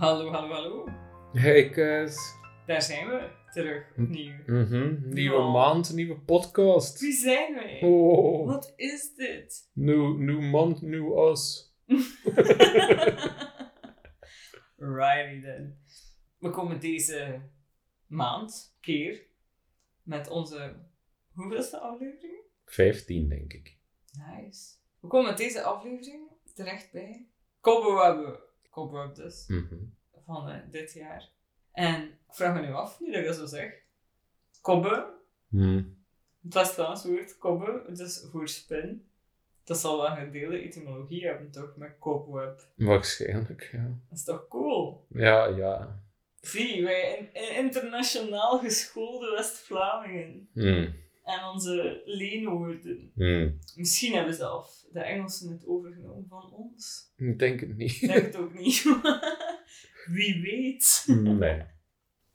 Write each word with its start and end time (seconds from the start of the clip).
Hallo, 0.00 0.32
hallo, 0.32 0.54
hallo. 0.54 0.88
Hey 1.32 1.70
Kees. 1.70 2.34
Daar 2.66 2.82
zijn 2.82 3.08
we 3.08 3.30
terug 3.52 3.90
opnieuw. 3.98 4.34
Mhm. 4.46 5.08
Nieuwe 5.08 5.42
maand, 5.42 5.92
nieuwe 5.92 6.20
podcast. 6.20 7.00
Wie 7.00 7.12
zijn 7.12 7.54
wij? 7.54 7.80
Oh. 7.82 8.46
Wat 8.46 8.72
is 8.76 9.14
dit? 9.14 9.70
Nieuw, 9.72 10.16
nieuw 10.16 10.40
maand, 10.40 10.82
nieuw 10.82 11.30
us. 11.30 11.72
Righty 14.76 15.40
then. 15.40 15.78
We 16.38 16.50
komen 16.50 16.80
deze 16.80 17.40
maand, 18.06 18.76
keer, 18.80 19.26
met 20.02 20.28
onze 20.28 20.76
hoeveelste 21.32 21.78
aflevering? 21.78 22.42
15 22.64 23.28
denk 23.28 23.52
ik. 23.52 23.78
Nice. 24.12 24.74
We 25.00 25.08
komen 25.08 25.28
met 25.28 25.38
deze 25.38 25.62
aflevering 25.62 26.30
terecht 26.54 26.92
bij 26.92 27.28
Cobweb. 27.60 28.48
Cobweb 28.70 29.14
dus, 29.14 29.44
Mhm. 29.48 29.74
van 30.26 30.48
eh, 30.48 30.58
dit 30.70 30.92
jaar. 30.92 31.28
En 31.72 32.02
ik 32.04 32.34
vraag 32.34 32.54
me 32.54 32.66
nu 32.66 32.72
af, 32.72 33.00
nu 33.00 33.10
dat 33.10 33.20
ik 33.20 33.26
dat 33.26 33.36
zo 33.36 33.46
zeg. 33.46 33.72
Kobbe, 34.60 35.18
Hm. 35.48 35.82
Het 36.42 36.54
West-Vlaams 36.54 37.04
woord 37.04 37.38
kobbe, 37.38 37.82
dus 37.92 38.26
voor 38.30 38.48
spin. 38.48 39.04
Dat 39.64 39.78
zal 39.78 39.96
wel 39.96 40.06
een 40.10 40.16
gedeelde 40.16 40.58
etymologie 40.62 41.26
hebben, 41.26 41.50
toch, 41.50 41.76
met 41.76 41.98
cobweb. 41.98 42.66
Waarschijnlijk, 42.76 43.68
ja. 43.72 43.82
Dat 44.08 44.18
is 44.18 44.24
toch 44.24 44.48
cool? 44.48 45.06
Ja, 45.08 45.46
ja. 45.46 46.02
Zie, 46.40 46.84
wij 46.84 47.16
in, 47.18 47.42
in- 47.42 47.54
internationaal 47.64 48.58
geschoolde 48.58 49.30
West-Vlamingen. 49.30 50.48
Hm. 50.52 50.90
En 51.38 51.44
onze 51.52 52.02
leenwoorden. 52.04 53.10
Hm. 53.14 53.50
Misschien 53.76 54.12
hebben 54.14 54.34
zelf 54.34 54.84
de 54.92 55.00
Engelsen 55.00 55.50
het 55.50 55.66
overgenomen 55.66 56.26
van 56.28 56.52
ons. 56.52 57.12
Ik 57.16 57.38
denk 57.38 57.60
het 57.60 57.76
niet. 57.76 58.02
Ik 58.02 58.08
denk 58.08 58.24
het 58.26 58.36
ook 58.36 58.54
niet. 58.54 58.82
Wie 60.14 60.42
weet. 60.42 61.04
Nee. 61.08 61.62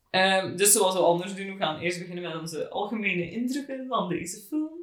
Ehm, 0.10 0.56
dus 0.58 0.72
zoals 0.72 0.94
we 0.94 1.00
anders 1.00 1.36
doen, 1.36 1.46
we 1.52 1.58
gaan 1.58 1.80
eerst 1.80 2.00
beginnen 2.00 2.24
met 2.24 2.36
onze 2.42 2.70
algemene 2.70 3.32
indrukken 3.32 3.88
van 3.88 4.10
deze 4.10 4.40
film. 4.48 4.74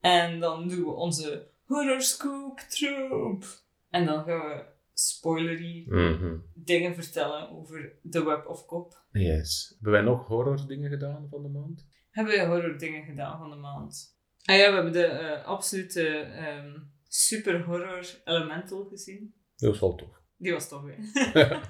En 0.00 0.40
dan 0.40 0.68
doen 0.68 0.84
we 0.84 0.90
onze 0.90 1.46
horoscoop 1.64 2.58
trope. 2.58 3.46
En 3.90 4.06
dan 4.06 4.24
gaan 4.24 4.48
we 4.48 4.64
spoilery 4.94 5.84
Mhm. 5.88 6.36
dingen 6.54 6.94
vertellen 6.94 7.50
over 7.50 7.92
The 8.10 8.24
Web 8.24 8.46
of 8.46 8.66
Cop. 8.66 8.98
Yes. 9.12 9.68
Hebben 9.74 9.92
wij 9.92 10.02
nog 10.02 10.26
horror 10.26 10.66
dingen 10.66 10.90
gedaan 10.90 11.26
van 11.30 11.42
de 11.42 11.48
maand? 11.48 11.88
Hebben 12.10 12.34
we 12.34 12.44
horror 12.44 12.78
dingen 12.78 13.04
gedaan 13.04 13.38
van 13.38 13.50
de 13.50 13.56
maand? 13.56 14.18
Ah 14.44 14.56
ja, 14.56 14.68
we 14.68 14.74
hebben 14.74 14.92
de 14.92 15.04
eh, 15.04 15.44
absolute 15.44 16.08
ehm, 16.18 16.78
super 17.08 17.62
horror 17.64 18.20
Elemental 18.24 18.84
gezien. 18.84 19.34
Dat 19.56 19.70
was 19.70 19.80
wel 19.80 19.94
tof. 19.94 20.20
Die 20.36 20.52
was 20.52 20.68
toch 20.68 20.82
weer. 20.82 20.98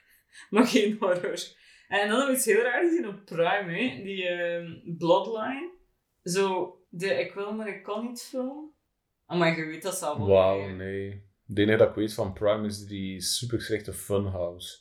maar 0.50 0.66
geen 0.66 0.96
horror. 1.00 1.56
En 1.88 2.08
dan 2.08 2.16
hebben 2.16 2.26
we 2.26 2.32
iets 2.32 2.44
heel 2.44 2.62
raars 2.62 2.88
gezien 2.88 3.08
op 3.08 3.24
Prime, 3.24 3.72
hè? 3.72 4.02
die 4.02 4.26
ehm, 4.26 4.96
Bloodline. 4.96 5.76
Zo, 6.22 6.76
de 6.88 7.06
Ik 7.06 7.32
wil 7.34 7.52
maar 7.54 7.68
ik 7.68 7.82
kan 7.82 8.06
niet 8.06 8.22
film. 8.22 8.76
Oh 9.26 9.38
maar 9.38 9.58
je 9.58 9.64
weet 9.64 9.82
dat 9.82 9.98
zelf 9.98 10.18
wel. 10.18 10.26
Wauw, 10.26 10.60
hè. 10.60 10.72
nee. 10.72 11.26
De 11.44 11.62
enige 11.62 11.78
dat 11.78 11.88
ik 11.88 11.94
weet 11.94 12.14
van 12.14 12.32
Prime 12.32 12.66
is 12.66 12.86
die 12.86 13.20
super 13.20 13.60
slechte 13.60 13.92
Funhouse. 13.92 14.78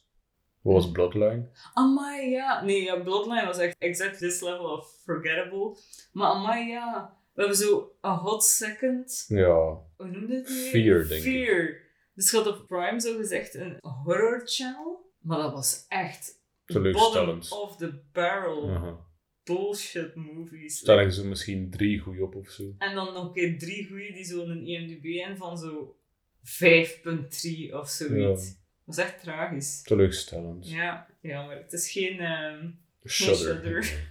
Wat 0.67 0.83
was 0.83 0.91
Bloodline? 0.91 1.49
Amai, 1.73 2.29
ja. 2.29 2.63
Nee, 2.63 2.83
ja, 2.83 2.99
Bloodline 2.99 3.45
was 3.45 3.57
echt 3.57 3.75
exact 3.77 4.17
this 4.17 4.41
level 4.41 4.65
of 4.65 4.99
forgettable. 5.03 5.77
Maar 6.11 6.27
amai, 6.27 6.67
ja. 6.67 7.17
We 7.33 7.41
hebben 7.41 7.57
zo 7.57 7.91
a 8.03 8.17
hot 8.17 8.43
second. 8.43 9.25
Ja. 9.27 9.81
Hoe 9.97 10.07
noemde 10.07 10.35
het 10.35 10.49
nu? 10.49 10.55
Fear, 10.55 11.07
denk 11.07 11.23
ik. 11.23 11.31
Fear. 11.31 11.77
Dus 12.13 12.31
je 12.31 12.37
had 12.37 12.47
op 12.47 12.67
Prime 12.67 13.01
zo 13.01 13.17
gezegd 13.17 13.55
een 13.55 13.77
horror 13.81 14.41
channel. 14.45 15.11
Maar 15.19 15.37
dat 15.37 15.53
was 15.53 15.85
echt 15.87 16.41
bottom 16.65 17.39
of 17.49 17.77
the 17.77 18.01
barrel 18.11 18.99
bullshit 19.43 20.15
movies. 20.15 20.81
Daar 20.81 20.95
leggen 20.95 21.13
ze 21.13 21.27
misschien 21.27 21.69
drie 21.71 21.99
goeie 21.99 22.23
op 22.23 22.35
of 22.35 22.49
zo. 22.49 22.63
En 22.77 22.95
dan 22.95 23.13
nog 23.13 23.23
een 23.23 23.33
keer 23.33 23.59
drie 23.59 23.87
goeie 23.87 24.13
die 24.13 24.23
zo 24.23 24.41
een 24.41 24.67
IMDb 24.67 25.05
en 25.05 25.37
van 25.37 25.57
zo 25.57 25.97
5.3 26.39 27.73
of 27.73 27.89
zoiets. 27.89 28.65
Was 28.87 28.97
echt 28.97 29.21
tragisch. 29.21 29.81
Teleurstellend. 29.81 30.69
Ja, 30.69 31.07
jammer. 31.21 31.57
Het 31.57 31.73
is 31.73 31.91
geen... 31.91 32.19
ehm, 32.19 32.69
Shudder. 33.05 33.35
Shudder. 33.37 34.09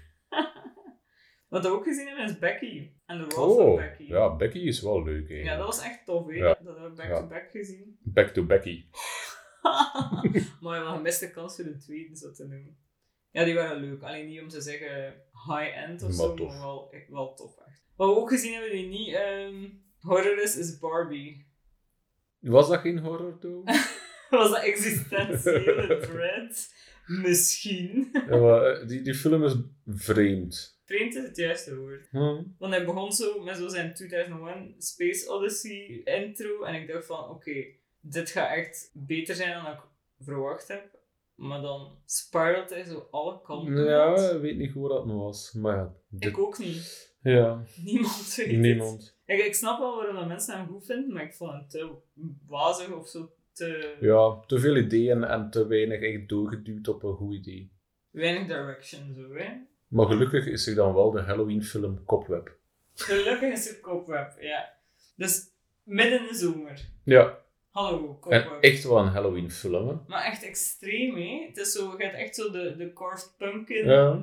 Wat 1.49 1.63
we 1.63 1.69
ook 1.71 1.85
gezien 1.85 2.07
hebben 2.07 2.25
is 2.25 2.39
Becky. 2.39 2.91
En 3.07 3.19
de 3.19 3.25
Wrath 3.27 3.39
Oh, 3.39 3.77
Becky. 3.77 4.03
ja, 4.03 4.37
Becky 4.37 4.59
is 4.59 4.81
wel 4.81 5.03
leuk. 5.05 5.29
Ja, 5.29 5.57
dat 5.57 5.67
was 5.67 5.83
echt 5.83 6.05
tof. 6.05 6.33
Ja. 6.35 6.47
Dat 6.47 6.59
hebben 6.79 6.95
we 6.95 7.03
Ja. 7.03 7.09
back-to-back 7.09 7.51
gezien. 7.51 7.99
Back 8.17 8.29
to 8.29 8.45
Becky. 8.45 8.85
maar 10.61 10.85
we 10.85 10.91
een 10.97 11.03
beste 11.03 11.31
kans 11.31 11.55
voor 11.57 11.65
de 11.65 11.77
tweede, 11.77 12.17
zo 12.17 12.33
te 12.33 12.47
noemen. 12.47 12.77
Ja, 13.31 13.45
die 13.45 13.55
waren 13.55 13.81
leuk. 13.81 14.03
Alleen 14.03 14.27
niet 14.27 14.41
om 14.41 14.49
te 14.49 14.61
zeggen 14.61 15.15
high-end 15.49 16.03
of 16.03 16.09
Maar 16.09 16.17
zo, 16.27 16.35
tof. 16.35 16.49
maar 16.49 16.59
wel, 16.61 16.95
wel 17.09 17.35
tof, 17.35 17.57
echt. 17.67 17.83
Wat 17.97 18.09
we 18.15 18.17
ook 18.21 18.29
gezien 18.29 18.53
hebben 18.53 18.71
die 18.71 18.87
niet 18.89 19.15
ehm, 19.15 19.69
horror 20.01 20.43
is, 20.43 20.57
is 20.57 20.79
Barbie. 20.79 21.47
Was 22.41 22.69
dat 22.69 22.81
geen 22.81 22.99
horror, 22.99 23.39
though? 23.39 23.69
Was 24.31 24.51
dat 24.51 24.63
existentiële 24.63 25.99
dread? 26.01 26.73
Misschien. 27.07 28.09
ja, 28.13 28.37
maar, 28.37 28.63
eh, 28.65 28.89
die, 28.89 29.03
die 29.03 29.15
film 29.15 29.45
is 29.45 29.55
vreemd. 29.87 30.79
Vreemd 30.85 31.15
is 31.15 31.23
het 31.23 31.37
juiste 31.37 31.77
woord. 31.77 32.09
Hm. 32.11 32.43
Want 32.59 32.73
hij 32.75 32.85
begon 32.85 33.13
zo 33.13 33.43
met 33.43 33.57
zo 33.57 33.69
zijn 33.69 33.95
2001 33.95 34.75
Space 34.79 35.31
Odyssey 35.33 36.01
intro. 36.05 36.63
En 36.63 36.75
ik 36.75 36.89
dacht 36.89 37.07
van, 37.07 37.29
oké, 37.29 37.65
dit 38.01 38.31
gaat 38.31 38.51
echt 38.57 38.91
beter 38.93 39.35
zijn 39.35 39.63
dan 39.63 39.73
ik 39.73 39.79
verwacht 40.21 40.69
heb. 40.69 40.95
Maar 41.35 41.61
dan 41.61 41.99
spiralt 42.05 42.71
hij 42.71 42.85
zo 42.85 43.09
alle 43.11 43.41
kanten 43.43 43.85
Ja, 43.85 44.31
ik 44.31 44.41
weet 44.41 44.57
niet 44.57 44.73
hoe 44.73 44.89
dat 44.89 45.07
nou 45.07 45.19
was. 45.19 45.53
Maar 45.53 45.77
ja, 45.77 45.93
dit- 46.09 46.31
Ik 46.31 46.39
ook 46.39 46.59
niet. 46.59 47.15
ja 47.23 47.63
Niemand 47.85 48.35
weet 48.37 48.47
het. 48.47 48.57
niemand. 48.57 49.17
Ik, 49.27 49.45
ik 49.45 49.55
snap 49.55 49.79
wel 49.79 49.97
waarom 49.97 50.15
dat 50.15 50.27
mensen 50.27 50.57
hem 50.57 50.67
goed 50.67 50.87
vinden, 50.87 51.13
maar 51.13 51.23
ik 51.25 51.35
vond 51.35 51.53
hem 51.53 51.69
te 51.69 51.91
wazig 52.47 52.93
of 52.93 53.09
zo 53.09 53.31
te 53.57 53.97
Ja, 54.01 54.41
te 54.47 54.59
veel 54.59 54.77
ideeën 54.77 55.25
en 55.25 55.51
te 55.51 55.67
weinig 55.67 56.01
echt 56.01 56.29
doorgeduwd 56.29 56.89
op 56.89 57.03
een 57.03 57.15
goed 57.15 57.35
idee. 57.35 57.71
weinig 58.11 58.47
direction 58.47 59.15
zo, 59.15 59.35
hè. 59.35 59.49
Maar 59.89 60.07
gelukkig 60.07 60.47
is 60.47 60.67
er 60.67 60.75
dan 60.75 60.95
wel 60.95 61.11
de 61.11 61.21
Halloween-film 61.21 62.05
Cobweb. 62.05 62.57
Gelukkig 62.95 63.53
is 63.53 63.69
het 63.69 63.81
Cobweb, 63.81 64.37
ja. 64.41 64.73
Dus 65.17 65.43
midden 65.83 66.21
in 66.21 66.27
de 66.27 66.35
zomer. 66.35 66.89
Ja, 67.05 67.39
Hallo, 67.71 68.09
en 68.09 68.21
Cobweb. 68.21 68.63
echt 68.63 68.85
wel 68.85 68.99
een 68.99 69.09
Halloween-film. 69.09 69.89
hè. 69.89 69.95
Maar 70.07 70.25
echt 70.25 70.45
extreem, 70.45 71.15
hè? 71.17 71.47
Het 71.49 71.57
is 71.57 71.73
zo, 71.73 71.95
je 71.99 72.05
hebt 72.05 72.17
echt 72.17 72.35
zo 72.35 72.51
de, 72.51 72.75
de 72.77 72.93
carved 72.93 73.35
pumpkin 73.39 73.85
Ja. 73.87 74.23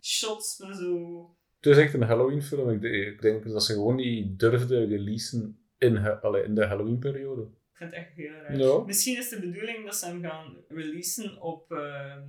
shots 0.00 0.58
met 0.58 0.76
zo. 0.76 1.26
Het 1.60 1.66
is 1.66 1.76
echt 1.82 1.94
een 1.94 2.02
Halloween-film. 2.02 2.70
Ik, 2.70 2.82
ik 2.82 3.22
denk 3.22 3.44
dat 3.48 3.64
ze 3.64 3.72
gewoon 3.72 3.96
niet 3.96 4.38
durfden 4.38 4.88
releasen 4.88 5.58
in, 5.78 5.96
in 6.44 6.54
de 6.54 6.64
Halloween-periode. 6.66 7.46
Vind 7.82 7.94
het 7.94 8.04
echt 8.06 8.16
heel 8.16 8.32
raar. 8.32 8.56
Ja. 8.56 8.78
Misschien 8.78 9.16
is 9.16 9.28
de 9.28 9.40
bedoeling 9.40 9.84
dat 9.84 9.96
ze 9.96 10.06
hem 10.06 10.22
gaan 10.22 10.56
releasen 10.68 11.40
op 11.40 11.72
ehm 11.72 12.28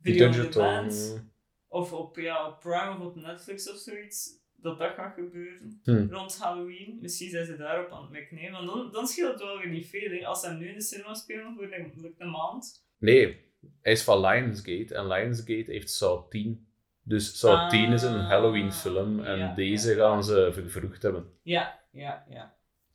video 0.00 0.26
on 0.26 0.50
demand. 0.50 1.22
Of 1.68 1.92
op, 1.92 2.16
ja, 2.16 2.48
op 2.48 2.60
Prime 2.60 2.96
of 2.98 3.00
op 3.00 3.16
Netflix 3.16 3.70
of 3.70 3.76
zoiets. 3.76 4.42
Dat 4.56 4.78
dat 4.78 4.94
gaat 4.94 5.14
gebeuren. 5.14 5.80
Hm. 5.82 6.06
Rond 6.10 6.38
Halloween. 6.38 6.98
Misschien 7.00 7.30
zijn 7.30 7.46
ze 7.46 7.56
daarop 7.56 7.90
aan 7.90 8.14
het. 8.14 8.50
Want 8.50 8.66
dan, 8.66 8.92
dan 8.92 9.06
scheelt 9.06 9.32
het 9.32 9.42
wel 9.42 9.58
weer 9.58 9.68
niet 9.68 9.86
veel. 9.86 10.10
Hè? 10.10 10.26
Als 10.26 10.40
ze 10.40 10.46
hem 10.46 10.58
nu 10.58 10.68
in 10.68 10.74
de 10.74 10.82
cinema 10.82 11.14
spelen 11.14 11.54
voor 11.54 11.72
een, 11.72 11.92
voor 11.96 12.12
een 12.18 12.30
maand. 12.30 12.86
Nee, 12.98 13.52
hij 13.82 13.92
is 13.92 14.02
van 14.02 14.20
Lionsgate. 14.20 14.94
En 14.94 15.06
Lionsgate 15.06 15.70
heeft 15.70 15.90
Saw 15.90 16.28
10. 16.28 16.66
Dus 17.02 17.38
Saw 17.38 17.54
Ah, 17.54 17.70
10 17.70 17.92
is 17.92 18.02
een 18.02 18.20
Halloween-film. 18.20 19.24
En 19.24 19.38
ja, 19.38 19.54
deze 19.54 19.90
ja. 19.90 19.96
gaan 19.96 20.24
ze 20.24 20.50
vervroegd 20.52 21.02
hebben. 21.02 21.26
Ja, 21.42 21.80
ja, 21.90 22.24
ja. 22.28 22.53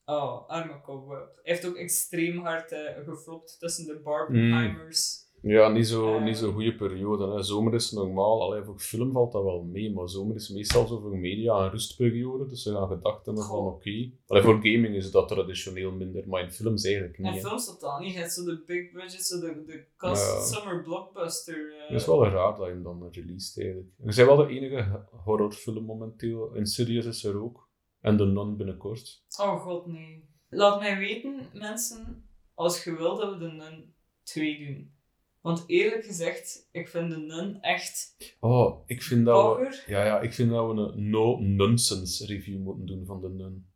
Oh, 0.10 0.50
arme 0.50 0.82
Cobweb. 0.84 1.40
Hij 1.44 1.54
heeft 1.54 1.68
ook 1.68 1.76
extreem 1.76 2.38
hard 2.38 2.72
eh, 2.72 2.80
geflopt 3.06 3.60
tussen 3.60 3.86
de 3.86 4.00
Barbenheimers. 4.04 5.28
Ja, 5.42 5.70
niet 5.70 5.88
zo, 5.88 6.16
Eh. 6.16 6.24
niet 6.24 6.38
zo'n 6.38 6.54
goede 6.54 6.76
periode. 6.76 7.28
Hè. 7.34 7.44
Zomer 7.44 7.74
is 7.74 7.92
normaal. 7.92 8.42
Allee, 8.42 8.64
voor 8.64 8.80
film 8.80 9.12
valt 9.12 9.32
dat 9.32 9.44
wel 9.44 9.64
mee. 9.64 9.94
Maar 9.94 10.10
zomer 10.10 10.36
is 10.36 10.50
meestal 10.50 10.88
zo 10.88 11.00
voor 11.00 11.18
media 11.18 11.54
een 11.54 11.70
rustperiode. 11.70 12.48
Dus 12.48 12.64
ze 12.64 12.72
gaan 12.74 12.88
gedacht 12.88 13.26
hebben 13.26 13.44
van 13.44 13.58
oké. 13.66 14.10
Allee, 14.28 14.44
Voor 14.44 14.54
gaming 14.54 14.96
is 14.96 15.12
dat 15.12 15.28
traditioneel 15.28 15.92
minder. 15.92 16.24
Maar 16.28 16.42
in 16.44 16.52
films 16.52 16.84
eigenlijk 16.86 17.18
niet. 17.18 17.34
Hè. 17.34 17.40
films 17.40 17.66
totaal 17.66 18.00
niet. 18.00 18.32
Zo 18.32 18.44
de 18.46 18.64
big 18.66 18.92
budget, 18.92 19.26
zo 19.26 19.40
de, 19.40 19.64
de 19.66 19.84
cast 19.98 20.34
Ja. 20.34 20.42
summer 20.60 20.82
blockbuster. 20.84 21.74
Het 21.88 22.00
is 22.00 22.06
wel 22.06 22.24
raar 22.28 22.58
dat 22.58 22.66
je 22.66 22.72
hem 22.74 22.84
dan 22.84 23.08
released 23.12 23.58
eigenlijk. 23.64 23.90
Er 24.06 24.14
zijn 24.14 24.28
wel 24.28 24.36
de 24.38 24.48
enige 24.48 25.06
horrorfilm 25.24 25.84
momenteel. 25.84 26.54
Insidious 26.56 27.06
is 27.06 27.24
er 27.24 27.42
ook. 27.44 27.68
En 28.02 28.18
The 28.18 28.26
Nun 28.26 28.58
binnenkort. 28.58 29.24
Oh 29.40 29.62
god, 29.62 29.86
nee. 29.86 30.30
Laat 30.50 30.80
mij 30.80 30.98
weten, 30.98 31.50
mensen, 31.54 32.30
als 32.54 32.84
je 32.84 32.96
wil 32.96 33.16
dat 33.18 33.34
we 33.34 33.38
de 33.38 33.52
Nun 33.52 33.94
2 34.24 34.66
doen. 34.66 34.98
Want 35.42 35.64
eerlijk 35.68 36.06
gezegd, 36.06 36.70
ik 36.72 36.88
vind 36.88 37.12
de 37.12 37.18
Nun 37.18 37.62
echt 37.62 38.16
Oh, 38.40 38.84
ik 38.86 39.02
vind 39.02 39.26
dat 39.26 39.58
we... 39.58 39.84
Ja, 39.88 40.06
ja, 40.06 40.20
ik 40.20 40.34
vind 40.34 40.50
dat 40.50 40.68
we 40.68 40.82
een 40.82 41.10
no-nonsense 41.10 42.26
review 42.26 42.60
moeten 42.60 42.86
doen 42.86 43.06
van 43.06 43.22
The 43.22 43.30
Nun. 43.30 43.68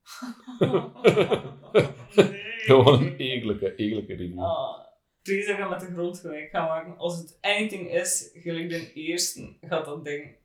nee. 2.32 2.42
Gewoon 2.64 3.04
een 3.04 3.16
egelijke, 3.18 3.76
egelijke 3.76 4.14
review. 4.14 4.38
Dat 5.58 5.70
met 5.70 5.80
de 5.80 5.92
grond 5.94 6.20
gelijk 6.20 6.50
ga 6.50 6.68
maken. 6.68 6.98
Als 6.98 7.18
het 7.18 7.38
anything 7.42 7.92
is, 7.92 8.30
gelijk 8.34 8.70
de 8.70 8.94
eerste, 8.94 9.58
gaat 9.62 9.86
dat 9.86 10.06
ding 10.06 10.36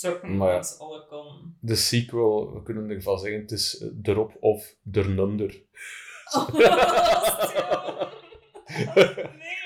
ja. 0.00 0.28
langs 0.28 0.78
alle 0.78 1.06
kanten. 1.06 1.56
De 1.60 1.76
sequel, 1.76 2.52
we 2.54 2.62
kunnen 2.62 2.90
ervan 2.90 3.18
zeggen, 3.18 3.40
het 3.40 3.50
is 3.50 3.84
erop 4.02 4.36
of 4.40 4.76
ernunder. 4.92 5.62
nee. 9.38 9.62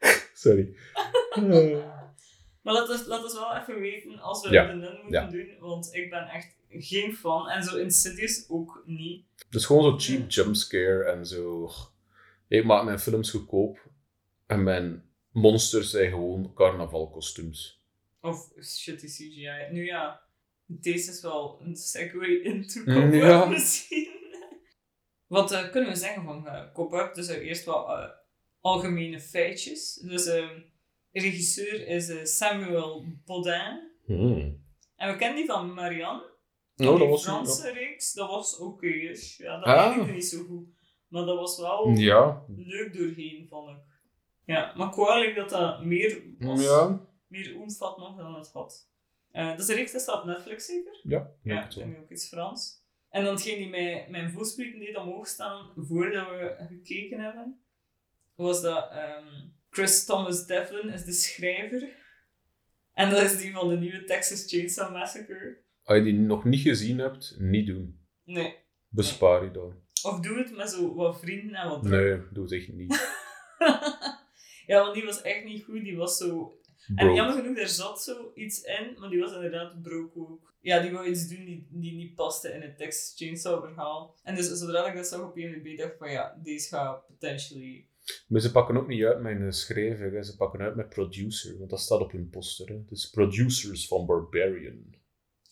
Sorry. 0.34 0.74
Maar 2.62 2.74
laat 2.74 2.88
ons, 2.88 3.06
laat 3.06 3.22
ons 3.22 3.34
wel 3.34 3.56
even 3.56 3.80
weten 3.80 4.18
als 4.18 4.42
we 4.42 4.50
Ja, 4.50 4.66
de 4.66 4.74
nun 4.74 5.00
moeten 5.02 5.10
ja. 5.10 5.26
doen, 5.26 5.56
want 5.60 5.94
ik 5.94 6.10
ben 6.10 6.28
echt 6.28 6.56
geen 6.68 7.14
fan. 7.14 7.48
En 7.48 7.62
zo 7.62 7.76
Insidious 7.76 8.44
ook 8.48 8.82
niet. 8.86 9.24
Het 9.36 9.54
is 9.54 9.66
gewoon 9.66 9.82
zo 9.82 9.98
cheap 9.98 10.30
jumpscare 10.30 11.04
en 11.04 11.26
zo. 11.26 11.70
Ik 12.48 12.64
maak 12.64 12.84
mijn 12.84 12.98
films 12.98 13.30
goedkoop 13.30 13.88
en 14.46 14.62
mijn 14.62 15.04
monsters 15.30 15.90
zijn 15.90 16.10
gewoon 16.10 16.52
carnavalkostuums. 16.54 17.79
Of 18.20 18.50
shitty 18.62 19.06
CGI. 19.06 19.68
Nu 19.72 19.84
ja, 19.84 20.20
deze 20.66 21.10
is 21.10 21.20
wel 21.22 21.60
een 21.62 21.76
segue 21.76 22.42
into 22.42 22.84
Cop-Up 22.84 23.12
ja. 23.12 23.44
misschien. 23.50 24.08
Wat 25.26 25.52
eh, 25.52 25.70
kunnen 25.70 25.90
we 25.90 25.96
zeggen 25.96 26.24
van 26.24 26.46
uh, 26.46 26.72
Cop-Up? 26.72 27.14
Dus 27.14 27.28
eh, 27.28 27.46
eerst 27.46 27.64
wel 27.64 27.96
eh, 27.98 28.08
algemene 28.60 29.20
feitjes. 29.20 29.94
Dus 29.94 30.26
ehm, 30.26 30.60
regisseur 31.12 31.86
is 31.86 32.08
eh, 32.08 32.24
Samuel 32.24 33.04
Baudin. 33.24 33.88
Hmm. 34.04 34.64
En 34.96 35.12
we 35.12 35.16
kennen 35.18 35.36
die 35.36 35.46
van 35.46 35.74
Marianne. 35.74 36.28
Oh, 36.76 36.98
die 36.98 37.08
was 37.08 37.22
Franse 37.22 37.72
reeks, 37.72 38.12
dat 38.12 38.28
was 38.28 38.58
oké. 38.58 38.90
dus 38.90 39.36
ja, 39.36 39.56
dat 39.58 39.64
Ah. 39.64 39.86
eindigde 39.86 40.12
niet 40.12 40.24
zo 40.24 40.44
goed. 40.44 40.68
Maar 41.08 41.24
dat 41.24 41.38
was 41.38 41.58
wel 41.58 41.90
Ja. 41.96 42.44
leuk 42.56 42.94
doorheen, 42.96 43.46
vond 43.48 43.70
ik. 43.70 43.76
Ja, 44.44 44.72
maar 44.76 44.90
kwalijk 44.90 45.36
dat 45.36 45.50
dat 45.50 45.84
meer 45.84 46.22
was. 46.38 46.62
Ja. 46.62 47.08
Meer 47.30 47.58
omvat 47.58 47.98
nog 47.98 48.16
dan 48.16 48.34
het 48.34 48.50
had. 48.52 48.88
Eh 49.30 49.48
dat 49.48 49.60
is 49.60 49.68
een 49.68 49.74
reeks, 49.74 49.92
dat 49.92 50.00
staat 50.00 50.20
op 50.20 50.24
Netflix 50.24 50.66
zeker? 50.66 51.00
Ja, 51.02 51.30
Ja, 51.42 51.64
ik 51.64 51.74
denk 51.74 51.98
ook 51.98 52.10
iets 52.10 52.28
Frans. 52.28 52.84
En 53.10 53.24
dan 53.24 53.34
hetgeen 53.34 53.58
die 53.58 53.68
mij, 53.68 54.06
mijn 54.10 54.30
voelsprieten 54.30 54.80
deed 54.80 54.96
omhoog 54.96 55.26
staan 55.26 55.72
voordat 55.76 56.28
we 56.28 56.66
gekeken 56.68 57.20
hebben, 57.20 57.60
was 58.34 58.62
dat 58.62 58.90
ehm, 58.90 59.26
Chris 59.70 60.04
Thomas 60.04 60.46
Devlin 60.46 60.88
is 60.88 61.04
de 61.04 61.12
schrijver. 61.12 61.88
En 62.92 63.10
dat 63.10 63.22
is 63.22 63.38
die 63.38 63.52
van 63.52 63.68
de 63.68 63.76
nieuwe 63.76 64.04
Texas 64.04 64.46
Chainsaw 64.48 64.92
Massacre. 64.92 65.58
Als 65.82 65.98
je 65.98 66.04
die 66.04 66.12
nog 66.12 66.44
niet 66.44 66.60
gezien 66.60 66.98
hebt, 66.98 67.36
niet 67.38 67.66
doen. 67.66 68.00
Nee. 68.24 68.56
Bespaar 68.88 69.44
je 69.44 69.50
dan. 69.50 69.74
Of 70.02 70.20
doe 70.20 70.38
het 70.38 70.56
met 70.56 70.70
zo 70.70 70.94
wat 70.94 71.20
vrienden 71.20 71.54
en 71.54 71.68
wat 71.68 71.82
Nee, 71.82 72.20
doe 72.30 72.42
het 72.42 72.52
echt 72.52 72.68
niet. 72.68 73.18
ja, 74.66 74.80
want 74.82 74.94
die 74.94 75.04
was 75.04 75.22
echt 75.22 75.44
niet 75.44 75.64
goed. 75.64 75.82
Die 75.82 75.96
was 75.96 76.16
zo... 76.16 76.59
En 76.94 77.14
jammer 77.14 77.36
genoeg, 77.36 77.56
daar 77.56 77.68
zat 77.68 78.02
zo 78.02 78.32
iets 78.34 78.62
in, 78.62 78.96
maar 78.98 79.10
die 79.10 79.20
was 79.20 79.32
inderdaad 79.32 79.82
broke 79.82 80.18
ook. 80.18 80.54
Ja, 80.60 80.80
die 80.80 80.90
wou 80.90 81.08
iets 81.08 81.28
doen 81.28 81.44
die, 81.44 81.66
die 81.70 81.94
niet 81.94 82.14
paste 82.14 82.48
in 82.52 82.60
het 82.60 82.78
Texas 82.78 83.14
Chainsaw 83.16 83.64
verhaal. 83.64 84.16
En 84.22 84.34
dus 84.34 84.58
zodra 84.58 84.86
ik 84.86 84.96
dat 84.96 85.06
zag 85.06 85.20
op 85.22 85.36
IMDb, 85.38 85.78
dacht 85.78 85.92
ik 85.92 85.98
van 85.98 86.10
ja, 86.10 86.38
deze 86.42 86.68
gaat 86.68 87.06
potentially... 87.06 87.84
Maar 88.26 88.40
ze 88.40 88.52
pakken 88.52 88.76
ook 88.76 88.86
niet 88.88 89.04
uit 89.04 89.20
met 89.20 89.40
een 89.40 89.52
schrijver, 89.52 90.12
hè. 90.12 90.22
ze 90.22 90.36
pakken 90.36 90.60
uit 90.60 90.76
met 90.76 90.88
producer, 90.88 91.58
want 91.58 91.70
dat 91.70 91.80
staat 91.80 92.00
op 92.00 92.12
hun 92.12 92.30
poster. 92.30 92.68
Hè. 92.68 92.84
Dus 92.88 93.10
producers 93.10 93.86
van 93.88 94.06
Barbarian. 94.06 94.94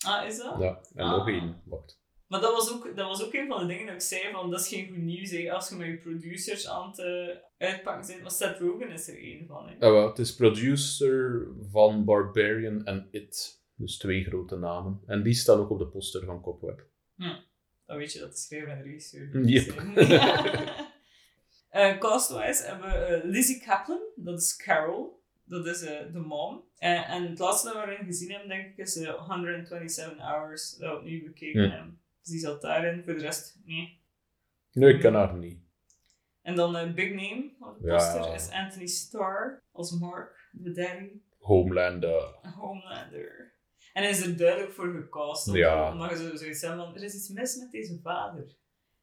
Ah, 0.05 0.27
is 0.27 0.37
dat? 0.37 0.55
Ja, 0.59 0.81
en 0.95 1.05
Ah. 1.05 1.17
nog 1.17 1.27
één. 1.27 1.61
Wacht. 1.63 1.98
Maar 2.29 2.41
dat 2.41 2.53
was, 2.53 2.73
ook, 2.73 2.95
dat 2.95 3.07
was 3.07 3.23
ook 3.25 3.33
een 3.33 3.47
van 3.47 3.59
de 3.59 3.65
dingen 3.73 3.85
dat 3.85 3.95
ik 3.95 4.01
zei 4.01 4.31
van, 4.31 4.51
dat 4.51 4.59
is 4.59 4.67
geen 4.67 4.87
goed 4.87 4.97
nieuws 4.97 5.31
hè, 5.31 5.51
als 5.51 5.69
je 5.69 5.75
met 5.75 5.87
je 5.87 5.97
producers 5.97 6.67
aan 6.67 6.87
het 6.89 6.99
eh, 6.99 7.35
uitpakken 7.67 8.07
bent. 8.07 8.21
Maar 8.21 8.31
Seth 8.31 8.59
Rogen 8.59 8.91
is 8.91 9.07
er 9.07 9.17
één 9.17 9.47
van. 9.47 9.67
Hè. 9.67 9.73
Ah, 9.73 9.91
wel, 9.91 10.07
het 10.07 10.19
is 10.19 10.35
producer 10.35 11.47
van 11.71 12.05
Barbarian 12.05 12.85
en 12.85 13.07
It. 13.11 13.61
Dus 13.75 13.97
twee 13.97 14.23
grote 14.23 14.55
namen. 14.57 15.01
En 15.05 15.23
die 15.23 15.33
staan 15.33 15.59
ook 15.59 15.69
op 15.69 15.79
de 15.79 15.87
poster 15.87 16.25
van 16.25 16.41
Cobweb. 16.41 16.85
Dan 17.85 17.97
weet 17.97 18.13
je 18.13 18.19
dat 18.19 18.31
de 18.31 18.37
schrijver 18.37 18.69
en 18.69 18.77
de 18.77 18.83
regisseur 18.83 19.45
Yep. 19.45 19.73
Eh, 21.69 21.97
Castwise 21.97 22.63
hebben 22.65 22.89
we 22.89 22.95
eh, 22.95 23.23
Lizzie 23.23 23.63
Kaplan, 23.65 24.01
dat 24.15 24.39
is 24.41 24.55
Carol, 24.55 25.21
dat 25.43 25.65
is 25.65 25.79
de 25.79 26.23
mom. 26.25 26.63
En 26.77 27.29
het 27.29 27.39
laatste 27.39 27.67
dat 27.73 27.85
we 27.85 27.91
erin 27.91 28.05
gezien 28.05 28.31
hebben, 28.31 28.49
denk 28.49 28.65
ik, 28.67 28.77
is 28.77 28.97
eh, 28.97 29.13
127 29.27 30.17
Hours, 30.17 30.75
dat 30.77 30.91
we 30.91 30.97
opnieuw 30.97 31.23
bekeken 31.23 31.63
Hm. 31.63 31.69
hebben. 31.69 31.99
Dus 32.21 32.29
die 32.31 32.39
zat 32.39 32.61
daarin, 32.61 33.03
voor 33.03 33.13
de 33.13 33.19
rest 33.21 33.59
nee. 33.63 34.01
Nee, 34.71 34.93
ik 34.93 34.99
ken 34.99 35.13
haar 35.13 35.37
niet. 35.37 35.59
En 36.41 36.55
dan 36.55 36.75
eh, 36.75 36.93
Big 36.93 37.09
Name 37.09 37.55
op 37.59 37.77
de 37.81 37.87
Ja. 37.87 37.95
poster 37.95 38.33
is 38.33 38.49
Anthony 38.51 38.87
Starr 38.87 39.63
als 39.71 39.91
Mark, 39.99 40.49
de 40.51 40.71
daddy, 40.71 41.09
Homelander. 41.37 42.35
Homelander. 42.55 43.53
En 43.93 44.01
hij 44.03 44.11
is 44.11 44.21
er 44.25 44.37
duidelijk 44.37 44.71
voor 44.73 44.93
gecast, 44.93 45.53
Ja. 45.53 45.91
omdat 45.91 46.09
je 46.09 46.15
zo 46.17 46.35
zoiets 46.35 46.61
hebt 46.61 46.75
van, 46.75 46.95
er 46.95 47.03
is 47.03 47.15
iets 47.15 47.29
mis 47.29 47.55
met 47.55 47.71
deze 47.71 47.99
vader. 48.01 48.55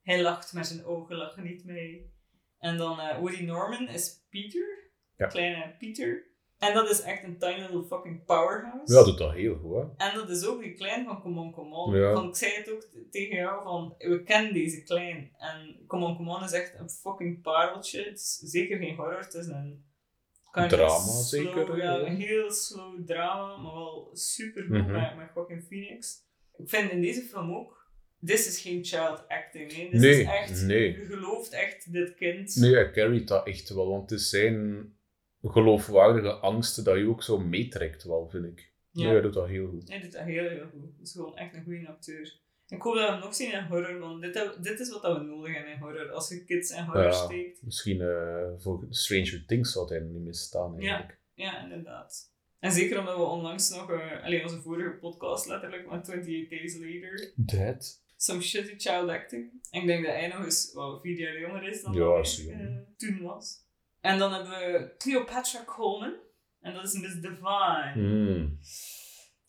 Hij 0.03 0.23
lacht, 0.23 0.53
maar 0.53 0.65
zijn 0.65 0.85
ogen 0.85 1.17
lachen 1.17 1.43
niet 1.45 1.65
mee. 1.65 2.15
En 2.59 2.77
dan 2.77 3.01
eh, 3.01 3.19
Woody 3.19 3.43
Norman 3.45 3.89
is 3.89 4.27
Peter, 4.31 4.91
Ja. 5.17 5.27
kleine 5.27 5.75
Peter. 5.79 6.27
En 6.59 6.75
dat 6.75 6.91
is 6.91 7.01
echt 7.01 7.23
een 7.25 7.39
tiny 7.39 7.61
little 7.61 7.85
fucking 7.85 8.25
powerhouse. 8.25 8.95
Ja, 8.95 9.05
doet 9.05 9.19
dat 9.19 9.33
heel 9.33 9.57
goed, 9.57 9.75
hè. 9.77 10.07
En 10.09 10.15
dat 10.15 10.31
is 10.31 10.47
ook 10.47 10.63
die 10.63 10.73
klein 10.75 11.05
van 11.05 11.21
Come 11.21 11.41
On 11.41 11.53
Come 11.53 11.75
On. 11.75 11.95
Ja. 11.97 12.13
Want 12.13 12.29
ik 12.29 12.37
zei 12.49 12.53
het 12.57 12.71
ook 12.71 12.89
tegen 13.11 13.37
jou 13.37 13.63
van, 13.63 13.95
we 13.99 14.23
kennen 14.23 14.55
deze 14.55 14.83
klein. 14.83 15.31
En 15.39 15.85
Come 15.87 16.05
On 16.07 16.17
Come 16.17 16.37
On 16.37 16.45
is 16.45 16.53
echt 16.53 16.75
een 16.79 16.91
fucking 16.91 17.43
pareltje. 17.43 18.03
Het 18.05 18.17
is 18.19 18.35
zeker 18.43 18.79
geen 18.79 18.97
horror, 18.97 19.19
het 19.19 19.35
is 19.35 19.47
een... 19.47 19.85
Drama, 20.69 20.99
slow- 20.99 21.25
zeker, 21.25 21.77
Ja, 21.77 21.99
een 21.99 22.17
heel 22.17 22.51
slow 22.53 23.07
drama, 23.07 23.57
maar 23.57 23.73
wel 23.75 24.11
super 24.13 24.63
goed 24.63 24.71
Mhm. 24.77 24.91
met, 24.93 25.17
met 25.17 25.31
fucking 25.35 25.65
Phoenix. 25.67 26.25
Ik 26.57 26.69
vind 26.69 26.91
in 26.91 27.01
deze 27.01 27.21
film 27.23 27.55
ook, 27.55 27.91
dit 28.19 28.39
is 28.39 28.61
geen 28.61 28.85
child 28.85 29.29
acting. 29.29 29.73
Hè. 29.73 29.89
Dit 29.91 30.01
Nee, 30.01 30.21
is 30.21 30.27
echt, 30.27 30.63
nee. 30.63 30.99
je 30.99 31.05
gelooft 31.07 31.53
echt 31.53 31.93
dit 31.93 32.15
kind. 32.15 32.57
Nee, 32.57 32.75
hij 32.75 32.91
carryt 32.91 33.29
dat 33.29 33.47
echt 33.47 33.69
wel, 33.69 33.89
want 33.89 34.11
het 34.11 34.21
is 34.21 34.29
zijn 34.31 34.96
geloofwaardige 35.53 36.33
angsten 36.33 36.85
dat 36.85 36.97
je 36.97 37.09
ook 37.09 37.23
zo 37.23 37.39
meetrekt, 37.39 38.05
wel, 38.05 38.29
vind 38.29 38.45
ik. 38.45 38.73
Ja. 38.91 39.09
Hij 39.09 39.21
doet 39.21 39.35
dat 39.35 39.49
heel 39.49 39.69
goed. 39.69 39.89
Hij 39.89 40.01
doet 40.01 40.13
dat 40.13 40.23
heel, 40.23 40.49
heel 40.49 40.69
goed. 40.73 40.83
Hij 40.83 41.03
is 41.03 41.13
gewoon 41.13 41.37
echt 41.37 41.55
een 41.55 41.65
goede 41.65 41.89
acteur. 41.89 42.41
Ik 42.69 42.83
hoop 42.83 42.95
dat 42.95 43.07
we 43.07 43.11
hem 43.13 43.21
nog 43.21 43.35
zien 43.35 43.53
in 43.53 43.65
horror, 43.65 43.99
want 43.99 44.23
dit, 44.23 44.57
dit 44.63 44.81
is 44.81 44.91
wat 44.91 45.03
we 45.03 45.23
nodig 45.25 45.55
hebben 45.55 45.73
in 45.73 45.79
horror. 45.79 46.11
Als 46.11 46.29
je 46.29 46.45
kids 46.45 46.71
in 46.71 46.85
horror 46.85 47.03
Ja. 47.05 47.13
steekt. 47.13 47.63
Misschien 47.63 48.01
eh, 48.01 48.49
voor 48.59 48.87
Stranger 48.91 49.45
Things 49.47 49.73
zou 49.73 49.89
hij 49.89 50.01
niet 50.01 50.23
meer 50.23 50.35
staan, 50.35 50.75
Ja. 50.79 50.89
eigenlijk. 50.91 51.19
Ja, 51.35 51.63
inderdaad. 51.63 52.35
En 52.59 52.73
zeker 52.73 52.99
omdat 52.99 53.17
we 53.17 53.23
onlangs 53.23 53.71
nog, 53.71 53.91
eh 53.91 54.25
alleen 54.25 54.43
onze 54.43 54.61
vorige 54.61 54.97
podcast 55.01 55.47
letterlijk, 55.47 55.87
maar 55.87 55.99
28 55.99 56.49
Days 56.49 56.75
Later, 56.79 57.33
Dead. 57.37 58.03
some 58.17 58.41
shitty 58.43 58.75
child 58.79 59.09
acting. 59.09 59.51
En 59.71 59.81
ik 59.81 59.87
denk 59.87 60.05
dat 60.05 60.15
hij 60.15 60.29
nog 60.29 60.45
eens 60.45 60.71
wel 60.75 61.01
vier 61.01 61.19
jaar 61.19 61.41
jonger 61.41 61.69
is 61.69 61.83
dan 61.83 61.93
Ja, 61.93 62.13
hij 62.21 62.53
eh, 62.53 62.77
toen 62.97 63.23
was. 63.23 63.65
En 64.01 64.19
dan 64.19 64.33
hebben 64.33 64.51
we 64.51 64.95
Cleopatra 64.99 65.65
Coleman. 65.65 66.15
En 66.61 66.75
dat 66.75 66.85
is 66.85 66.93
Miss 67.01 67.15
Divine. 67.15 67.93
Hmm. 67.95 68.59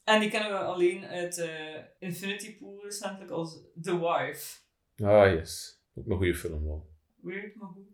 En 0.03 0.19
die 0.19 0.29
kennen 0.29 0.51
we 0.51 0.57
alleen 0.57 1.05
uit 1.05 1.37
eh, 1.37 1.75
Infinity 1.99 2.57
Pool 2.57 2.83
recentelijk 2.83 3.31
als 3.31 3.59
The 3.81 3.99
Wife. 3.99 4.59
Ah, 5.03 5.33
yes. 5.33 5.81
Ook 5.95 6.07
een 6.07 6.17
goede 6.17 6.35
film 6.35 6.65
wel. 6.65 6.89
Weird, 7.21 7.55
maar 7.55 7.67
goed. 7.69 7.87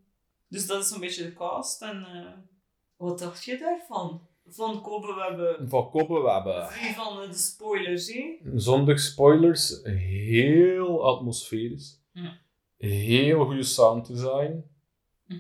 Dus 0.48 0.68
dat 0.68 0.84
is 0.84 0.92
een 0.92 1.00
beetje 1.00 1.24
de 1.24 1.34
cast. 1.34 1.82
En 1.82 2.06
eh, 2.06 2.32
wat 2.98 3.20
dacht 3.20 3.44
je 3.44 3.58
daarvan? 3.58 4.28
Van 4.48 4.82
Kobe, 4.82 5.14
we 5.14 5.22
hebben 5.22 5.70
Van 5.70 5.90
Koppelwebben. 5.90 6.68
vrij 6.72 6.94
van 6.94 7.28
de 7.30 7.34
spoilers, 7.34 8.14
hè? 8.14 8.38
Zondag 8.56 9.00
spoilers, 9.00 9.80
heel 9.84 11.06
atmosferisch. 11.06 12.02
Ja. 12.12 12.38
Heel 12.78 13.46
goede 13.46 13.64
sound 13.64 14.08
design. 14.08 14.64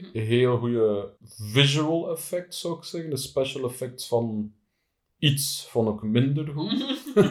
Mhm. 0.01 0.17
Heel 0.17 0.57
goede 0.57 1.15
visual 1.38 2.12
effects, 2.12 2.59
zou 2.59 2.77
ik 2.77 2.83
zeggen. 2.83 3.09
De 3.09 3.17
special 3.17 3.69
effects 3.69 4.07
van 4.07 4.53
iets 5.17 5.67
vond 5.69 5.89
ik 5.89 6.09
minder 6.09 6.47
goed. 6.47 7.03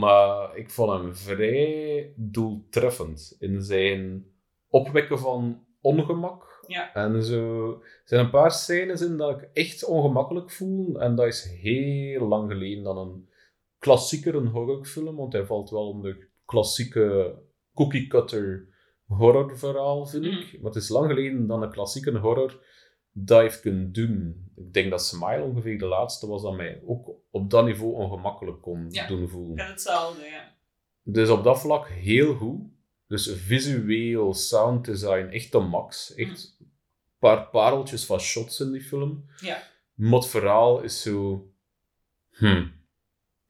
maar 0.00 0.56
ik 0.56 0.70
vond 0.70 0.90
hem 0.90 1.16
vrij 1.16 2.12
doeltreffend 2.16 3.36
in 3.38 3.62
zijn 3.62 4.26
opwekken 4.68 5.18
van 5.18 5.66
ongemak. 5.80 6.62
Ja. 6.66 6.94
En 6.94 7.22
zo 7.22 7.72
er 7.72 8.02
zijn 8.04 8.24
een 8.24 8.30
paar 8.30 8.52
scènes 8.52 9.00
in 9.00 9.16
dat 9.16 9.40
ik 9.40 9.50
echt 9.52 9.84
ongemakkelijk 9.84 10.50
voel. 10.50 11.00
En 11.00 11.14
dat 11.14 11.26
is 11.26 11.44
heel 11.60 12.28
lang 12.28 12.50
geleden 12.50 12.84
dan 12.84 12.98
een 12.98 13.28
klassieker, 13.78 14.34
een 14.34 14.46
horrorfilm. 14.46 15.16
Want 15.16 15.32
hij 15.32 15.44
valt 15.44 15.70
wel 15.70 15.88
onder 15.88 16.28
klassieke 16.44 17.38
cookie 17.74 18.06
cutter 18.06 18.73
horrorverhaal, 19.16 20.06
vind 20.06 20.24
Mm. 20.24 20.30
ik. 20.30 20.52
Maar 20.60 20.72
het 20.72 20.82
is 20.82 20.88
lang 20.88 21.06
geleden 21.06 21.46
dan 21.46 21.62
een 21.62 21.70
klassieke 21.70 22.18
horror 22.18 22.62
dat 23.12 23.40
heeft 23.40 23.60
kunnen 23.60 23.92
doen. 23.92 24.42
Ik 24.56 24.72
denk 24.72 24.90
dat 24.90 25.04
Smile 25.04 25.42
ongeveer 25.42 25.78
de 25.78 25.86
laatste 25.86 26.26
was 26.26 26.42
dat 26.42 26.56
mij 26.56 26.82
ook 26.86 27.10
op 27.30 27.50
dat 27.50 27.64
niveau 27.64 27.94
ongemakkelijk 27.94 28.60
kon 28.62 28.86
Ja. 28.90 29.06
doen 29.06 29.28
voelen. 29.28 29.56
Ja, 29.56 29.70
hetzelfde, 29.70 30.24
ja. 30.24 30.54
Dus 31.02 31.28
op 31.28 31.44
dat 31.44 31.60
vlak 31.60 31.88
heel 31.88 32.34
goed. 32.34 32.60
Dus 33.06 33.32
visueel, 33.36 34.34
sound 34.34 34.84
design, 34.84 35.26
echt 35.30 35.52
de 35.52 35.58
max. 35.58 36.14
Echt 36.14 36.56
een 36.60 36.70
paar 37.18 37.46
pareltjes 37.48 38.04
van 38.06 38.18
shots 38.20 38.60
in 38.60 38.72
die 38.72 38.80
film. 38.82 39.24
Ja. 39.40 39.62
Maar 39.94 40.12
het 40.20 40.28
verhaal 40.28 40.80
is 40.82 41.02
zo... 41.02 41.48
Hm. 42.30 42.66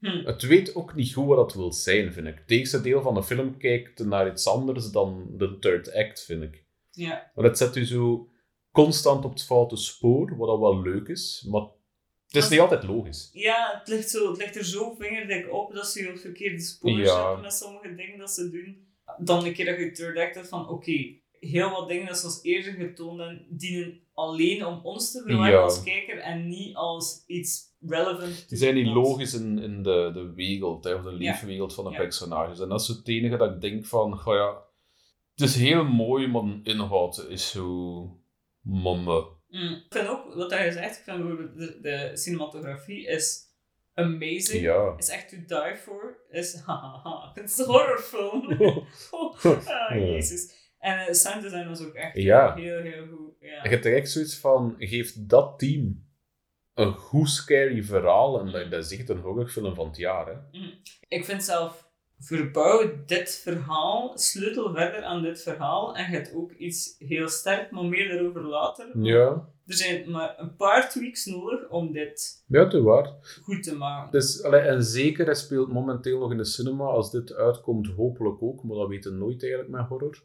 Hm. 0.05 0.25
Het 0.25 0.41
weet 0.41 0.75
ook 0.75 0.95
niet 0.95 1.13
goed 1.13 1.25
wat 1.27 1.37
dat 1.37 1.53
wil 1.53 1.73
zijn, 1.73 2.13
vind 2.13 2.27
ik. 2.27 2.35
Het 2.35 2.51
eerste 2.51 2.81
deel 2.81 3.01
van 3.01 3.13
de 3.13 3.23
film 3.23 3.57
kijkt 3.57 4.05
naar 4.05 4.31
iets 4.31 4.47
anders 4.47 4.91
dan 4.91 5.27
de 5.37 5.59
third 5.59 5.93
act, 5.93 6.23
vind 6.25 6.43
ik. 6.43 6.63
Ja. 6.91 7.31
Maar 7.35 7.45
het 7.45 7.57
zet 7.57 7.75
u 7.75 7.85
zo 7.85 8.29
constant 8.71 9.25
op 9.25 9.31
het 9.31 9.43
foute 9.43 9.75
spoor, 9.77 10.37
wat 10.37 10.47
dat 10.47 10.59
wel 10.59 10.81
leuk 10.81 11.07
is. 11.07 11.45
Maar 11.49 11.61
het 12.27 12.43
is 12.43 12.49
niet 12.49 12.59
altijd 12.59 12.83
logisch. 12.83 13.29
Ja, 13.33 13.77
het 13.79 13.87
ligt, 13.87 14.09
zo, 14.09 14.29
het 14.29 14.37
ligt 14.37 14.55
er 14.55 14.65
zo 14.65 14.95
vingerdik 14.99 15.53
op 15.53 15.73
dat 15.73 15.87
ze 15.87 16.03
het 16.03 16.21
verkeerde 16.21 16.59
spoor 16.59 16.91
Ja. 16.91 17.05
zetten 17.05 17.41
met 17.41 17.53
sommige 17.53 17.95
dingen 17.95 18.17
dat 18.17 18.31
ze 18.31 18.49
doen. 18.49 18.87
Dan 19.17 19.45
een 19.45 19.53
keer 19.53 19.65
dat 19.65 19.77
je 19.77 19.91
third 19.91 20.17
act 20.17 20.35
hebt 20.35 20.47
van, 20.47 20.69
oké, 20.69 21.15
heel 21.39 21.69
wat 21.69 21.87
dingen 21.87 22.05
dat 22.07 22.17
ze 22.17 22.25
ons 22.25 22.39
eerder 22.43 22.73
getoond 22.73 23.19
hebben, 23.19 23.45
dienen 23.49 23.99
alleen 24.13 24.65
om 24.65 24.79
ons 24.83 25.11
te 25.11 25.21
verwarren 25.25 25.51
Ja. 25.53 25.61
als 25.61 25.83
kijker 25.83 26.17
en 26.19 26.47
niet 26.47 26.75
als 26.75 27.23
iets 27.27 27.63
relevant. 27.87 28.47
To 28.47 28.55
zijn 28.55 28.75
niet 28.75 28.87
logisch 28.87 29.33
in, 29.33 29.59
in 29.59 29.83
de, 29.83 30.11
de 30.13 30.33
wereld, 30.35 30.83
hè, 30.83 30.93
of 30.93 31.03
de 31.03 31.11
leefwereld 31.11 31.73
van 31.73 31.83
de 31.85 31.91
Ja. 31.91 31.97
personages. 31.97 32.59
En 32.59 32.69
dat 32.69 32.81
is 32.81 32.87
het 32.87 33.07
enige 33.07 33.37
dat 33.37 33.51
ik 33.51 33.61
denk 33.61 33.85
van, 33.85 34.17
goh 34.17 34.35
ja, 34.35 34.63
het 35.35 35.49
is 35.49 35.55
heel 35.55 35.83
mooi, 35.85 36.27
maar 36.27 36.43
de 36.43 36.59
inhoud 36.63 37.25
is 37.29 37.49
zo... 37.51 38.19
Momme. 38.61 39.27
Mm. 39.49 39.71
Ik 39.71 39.85
vind 39.89 40.07
ook, 40.07 40.33
wat 40.33 40.51
je 40.51 40.71
zegt, 40.71 40.97
ik 40.97 41.03
vind 41.03 41.17
bijvoorbeeld 41.17 41.57
de, 41.57 41.79
de 41.81 42.11
cinematografie 42.13 43.07
is 43.07 43.43
amazing. 43.93 44.61
Ja. 44.61 44.93
Is 44.97 45.09
echt 45.09 45.29
to 45.29 45.37
die 45.47 45.75
for. 45.75 46.17
Is 46.29 46.55
hahaha. 46.65 47.31
Het 47.33 47.49
is 47.49 47.57
een 47.57 47.65
horrorfilm. 47.65 48.57
oh, 49.11 49.35
ah, 49.65 49.95
jezus. 49.95 50.64
En 50.85 51.07
uh, 51.07 51.13
sound 51.13 51.41
design 51.41 51.67
was 51.67 51.81
ook 51.85 51.93
echt 51.93 52.15
Ja. 52.15 52.53
heel, 52.53 52.81
heel 52.81 53.05
goed. 53.07 53.33
Ja. 53.39 53.63
Je 53.63 53.69
hebt 53.69 53.85
er 53.85 53.95
echt 53.95 54.11
zoiets 54.11 54.37
van, 54.37 54.75
geeft 54.79 55.29
dat 55.29 55.59
team 55.59 56.03
een 56.73 56.93
goed 56.93 57.29
scary 57.29 57.83
verhaal 57.83 58.39
en 58.39 58.51
dat, 58.51 58.71
dat 58.71 58.83
is 58.91 58.97
echt 58.99 59.09
een 59.09 59.17
horrorfilm 59.19 59.75
van 59.75 59.87
het 59.87 59.97
jaar. 59.97 60.25
Hè. 60.27 60.59
Ik 61.07 61.25
vind 61.25 61.43
zelf, 61.43 61.87
verbouw 62.19 62.91
dit 63.05 63.39
verhaal, 63.43 64.11
sleutel 64.17 64.73
verder 64.73 65.03
aan 65.03 65.21
dit 65.21 65.41
verhaal 65.41 65.95
en 65.95 66.11
je 66.11 66.17
hebt 66.17 66.33
ook 66.35 66.51
iets 66.51 66.95
heel 66.99 67.27
sterk, 67.27 67.71
maar 67.71 67.85
meer 67.85 68.09
daarover 68.09 68.41
later. 68.43 68.99
Ja, 69.01 69.47
Er 69.67 69.73
zijn 69.73 70.11
maar 70.11 70.33
een 70.37 70.55
paar 70.55 70.89
tweaks 70.89 71.25
nodig 71.25 71.69
om 71.69 71.91
dit 71.91 72.43
ja 72.47 72.63
het 72.63 72.73
is 72.73 72.81
waar. 72.81 73.13
goed 73.43 73.63
te 73.63 73.75
maken. 73.75 74.11
Dus, 74.11 74.41
en 74.41 74.83
zeker, 74.83 75.25
hij 75.25 75.35
speelt 75.35 75.71
momenteel 75.71 76.19
nog 76.19 76.31
in 76.31 76.37
de 76.37 76.45
cinema. 76.45 76.83
Als 76.83 77.11
dit 77.11 77.33
uitkomt, 77.33 77.87
hopelijk 77.87 78.41
ook, 78.41 78.63
maar 78.63 78.77
dat 78.77 78.87
weten 78.87 79.11
we 79.11 79.17
nooit 79.17 79.41
eigenlijk 79.41 79.71
met 79.71 79.87
horror. 79.87 80.23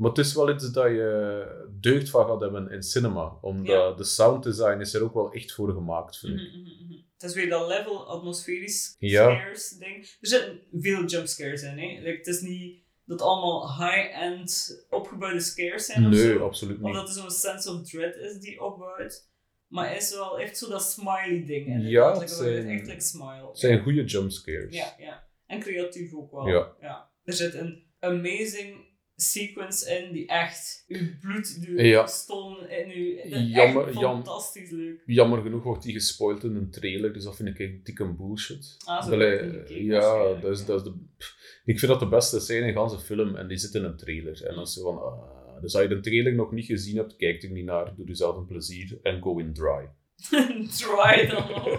Maar 0.00 0.08
het 0.10 0.18
is 0.18 0.34
wel 0.34 0.50
iets 0.50 0.72
dat 0.72 0.86
je 0.86 1.66
deugd 1.80 2.10
van 2.10 2.26
gaat 2.26 2.40
hebben 2.40 2.70
in 2.70 2.82
cinema. 2.82 3.38
Omdat 3.40 3.98
de 3.98 4.04
sound 4.04 4.42
design 4.42 4.80
is 4.80 4.94
er 4.94 5.02
ook 5.02 5.14
wel 5.14 5.32
echt 5.32 5.52
voor 5.52 5.72
gemaakt, 5.72 6.18
vind 6.18 6.32
ik. 6.40 6.46
Mhm, 6.52 6.60
mhm, 6.60 6.84
mhm. 6.84 6.98
Het 7.14 7.22
is 7.30 7.34
weer 7.34 7.48
dat 7.48 7.68
level 7.68 8.06
atmosferisch 8.08 8.96
Ja. 8.98 9.22
scares 9.34 9.68
ding. 9.68 9.96
Er 10.20 10.28
zitten 10.28 10.60
veel 10.72 11.04
jumpscares 11.04 11.62
in. 11.62 11.78
Hè. 11.78 12.00
Like, 12.02 12.16
het 12.16 12.26
is 12.26 12.40
niet 12.40 12.82
dat 13.04 13.20
allemaal 13.20 13.76
high-end 13.78 14.84
opgebouwde 14.90 15.40
scares 15.40 15.86
zijn 15.86 16.08
Nee, 16.08 16.32
zo. 16.32 16.38
absoluut 16.44 16.80
niet. 16.80 16.94
dat 16.94 17.08
er 17.08 17.14
zo'n 17.14 17.30
sense 17.30 17.70
of 17.70 17.88
dread 17.90 18.14
is 18.16 18.38
die 18.38 18.60
opbouwt. 18.64 19.28
Maar 19.66 19.96
is 19.96 20.14
wel 20.14 20.40
echt 20.40 20.58
zo 20.58 20.68
dat 20.68 20.82
smiley 20.82 21.44
ding. 21.46 21.66
in. 21.66 21.80
Ja, 21.80 22.18
het 22.18 22.30
zijn- 22.30 22.68
echt 22.68 22.86
like 22.86 23.00
smile. 23.00 23.48
Zijn 23.52 23.82
goede 23.82 24.04
jumpscares. 24.04 24.74
Ja, 24.74 24.94
ja. 24.98 25.28
En 25.46 25.60
creatief 25.60 26.14
ook 26.14 26.30
wel. 26.30 26.48
Ja. 26.48 27.10
Er 27.24 27.32
zit 27.32 27.54
een 27.54 27.86
amazing 27.98 28.88
sequence 29.20 29.98
in 29.98 30.12
die 30.12 30.26
echt 30.26 30.84
uw 30.88 31.06
bloed, 31.20 31.58
uw 31.66 31.78
Ja. 31.80 32.06
stolen 32.06 32.70
in 32.70 32.90
uw... 32.90 33.16
dat 33.30 33.40
is 33.40 33.48
Jammer- 33.54 33.86
echt 33.88 33.98
jam- 33.98 34.14
fantastisch 34.14 34.70
leuk. 34.70 35.02
Jammer 35.06 35.42
genoeg 35.42 35.62
wordt 35.62 35.82
die 35.82 35.92
gespoild 35.92 36.44
in 36.44 36.54
een 36.54 36.70
trailer, 36.70 37.12
dus 37.12 37.24
dat 37.24 37.36
vind 37.36 37.48
ik 37.48 37.58
echt 37.58 37.84
dikke 37.86 38.12
bullshit. 38.14 38.76
Ah, 38.84 39.04
zo 39.06 39.12
Allee, 39.12 39.38
gekeken, 39.38 39.84
ja, 39.84 40.34
dat 40.40 40.52
is, 40.58 40.64
dat 40.64 40.78
is 40.78 40.84
de, 40.92 40.98
pff, 41.16 41.60
ik 41.64 41.78
vind 41.78 41.90
dat 41.90 42.00
de 42.00 42.08
beste 42.08 42.40
scène 42.40 42.66
in 42.66 42.74
de 42.74 42.98
film 42.98 43.36
en 43.36 43.48
die 43.48 43.58
zit 43.58 43.74
in 43.74 43.84
een 43.84 43.96
trailer. 43.96 44.44
En 44.46 44.54
dan 44.54 44.62
is 44.64 44.78
van, 44.82 44.98
ah, 45.02 45.62
dus 45.62 45.74
als 45.74 45.82
je 45.82 45.88
de 45.88 46.00
trailer 46.00 46.34
nog 46.34 46.52
niet 46.52 46.66
gezien 46.66 46.96
hebt, 46.96 47.16
kijk 47.16 47.42
er 47.42 47.50
niet 47.50 47.64
naar, 47.64 47.94
doe 47.96 48.06
jezelf 48.06 48.36
een 48.36 48.46
plezier 48.46 48.98
en 49.02 49.22
go 49.22 49.38
in 49.38 49.52
dry. 49.54 49.88
dry 50.80 51.26
dan. 51.26 51.78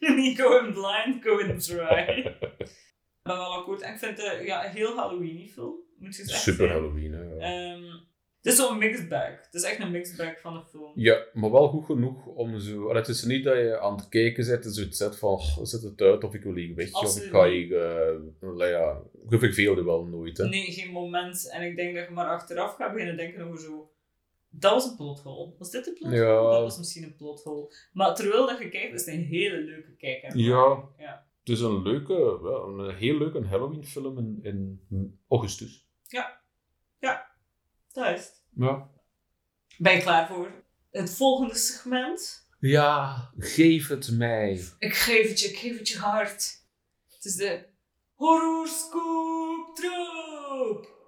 Niet 0.16 0.40
going 0.40 0.72
blind, 0.72 1.24
going 1.24 1.62
dry. 1.62 2.06
Ik 3.22 3.26
ben 3.36 3.36
wel 3.36 3.54
akkoord. 3.54 3.80
En 3.80 3.92
ik 3.92 3.98
vind 3.98 4.22
het 4.22 4.46
ja, 4.46 4.64
een 4.66 4.70
heel 4.70 4.96
Halloween-film. 4.96 5.74
Moet 6.00 6.16
je 6.16 6.24
zeggen. 6.24 6.52
Super 6.52 6.68
Halloween, 6.68 7.12
hè. 7.12 7.22
ja. 7.22 7.38
Ehm, 7.74 7.82
het 8.42 8.52
is 8.52 8.56
zo'n 8.58 8.78
mixed 8.78 9.08
bag. 9.08 9.30
Het 9.42 9.54
is 9.54 9.62
echt 9.62 9.80
een 9.80 9.90
mixed 9.90 10.16
bag 10.16 10.40
van 10.40 10.56
een 10.56 10.64
film. 10.64 10.92
Ja, 10.94 11.24
maar 11.32 11.50
wel 11.50 11.68
goed 11.68 11.84
genoeg 11.84 12.26
om 12.26 12.58
zo... 12.58 12.82
allee, 12.88 13.00
Het 13.00 13.08
is 13.08 13.24
niet 13.24 13.44
dat 13.44 13.56
je 13.56 13.80
aan 13.80 13.96
het 13.96 14.08
kijken 14.08 14.46
bent 14.46 14.64
en 14.64 14.70
zoiets 14.72 14.96
zet 14.98 15.16
van, 15.18 15.38
"Goh, 15.38 15.64
zet 15.64 15.82
het 15.82 16.00
uit 16.00 16.24
of 16.24 16.34
ik 16.34 16.42
wil 16.42 16.54
hier 16.54 16.74
weg, 16.74 16.92
of 16.92 17.22
ik 17.22 17.30
ga 17.30 17.48
hier... 17.48 17.76
eh 17.76 18.48
allee, 18.48 18.70
ja, 18.70 19.00
je 19.28 19.38
verveelde 19.38 19.84
wel 19.84 20.04
nooit, 20.04 20.36
hè. 20.38 20.48
Nee, 20.48 20.72
geen 20.72 20.90
moment. 20.90 21.50
En 21.50 21.62
ik 21.62 21.76
denk 21.76 21.94
dat 21.96 22.06
je 22.06 22.12
maar 22.12 22.26
achteraf 22.28 22.74
gaat 22.74 22.92
beginnen 22.92 23.16
denken 23.16 23.44
over 23.44 23.60
zo... 23.60 23.90
Dat 24.52 24.72
was 24.72 24.84
een 24.90 24.96
plothole. 24.96 25.52
Was 25.58 25.70
dit 25.70 25.86
een 25.86 25.94
plothole? 25.94 26.22
Ja. 26.22 26.50
Dat 26.52 26.60
was 26.62 26.78
misschien 26.78 27.02
een 27.02 27.16
plothole. 27.16 27.72
Maar 27.92 28.14
terwijl 28.14 28.46
dat 28.46 28.58
je 28.58 28.68
kijkt, 28.68 28.94
is 28.94 29.04
het 29.04 29.14
een 29.14 29.24
hele 29.24 29.56
leuke 29.60 29.96
kijk. 29.96 30.34
Ja. 30.34 30.88
ja. 30.98 31.26
Het 31.40 31.48
is 31.48 31.60
een 31.60 31.82
leuke, 31.82 32.38
wel, 32.42 32.68
een 32.78 32.94
heel 32.94 33.18
leuke 33.18 33.44
Halloween-film 33.44 34.18
in, 34.18 34.38
in 34.42 35.18
augustus. 35.28 35.88
Dat 37.92 38.06
is 38.06 38.20
het. 38.20 38.42
Ja. 38.54 38.90
Ben 39.78 39.94
je 39.94 40.02
klaar 40.02 40.26
voor 40.28 40.64
het 40.90 41.16
volgende 41.16 41.54
segment? 41.54 42.48
Ja, 42.58 43.30
geef 43.38 43.88
het 43.88 44.10
mij. 44.10 44.64
Ik 44.78 44.94
geef 44.94 45.28
het 45.28 45.40
je, 45.40 45.48
ik 45.48 45.56
geef 45.56 45.78
het 45.78 45.88
je 45.88 45.98
hart. 45.98 46.64
Het 47.08 47.24
is 47.24 47.34
de 47.34 47.66
horoscoop 48.14 49.76
troop. 49.76 50.98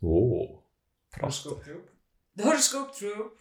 Oh, 0.00 0.64
prachtig. 1.08 1.68
De 2.32 2.42
horoscoop 2.42 2.92
troop 2.92 3.38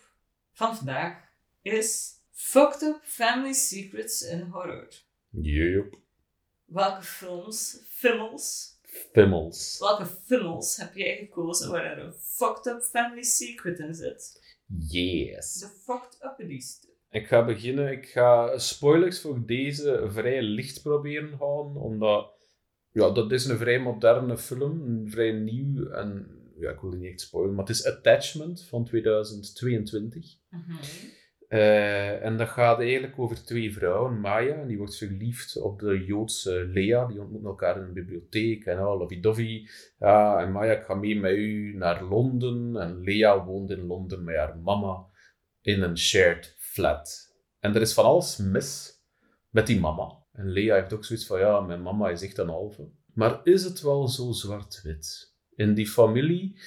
van 0.51 0.75
vandaag 0.75 1.24
is 1.62 2.13
Fucked 2.31 2.81
Up 2.81 3.00
Family 3.03 3.53
Secrets 3.53 4.22
in 4.22 4.41
Horror. 4.41 4.88
Yep. 5.29 5.96
Welke 6.71 7.01
films, 7.01 7.85
films, 7.89 8.75
Fimmels. 9.11 9.79
welke 9.79 10.05
films 10.05 10.77
heb 10.77 10.95
jij 10.95 11.17
gekozen 11.17 11.71
waar 11.71 11.85
er 11.85 12.05
een 12.05 12.13
fucked 12.13 12.65
up 12.65 12.81
family 12.81 13.23
secret 13.23 13.79
in 13.79 13.93
zit? 13.93 14.41
Yes. 14.87 15.53
De 15.53 15.67
fucked 15.67 16.17
uppiest. 16.23 16.87
Ik 17.09 17.27
ga 17.27 17.45
beginnen. 17.45 17.91
Ik 17.91 18.05
ga 18.05 18.57
spoilers 18.57 19.21
voor 19.21 19.45
deze 19.45 20.07
vrij 20.09 20.41
licht 20.41 20.81
proberen 20.81 21.33
houden, 21.33 21.81
omdat 21.81 22.33
ja, 22.91 23.09
dat 23.09 23.31
is 23.31 23.45
een 23.45 23.57
vrij 23.57 23.79
moderne 23.79 24.37
film, 24.37 24.81
een 24.81 25.09
vrij 25.09 25.31
nieuw 25.31 25.89
en 25.89 26.39
ja, 26.57 26.69
ik 26.71 26.79
wil 26.79 26.89
die 26.89 26.99
niet 26.99 27.11
echt 27.11 27.21
spoilen, 27.21 27.55
maar 27.55 27.65
het 27.65 27.75
is 27.75 27.85
Attachment 27.85 28.63
van 28.63 28.85
2022. 28.85 30.35
Mhm. 30.49 30.75
Eh, 31.51 32.25
en 32.25 32.38
dat 32.38 32.48
gaat 32.48 32.79
eigenlijk 32.79 33.20
over 33.20 33.43
twee 33.43 33.74
vrouwen. 33.74 34.20
Maya, 34.20 34.65
die 34.65 34.77
wordt 34.77 34.98
verliefd 34.98 35.58
op 35.58 35.79
de 35.79 36.05
Joodse 36.05 36.65
Lea. 36.65 37.05
Die 37.05 37.20
ontmoeten 37.20 37.50
elkaar 37.50 37.77
in 37.77 37.84
een 37.84 37.93
bibliotheek. 37.93 38.65
En 38.65 38.79
oh, 38.79 39.00
lovey-dovey. 39.00 39.70
Ja, 40.00 40.41
en 40.41 40.51
Maya, 40.51 40.74
ik 40.74 40.84
ga 40.84 40.93
mee 40.93 41.20
met 41.20 41.36
u 41.36 41.74
naar 41.75 42.03
Londen. 42.03 42.77
En 42.77 43.03
Lea 43.03 43.46
woont 43.46 43.70
in 43.70 43.86
Londen 43.86 44.24
met 44.24 44.36
haar 44.36 44.58
mama 44.58 45.05
in 45.62 45.81
een 45.81 45.98
shared 45.98 46.55
flat. 46.58 47.36
En 47.60 47.75
er 47.75 47.81
is 47.81 47.93
van 47.93 48.05
alles 48.05 48.38
mis 48.38 49.00
met 49.50 49.67
die 49.67 49.79
mama. 49.79 50.17
En 50.31 50.50
Lea 50.50 50.75
heeft 50.75 50.93
ook 50.93 51.05
zoiets 51.05 51.25
van, 51.25 51.39
ja, 51.39 51.60
mijn 51.60 51.81
mama 51.81 52.10
is 52.10 52.22
echt 52.22 52.38
een 52.38 52.50
halve. 52.50 52.89
Maar 53.13 53.39
is 53.43 53.63
het 53.63 53.81
wel 53.81 54.08
zo 54.08 54.31
zwart-wit? 54.31 55.36
In 55.55 55.74
die 55.74 55.88
familie 55.88 56.60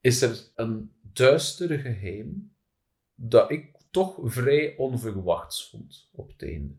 is 0.00 0.22
er 0.22 0.50
een 0.54 0.92
duister 1.12 1.78
geheim 1.78 2.54
dat 3.14 3.50
ik 3.50 3.75
toch 4.02 4.18
vrij 4.22 4.74
onverwachts 4.76 5.68
vond 5.70 6.08
op 6.12 6.28
het 6.28 6.42
einde. 6.42 6.74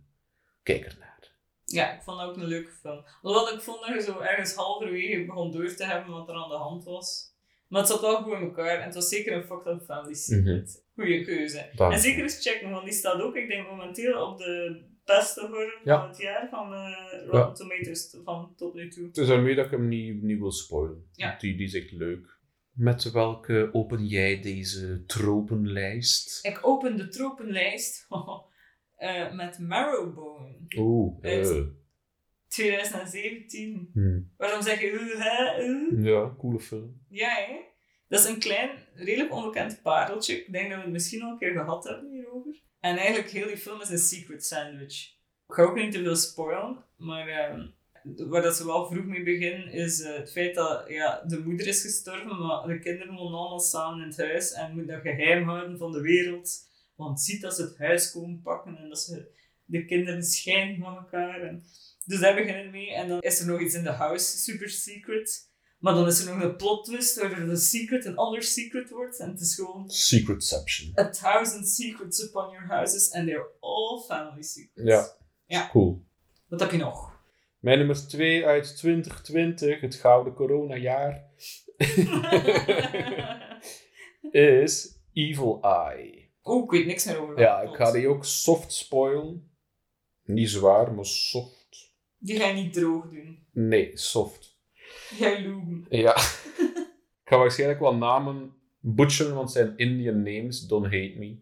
Kijk 0.63 0.85
ernaar. 0.85 1.31
Ja, 1.65 1.93
ik 1.95 2.01
vond 2.01 2.19
dat 2.19 2.29
ook 2.29 2.35
een 2.37 2.45
leuke 2.45 2.71
film. 2.71 3.03
Hoewel 3.21 3.53
ik 3.53 3.61
vond 3.61 3.79
dat 3.85 3.95
je 3.95 4.01
zo 4.01 4.19
ergens 4.19 4.53
halverwege 4.53 5.25
begon 5.25 5.51
door 5.51 5.75
te 5.75 5.85
hebben 5.85 6.13
wat 6.13 6.29
er 6.29 6.35
aan 6.35 6.49
de 6.49 6.55
hand 6.55 6.83
was. 6.83 7.35
Maar 7.67 7.79
het 7.81 7.89
zat 7.89 8.01
wel 8.01 8.21
goed 8.21 8.33
in 8.33 8.41
elkaar 8.41 8.77
en 8.77 8.83
het 8.83 8.93
was 8.93 9.09
zeker 9.09 9.33
een 9.33 9.43
fucked 9.43 9.73
up 9.73 9.83
family 9.83 10.13
secret. 10.13 10.83
Goeie 10.95 11.25
keuze. 11.25 11.69
Dank 11.75 11.93
En 11.93 11.99
zeker 11.99 12.21
eens 12.23 12.41
checken, 12.41 12.69
want 12.69 12.83
die 12.85 12.93
staat 12.93 13.21
ook, 13.21 13.35
ik 13.35 13.47
denk 13.47 13.67
momenteel 13.69 14.27
op 14.27 14.37
de 14.37 14.81
beste 15.05 15.41
horror 15.41 15.79
Ja. 15.83 15.99
van 15.99 16.07
het 16.09 16.17
jaar 16.17 16.47
van 16.49 16.73
eh 16.73 17.25
Rotten 17.29 17.53
Tomatoes 17.53 18.15
van 18.23 18.53
tot 18.55 18.73
nu 18.73 18.89
toe. 18.89 19.07
Het 19.07 19.17
is 19.17 19.27
daarmee 19.27 19.55
dat 19.55 19.65
ik 19.65 19.71
hem 19.71 19.87
niet, 19.87 20.21
niet 20.21 20.39
wil 20.39 20.51
spoilen. 20.51 21.09
Ja. 21.13 21.37
Die, 21.39 21.57
die 21.57 21.65
is 21.65 21.73
echt 21.73 21.91
leuk. 21.91 22.36
Met 22.77 23.11
welke 23.11 23.69
open 23.71 24.05
jij 24.05 24.41
deze 24.41 25.03
tropenlijst? 25.05 26.45
Ik 26.45 26.59
open 26.61 26.97
de 26.97 27.07
tropenlijst 27.07 28.07
eh, 28.95 29.33
met 29.33 29.59
Marrowbone. 29.59 30.55
Oeh, 30.77 31.21
Het- 31.21 31.49
eh. 31.49 31.61
2017. 32.47 33.89
Hmm. 33.93 34.31
Waarom 34.37 34.61
zeg 34.61 34.79
je, 34.81 34.91
uh, 34.91 35.23
hè, 35.23 35.63
uh? 35.63 36.05
Ja, 36.05 36.35
coole 36.37 36.59
film. 36.59 37.01
Ja, 37.09 37.29
hè? 37.29 37.55
Dat 38.07 38.19
is 38.19 38.25
een 38.29 38.39
klein, 38.39 38.69
redelijk 38.93 39.33
onbekend 39.33 39.81
pareltje. 39.81 40.35
Ik 40.45 40.51
denk 40.51 40.67
dat 40.69 40.77
we 40.77 40.83
het 40.83 40.91
misschien 40.93 41.21
al 41.21 41.31
een 41.31 41.37
keer 41.37 41.51
gehad 41.51 41.83
hebben 41.83 42.11
hierover. 42.11 42.61
En 42.79 42.97
eigenlijk, 42.97 43.29
heel 43.29 43.47
die 43.47 43.57
film 43.57 43.81
is 43.81 43.89
een 43.89 43.97
secret 43.97 44.45
sandwich. 44.45 45.15
Ik 45.47 45.53
ga 45.53 45.63
ook 45.63 45.75
niet 45.75 45.91
te 45.91 46.03
veel 46.03 46.15
spoilen, 46.15 46.83
maar 46.97 47.27
ehm, 47.27 47.67
waar 48.15 48.41
dat 48.41 48.55
ze 48.55 48.65
wel 48.65 48.87
vroeg 48.87 49.05
mee 49.05 49.23
beginnen, 49.23 49.71
is 49.71 50.01
eh, 50.01 50.15
het 50.15 50.31
feit 50.31 50.55
dat 50.55 50.83
ja, 50.87 51.23
de 51.27 51.39
moeder 51.39 51.67
is 51.67 51.81
gestorven, 51.81 52.45
maar 52.45 52.67
de 52.67 52.79
kinderen 52.79 53.15
wonen 53.15 53.39
allemaal 53.39 53.59
samen 53.59 54.01
in 54.01 54.07
het 54.07 54.17
huis 54.17 54.51
en 54.51 54.73
moeten 54.73 54.93
dat 54.93 55.01
geheim 55.01 55.43
houden 55.43 55.77
van 55.77 55.91
de 55.91 56.01
wereld. 56.01 56.49
Want 56.95 57.21
ziet 57.21 57.41
dat 57.41 57.55
ze 57.55 57.61
het 57.61 57.77
huis 57.77 58.11
komen 58.11 58.41
pakken 58.41 58.77
en 58.77 58.89
dat 58.89 58.99
ze 58.99 59.35
de 59.65 59.85
kinderen 59.85 60.23
scheiden 60.23 60.77
van 60.77 60.95
elkaar. 60.95 61.41
En, 61.41 61.63
dus 62.05 62.19
daar 62.19 62.35
beginnen 62.35 62.63
we 62.63 62.69
mee. 62.69 62.93
En 62.93 63.07
dan 63.07 63.19
is 63.19 63.39
er 63.39 63.47
nog 63.47 63.61
iets 63.61 63.75
in 63.75 63.83
de 63.83 63.89
house, 63.89 64.37
super 64.37 64.69
secret. 64.69 65.45
Maar 65.79 65.93
dan 65.93 66.07
is 66.07 66.19
er 66.19 66.33
nog 66.33 66.43
een 66.43 66.55
plot 66.55 66.85
twist 66.85 67.19
waardoor 67.19 67.45
de 67.47 67.55
secret 67.55 68.05
een 68.05 68.15
ander 68.15 68.43
secret 68.43 68.89
wordt. 68.89 69.19
En 69.19 69.29
het 69.29 69.39
is 69.39 69.55
gewoon 69.55 69.89
Secretception. 69.89 70.91
a 70.99 71.09
thousand 71.09 71.67
secrets 71.67 72.23
upon 72.23 72.49
your 72.51 72.65
houses 72.67 73.11
and 73.11 73.27
they're 73.27 73.47
all 73.59 74.03
family 74.07 74.41
secrets. 74.41 74.89
Ja. 74.89 75.15
Ja. 75.45 75.69
Cool. 75.69 76.05
Wat 76.47 76.59
heb 76.59 76.71
je 76.71 76.77
nog? 76.77 77.16
Mijn 77.67 77.79
nummer 77.79 78.07
2 78.07 78.45
uit 78.45 78.77
2020, 78.77 79.81
het 79.81 79.95
gouden 79.95 80.33
coronajaar, 80.33 81.23
is 84.31 84.99
Evil 85.13 85.61
Eye. 85.61 86.29
Oeh, 86.43 86.63
ik 86.63 86.71
weet 86.71 86.85
niks 86.85 87.05
meer 87.05 87.21
over. 87.21 87.39
Ja, 87.39 87.61
ik 87.61 87.75
ga 87.75 87.91
die 87.91 88.07
ook 88.07 88.25
soft 88.25 88.73
spoilen. 88.73 89.51
Niet 90.23 90.49
zwaar, 90.49 90.93
maar 90.93 91.05
soft. 91.05 91.93
Die 92.17 92.39
ga 92.39 92.47
je 92.47 92.53
niet 92.53 92.73
droog 92.73 93.09
doen. 93.09 93.47
Nee, 93.51 93.97
soft. 93.97 94.57
Je 95.17 95.41
loegen. 95.47 95.85
Ja. 95.89 96.15
ik 97.23 97.23
ga 97.23 97.37
waarschijnlijk 97.37 97.79
wel 97.79 97.95
namen 97.95 98.53
butcheren, 98.79 99.35
want 99.35 99.51
zijn 99.51 99.77
Indian 99.77 100.23
names. 100.23 100.67
Don't 100.67 100.85
hate 100.85 101.15
me. 101.17 101.39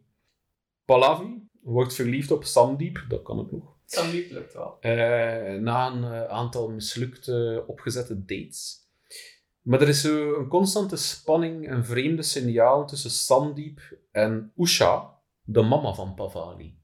Pallavi 0.86 1.48
wordt 1.62 1.96
verliefd 1.96 2.32
op 2.32 2.44
Sandeep, 2.44 3.06
dat 3.08 3.24
kan 3.24 3.40
ook 3.40 3.52
nog. 3.52 3.75
Sandeep 3.86 4.32
lukt 4.32 4.54
wel. 4.54 4.78
Eh, 4.80 5.54
na 5.60 5.92
een 5.92 6.04
eh, 6.04 6.24
aantal 6.24 6.70
mislukte 6.70 7.64
opgezette 7.68 8.26
dates. 8.26 8.84
Maar 9.62 9.82
er 9.82 9.88
is 9.88 10.02
zo 10.02 10.40
een 10.40 10.48
constante 10.48 10.96
spanning, 10.96 11.72
een 11.72 11.86
vreemde 11.86 12.22
signaal 12.24 12.88
tussen 12.88 13.10
Sandeep 13.10 13.98
en 14.12 14.52
Usha, 14.58 15.20
de 15.44 15.62
mama 15.62 15.94
van 15.94 16.14
Pavali. 16.14 16.80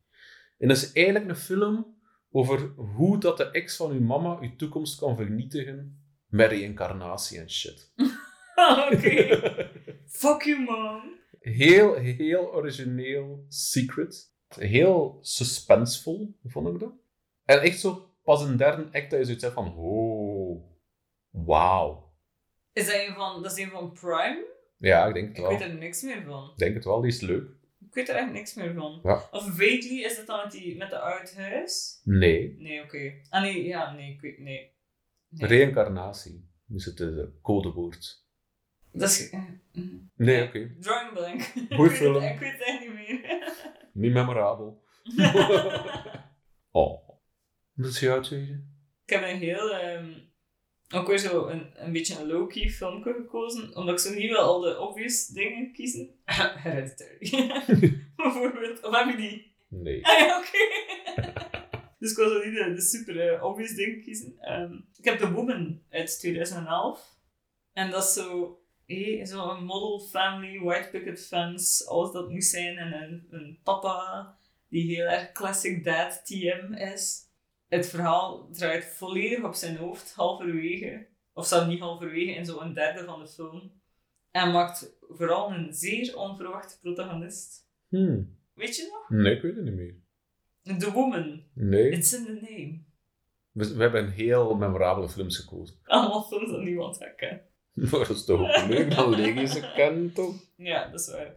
En 0.58 0.68
dat 0.68 0.78
is 0.78 0.92
eigenlijk 0.92 1.30
een 1.30 1.36
film 1.36 1.96
over 2.32 2.60
hoe 2.76 3.18
dat 3.18 3.38
de 3.38 3.52
ex 3.52 3.76
van 3.76 3.92
uw 3.92 4.02
mama 4.02 4.38
uw 4.42 4.56
toekomst 4.56 5.00
kan 5.00 5.16
vernietigen 5.16 6.04
met 6.28 6.50
reïncarnatie 6.50 7.40
en 7.40 7.50
shit. 7.50 7.92
Oké. 8.92 9.40
Fuck 10.22 10.42
you, 10.42 10.64
man. 10.64 11.02
heel, 11.40 11.94
heel 11.96 12.54
origineel 12.54 13.46
secret. 13.48 14.31
Heel 14.60 15.18
suspensevol, 15.22 16.36
vond 16.44 16.68
ik 16.68 16.80
dat. 16.80 16.92
En 17.46 17.62
echt 17.62 17.80
zo 17.80 18.10
pas 18.24 18.42
een 18.44 18.58
derde 18.58 18.84
act 18.92 19.10
dat 19.10 19.20
je 19.20 19.26
zoiets 19.26 19.44
hebt 19.44 19.56
van, 19.56 19.76
oh, 19.78 20.64
wauw. 21.30 22.14
Is 22.74 22.86
dat 22.86 22.96
een 22.96 23.14
van, 23.14 23.44
dat 23.44 23.52
is 23.58 23.64
een 23.64 23.70
van 23.72 23.92
Prime? 23.92 24.46
Ja, 24.78 25.06
ik 25.08 25.14
denk 25.14 25.28
het 25.28 25.38
Ik 25.38 25.42
wel. 25.44 25.52
weet 25.52 25.62
er 25.62 25.74
niks 25.74 26.02
meer 26.02 26.24
van. 26.24 26.50
Ik 26.52 26.58
denk 26.58 26.76
het 26.76 26.84
wel, 26.86 27.02
die 27.02 27.12
is 27.12 27.22
leuk. 27.22 27.50
Ik 27.88 27.94
weet 27.94 28.10
er 28.10 28.16
echt 28.16 28.32
niks 28.32 28.54
meer 28.54 28.74
van. 28.74 29.00
Ja. 29.04 29.28
Of 29.32 29.44
vaguely, 29.44 30.04
is 30.04 30.16
dat 30.18 30.26
dan 30.26 30.40
met, 30.44 30.52
die, 30.52 30.78
met 30.78 30.90
de 30.90 31.00
oud 31.00 31.34
huis? 31.36 32.02
Nee, 32.04 32.56
Nee, 32.58 32.82
oké. 32.84 33.14
Ah 33.30 33.42
nee, 33.42 33.64
ja, 33.66 33.92
nee, 33.94 34.12
ik 34.14 34.22
weet, 34.22 34.38
nee. 34.40 34.72
nee. 35.30 35.48
reïncarnatie 35.50 36.50
is 36.74 36.86
het 36.86 37.00
eh, 37.00 37.08
codewoord. 37.42 38.26
Dat 38.92 39.10
is... 39.10 39.30
eh, 39.30 39.40
mm. 39.72 40.12
Nee, 40.16 40.44
oké. 40.44 40.76
Drawing 40.80 41.14
blank. 41.14 41.42
Goeie 41.70 41.92
Ik 41.92 41.98
film. 42.02 42.24
Ik 42.24 42.40
weet 42.40 42.52
het 42.52 42.62
echt 42.62 42.80
niet 42.80 42.94
meer. 42.94 43.40
Niet 43.94 44.14
memorabel. 44.14 44.84
oh. 46.72 47.10
Dat 47.74 47.90
is 47.90 48.00
jouw 48.00 48.22
tweede? 48.22 48.64
ik 49.06 49.14
heb 49.20 49.30
een 49.30 49.38
heel... 49.38 49.76
ehm, 49.76 50.12
ook 50.94 51.08
weer 51.08 51.18
zo 51.18 51.48
een, 51.48 51.72
een 51.74 51.92
beetje 51.92 52.20
een 52.20 52.28
low-key 52.28 52.70
filmpje 52.70 53.14
gekozen, 53.14 53.76
omdat 53.76 53.94
ik 53.94 54.00
zo 54.00 54.14
niet 54.14 54.30
wil 54.30 54.40
al 54.40 54.60
de 54.60 54.80
obvious 54.80 55.28
dingen 55.28 55.72
kiezen. 55.74 56.10
Hereditary. 56.64 57.52
Bijvoorbeeld. 58.16 58.84
Of 58.84 58.98
heb 58.98 59.10
je 59.10 59.18
die? 59.18 59.56
Nee. 59.68 60.06
Ah 60.06 60.20
ja, 60.20 60.38
oké. 60.38 60.82
dus 62.00 62.12
ik 62.12 62.18
wil 62.18 62.30
zo 62.30 62.46
niet 62.46 62.56
de, 62.56 62.74
de 62.74 62.82
super 62.82 63.30
eh, 63.30 63.44
obvious 63.44 63.74
dingen 63.74 64.02
kiezen. 64.02 64.36
Ehm, 64.40 64.74
ik 64.98 65.06
heb 65.06 65.20
The 65.20 65.32
Woman 65.32 65.82
uit 65.90 66.20
2011. 66.20 67.16
En 67.74 67.92
dat 67.92 68.04
is 68.04 68.14
zo... 68.14 68.60
Hey, 68.92 69.26
Zo'n 69.26 69.64
model 69.64 70.00
family, 70.00 70.60
white 70.60 70.90
picket 70.92 71.20
fence, 71.20 71.86
alles 71.86 72.12
dat 72.12 72.30
moet 72.30 72.44
zijn. 72.44 72.78
En 72.78 72.94
een, 72.94 73.28
een 73.30 73.60
papa 73.64 74.38
die 74.70 74.96
heel 74.96 75.06
erg 75.06 75.32
classic 75.32 75.84
dad 75.84 76.26
TM 76.26 76.74
is. 76.74 77.30
Het 77.68 77.90
verhaal 77.90 78.50
draait 78.52 78.86
volledig 78.86 79.44
op 79.44 79.54
zijn 79.54 79.78
hoofd, 79.78 80.14
halverwege. 80.14 81.08
Of 81.34 81.46
zelfs 81.46 81.68
niet 81.68 81.80
halverwege, 81.80 82.32
in 82.32 82.46
zo'n 82.46 82.74
derde 82.74 83.04
van 83.04 83.20
de 83.20 83.28
film. 83.28 83.72
En 84.32 84.52
maakt 84.52 84.98
vooral 85.10 85.52
een 85.52 85.74
zeer 85.74 86.18
onverwachte 86.18 86.80
protagonist. 86.80 87.70
Hmm. 87.88 88.38
Weet 88.54 88.76
je 88.76 88.90
nog? 88.92 89.20
Nee, 89.20 89.36
ik 89.36 89.42
weet 89.42 89.56
het 89.56 89.64
niet 89.64 89.74
meer. 89.74 89.96
The 90.80 90.92
Woman. 90.92 91.44
Nee. 91.54 91.90
It's 91.90 92.14
in 92.14 92.26
the 92.26 92.32
name. 92.32 92.84
We, 93.52 93.76
we 93.76 93.82
hebben 93.82 94.12
heel 94.12 94.56
memorabele 94.56 95.10
films 95.10 95.38
gekozen. 95.38 95.80
Allemaal 95.84 96.24
films 96.24 96.52
dat 96.52 96.62
niemand 96.62 97.14
kennen. 97.16 97.50
Maar 97.74 97.90
dat 97.92 98.10
is 98.10 98.26
toch 98.26 98.40
ook 98.40 99.16
leuk, 99.16 99.48
ze 99.48 99.72
kennen 99.76 100.14
toch? 100.14 100.36
Ja, 100.56 100.88
dat 100.88 101.00
is 101.00 101.08
waar. 101.12 101.34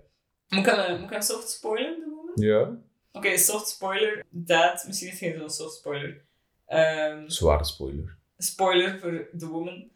Moet 0.48 0.66
ik 0.66 0.72
een, 0.72 1.00
moet 1.00 1.10
ik 1.10 1.16
een 1.16 1.22
soft 1.22 1.50
spoiler? 1.50 1.96
Ja. 2.34 2.76
Oké, 3.12 3.36
soft 3.36 3.68
spoiler. 3.68 4.24
Dad, 4.30 4.84
misschien 4.86 5.08
is 5.08 5.20
het 5.20 5.30
geen 5.30 5.38
zo'n 5.38 5.50
soft 5.50 5.74
spoiler. 5.74 6.24
Ehm, 6.66 7.28
Zware 7.28 7.64
spoiler. 7.64 8.16
spoiler 8.38 8.98
voor 8.98 9.28
The 9.38 9.48
Woman. 9.48 9.90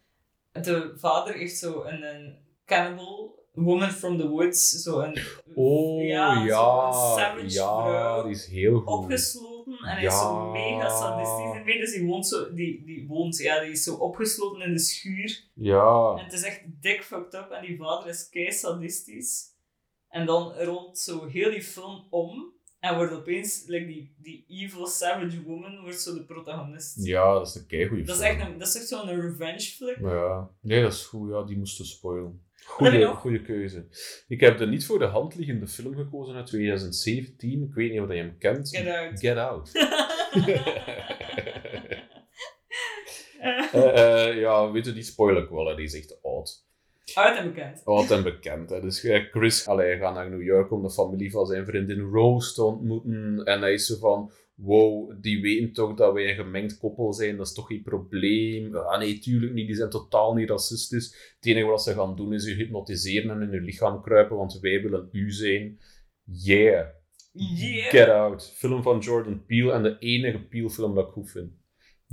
De 0.53 0.92
vader 0.96 1.35
heeft 1.35 1.59
zo 1.59 1.83
een, 1.83 2.03
een 2.03 2.38
cannibal, 2.66 3.44
woman 3.53 3.90
from 3.90 4.18
the 4.18 4.29
woods, 4.29 4.70
zo 4.70 5.01
een... 5.01 5.18
Oh, 5.55 6.07
ja, 6.07 6.42
ja. 6.44 8.22
die 8.22 8.31
is 8.31 8.46
heel 8.46 8.79
goed. 8.81 8.87
opgesloten 8.88 9.58
en 9.85 9.95
hij 9.97 10.05
is 10.05 10.19
zo 10.19 10.45
Ja. 10.45 10.51
mega 10.51 10.88
sadistisch 10.88 11.59
ermee. 11.59 11.79
Dus 11.79 11.93
die 11.93 12.07
woont 12.07 12.27
zo, 12.27 12.55
die, 12.55 12.85
die 12.85 13.07
woont, 13.07 13.37
ja, 13.38 13.61
die 13.61 13.71
is 13.71 13.83
zo 13.83 13.95
opgesloten 13.95 14.61
in 14.62 14.73
de 14.73 14.79
schuur. 14.79 15.45
Ja. 15.55 16.14
En 16.19 16.25
het 16.25 16.33
is 16.33 16.43
echt 16.43 16.62
dik 16.81 17.03
fucked 17.03 17.35
up 17.35 17.51
en 17.51 17.62
die 17.67 17.77
vader 17.77 18.09
is 18.09 18.29
kei 18.29 18.53
sadistisch. 18.53 19.57
En 20.09 20.27
dan 20.27 20.53
rolt 20.53 20.99
zo 20.99 21.27
heel 21.27 21.51
die 21.51 21.62
film 21.62 22.07
om 22.11 22.53
en 22.81 22.97
wordt 22.97 23.12
opeens, 23.12 23.64
like 23.67 23.87
die, 23.87 24.14
die 24.19 24.45
evil 24.49 24.87
savage 24.87 25.43
woman, 25.43 25.81
wordt 25.81 26.01
zo 26.01 26.14
de 26.14 26.25
protagonist. 26.25 27.05
Ja, 27.07 27.33
dat 27.33 27.49
is 27.49 27.55
een 27.55 27.67
keigoeie 27.67 28.05
Dat 28.05 28.17
is 28.17 28.23
film. 28.27 28.38
echt, 28.38 28.49
een, 28.49 28.59
dat 28.59 28.69
is 28.69 28.77
echt 28.77 28.88
zo'n 28.88 29.21
revenge 29.21 29.61
flick. 29.61 29.99
Ja. 30.01 30.51
Nee, 30.61 30.83
dat 30.83 30.93
is 30.93 31.05
goed. 31.07 31.31
Ja, 31.31 31.43
die 31.43 31.57
moesten 31.59 31.87
spoilen. 31.87 32.47
Nog? 32.79 33.19
goeie 33.19 33.43
keuze. 33.43 33.87
Ik 34.29 34.41
heb 34.41 34.59
de 34.59 34.67
niet 34.67 34.87
voor 34.87 34.99
de 34.99 35.05
hand 35.05 35.35
liggende 35.35 35.67
film 35.67 35.95
gekozen 35.95 36.35
uit 36.35 36.47
2017. 36.47 37.63
Ik 37.63 37.75
weet 37.75 37.91
niet 37.91 38.01
of 38.01 38.09
je 38.09 38.15
hem 38.15 38.39
kent. 38.39 38.69
Get 38.69 38.87
Out. 38.89 39.21
Get 39.21 39.37
Out. 39.37 39.71
Eh, 43.41 44.29
Eh, 44.29 44.39
ja, 44.41 44.71
weet 44.71 44.85
je, 44.85 44.93
die 44.93 45.03
spoiler 45.03 45.43
ik 45.43 45.49
wel. 45.49 45.67
hè. 45.67 45.75
Die 45.77 45.85
is 45.85 45.95
echt 45.95 46.19
oud. 46.23 46.67
Oud 47.15 47.37
en 47.39 47.53
bekend. 47.53 47.85
Oud 47.85 48.11
en 48.11 48.23
bekend. 48.23 48.71
Hè. 48.71 48.81
Dus 48.81 49.05
eh, 49.05 49.25
Chris 49.31 49.67
allee, 49.67 49.99
gaat 49.99 50.15
naar 50.15 50.31
New 50.31 50.43
York 50.43 50.71
om 50.71 50.83
de 50.83 50.91
familie 50.91 51.31
van 51.31 51.47
zijn 51.47 51.67
vriendin 51.67 52.01
Rose 52.01 52.55
te 52.55 52.63
ontmoeten. 52.63 53.43
En 53.45 53.61
hij 53.61 53.73
is 53.73 53.87
zo 53.87 53.97
van... 53.99 54.33
Wow, 54.61 55.12
die 55.21 55.40
weten 55.40 55.73
toch 55.73 55.94
dat 55.94 56.12
wij 56.12 56.29
een 56.29 56.35
gemengd 56.35 56.79
koppel 56.79 57.12
zijn. 57.12 57.37
Dat 57.37 57.47
is 57.47 57.53
toch 57.53 57.66
geen 57.66 57.83
probleem. 57.83 58.77
Ah 58.77 58.99
nee, 58.99 59.18
tuurlijk 59.18 59.53
niet. 59.53 59.66
Die 59.66 59.77
zijn 59.77 59.90
totaal 59.90 60.35
niet 60.35 60.49
racistisch. 60.49 61.35
Het 61.37 61.47
enige 61.47 61.66
wat 61.66 61.83
ze 61.83 61.94
gaan 61.94 62.16
doen 62.16 62.33
is 62.33 62.44
je 62.44 62.55
hypnotiseren 62.55 63.31
en 63.31 63.42
in 63.42 63.51
je 63.51 63.61
lichaam 63.61 64.03
kruipen. 64.03 64.37
Want 64.37 64.61
wij 64.61 64.83
willen 64.83 65.09
u 65.12 65.31
zijn. 65.31 65.79
Yeah. 66.23 66.87
Yeah. 67.33 67.90
Get 67.90 68.09
Out. 68.09 68.53
Film 68.57 68.83
van 68.83 68.99
Jordan 68.99 69.44
Peele. 69.47 69.73
En 69.73 69.83
de 69.83 69.97
enige 69.99 70.38
Peele-film 70.38 70.94
dat 70.94 71.07
ik 71.07 71.12
goed 71.12 71.31
vind. 71.31 71.53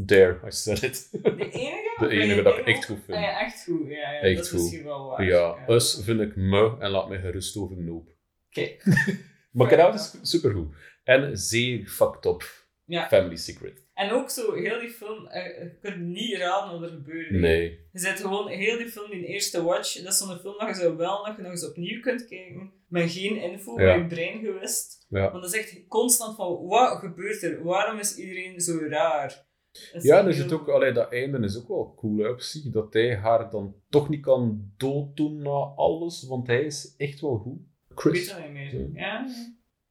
There, 0.06 0.40
I 0.46 0.52
said 0.52 0.84
it. 0.84 1.10
De 1.12 1.50
enige? 1.52 1.96
De 2.00 2.10
enige 2.10 2.42
dat 2.42 2.58
ik 2.58 2.66
echt 2.66 2.86
goed 2.86 3.00
vind. 3.06 3.18
Ah, 3.18 3.24
ja, 3.24 3.40
echt 3.40 3.64
goed. 3.64 3.88
Ja, 3.88 4.12
ja, 4.12 4.20
Echt 4.20 4.36
dat 4.36 4.46
is 4.46 4.52
goed. 4.52 4.60
misschien 4.60 4.84
wel 4.84 5.06
waar. 5.08 5.26
Ja, 5.26 5.58
Us 5.68 6.02
vind 6.04 6.22
ik 6.22 6.36
me 6.36 6.76
en 6.80 6.90
laat 6.90 7.10
me 7.10 7.20
gerust 7.20 7.58
over 7.58 7.78
Nope. 7.78 8.12
Oké. 8.50 8.70
Maar 9.52 9.68
Get 9.68 9.80
Out 9.80 9.94
is 9.94 10.16
supergoed. 10.22 10.76
En 11.06 11.38
zeer 11.38 11.86
fucked 11.88 12.26
up. 12.26 12.64
Ja. 12.86 13.08
Family 13.08 13.36
Secret. 13.36 13.84
En 13.94 14.12
ook 14.12 14.30
zo, 14.30 14.54
heel 14.54 14.80
die 14.80 14.90
film, 14.90 15.28
eh, 15.28 15.44
je 15.46 15.78
kunt 15.82 15.98
niet 16.02 16.38
raden 16.38 16.80
wat 16.80 16.90
er 16.90 16.96
gebeurt. 16.96 17.30
Nee. 17.32 17.80
Je 17.92 18.00
zet 18.00 18.20
gewoon 18.20 18.48
heel 18.48 18.78
die 18.78 18.88
film 18.90 19.12
in 19.12 19.24
eerste 19.24 19.64
watch. 19.64 20.02
Dat 20.04 20.12
is 20.14 20.18
zo'n 20.18 20.38
film 20.38 20.58
dat 20.58 20.68
je 20.68 20.74
zo 20.84 20.96
wel 20.96 21.26
nog, 21.26 21.38
nog 21.38 21.52
eens 21.52 21.68
opnieuw 21.68 22.02
kunt 22.02 22.28
kijken. 22.28 22.72
Met 22.88 23.12
geen 23.12 23.42
info 23.42 23.82
Ja. 23.82 23.92
uit 23.92 24.02
je 24.02 24.08
brein 24.16 24.40
gewist. 24.40 25.06
Ja. 25.10 25.32
Want 25.32 25.44
dat 25.44 25.54
is 25.54 25.60
echt 25.60 25.88
constant 25.88 26.36
van, 26.36 26.66
wat 26.66 26.98
gebeurt 27.00 27.44
er? 27.44 27.64
Waarom 27.64 28.00
is 28.00 28.18
iedereen 28.18 28.60
zo 28.62 28.78
raar? 28.90 29.46
is 29.94 30.04
Ja, 30.04 30.16
en 30.18 30.22
heel 30.24 30.34
is 30.34 30.38
het 30.40 30.52
ook, 30.52 30.68
allee, 30.70 30.92
dat 30.92 31.12
einde 31.12 31.40
is 31.40 31.58
ook 31.58 31.68
wel 31.68 31.94
cool 31.96 32.18
hè, 32.18 32.30
op 32.30 32.42
zich. 32.42 32.72
Dat 32.72 32.94
hij 32.94 33.16
haar 33.16 33.50
dan 33.50 33.76
toch 33.90 34.10
niet 34.10 34.22
kan 34.22 34.72
dooddoen 34.78 35.38
na 35.42 35.74
alles, 35.76 36.24
want 36.28 36.48
hij 36.48 36.64
is 36.64 36.94
echt 36.98 37.20
wel 37.20 37.38
goed. 37.38 37.60
Ik 37.90 38.00
weet 38.02 38.14
Chris. 38.14 38.28
dat 38.30 38.40
niet 38.40 38.52
meer. 38.52 38.90
Ja, 38.94 39.28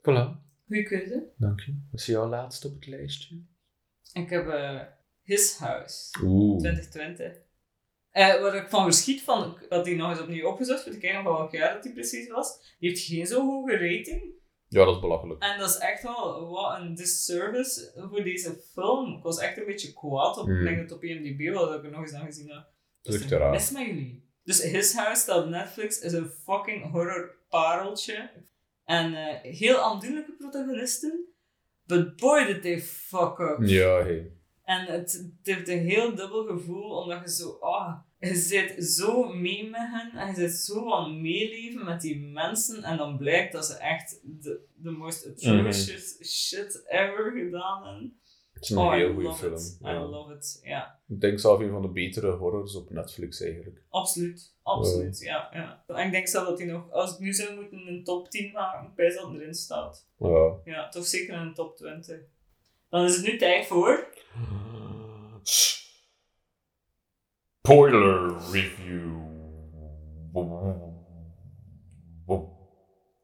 Voilà. 0.00 0.42
Goeie 0.66 0.82
keuze. 0.82 1.32
Dank 1.38 1.60
je. 1.60 1.74
Wat 1.90 2.00
is 2.00 2.06
jouw 2.06 2.28
laatste 2.28 2.66
op 2.68 2.74
het 2.74 2.86
lijstje? 2.86 3.42
Ik 4.12 4.30
heb 4.30 4.48
eh, 4.48 4.80
His 5.22 5.56
House. 5.56 6.18
Oeh. 6.22 6.58
2020. 6.58 7.42
Eh, 8.10 8.40
waar 8.40 8.54
ik 8.54 8.68
van 8.68 8.82
verschiet 8.84 9.22
van, 9.22 9.58
dat 9.68 9.86
hij 9.86 9.94
nog 9.94 10.10
eens 10.10 10.20
opnieuw 10.20 10.46
opgezocht, 10.48 10.82
voor 10.82 10.92
te 10.92 10.98
kijken 10.98 11.22
van 11.22 11.32
welk 11.32 11.52
jaar 11.52 11.74
dat 11.74 11.84
hij 11.84 11.92
precies 11.92 12.28
was. 12.28 12.74
Die 12.78 12.88
heeft 12.88 13.02
geen 13.02 13.26
zo 13.26 13.46
hoge 13.46 13.72
rating. 13.72 14.32
Ja, 14.68 14.84
dat 14.84 14.94
is 14.94 15.00
belachelijk. 15.00 15.42
En 15.42 15.58
dat 15.58 15.68
is 15.68 15.78
echt 15.78 16.02
wel 16.02 16.48
wat 16.50 16.78
een 16.80 16.94
disservice 16.94 17.92
voor 18.10 18.22
deze 18.22 18.60
film. 18.72 19.16
Ik 19.16 19.22
was 19.22 19.38
echt 19.38 19.56
een 19.58 19.64
beetje 19.64 19.92
kwaad 19.92 20.36
op, 20.38 20.46
Mm. 20.46 20.56
ik 20.58 20.62
denk 20.64 20.76
dat 20.76 20.84
het 20.88 20.96
op 20.98 21.04
IMDb 21.04 21.54
was, 21.54 21.68
dat 21.68 21.78
ik 21.78 21.84
er 21.84 21.90
nog 21.90 22.00
eens 22.00 22.12
aan 22.12 22.26
gezien 22.26 22.48
heb. 22.50 22.66
Dat 23.02 23.14
is 23.14 23.20
Dus 23.20 23.30
raar. 23.30 23.50
Mis 23.50 23.70
met 23.70 23.86
jullie. 23.86 24.28
Dus 24.42 24.62
His 24.62 24.94
House 24.94 25.20
staat 25.22 25.42
op 25.44 25.48
Netflix, 25.50 25.98
is 25.98 26.12
een 26.12 26.28
fucking 26.28 26.90
horror 26.90 27.36
pareltje. 27.48 28.30
En 28.84 29.14
eh, 29.14 29.52
heel 29.52 29.78
aandoenlijke 29.78 30.32
protagonisten. 30.32 31.24
But 31.86 32.16
boy, 32.16 32.44
did 32.44 32.62
they 32.62 32.80
fuck 32.80 33.38
up. 33.38 33.56
Ja, 33.60 34.02
hey. 34.02 34.32
En 34.64 34.86
het, 34.86 35.12
het 35.12 35.56
heeft 35.56 35.68
een 35.68 35.86
heel 35.88 36.14
dubbel 36.14 36.44
gevoel, 36.44 36.90
omdat 36.90 37.20
je 37.20 37.30
zo, 37.30 37.50
ah, 37.50 37.98
je 38.18 38.34
zit 38.34 38.84
zo 38.84 39.32
mee 39.32 39.70
met 39.70 39.80
hen 39.80 40.10
en 40.10 40.28
je 40.28 40.34
zit 40.34 40.52
zo 40.52 40.92
aan 40.92 41.20
meeleven 41.20 41.84
met 41.84 42.00
die 42.00 42.20
mensen 42.20 42.82
en 42.82 42.96
dan 42.96 43.16
blijkt 43.16 43.52
dat 43.52 43.66
ze 43.66 43.74
echt 43.74 44.20
de, 44.22 44.60
de 44.74 44.90
most 44.90 45.26
atrocious 45.26 46.18
shit 46.22 46.82
ever 46.86 47.32
gedaan 47.32 47.86
hebben. 47.86 48.18
Het 48.64 48.72
is 48.72 48.78
een 48.78 48.82
Oh, 48.84 48.92
heel 48.92 49.12
goede 49.14 49.32
film. 49.34 49.54
it. 49.54 49.78
I 49.82 49.86
Ja. 49.88 50.00
love 50.00 50.32
it, 50.34 50.60
ja. 50.62 51.00
Ik 51.08 51.20
denk 51.20 51.38
zelf 51.38 51.60
een 51.60 51.70
van 51.70 51.82
de 51.82 51.88
betere 51.88 52.30
horrors 52.30 52.74
op 52.74 52.90
Netflix 52.90 53.40
eigenlijk. 53.40 53.82
Absoluut, 53.88 54.54
absoluut, 54.62 55.18
ja. 55.18 55.48
ja. 55.52 55.84
En 55.86 56.06
ik 56.06 56.12
denk 56.12 56.26
zelf 56.28 56.48
dat 56.48 56.58
hij 56.58 56.66
nog, 56.66 56.90
als 56.90 57.12
ik 57.14 57.18
nu 57.18 57.32
zou 57.32 57.54
moeten 57.54 57.86
een 57.86 58.04
top 58.04 58.30
10 58.30 58.52
maken, 58.52 58.92
bij 58.94 59.14
dat 59.14 59.34
erin 59.34 59.54
staat. 59.54 60.08
Ja. 60.16 60.56
Ja, 60.64 60.88
toch 60.88 61.04
zeker 61.06 61.34
een 61.34 61.54
top 61.54 61.76
20. 61.76 62.20
Dan 62.88 63.04
is 63.04 63.16
het 63.16 63.26
nu 63.26 63.36
tijd 63.38 63.66
voor... 63.66 64.08
Spoiler 67.62 68.36
review. 68.52 69.22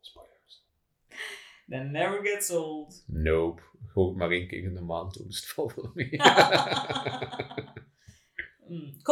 Spoilers. 0.01 0.67
That 1.71 1.85
Never 1.85 2.27
Gets 2.27 2.51
Old. 2.51 3.05
Nope. 3.07 3.63
Gewoon 3.87 4.17
maar 4.17 4.31
één 4.31 4.49
keer 4.49 4.63
in 4.63 4.75
de 4.75 4.81
maand 4.81 5.15
doen, 5.15 5.27
dus 5.27 5.37
het 5.41 5.49
valt 5.51 5.75
wel 5.75 5.91
mee. 5.95 6.11
mm. 8.69 9.03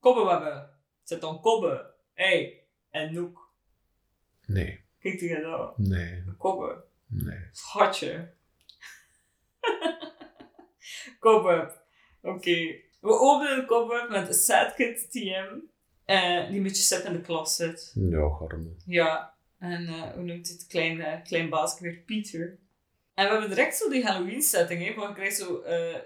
Kobbenwebben. 0.00 0.70
Zet 1.02 1.20
dan 1.20 1.40
kobben. 1.40 1.86
Hey. 2.12 2.62
En 2.90 3.12
Noek. 3.14 3.52
Nee. 4.46 4.84
Kijk 4.98 5.18
tegen 5.18 5.42
dat. 5.42 5.78
Nee. 5.78 6.24
Kobben. 6.38 6.82
Nee. 7.06 7.48
Schatje. 7.52 8.34
Kobben. 11.18 11.72
Oké. 12.22 12.82
We 13.00 13.10
openen 13.10 13.66
kobben 13.66 14.10
met 14.10 14.34
Sadkid 14.34 15.10
TM. 15.10 15.58
eh, 16.04 16.46
die 16.48 16.56
een 16.56 16.62
beetje 16.62 16.82
zet 16.82 17.04
in 17.04 17.12
de 17.12 17.20
klas 17.20 17.56
zit. 17.56 17.92
Ja, 17.94 18.28
garme. 18.28 18.70
Ja. 18.86 19.33
En 19.58 19.86
eh, 19.86 20.02
hoe 20.12 20.22
noemt 20.22 20.48
het? 20.48 20.66
Klein, 20.66 21.00
eh, 21.00 21.22
klein 21.22 21.48
baasje 21.48 21.82
weer 21.82 21.96
Pieter. 21.96 22.58
En 23.14 23.24
we 23.24 23.30
hebben 23.30 23.48
direct 23.48 23.76
zo 23.76 23.90
die 23.90 24.04
Halloween 24.06 24.42
setting. 24.42 24.84
Hè, 24.86 24.94
want 24.94 25.08
je 25.08 25.14
krijgt 25.14 25.36
zo 25.36 25.60
eh, 25.60 26.00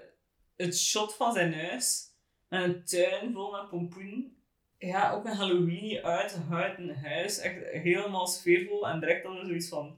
het 0.57 0.79
shot 0.79 1.15
van 1.15 1.33
zijn 1.33 1.55
huis. 1.55 2.07
En 2.49 2.63
een 2.63 2.85
tuin 2.85 3.33
vol 3.33 3.51
met 3.51 3.69
pompoen. 3.69 4.37
Ja, 4.79 5.13
ook 5.13 5.25
een 5.25 5.37
Halloween 5.37 6.03
uitgehouden 6.05 6.97
huis. 7.01 7.39
Echt 7.39 7.57
helemaal 7.83 8.27
sfeervol. 8.27 8.89
En 8.89 9.01
direct 9.01 9.27
al 9.27 9.45
zoiets 9.47 9.69
van... 9.69 9.97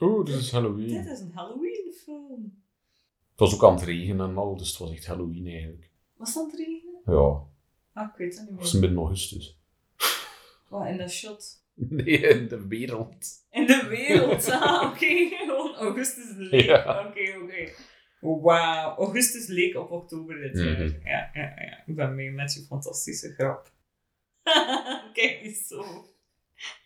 Oeh, 0.00 0.24
dit 0.26 0.34
is 0.34 0.42
Dit 0.42 0.50
Halloween. 0.52 1.06
is 1.08 1.20
een 1.20 1.32
Halloween 1.34 1.92
film. 2.04 2.62
Het 3.30 3.40
was 3.40 3.54
ook 3.54 3.64
aan 3.64 3.74
het 3.74 3.84
regenen 3.84 4.28
en 4.30 4.36
al, 4.36 4.56
dus 4.56 4.68
het 4.68 4.78
was 4.78 4.90
echt 4.92 5.06
Halloween 5.06 5.46
eigenlijk. 5.46 5.90
Was 6.16 6.34
dat 6.34 6.50
het 6.50 6.60
regenen? 6.60 7.00
Ja, 7.06 7.42
Ah, 7.92 8.08
ik 8.10 8.16
weet 8.16 8.32
het 8.32 8.40
niet 8.40 8.50
het 8.50 8.58
was 8.60 8.72
meer. 8.72 8.80
midden 8.82 8.98
augustus. 8.98 9.58
Wat, 10.68 10.86
in 10.86 10.96
dat 10.98 11.10
shot? 11.10 11.61
Nee, 11.90 12.18
in 12.18 12.48
de 12.48 12.66
wereld. 12.66 13.26
In 13.50 13.66
de 13.66 13.86
wereld. 13.88 14.50
Ah, 14.50 14.90
oké. 14.90 15.28
Gewoon 15.36 15.74
Augustus 15.74 16.34
leek. 16.36 16.64
Ja. 16.64 17.06
Oké, 17.06 17.38
oké. 17.42 17.72
Wauw. 18.20 18.96
Augustus 18.96 19.46
leek 19.46 19.76
op 19.76 19.90
oktober 19.90 20.40
dit 20.40 20.58
jaar. 20.58 20.78
Mhm. 20.78 21.08
Ja, 21.08 21.30
ja, 21.32 21.52
ja. 21.56 21.82
Ik 21.86 21.94
ben 21.94 22.14
mee 22.14 22.30
met 22.30 22.54
je 22.54 22.60
fantastische 22.60 23.32
grap. 23.32 23.72
Kijk 25.12 25.40
niet 25.42 25.56
zo. 25.56 25.84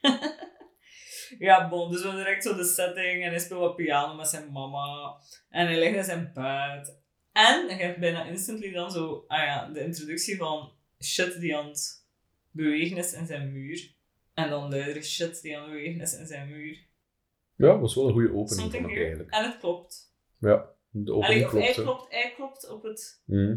ja, 1.46 1.68
bon. 1.68 1.90
Dus 1.90 2.03
we 2.03 2.11
direct 2.11 2.42
zo 2.42 2.57
de 2.57 2.64
setting. 2.64 3.25
En 3.25 3.31
hij 3.31 3.38
speelt 3.38 3.61
wat 3.61 3.77
piano 3.77 4.14
met 4.14 4.29
zijn 4.29 4.53
mama. 4.53 5.16
En 5.51 5.66
hij 5.66 5.79
ligt 5.79 5.96
in 5.96 6.05
zijn 6.05 6.31
bed. 6.35 7.05
En 7.33 7.68
hij 7.68 7.87
heeft 7.87 7.99
bijna 7.99 8.25
instantly 8.25 8.72
dan 8.72 8.90
zo... 8.90 9.25
Ah 9.27 9.44
ja, 9.44 9.68
de 9.68 9.81
introductie 9.81 10.37
van 10.37 10.72
shit 11.05 11.40
die 11.40 11.57
aan 11.57 11.68
het 11.68 12.07
bewegen 12.51 12.96
is 12.96 13.12
in 13.12 13.27
zijn 13.27 13.53
muur. 13.53 13.95
En 14.37 14.51
dan 14.51 14.70
luidere 14.70 15.03
shit 15.03 15.42
die 15.42 15.59
aan 15.59 15.70
bewegen 15.70 16.01
is 16.01 16.18
in 16.18 16.27
zijn 16.27 16.49
muur. 16.49 16.85
Ja, 17.57 17.66
dat 17.66 17.81
was 17.81 17.94
wel 17.94 18.07
een 18.07 18.12
goede 18.12 18.29
opening 18.29 18.51
Something 18.51 18.83
vond 18.83 18.87
ik 18.87 18.90
here. 18.99 19.05
eigenlijk. 19.07 19.31
En 19.35 19.44
het 19.44 19.59
klopt. 19.59 20.14
Ja, 20.40 20.70
de 20.90 21.12
Allee, 21.12 21.25
opening 21.25 21.44
of 21.46 21.53
hij 21.53 21.61
klopte. 21.72 21.83
klopt, 21.83 22.12
hij 22.12 22.33
klopt 22.37 22.70
op 22.70 22.83
het... 22.83 23.22
Mhm. 23.27 23.57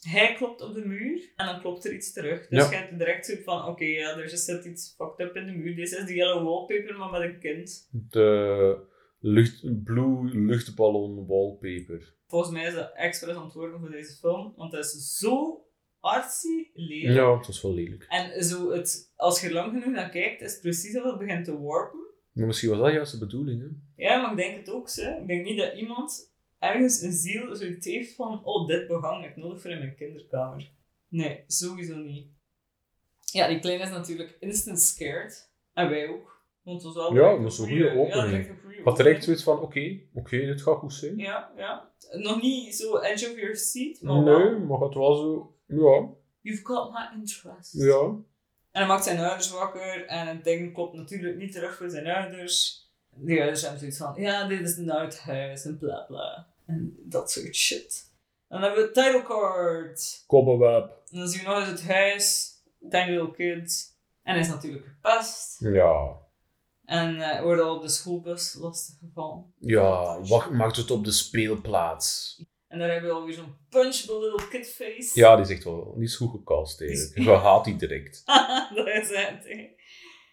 Hij 0.00 0.34
klopt 0.34 0.60
op 0.60 0.74
de 0.74 0.86
muur 0.86 1.32
en 1.36 1.46
dan 1.46 1.60
klopt 1.60 1.84
er 1.84 1.94
iets 1.94 2.12
terug. 2.12 2.48
Dus 2.48 2.64
Ja. 2.64 2.70
je 2.70 2.76
hebt 2.76 2.98
direct 2.98 3.26
zo 3.26 3.34
van, 3.44 3.66
oké, 3.66 3.84
ja, 3.84 4.16
er 4.18 4.28
zit 4.28 4.64
iets 4.64 4.94
fucked 4.96 5.26
up 5.26 5.36
in 5.36 5.46
de 5.46 5.52
muur. 5.52 5.76
Dit 5.76 5.92
is 5.92 6.04
de 6.06 6.14
yellow 6.14 6.44
wallpaper, 6.44 6.96
maar 6.98 7.10
met 7.10 7.20
een 7.22 7.38
kind. 7.38 7.88
De 7.90 8.86
lucht, 9.20 9.82
blue 9.84 10.24
luchtballon 10.38 11.26
wallpaper. 11.26 12.14
Volgens 12.26 12.52
mij 12.52 12.66
is 12.66 12.74
dat 12.74 12.92
expres 12.94 13.36
ontworpen 13.36 13.80
voor 13.80 13.90
deze 13.90 14.16
film, 14.16 14.52
want 14.56 14.72
dat 14.72 14.84
is 14.84 15.16
zo 15.18 15.64
artsy 16.00 16.70
lelijk. 16.74 17.14
Ja, 17.14 17.36
het 17.36 17.46
was 17.46 17.62
wel 17.62 17.74
lelijk. 17.74 18.06
En 18.08 18.44
zo 18.44 18.70
het, 18.70 19.12
als 19.16 19.40
je 19.40 19.46
er 19.46 19.52
lang 19.52 19.72
genoeg 19.72 19.94
naar 19.94 20.10
kijkt, 20.10 20.40
is 20.40 20.52
het 20.52 20.60
precies 20.60 20.92
dat 20.92 21.04
het 21.04 21.18
begint 21.18 21.44
te 21.44 21.60
warpen. 21.60 22.06
Maar 22.32 22.46
misschien 22.46 22.70
was 22.70 22.78
dat 22.78 22.92
juist 22.92 23.12
de 23.12 23.18
bedoeling, 23.18 23.60
hè? 23.60 24.04
Ja, 24.04 24.20
maar 24.22 24.30
ik 24.30 24.36
denk 24.36 24.56
het 24.56 24.70
ook 24.70 24.88
zo. 24.88 25.18
Ik 25.20 25.26
denk 25.26 25.44
niet 25.44 25.58
dat 25.58 25.74
iemand 25.74 26.32
ergens 26.58 27.02
een 27.02 27.12
ziel 27.12 27.56
zoiets 27.56 27.86
heeft 27.86 28.14
van, 28.14 28.44
oh, 28.44 28.66
dit 28.66 28.86
behang 28.86 29.22
heb 29.22 29.30
ik 29.30 29.36
nodig 29.36 29.60
voor 29.60 29.70
in 29.70 29.78
mijn 29.78 29.94
kinderkamer. 29.94 30.70
Nee, 31.08 31.44
sowieso 31.46 31.96
niet. 31.96 32.26
Ja, 33.32 33.48
die 33.48 33.58
kleine 33.58 33.84
is 33.84 33.90
natuurlijk 33.90 34.36
instant 34.40 34.80
scared. 34.80 35.50
En 35.72 35.88
wij 35.88 36.08
ook. 36.08 36.36
Want 36.62 36.82
het 36.82 36.94
was 36.94 37.12
wel 37.12 37.14
Ja, 37.14 37.42
dat 37.42 37.52
is 37.52 37.58
een 37.58 37.68
goede 37.68 37.84
Ja, 37.84 37.94
opening. 37.94 38.46
Ik 38.78 38.84
had 38.84 38.96
direct 38.96 39.24
zoiets 39.24 39.42
van, 39.42 39.60
oké, 39.60 40.00
oké, 40.12 40.38
dit 40.38 40.62
gaat 40.62 40.78
goed 40.78 40.92
zijn. 40.92 41.16
Ja, 41.16 41.52
ja. 41.56 41.92
Nog 42.12 42.42
niet 42.42 42.74
zo 42.74 42.98
edge 42.98 43.30
of 43.30 43.36
your 43.36 43.56
seat, 43.56 44.00
maar 44.00 44.22
nee, 44.22 44.24
wel. 44.24 44.58
maar 44.58 44.80
het 44.80 44.94
was 44.94 45.18
zo, 45.18 45.56
ja, 45.68 46.08
You've 46.40 46.64
got 46.64 46.92
my 46.92 47.20
interest. 47.20 47.72
ja. 47.72 48.00
En 48.70 48.84
hij 48.84 48.86
maakt 48.86 49.04
zijn 49.04 49.18
ouders 49.18 49.50
wakker 49.50 50.06
en 50.06 50.26
het 50.26 50.44
ding 50.44 50.74
klopt 50.74 50.94
natuurlijk 50.94 51.36
niet 51.36 51.52
terug 51.52 51.76
voor 51.76 51.90
zijn 51.90 52.06
ouders. 52.06 52.86
Die 53.14 53.38
ouders 53.40 53.62
hebben 53.62 53.78
zoiets 53.80 53.98
van, 53.98 54.14
ja, 54.16 54.48
dit 54.48 54.60
is 54.60 54.76
een 54.76 54.90
oud 54.90 55.18
huis 55.18 55.64
en 55.64 55.78
bla 55.78 56.04
bla. 56.08 56.46
En 56.66 56.96
dat 57.04 57.30
soort 57.30 57.54
shit. 57.54 58.10
Dan 58.48 58.62
hebben 58.62 58.78
we 58.80 58.84
het 58.84 58.94
title 58.94 59.22
card. 59.22 60.24
Cobweb. 60.26 60.90
En 61.10 61.18
dan 61.18 61.28
zien 61.28 61.42
we 61.42 61.48
nog 61.48 61.58
eens 61.58 61.68
het 61.68 61.86
huis, 61.88 62.52
Tiny 62.90 63.10
Little 63.10 63.30
Kids. 63.32 63.96
En 64.22 64.32
hij 64.32 64.42
is 64.42 64.48
natuurlijk 64.48 64.84
gepest. 64.86 65.56
Ja. 65.60 66.16
En 66.84 67.20
eh 67.20 67.42
wordt 67.42 67.62
al 67.62 67.76
op 67.76 67.82
de 67.82 67.88
schoolbus 67.88 68.54
lastiggevallen. 68.54 69.52
Ja, 69.58 70.20
wacht, 70.20 70.50
maakt 70.50 70.76
het 70.76 70.90
op 70.90 71.04
de 71.04 71.12
speelplaats. 71.12 72.42
En 72.68 72.78
daar 72.78 72.90
hebben 72.90 73.10
we 73.10 73.16
alweer 73.16 73.34
zo'n 73.34 73.56
punchable 73.68 74.20
little 74.20 74.48
kid 74.48 74.68
face. 74.68 75.10
Ja, 75.14 75.36
die 75.36 75.44
is 75.44 75.50
echt 75.50 75.64
wel 75.64 75.94
niet 75.96 76.10
zo 76.10 76.26
goed 76.26 76.38
gecast 76.40 76.80
eigenlijk. 76.80 77.18
Je 77.18 77.30
haat 77.46 77.64
die 77.64 77.76
direct. 77.76 78.22
dat 78.74 78.86
is 78.86 79.08
het. 79.08 79.44
hè. 79.44 79.76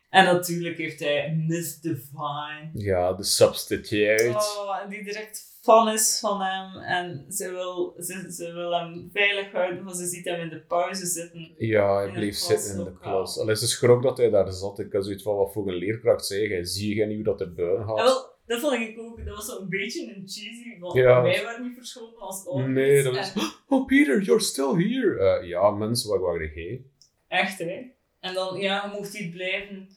En 0.10 0.26
natuurlijk 0.26 0.78
heeft 0.78 1.00
hij 1.00 1.44
Miss 1.48 1.80
Divine. 1.80 2.70
Ja, 2.74 3.14
de 3.14 3.24
substitute. 3.24 4.34
Oh, 4.36 4.80
en 4.84 4.90
die 4.90 5.04
direct 5.04 5.44
fan 5.62 5.90
is 5.90 6.18
van 6.20 6.42
hem. 6.42 6.82
En 6.82 7.26
ze 7.30 7.52
wil, 7.52 7.96
ze, 8.00 8.32
ze 8.32 8.54
wil 8.54 8.72
hem 8.72 9.10
veilig 9.14 9.52
houden, 9.52 9.84
want 9.84 9.98
ze 9.98 10.06
ziet 10.06 10.26
hem 10.26 10.40
in 10.40 10.50
de 10.50 10.60
pauze 10.62 11.06
zitten. 11.06 11.56
Ja, 11.58 11.96
hij 11.96 12.12
bleef 12.12 12.36
zitten 12.38 12.78
in 12.78 12.84
de 12.84 12.98
klas. 12.98 13.40
Allee, 13.40 13.56
ze 13.56 13.68
schrok 13.68 14.04
dat 14.04 14.18
hij 14.18 14.30
daar 14.30 14.52
zat. 14.52 14.80
Ik 14.80 14.94
had 14.94 15.04
zoiets 15.06 15.24
van, 15.24 15.36
wat 15.36 15.54
voor 15.54 15.68
een 15.68 15.76
leerkracht 15.76 16.26
zei 16.26 16.48
hij? 16.48 16.66
Zie 16.66 16.96
je 16.96 17.06
niet 17.06 17.16
hoe 17.16 17.26
dat 17.26 17.42
er 17.42 17.54
buiten 17.54 17.86
gaat? 17.86 18.35
Dat 18.48 18.60
vond 18.60 18.74
ik 18.74 19.00
ook, 19.00 19.26
dat 19.26 19.36
was 19.36 19.46
zo'n 19.46 19.70
beetje 19.70 20.02
een 20.16 20.22
cheesy, 20.26 20.80
want 20.80 20.94
Ja. 20.94 21.22
wij 21.22 21.44
waren 21.44 21.64
niet 21.64 21.76
verschoten 21.76 22.18
als 22.22 22.48
ouders. 22.48 22.74
Nee, 22.74 23.04
dat 23.04 23.16
En- 23.16 23.20
was... 23.20 23.62
Oh, 23.68 23.86
Peter, 23.86 24.22
you're 24.22 24.42
still 24.42 24.74
here. 24.90 25.20
Eh, 25.40 25.48
ja, 25.48 25.70
mensen, 25.72 26.10
waar 26.10 26.20
waren 26.20 26.52
jij? 26.56 26.82
Echt, 27.28 27.58
hè. 27.60 27.82
En 28.20 28.34
dan, 28.34 28.58
ja, 28.58 28.86
mocht 28.88 29.18
hij 29.18 29.30
blijven. 29.34 29.90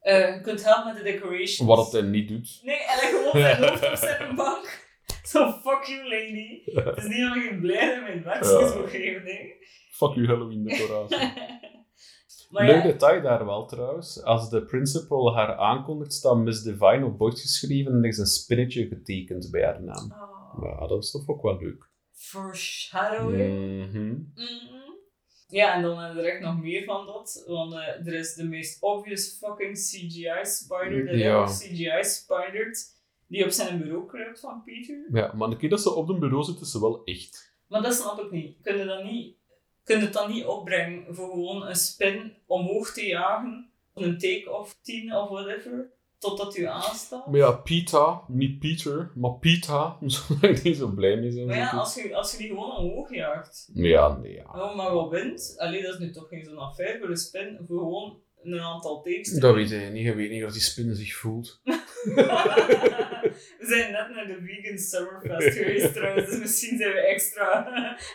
Eh, 0.00 0.34
je 0.34 0.40
kunt 0.40 0.64
helpen 0.64 0.92
met 0.94 0.96
de 1.04 1.10
decorations. 1.12 1.58
Wat 1.68 1.78
het 1.84 1.92
hij 1.92 2.10
niet 2.10 2.28
doet. 2.28 2.60
Nee, 2.62 2.76
en 2.76 2.98
hij 2.98 3.10
gewoon 3.10 3.40
zijn 3.42 3.56
hoofd 3.68 3.90
op 3.90 3.96
zijn 3.96 4.34
bank. 4.34 4.80
Zo, 5.24 5.52
fuck 5.52 5.82
you, 5.84 6.02
lady. 6.08 6.62
Het 6.64 6.96
is 6.96 7.04
niet 7.04 7.20
dat 7.28 7.36
ik 7.36 7.60
blij 7.60 8.00
ben 8.04 8.14
met 8.16 8.24
werkjes 8.24 8.72
Ja. 8.72 8.78
moet 8.80 8.90
geven, 8.90 9.24
nee. 9.24 9.54
Fuck 9.90 10.14
you 10.14 10.26
Halloween 10.26 10.64
decoratie. 10.64 11.16
maar 12.52 12.66
Leuk 12.66 12.76
ja, 12.76 12.82
detail 12.82 13.22
daar 13.22 13.44
wel 13.46 13.66
trouwens. 13.66 14.22
Als 14.22 14.50
de 14.50 14.64
principal 14.64 15.34
haar 15.34 15.56
aankondigt, 15.56 16.12
staat 16.12 16.36
Miss 16.36 16.62
Divine 16.62 17.04
op 17.04 17.18
bord 17.18 17.40
geschreven 17.40 17.92
en 17.92 17.98
er 17.98 18.08
is 18.08 18.18
een 18.18 18.26
spinnetje 18.26 18.86
getekend 18.86 19.50
bij 19.50 19.64
haar 19.64 19.82
naam. 19.82 20.12
oh, 20.12 20.62
Ja, 20.64 20.86
dat 20.86 21.02
is 21.02 21.10
toch 21.10 21.28
ook 21.28 21.42
wel 21.42 21.58
leuk. 21.58 21.90
foreshadowing. 22.12 23.88
Mhm. 23.88 24.06
Mhm. 24.34 24.90
Ja, 25.48 25.74
en 25.74 25.82
dan 25.82 25.98
hebben 25.98 26.16
we 26.16 26.28
er 26.28 26.34
echt 26.34 26.42
nog 26.44 26.60
meer 26.60 26.84
van 26.84 27.06
dat. 27.06 27.44
Want 27.46 27.72
eh, 27.72 28.06
er 28.06 28.14
is 28.14 28.34
de 28.34 28.44
meest 28.44 28.82
obvious 28.82 29.36
fucking 29.40 29.76
CGI 29.76 30.30
spider 30.42 31.06
dat 31.06 31.14
Ja. 31.18 31.42
ever 31.42 31.54
CGI 31.54 32.04
spidert. 32.04 33.00
Die 33.26 33.44
op 33.44 33.50
zijn 33.50 33.78
bureau 33.78 34.06
kruipt 34.06 34.40
van 34.40 34.62
Peter. 34.64 35.08
Ja, 35.12 35.32
maar 35.34 35.50
de 35.50 35.56
keer 35.56 35.68
dat 35.70 35.80
ze 35.80 35.94
op 35.94 36.08
een 36.08 36.18
bureau 36.18 36.42
zit, 36.44 36.60
is 36.60 36.70
ze 36.70 36.80
wel 36.80 37.04
echt. 37.04 37.52
Maar 37.68 37.82
dat 37.82 37.94
snap 37.94 38.18
ik 38.20 38.30
niet. 38.30 38.56
Kun 38.62 38.76
je 38.76 38.84
dat 38.84 39.04
niet, 39.04 39.36
kun 39.84 39.96
je 39.98 40.04
het 40.04 40.12
dan 40.12 40.30
niet 40.30 40.44
opbrengen 40.44 41.14
voor 41.14 41.30
gewoon 41.30 41.66
een 41.66 41.76
spin 41.76 42.32
omhoog 42.46 42.92
te 42.92 43.06
jagen? 43.06 43.70
Een 43.94 44.18
take-off 44.18 44.78
10 44.82 45.14
of 45.14 45.28
whatever. 45.28 45.90
Totdat 46.18 46.56
u 46.56 46.64
aanstaat? 46.64 47.26
Maar 47.26 47.36
ja, 47.36 47.52
Pita, 47.52 48.22
niet 48.28 48.58
Peter, 48.58 49.12
maar 49.14 49.32
Pita, 49.32 49.96
zou 50.06 50.38
ik 50.40 50.62
niet 50.62 50.76
zo 50.76 50.88
blij 50.88 51.16
mee 51.16 51.30
zijn. 51.30 51.46
Maar 51.46 51.56
ja, 51.56 51.70
als 51.70 51.94
je, 51.94 52.14
als 52.14 52.32
je 52.32 52.38
die 52.38 52.48
gewoon 52.48 52.76
omhoog 52.76 53.14
jaagt. 53.14 53.70
Ja, 53.74 54.16
nee, 54.16 54.32
ja. 54.32 54.44
Oh, 54.44 54.76
maar 54.76 54.94
wat 54.94 55.10
wint? 55.10 55.54
Allee, 55.56 55.82
dat 55.82 55.92
is 55.92 55.98
nu 55.98 56.12
toch 56.12 56.28
geen 56.28 56.44
zo'n 56.44 56.58
affaire 56.58 56.98
voor 56.98 57.08
een 57.08 57.16
spin. 57.16 57.58
Voor 57.66 57.78
gewoon 57.78 58.20
een 58.42 58.60
aantal 58.60 59.02
takes 59.02 59.32
Dat 59.32 59.54
weet 59.54 59.70
je 59.70 59.76
niet. 59.76 60.04
Je 60.04 60.14
weet 60.14 60.30
niet 60.30 60.44
of 60.44 60.52
die 60.52 60.62
spin 60.62 60.94
zich 60.94 61.14
voelt. 61.14 61.60
we 63.62 63.68
zijn 63.68 63.92
net 63.92 64.08
naar 64.08 64.26
de 64.26 64.38
Vegan 64.44 64.78
Summerfest 64.78 65.58
geweest 65.58 65.92
trouwens, 65.96 66.30
dus 66.30 66.38
misschien 66.38 66.78
zijn 66.78 66.92
we 66.92 66.98
extra... 66.98 67.66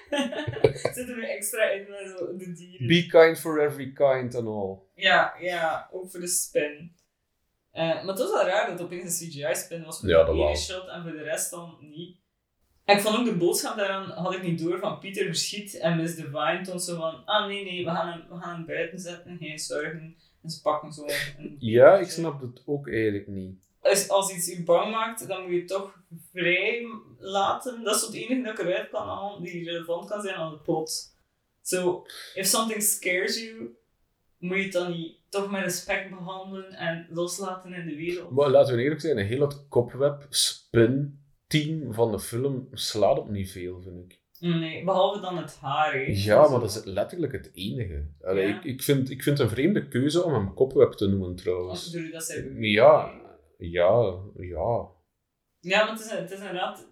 zitten 0.96 1.16
we 1.16 1.28
extra 1.28 1.70
in 1.70 1.86
met 1.90 2.16
zo 2.18 2.38
de 2.38 2.54
dieren. 2.54 2.88
Be 2.88 3.06
kind 3.06 3.40
for 3.40 3.60
every 3.66 3.92
kind 3.92 4.36
and 4.36 4.48
all. 4.48 4.78
Ja, 4.96 5.36
ja, 5.40 5.90
ook 5.92 6.12
voor 6.12 6.20
de 6.20 6.28
spin. 6.28 6.96
Eh, 7.72 7.84
maar 7.88 8.08
het 8.08 8.20
was 8.20 8.32
wel 8.32 8.46
raar 8.46 8.70
dat 8.70 8.82
opeens 8.82 9.20
een 9.22 9.30
CGI-spin 9.30 9.84
was 9.84 10.00
voor 10.00 10.10
Ja, 10.10 10.20
de 10.20 10.26
dat 10.26 10.36
ene 10.36 10.58
shot 10.58 10.88
en 10.88 11.04
voor 11.04 11.12
de 11.12 11.24
rest 11.24 11.52
dan 11.52 11.78
niet. 11.80 12.18
En 12.86 12.96
ik 12.96 13.02
vond 13.02 13.18
ook 13.18 13.26
de 13.26 13.36
boodschap 13.36 13.78
daaraan, 13.78 14.10
had 14.10 14.34
ik 14.34 14.44
niet 14.44 14.60
door, 14.64 14.80
van 14.80 15.00
Pieter 15.00 15.26
verschiet 15.26 15.78
en 15.78 15.98
Miss 15.98 16.16
Divine 16.16 16.62
toont 16.64 16.84
zo 16.84 16.96
van, 16.96 17.26
ah 17.26 17.48
nee, 17.48 17.64
nee, 17.64 17.86
we 17.86 17.92
gaan 17.92 18.08
hem, 18.08 18.26
we 18.30 18.36
gaan 18.36 18.56
hem 18.56 18.66
buiten 18.66 19.00
zetten, 19.00 19.38
geen 19.38 19.60
zorgen. 19.60 20.16
En 20.44 20.50
ze 20.50 20.62
pakken 20.62 20.92
zo 20.92 21.06
een... 21.38 21.56
Ja, 21.60 21.98
ik 21.98 22.10
snap 22.10 22.42
het 22.42 22.64
ook 22.66 22.90
eigenlijk 22.90 23.28
niet. 23.28 23.67
Als, 23.90 24.10
als 24.10 24.34
iets 24.34 24.50
u 24.50 24.64
bang 24.64 24.92
maakt, 24.92 25.28
dan 25.28 25.42
moet 25.42 25.52
je 25.52 25.58
het 25.60 25.68
toch 25.68 25.96
vrij 26.34 26.86
laten. 27.20 27.84
Dat 27.84 27.96
is 27.96 28.02
het 28.02 28.14
enige 28.14 28.42
dat 28.42 28.60
ik 28.60 28.66
eruit 28.66 28.90
kan 28.90 29.08
halen 29.08 29.42
die 29.42 29.64
relevant 29.64 30.10
kan 30.10 30.22
zijn 30.22 30.36
aan 30.36 30.52
het 30.52 30.64
plot. 30.64 31.16
So, 31.62 32.06
if 32.34 32.46
something 32.46 32.82
scares 32.84 33.44
you, 33.44 33.76
moet 34.38 34.58
je 34.58 34.64
het 34.64 34.72
dan 34.74 34.92
niet 34.92 35.16
toch 35.30 35.52
met 35.52 35.62
respect 35.64 36.10
behandelen 36.10 36.72
en 36.72 37.08
loslaten 37.10 37.74
in 37.74 37.86
de 37.88 37.96
wereld. 37.96 38.32
Maar 38.32 38.50
laten 38.50 38.76
we 38.76 38.82
eerlijk 38.82 39.02
zijn, 39.02 39.18
een 39.18 39.26
heel 39.26 39.42
het 39.42 39.68
kopweb 39.68 40.26
spin 40.30 41.20
team 41.48 41.94
van 41.94 42.12
de 42.12 42.20
film 42.20 42.68
slaat 42.72 43.18
op 43.20 43.30
niet 43.30 43.52
veel, 43.52 43.82
vind 43.82 43.98
ik. 44.12 44.20
Nee, 44.40 44.84
behalve 44.84 45.20
dan 45.22 45.38
het 45.38 45.58
haar. 45.62 46.10
Ja, 46.12 46.50
maar 46.50 46.60
dat 46.60 46.70
is 46.76 46.84
letterlijk 46.84 47.32
het 47.34 47.50
enige. 47.54 48.08
Allee, 48.22 48.48
Ja. 48.48 48.58
ik, 48.58 48.64
ik, 48.64 48.84
vind, 48.84 49.10
ik 49.10 49.24
vind 49.24 49.38
het 49.38 49.48
een 49.48 49.54
vreemde 49.54 49.88
keuze 49.88 50.24
om 50.24 50.34
hem 50.34 50.54
kopweb 50.54 50.92
te 50.92 51.08
noemen, 51.08 51.36
trouwens. 51.36 51.92
doordat 51.92 52.24
zij- 52.24 52.52
Ja, 52.60 53.12
ja, 53.58 54.20
ja. 54.36 54.88
Ja, 55.60 55.84
maar 55.84 55.92
het 55.92 56.00
is, 56.00 56.12
het 56.12 56.32
is 56.32 56.40
inderdaad... 56.40 56.88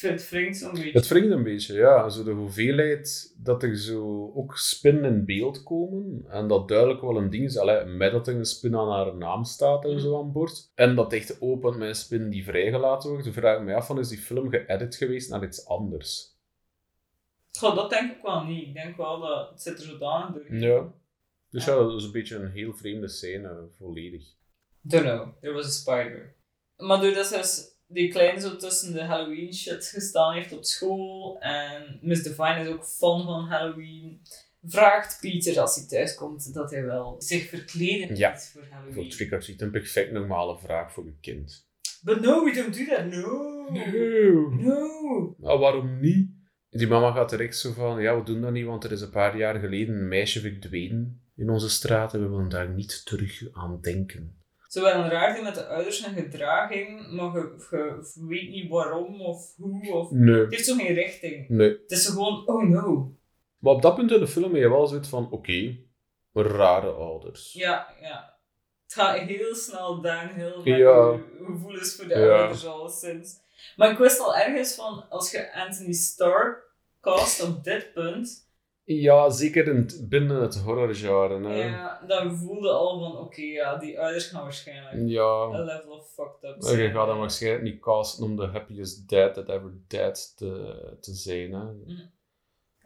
Het, 0.00 0.30
wringt 0.30 0.56
zo'n 0.56 0.72
beetje. 0.72 0.90
Het 0.90 1.08
wringt 1.08 1.30
een 1.30 1.42
beetje, 1.42 1.74
ja. 1.74 2.08
Zo 2.08 2.24
de 2.24 2.30
hoeveelheid 2.30 3.34
dat 3.36 3.62
er 3.62 3.76
zo 3.76 4.32
ook 4.34 4.56
spinnen 4.56 5.04
in 5.04 5.24
beeld 5.24 5.62
komen. 5.62 6.24
En 6.28 6.48
dat 6.48 6.68
duidelijk 6.68 7.00
wel 7.00 7.16
een 7.16 7.30
ding 7.30 7.44
is. 7.44 7.56
Allee, 7.56 7.84
met 7.84 8.12
dat 8.12 8.28
er 8.28 8.34
een 8.34 8.44
spin 8.44 8.76
aan 8.76 8.90
haar 8.90 9.16
naam 9.16 9.44
staat 9.44 9.84
en 9.84 10.00
zo 10.00 10.18
aan 10.18 10.32
boord. 10.32 10.72
En 10.74 10.94
dat 10.94 11.12
echt 11.12 11.40
opent 11.40 11.76
met 11.76 11.88
een 11.88 11.94
spin 11.94 12.30
die 12.30 12.44
vrijgelaten 12.44 13.10
wordt. 13.10 13.24
Dan 13.24 13.32
vraag 13.32 13.58
ik 13.58 13.64
me 13.64 13.74
af 13.74 13.86
van, 13.86 13.98
is 13.98 14.08
die 14.08 14.18
film 14.18 14.50
geëdit 14.50 14.96
geweest 14.96 15.30
naar 15.30 15.44
iets 15.44 15.66
anders? 15.66 16.38
Goh, 17.58 17.74
dat 17.74 17.90
denk 17.90 18.12
ik 18.12 18.22
wel 18.22 18.44
niet. 18.44 18.66
Ik 18.66 18.74
denk 18.74 18.96
wel 18.96 19.20
dat 19.20 19.50
het 19.50 19.62
zit 19.62 19.78
er 19.78 19.84
zodanig 19.84 20.34
door. 20.34 20.54
Ja. 20.54 20.92
Dus 21.50 21.64
ja, 21.64 21.74
dat 21.74 21.94
is 21.94 22.04
een 22.04 22.12
beetje 22.12 22.36
een 22.36 22.50
heel 22.50 22.72
vreemde 22.72 23.08
scène, 23.08 23.68
volledig. 23.78 24.38
Don't 24.82 25.04
know, 25.04 25.40
there 25.40 25.52
was 25.52 25.66
a 25.66 25.70
spider. 25.70 26.34
Maar 26.76 27.00
doordat 27.00 27.26
ze 27.26 27.68
die 27.86 28.10
kleine 28.10 28.40
zo 28.40 28.56
tussen 28.56 28.92
de 28.92 29.02
Halloween 29.04 29.54
shit 29.54 29.86
gestaan 29.86 30.34
heeft 30.34 30.52
op 30.52 30.64
school 30.64 31.40
en 31.40 31.98
Miss 32.02 32.22
Divine 32.22 32.60
is 32.60 32.68
ook 32.68 32.84
fan 32.84 33.24
van 33.24 33.44
Halloween, 33.48 34.20
vraagt 34.62 35.18
Peter 35.20 35.60
als 35.60 35.76
hij 35.76 35.86
thuis 35.86 36.14
komt 36.14 36.54
dat 36.54 36.70
hij 36.70 36.84
wel 36.84 37.14
zich 37.22 37.48
verkleden 37.48 38.16
Ja, 38.16 38.38
voor 38.38 38.62
Voor 38.62 38.72
Halloween. 38.72 39.08
trick 39.10 39.32
or 39.32 39.38
treat, 39.40 39.60
een 39.60 39.70
perfect 39.70 40.12
normale 40.12 40.58
vraag 40.58 40.92
voor 40.92 41.06
een 41.06 41.18
kind. 41.20 41.68
But 42.02 42.20
no, 42.20 42.44
we 42.44 42.52
don't 42.52 42.74
do 42.78 42.84
that, 42.94 43.06
no. 43.06 43.48
No. 44.50 45.34
Nou, 45.38 45.58
waarom 45.58 46.00
niet? 46.00 46.30
Die 46.70 46.86
mama 46.86 47.12
gaat 47.12 47.30
direct 47.30 47.56
zo 47.56 47.72
van, 47.72 48.00
ja, 48.00 48.16
we 48.16 48.22
doen 48.22 48.40
dat 48.40 48.52
niet, 48.52 48.66
want 48.66 48.84
er 48.84 48.92
is 48.92 49.00
een 49.00 49.10
paar 49.10 49.36
jaar 49.36 49.58
geleden 49.60 49.94
een 49.94 50.08
meisje 50.08 50.40
verdwenen 50.40 51.22
in 51.36 51.50
onze 51.50 51.70
straat 51.70 52.14
en 52.14 52.20
we 52.20 52.28
willen 52.28 52.48
daar 52.48 52.68
niet 52.68 53.04
terug 53.04 53.52
aan 53.52 53.80
denken. 53.80 54.39
Zo 54.70 54.82
wel 54.82 54.94
een 54.94 55.10
raar 55.10 55.42
met 55.42 55.54
de 55.54 55.66
ouders 55.66 56.02
en 56.04 56.14
gedraging, 56.14 57.10
maar 57.12 57.36
je, 57.70 58.02
weet 58.28 58.48
niet 58.48 58.70
waarom 58.70 59.20
of 59.20 59.54
hoe. 59.56 59.92
Of... 59.92 60.10
Nee, 60.10 60.40
Het 60.40 60.50
heeft 60.50 60.64
zo 60.66 60.74
geen 60.76 60.94
richting. 60.94 61.48
nee. 61.48 61.68
Het 61.68 61.90
is 61.90 62.06
gewoon, 62.06 62.46
oh 62.46 62.62
no. 62.68 63.14
Maar 63.58 63.72
op 63.72 63.82
dat 63.82 63.94
punt 63.94 64.10
in 64.12 64.20
de 64.20 64.26
film 64.26 64.52
heb 64.52 64.62
je 64.62 64.68
wel 64.68 64.86
zoiets 64.86 65.08
van, 65.08 65.30
oké, 65.30 65.76
rare 66.32 66.90
ouders. 66.90 67.52
Ja, 67.52 67.94
ja. 68.00 68.38
Het 68.84 68.92
gaat 68.94 69.18
heel 69.18 69.54
snel 69.54 70.00
downhill 70.00 70.56
met 70.56 70.64
Ja. 70.64 70.76
je 70.76 71.24
gevoelens 71.44 71.96
voor 71.96 72.08
de 72.08 72.18
Ja. 72.18 72.38
ouders 72.38 72.66
alleszins. 72.66 73.38
Maar 73.76 73.90
ik 73.90 73.98
wist 73.98 74.20
al 74.20 74.36
ergens 74.36 74.74
van, 74.74 75.08
als 75.08 75.30
je 75.30 75.54
Anthony 75.54 75.92
Starr 75.92 76.62
cast 77.00 77.42
op 77.42 77.64
dit 77.64 77.92
punt, 77.92 78.49
Ja, 78.84 79.30
zeker 79.30 79.66
in 79.68 79.76
het- 79.76 80.08
binnen 80.08 80.40
het 80.42 80.56
horrorgenre. 80.58 81.48
Hè. 81.48 81.64
ja, 81.64 82.00
dan 82.06 82.36
voelde 82.36 82.70
al 82.70 82.98
van, 82.98 83.18
oké, 83.18 83.40
ja, 83.42 83.76
die 83.76 84.00
ouders 84.00 84.26
gaan 84.26 84.42
waarschijnlijk 84.42 84.92
een 84.92 85.08
Ja. 85.08 85.48
level 85.64 85.92
of 85.92 86.12
fucked 86.12 86.50
up 86.50 86.56
zijn. 86.58 86.78
je 86.78 86.90
gaat 86.90 87.06
dan 87.06 87.18
waarschijnlijk 87.18 87.62
niet 87.64 87.80
casten 87.80 88.24
om 88.24 88.36
de 88.36 88.46
happiest 88.46 89.08
dad 89.08 89.34
that 89.34 89.48
ever 89.48 89.72
dead 89.88 90.36
te, 90.36 90.96
te 91.00 91.12
zijn. 91.14 91.52
Hè. 91.52 91.66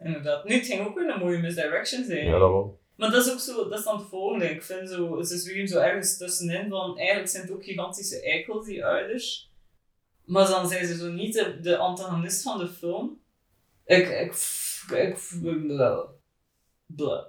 Inderdaad. 0.05 0.43
Nu, 0.43 0.53
het 0.55 0.65
ging 0.65 0.87
ook 0.87 0.95
weer 0.99 1.09
een 1.09 1.19
mooie 1.19 1.37
misdirection 1.37 2.03
zijn. 2.03 2.25
Ja, 2.25 2.31
dat 2.31 2.49
wel. 2.49 2.79
Maar 2.95 3.11
dat 3.11 3.25
is 3.25 3.31
ook 3.31 3.39
zo, 3.39 3.69
dat 3.69 3.79
is 3.79 3.85
dan 3.85 3.97
het 3.97 4.07
volgende. 4.07 4.49
Ik 4.49 4.63
vind 4.63 4.89
zo, 4.89 5.21
ze 5.21 5.37
zweven 5.37 5.67
zo 5.67 5.79
ergens 5.79 6.17
tussenin 6.17 6.69
van, 6.69 6.97
eigenlijk 6.97 7.29
zijn 7.29 7.43
het 7.43 7.51
ook 7.51 7.63
gigantische 7.63 8.21
eikels, 8.23 8.65
die 8.65 8.85
ouders. 8.85 9.51
Maar 10.25 10.47
dan 10.47 10.67
zijn 10.67 10.85
ze 10.85 10.95
zo 10.95 11.11
niet 11.11 11.33
de, 11.33 11.59
de 11.61 11.77
antagonist 11.77 12.41
van 12.41 12.57
de 12.59 12.67
film. 12.67 13.19
Ik, 13.85 14.07
ik, 14.07 14.33
ik, 14.91 15.27
blah. 15.41 16.09
Blah. 16.85 17.25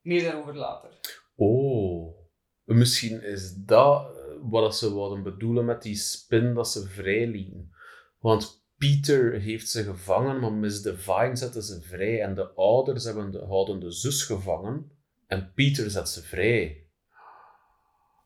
Meer 0.00 0.22
daarover 0.22 0.56
later. 0.56 0.90
Oh, 1.36 2.16
misschien 2.64 3.22
is 3.22 3.54
dat 3.54 4.16
eh, 4.16 4.22
wat 4.40 4.76
ze 4.76 4.94
wilden 4.94 5.22
bedoelen 5.22 5.64
met 5.64 5.82
die 5.82 5.96
spin 5.96 6.54
dat 6.54 6.68
ze 6.68 6.88
vrijlieten. 6.88 7.74
Want 8.18 8.64
Peter 8.76 9.40
heeft 9.40 9.68
ze 9.68 9.82
gevangen, 9.82 10.40
maar 10.40 10.52
Miss 10.52 10.82
Divine 10.82 11.36
zette 11.36 11.62
ze 11.62 11.80
vrij. 11.80 12.22
En 12.22 12.34
de 12.34 12.48
ouders 12.48 13.04
hebben 13.04 13.30
de, 13.30 13.44
houden 13.44 13.80
de 13.80 13.90
zus 13.90 14.22
gevangen. 14.22 14.90
En 15.26 15.52
Peter 15.54 15.90
zet 15.90 16.08
ze 16.08 16.22
vrij. 16.22 16.86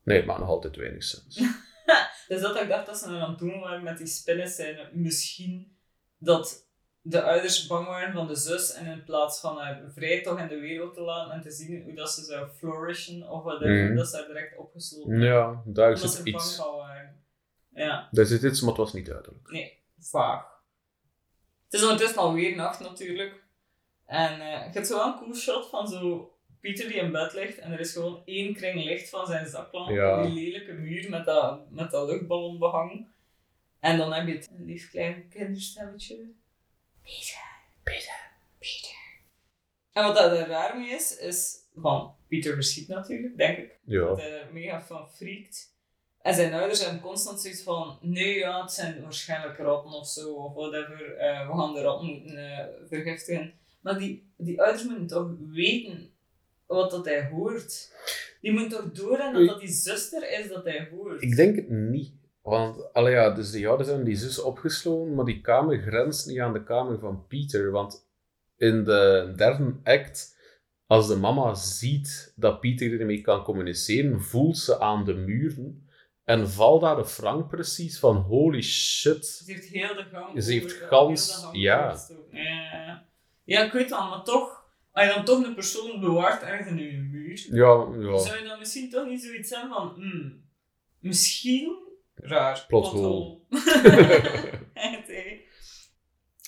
Nee, 0.03 0.25
maar 0.25 0.39
nog 0.39 0.49
altijd 0.49 0.75
weinig 0.75 1.03
sens. 1.03 1.39
Dus 2.27 2.41
dat 2.41 2.61
ik 2.61 2.67
dacht 2.67 2.85
dat 2.85 2.97
ze 2.97 3.05
er 3.05 3.21
aan 3.21 3.29
het 3.29 3.39
doen 3.39 3.59
waren 3.59 3.83
met 3.83 3.97
die 3.97 4.07
spinnen 4.07 4.47
zijn 4.47 4.89
misschien 4.93 5.77
dat 6.17 6.66
de 7.09 7.21
ouders 7.23 7.67
bang 7.67 7.87
waren 7.87 8.13
van 8.13 8.27
de 8.27 8.35
zus 8.35 8.73
en 8.73 8.85
in 8.85 9.03
plaats 9.03 9.39
van 9.39 9.57
haar 9.57 9.81
vrij 9.93 10.21
toch 10.21 10.39
in 10.39 10.47
de 10.47 10.59
wereld 10.59 10.93
te 10.93 11.01
laten 11.01 11.33
en 11.33 11.41
te 11.41 11.51
zien 11.51 11.83
hoe 11.83 11.93
dat 11.93 12.11
ze 12.11 12.23
zou 12.23 12.47
flourishen 12.49 13.29
of 13.29 13.43
whatever, 13.43 13.85
Mhm. 13.85 13.95
dat 13.95 14.07
ze 14.07 14.17
haar 14.17 14.27
direct 14.27 14.57
opgesloten 14.57 15.19
Ja, 15.21 15.61
daar 15.65 15.97
zit 15.97 16.17
er 16.17 16.23
bang 16.23 16.35
iets. 16.35 16.55
van 16.55 16.75
waren. 16.75 17.21
Ja, 17.73 18.07
Daar 18.11 18.25
zit 18.25 18.43
iets, 18.43 18.59
maar 18.61 18.69
het 18.69 18.77
was 18.77 18.93
niet 18.93 19.05
duidelijk. 19.05 19.51
nee, 19.51 19.77
vaag. 19.99 20.45
Het 21.63 21.73
is 21.73 21.81
ondertussen 21.83 22.17
alweer 22.21 22.55
nacht 22.55 22.79
natuurlijk. 22.79 23.43
En 24.05 24.31
eh 24.41 24.65
je 24.65 24.69
hebt 24.73 24.87
zo 24.87 24.95
wel 24.97 25.05
een 25.07 25.17
cool 25.17 25.35
shot 25.35 25.69
van 25.69 25.87
zo 25.87 26.31
Pieter 26.59 26.87
die 26.87 26.97
in 26.97 27.11
bed 27.11 27.33
ligt 27.33 27.57
en 27.57 27.71
er 27.71 27.79
is 27.79 27.91
gewoon 27.93 28.21
één 28.25 28.53
kring 28.53 28.83
licht 28.83 29.09
van 29.09 29.25
zijn 29.27 29.47
zaklamp 29.47 29.89
Ja. 29.89 30.17
op 30.17 30.23
die 30.25 30.33
lelijke 30.33 30.73
muur 30.73 31.09
met 31.09 31.25
dat, 31.25 31.69
met 31.71 31.91
dat 31.91 32.09
luchtballonbehang. 32.09 33.07
En 33.79 33.97
dan 33.97 34.13
heb 34.13 34.27
je 34.27 34.33
het 34.33 34.49
een 34.57 34.65
lief 34.65 34.89
klein 34.89 35.27
kinderstemmetje. 35.29 36.15
Pieter, 37.07 37.47
Pieter, 37.83 38.19
Pieter. 38.59 38.99
En 39.91 40.03
wat 40.03 40.15
dat 40.15 40.31
er 40.31 40.47
raar 40.47 40.77
mee 40.77 40.89
is, 40.89 41.17
is 41.17 41.55
van 41.75 42.15
Pieter 42.27 42.53
verschiet 42.53 42.87
natuurlijk, 42.87 43.37
denk 43.37 43.57
ik. 43.57 43.79
Ja. 43.83 43.99
Dat 43.99 44.17
hij 44.17 44.41
er 44.41 44.53
mega 44.53 44.81
van 44.81 45.09
freakt. 45.09 45.75
En 46.21 46.33
zijn 46.33 46.53
ouders 46.53 46.83
hebben 46.83 47.01
constant 47.01 47.41
zoiets 47.41 47.63
van, 47.63 47.97
nee 48.01 48.37
ja, 48.37 48.61
het 48.61 48.71
zijn 48.71 49.01
waarschijnlijk 49.01 49.57
ratten 49.57 49.91
of 49.91 50.07
zo, 50.07 50.33
of 50.33 50.53
whatever, 50.53 51.15
eh, 51.15 51.49
we 51.49 51.57
gaan 51.57 51.73
de 51.73 51.81
ratten 51.81 52.07
moeten 52.07 52.37
eh, 52.37 52.65
vergiftigen. 52.87 53.53
Maar 53.81 53.99
die, 53.99 54.31
die 54.37 54.61
ouders 54.61 54.83
moeten 54.83 55.07
toch 55.07 55.31
weten 55.51 56.11
wat 56.65 56.91
dat 56.91 57.05
hij 57.05 57.27
hoort. 57.27 57.93
Die 58.41 58.51
moeten 58.51 58.79
toch 58.79 58.91
door 58.91 59.17
dat 59.17 59.47
dat 59.47 59.59
die 59.59 59.69
zuster 59.69 60.39
is 60.39 60.47
dat 60.47 60.63
hij 60.63 60.89
hoort. 60.91 61.21
Ik 61.21 61.35
denk 61.35 61.55
het 61.55 61.69
niet. 61.69 62.11
Want, 62.49 62.93
allee 62.93 63.13
ja, 63.13 63.29
dus 63.29 63.51
die 63.51 63.67
ouders 63.67 63.87
hebben 63.89 64.05
die 64.05 64.15
zus 64.15 64.41
opgesloten, 64.41 65.15
maar 65.15 65.25
die 65.25 65.41
kamer 65.41 65.77
grenst 65.81 66.27
niet 66.27 66.39
aan 66.39 66.53
de 66.53 66.63
kamer 66.63 66.99
van 66.99 67.25
Pieter. 67.27 67.71
Want 67.71 68.07
in 68.57 68.83
de 68.83 69.33
derde 69.35 69.75
act, 69.83 70.37
als 70.85 71.07
de 71.07 71.15
mama 71.15 71.53
ziet 71.53 72.33
dat 72.35 72.59
Pieter 72.59 72.99
ermee 72.99 73.21
kan 73.21 73.43
communiceren, 73.43 74.21
voelt 74.21 74.57
ze 74.57 74.79
aan 74.79 75.05
de 75.05 75.13
muren 75.13 75.87
en 76.23 76.49
valt 76.49 76.81
daar 76.81 76.95
de 76.95 77.05
Frank 77.05 77.49
precies 77.49 77.99
van 77.99 78.15
holy 78.15 78.61
shit. 78.61 79.25
Ze 79.25 79.51
heeft 79.51 79.67
heel 79.67 79.95
de 79.95 80.03
gang 80.11 80.43
Ze 80.43 80.51
heeft 80.51 80.71
gans- 80.73 81.47
ja. 81.51 81.97
Ja. 82.31 83.05
ja, 83.43 83.63
ik 83.63 83.71
weet 83.71 83.89
dat, 83.89 84.09
maar 84.09 84.23
toch, 84.23 84.63
als 84.91 85.05
je 85.07 85.13
dan 85.13 85.25
toch 85.25 85.43
een 85.45 85.53
persoon 85.53 85.99
bewaart 85.99 86.41
ergens 86.41 86.69
in 86.69 86.77
je 86.91 86.97
muur, 86.97 87.47
Ja, 87.51 87.87
ja. 88.11 88.17
zou 88.17 88.37
je 88.39 88.47
dan 88.47 88.59
misschien 88.59 88.89
toch 88.89 89.07
niet 89.07 89.21
zoiets 89.23 89.49
hebben 89.49 89.69
van, 89.69 89.93
hmm, 89.95 90.41
misschien 90.99 91.85
raar. 92.21 92.65
Plot 92.67 92.87
hole. 92.87 93.37
Echt, 94.73 95.07
hè. 95.07 95.45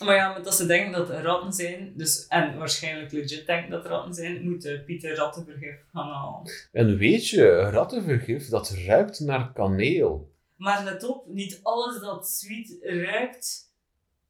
Maar 0.06 0.16
ja, 0.16 0.34
met 0.34 0.44
dat 0.44 0.56
ze 0.56 0.66
denken 0.66 0.92
dat 0.92 1.10
er 1.10 1.22
ratten 1.24 1.54
zijn, 1.54 1.94
dus, 1.96 2.28
en 2.28 2.58
waarschijnlijk 2.58 3.12
legit 3.12 3.46
denken 3.46 3.72
dat 3.72 3.84
er 3.84 3.90
ratten 3.90 4.14
zijn, 4.14 4.50
moet 4.50 4.66
eh, 4.66 4.84
Pieter 4.86 5.16
rattenvergif 5.16 5.76
gaan 5.92 6.10
halen. 6.10 6.52
En 6.72 6.98
weet 6.98 7.28
je, 7.30 7.60
rattenvergif, 7.60 8.50
dat 8.50 8.70
ruikt 8.70 9.20
naar 9.20 9.54
kaneel. 9.54 10.32
Maar 10.56 10.84
let 10.84 11.04
op, 11.04 11.28
niet 11.28 11.60
alles 11.64 12.00
dat 12.00 12.30
sweet 12.30 12.78
ruikt, 12.82 13.74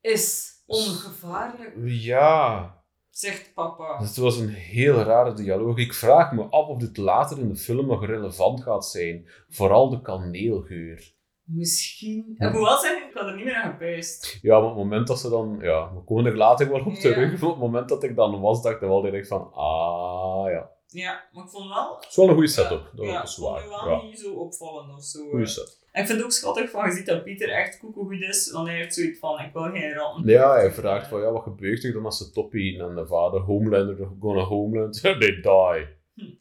is 0.02 0.52
ongevaarlijk, 0.66 1.74
Ja, 1.86 2.74
zegt 3.10 3.54
papa. 3.54 4.00
het 4.04 4.16
was 4.18 4.38
een 4.38 4.50
heel 4.50 5.02
rare 5.02 5.34
dialoog. 5.34 5.78
Ik 5.78 5.94
vraag 5.94 6.32
me 6.32 6.44
af 6.44 6.68
of 6.68 6.80
dit 6.80 6.98
later 6.98 7.40
in 7.40 7.50
de 7.50 7.56
film 7.56 7.88
nog 7.88 8.06
relevant 8.06 8.64
gaat 8.64 8.86
zijn. 8.86 9.28
Vooral 9.50 9.90
de 9.90 10.02
kaneelgeur. 10.02 11.14
Misschien. 11.52 12.36
Ik 12.38 12.52
moet 12.52 12.62
wel 12.68 12.78
zeggen, 12.78 13.08
ik 13.10 13.14
had 13.14 13.28
er 13.28 13.36
niet 13.36 13.46
meer 13.46 13.56
aan 13.56 13.72
gepijst. 13.72 14.40
Ja, 14.42 14.54
maar 14.60 14.70
op 14.70 14.76
het 14.76 14.84
moment 14.84 15.08
dat 15.08 15.20
ze 15.20 15.30
dan... 15.30 15.58
Ja, 15.62 15.94
we 15.94 16.02
komen 16.04 16.26
er 16.26 16.38
later 16.38 16.70
wel 16.70 16.80
op 16.80 16.94
Ja. 16.94 17.00
terug. 17.00 17.32
Maar 17.42 17.50
op 17.50 17.56
het 17.56 17.66
moment 17.66 17.90
dat 17.90 18.04
ik 18.04 18.16
dan 18.16 18.40
was, 18.42 18.62
dacht 18.62 18.76
ik 18.76 18.82
wel 18.88 19.02
direct 19.02 19.28
van... 19.28 19.54
Ah, 19.54 20.52
ja. 20.52 20.70
Ja, 20.88 21.24
maar 21.32 21.44
ik 21.44 21.50
vond 21.50 21.68
wel... 21.70 21.96
Het 22.00 22.10
is 22.10 22.16
wel 22.16 22.28
een 22.28 22.34
goede 22.34 22.48
setup. 22.48 22.92
Dat 22.96 23.06
ja, 23.06 23.24
is 23.24 23.38
ik 23.38 23.44
vond 23.44 23.64
wel 23.70 23.90
Ja, 23.90 24.02
niet 24.02 24.20
zo 24.20 24.34
opvallend 24.34 24.94
of 24.94 25.04
zo. 25.04 25.30
goede 25.30 25.44
eh. 25.46 25.78
En 25.92 26.02
ik 26.02 26.08
vind 26.08 26.18
het 26.18 26.24
ook 26.28 26.32
schattig 26.34 26.70
van, 26.70 26.86
je 26.86 26.92
ziet 26.92 27.06
dat 27.06 27.24
Pieter 27.24 27.50
echt 27.50 27.80
koekoegoed 27.80 28.22
is, 28.22 28.52
want 28.52 28.68
hij 28.68 28.78
heeft 28.78 28.94
zoiets 28.94 29.20
van, 29.20 29.40
ik 29.40 29.54
wil 29.54 29.64
geen 29.64 29.94
ratten. 29.94 30.28
Ja, 30.28 30.54
hij 30.54 30.72
vraagt 30.72 31.08
van, 31.08 31.22
ja, 31.22 31.32
wat 31.32 31.44
gebeurt 31.44 31.84
er 31.84 31.94
dan 31.94 32.06
als 32.06 32.18
ze 32.18 32.32
top 32.32 32.54
eten? 32.54 32.90
En 32.90 32.96
de 32.96 33.08
vader, 33.08 33.40
Homelander, 33.42 34.08
gonna 34.20 34.42
Homeland. 34.44 35.02
They 35.02 35.18
die. 35.20 35.88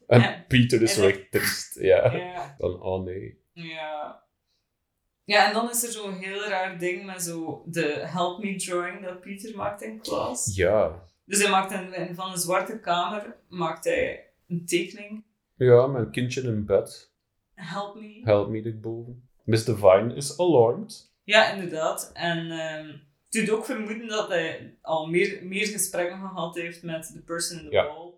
En 0.07 0.19
Ja. 0.21 0.45
Pieter 0.47 0.81
is 0.81 0.95
En 0.97 1.01
zo 1.01 1.07
echt 1.07 1.31
triest. 1.31 1.79
Ja. 1.79 2.11
Ja. 2.17 2.55
Dan, 2.57 2.81
oh 2.81 3.03
nee. 3.03 3.41
Ja. 3.53 4.23
Ja, 5.29 5.47
en 5.47 5.53
dan 5.53 5.69
is 5.69 5.83
er 5.83 5.91
zo'n 5.91 6.13
heel 6.13 6.43
raar 6.47 6.79
ding 6.79 7.05
met 7.05 7.21
zo 7.21 7.63
de 7.65 7.83
help 8.05 8.43
me 8.43 8.55
drawing 8.55 9.05
dat 9.05 9.21
Pieter 9.21 9.55
maakt 9.55 9.81
in 9.81 10.01
klas. 10.01 10.55
Ja. 10.55 11.03
Dus 11.25 11.41
hij 11.41 11.49
maakt 11.49 11.71
een, 11.71 12.15
van 12.15 12.31
een 12.31 12.37
zwarte 12.37 12.79
kamer 12.79 13.35
maakt 13.47 13.83
hij 13.83 14.27
een 14.47 14.65
tekening. 14.65 15.23
Ja, 15.55 15.87
mijn 15.87 16.11
kindje 16.11 16.41
in 16.41 16.65
bed. 16.65 17.11
Help 17.53 17.95
me. 17.95 18.21
Help 18.23 18.49
me 18.49 18.73
boven. 18.73 19.29
Miss 19.43 19.65
Divine 19.65 20.13
is 20.15 20.39
alarmed. 20.39 21.11
Ja, 21.23 21.51
inderdaad. 21.51 22.11
En 22.13 22.51
ehm 22.51 22.87
het 23.29 23.45
doet 23.45 23.49
ook 23.49 23.65
vermoeden 23.65 24.07
dat 24.07 24.27
hij 24.27 24.77
al 24.81 25.07
meer, 25.07 25.39
meer 25.43 25.67
gesprekken 25.67 26.19
gehad 26.19 26.55
heeft 26.55 26.83
met 26.83 27.11
de 27.13 27.19
person 27.21 27.57
in 27.59 27.65
the 27.65 27.71
Ja. 27.71 27.85
wall. 27.85 28.13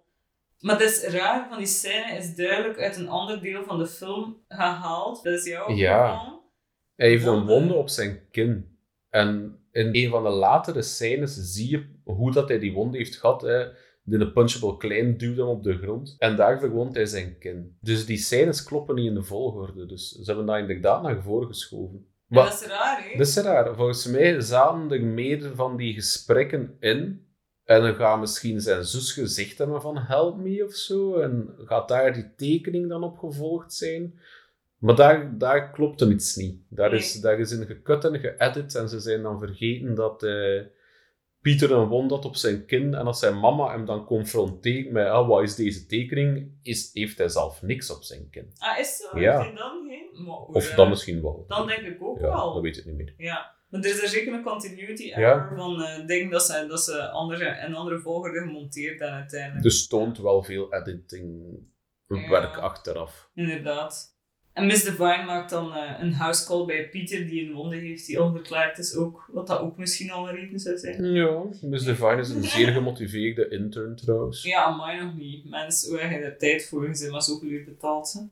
Maar 0.59 0.79
het 0.79 0.89
is 0.89 1.03
raar, 1.03 1.47
van 1.49 1.57
die 1.57 1.67
scène 1.67 2.17
is 2.17 2.35
duidelijk 2.35 2.79
uit 2.79 2.95
een 2.97 3.09
ander 3.09 3.41
deel 3.41 3.63
van 3.63 3.77
de 3.79 3.87
film 3.87 4.37
gehaald. 4.47 5.23
Dat 5.23 5.33
is 5.33 5.45
jou 5.45 5.73
Ja. 5.73 6.39
Hij 7.01 7.09
heeft 7.09 7.25
een 7.25 7.45
Wonde. 7.45 7.73
op 7.73 7.89
zijn 7.89 8.19
kin. 8.31 8.77
En 9.09 9.59
in 9.71 9.89
een 9.91 10.09
van 10.09 10.23
de 10.23 10.29
latere 10.29 10.81
scènes 10.81 11.35
zie 11.35 11.69
je 11.69 11.85
hoe 12.03 12.31
dat 12.31 12.47
hij 12.47 12.59
die 12.59 12.73
wonde 12.73 12.97
heeft 12.97 13.15
gehad. 13.15 13.41
Hè. 13.41 13.65
De 14.03 14.31
punchable 14.31 14.77
klein 14.77 15.17
duwt 15.17 15.37
hem 15.37 15.47
op 15.47 15.63
de 15.63 15.77
grond. 15.77 16.15
En 16.17 16.35
daar 16.35 16.59
verwondt 16.59 16.95
hij 16.95 17.05
zijn 17.05 17.37
kin. 17.37 17.77
Dus 17.79 18.05
die 18.05 18.17
scènes 18.17 18.63
kloppen 18.63 18.95
niet 18.95 19.07
in 19.07 19.13
de 19.13 19.23
volgorde. 19.23 19.85
Dus 19.85 20.11
ze 20.11 20.23
hebben 20.25 20.45
dat 20.45 20.57
inderdaad 20.57 21.01
naar 21.01 21.21
voren 21.21 21.47
geschoven. 21.47 21.97
En 21.97 22.35
Maar 22.35 22.43
dat 22.43 22.61
is 22.61 22.67
raar, 22.67 23.03
hè? 23.03 23.17
dat 23.17 23.27
is 23.27 23.37
raar. 23.37 23.75
Volgens 23.75 24.05
mij 24.05 24.41
zaten 24.41 24.91
er 24.91 25.03
meer 25.03 25.51
van 25.55 25.77
die 25.77 25.93
gesprekken 25.93 26.75
in. 26.79 27.25
En 27.63 27.81
dan 27.81 27.95
gaat 27.95 28.19
misschien 28.19 28.61
zijn 28.61 28.83
zus 28.83 29.13
gezegd 29.13 29.57
hebben 29.57 29.81
van 29.81 29.97
help 29.97 30.37
me 30.37 30.65
of 30.65 30.73
zo. 30.73 31.19
En 31.19 31.53
gaat 31.57 31.87
daar 31.87 32.13
die 32.13 32.35
tekening 32.35 32.89
dan 32.89 33.03
op 33.03 33.17
gevolgd 33.17 33.73
zijn. 33.73 34.19
Maar 34.81 34.95
daar, 34.95 35.37
daar 35.37 35.71
klopt 35.71 36.01
er 36.01 36.11
iets 36.11 36.35
niet. 36.35 36.61
Daar 36.69 36.93
is, 36.93 37.13
daar 37.21 37.39
is 37.39 37.51
in 37.51 37.65
gekut 37.65 38.03
en 38.05 38.19
geëdit. 38.19 38.75
En 38.75 38.89
ze 38.89 38.99
zijn 38.99 39.21
dan 39.21 39.39
vergeten 39.39 39.95
dat 39.95 40.23
eh, 40.23 40.61
Pieter 41.41 41.71
een 41.71 41.87
wond 41.87 42.11
had 42.11 42.25
op 42.25 42.35
zijn 42.35 42.65
kin. 42.65 42.93
En 42.93 43.05
als 43.05 43.19
zijn 43.19 43.39
mama 43.39 43.71
hem 43.71 43.85
dan 43.85 44.05
confronteert 44.05 44.91
met 44.91 45.07
ah, 45.07 45.27
wat 45.27 45.43
is 45.43 45.55
deze 45.55 45.85
tekening, 45.85 46.51
is, 46.61 46.89
heeft 46.93 47.17
hij 47.17 47.29
zelf 47.29 47.61
niks 47.61 47.91
op 47.91 48.03
zijn 48.03 48.29
kin. 48.29 48.51
Ah, 48.57 48.79
is 48.79 48.95
zo? 48.97 49.19
Ja. 49.19 49.37
Dan 49.51 49.87
geen? 49.89 50.25
Maar, 50.25 50.35
hoe, 50.35 50.55
Of 50.55 50.69
eh, 50.69 50.75
dan 50.75 50.89
misschien 50.89 51.21
wel. 51.21 51.45
Dan 51.47 51.67
denk 51.67 51.81
ik 51.81 52.03
ook 52.03 52.19
ja, 52.19 52.27
wel. 52.27 52.53
dat 52.53 52.61
weet 52.63 52.77
ik 52.77 52.85
niet 52.85 52.95
meer. 52.95 53.13
Ja. 53.17 53.59
Maar 53.69 53.81
er 53.81 53.89
is 53.89 54.01
er 54.01 54.07
zeker 54.07 54.33
een 54.33 54.43
continuity 54.43 55.03
Ja. 55.03 55.53
van 55.55 55.81
eh 55.83 56.07
dingen 56.07 56.29
dat 56.31 56.43
ze, 56.43 56.65
dat 56.67 56.81
ze 56.83 57.09
andere, 57.09 57.45
en 57.45 57.73
andere 57.73 57.99
volgorde 57.99 58.39
gemonteerd 58.39 58.99
hebben 58.99 59.17
uiteindelijk. 59.17 59.63
Dus 59.63 59.87
toont 59.87 60.17
wel 60.17 60.43
veel 60.43 60.73
editing 60.73 61.59
Ja. 62.07 62.29
werk 62.29 62.57
achteraf. 62.57 63.29
Inderdaad. 63.33 64.10
En 64.53 64.65
Miss 64.65 64.83
Divine 64.83 65.23
maakt 65.25 65.49
dan 65.49 65.73
eh, 65.75 65.99
een 65.99 66.13
house 66.13 66.45
call 66.45 66.65
bij 66.65 66.89
Pieter 66.89 67.25
die 67.27 67.45
een 67.47 67.53
wonde 67.53 67.75
heeft 67.75 68.05
die 68.05 68.23
onverklaard 68.23 68.77
is 68.77 68.95
ook. 68.95 69.29
Wat 69.31 69.47
dat 69.47 69.59
ook 69.59 69.77
misschien 69.77 70.11
al 70.11 70.29
een 70.29 70.35
reden 70.35 70.59
zou 70.59 70.77
zijn. 70.77 71.13
Ja, 71.13 71.43
Miss 71.61 71.85
Divine 71.85 72.17
is 72.17 72.29
een 72.29 72.43
zeer 72.43 72.71
gemotiveerde 72.77 73.47
intern 73.49 73.95
trouwens. 73.95 74.43
Ja, 74.43 74.75
mij 74.75 74.99
nog 74.99 75.15
niet. 75.15 75.49
Mensen, 75.49 75.89
hoe 75.89 75.99
heb 75.99 76.11
je 76.11 76.19
daar 76.21 76.37
tijd 76.37 76.65
voor? 76.67 76.81
Bent 76.81 77.09
maar 77.11 77.21
zoveel 77.21 77.49
uur 77.49 77.65
betaald. 77.65 78.07
Ze. 78.07 78.27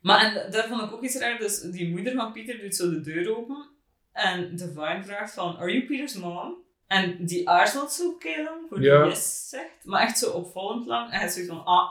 Maar 0.00 0.24
en 0.24 0.50
daar 0.50 0.68
vond 0.68 0.82
ik 0.82 0.92
ook 0.92 1.02
iets 1.02 1.18
raar. 1.18 1.38
Dus 1.38 1.60
die 1.60 1.88
moeder 1.90 2.14
van 2.14 2.32
Pieter 2.32 2.58
doet 2.60 2.74
zo 2.74 2.90
de 2.90 3.00
deur 3.00 3.36
open. 3.36 3.68
En 4.12 4.56
Divine 4.56 5.00
vraagt 5.04 5.34
van, 5.34 5.56
are 5.56 5.72
you 5.72 5.84
Peter's 5.86 6.14
mom? 6.16 6.54
En 6.86 7.24
die 7.26 7.48
aarzelt 7.48 7.92
zo 7.92 8.12
keihard 8.12 8.60
voor 8.68 8.78
die 8.80 8.88
Ja. 8.88 9.04
yes 9.06 9.48
zegt. 9.48 9.84
Maar 9.84 10.02
echt 10.02 10.18
zo 10.18 10.30
opvallend 10.30 10.86
lang. 10.86 11.12
En 11.12 11.18
hij 11.18 11.28
zegt 11.28 11.46
van, 11.46 11.64
ah, 11.64 11.90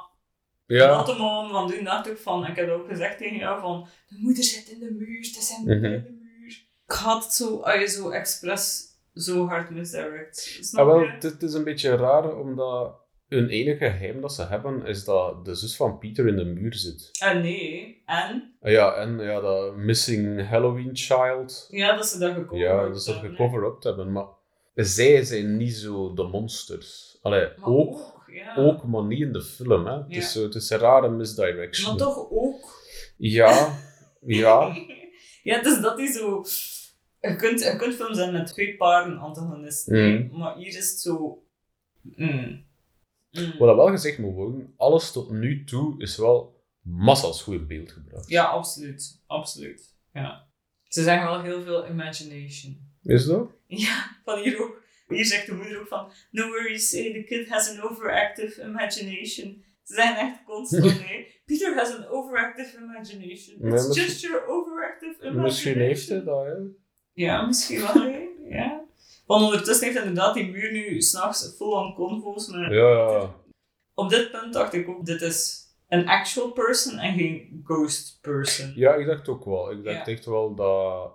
Ja, 0.65 1.05
mom, 1.17 1.51
want 1.51 1.73
toen 1.75 1.83
dacht 1.83 2.07
ik 2.07 2.17
van, 2.17 2.47
ik 2.47 2.55
heb 2.55 2.69
ook 2.69 2.87
gezegd 2.87 3.17
tegen 3.17 3.37
jou 3.37 3.61
van, 3.61 3.87
de 4.07 4.15
moeder 4.19 4.43
zit 4.43 4.67
in 4.67 4.79
de 4.79 4.91
muur, 4.91 5.17
het 5.17 5.37
is 5.37 5.59
Mhm. 5.63 5.71
in 5.71 5.81
de 5.81 5.87
muur. 6.39 6.65
Ik 6.87 6.93
had 6.93 7.23
het 7.23 7.33
zo, 7.33 7.59
als 7.59 7.79
je 7.79 7.87
zo 7.87 8.09
expres 8.09 8.91
zo 9.13 9.47
hard 9.47 9.69
misdirect. 9.69 10.57
Snap 10.61 10.87
ah, 10.87 10.93
wel, 10.95 11.07
het, 11.19 11.41
is 11.43 11.53
een 11.53 11.63
beetje 11.63 11.95
raar, 11.95 12.35
omdat 12.37 13.01
hun 13.27 13.49
enige 13.49 13.77
geheim 13.77 14.21
dat 14.21 14.33
ze 14.33 14.43
hebben, 14.43 14.85
is 14.85 15.03
dat 15.03 15.45
de 15.45 15.55
zus 15.55 15.75
van 15.75 15.97
Pieter 15.97 16.27
in 16.27 16.35
de 16.35 16.45
muur 16.45 16.73
zit. 16.75 17.09
En 17.19 17.41
nee, 17.41 18.01
en? 18.05 18.55
Ah, 18.61 18.71
Ja, 18.71 18.93
en 18.93 19.19
ja, 19.19 19.39
dat 19.39 19.75
Missing 19.75 20.47
Halloween 20.49 20.89
Child. 20.93 21.67
Ja, 21.69 21.95
dat 21.95 22.07
ze 22.07 22.19
dat 22.19 22.33
gekomen 22.33 22.65
Ja, 22.65 22.87
dat 22.87 23.03
ze 23.03 23.11
dat 23.11 23.21
gecover-up 23.21 23.83
hebben, 23.83 24.11
maar 24.11 24.25
zij 24.75 25.23
zijn 25.23 25.57
niet 25.57 25.73
zo 25.75 26.13
de 26.13 26.23
monsters. 26.23 27.17
Allee, 27.21 27.47
Maar 27.57 27.69
ook, 27.69 28.12
ja. 28.33 28.55
ook, 28.55 28.83
maar 28.83 29.03
niet 29.03 29.19
in 29.19 29.31
de 29.33 29.41
film. 29.43 29.85
Hè. 29.85 29.93
Het, 29.97 30.05
Ja. 30.07 30.17
is, 30.17 30.33
het 30.33 30.55
is 30.55 30.69
een 30.69 30.77
rare 30.77 31.09
misdirection. 31.09 31.89
Maar 31.89 31.97
toch 32.05 32.27
ook. 32.31 32.81
Ja, 33.17 33.79
ja. 34.41 34.75
ja, 35.43 35.61
dus 35.61 35.81
dat 35.81 35.99
is 35.99 36.15
zo... 36.17 36.43
Je 37.21 37.35
kunt, 37.35 37.59
je 37.63 37.75
kunt 37.75 37.93
films 37.95 38.17
hebben 38.17 38.35
met 38.35 38.47
twee 38.47 38.77
paren 38.77 39.17
antagonisten, 39.17 40.11
Mm. 40.29 40.37
maar 40.37 40.55
hier 40.57 40.67
is 40.67 40.75
het 40.89 40.99
zo... 40.99 41.43
Mm. 42.01 42.65
Mm. 43.31 43.53
Wat 43.57 43.75
wel 43.75 43.87
gezegd 43.87 44.17
moet 44.17 44.33
worden, 44.33 44.73
alles 44.77 45.11
tot 45.11 45.29
nu 45.31 45.63
toe 45.63 46.01
is 46.01 46.17
wel 46.17 46.61
massa's 46.81 47.41
goed 47.41 47.53
in 47.55 47.67
beeld 47.67 47.91
gebracht. 47.91 48.29
Ja, 48.29 48.43
absoluut. 48.43 49.21
Absoluut. 49.27 49.95
Ja. 50.13 50.47
Ze 50.87 51.03
zeggen 51.03 51.27
wel 51.27 51.41
heel 51.41 51.61
veel 51.63 51.87
imagination. 51.87 52.91
Is 53.03 53.25
dat? 53.25 53.49
Ja, 53.67 54.17
van 54.25 54.39
hier 54.39 54.61
ook. 54.63 54.82
Hier 55.07 55.25
zegt 55.25 55.45
de 55.45 55.53
moeder 55.53 55.79
ook 55.79 55.87
van, 55.87 56.11
no 56.31 56.47
worries, 56.47 56.93
eh, 56.93 57.13
the 57.13 57.23
kid 57.23 57.49
has 57.49 57.69
an 57.69 57.81
overactive 57.81 58.61
imagination. 58.61 59.63
Ze 59.83 59.93
zijn 59.93 60.15
echt 60.15 60.43
constant, 60.45 60.99
nee. 61.07 61.41
Peter 61.45 61.75
has 61.75 61.95
an 61.95 62.05
overactive 62.07 62.77
imagination. 62.77 63.73
It's 63.73 63.95
just 63.95 64.21
your 64.21 64.47
overactive 64.47 65.13
imagination. 65.19 65.43
Misschien 65.43 65.77
heeft 65.77 66.09
hij 66.09 66.23
dat, 66.23 66.45
hè. 66.45 66.53
Ja, 67.13 67.45
misschien 67.45 67.79
wel, 67.79 67.93
hè. 67.93 68.27
Ja. 68.49 68.81
Want 69.25 69.43
ondertussen 69.43 69.85
heeft 69.87 69.97
inderdaad 69.99 70.33
die 70.33 70.51
muur 70.51 70.71
nu 70.71 71.01
s'nachts 71.01 71.53
full 71.57 71.71
on 71.73 71.93
convo's 71.93 72.47
met... 72.47 72.71
Ja, 72.71 72.89
ja. 72.89 73.35
Op 73.93 74.09
dit 74.09 74.31
punt 74.31 74.53
dacht 74.53 74.73
ik 74.73 74.87
ook, 74.89 75.05
dit 75.05 75.21
is 75.21 75.61
een 75.89 76.07
actual 76.07 76.51
person 76.51 76.97
en 76.97 77.13
geen 77.17 77.61
ghost 77.63 78.17
person. 78.21 78.71
Ja, 78.75 78.93
ik 78.93 79.05
dacht 79.05 79.27
ook 79.27 79.45
wel. 79.45 79.71
Ik 79.71 79.83
dacht 79.83 80.05
Ja. 80.05 80.13
echt 80.13 80.25
wel 80.25 80.55
dat... 80.55 81.11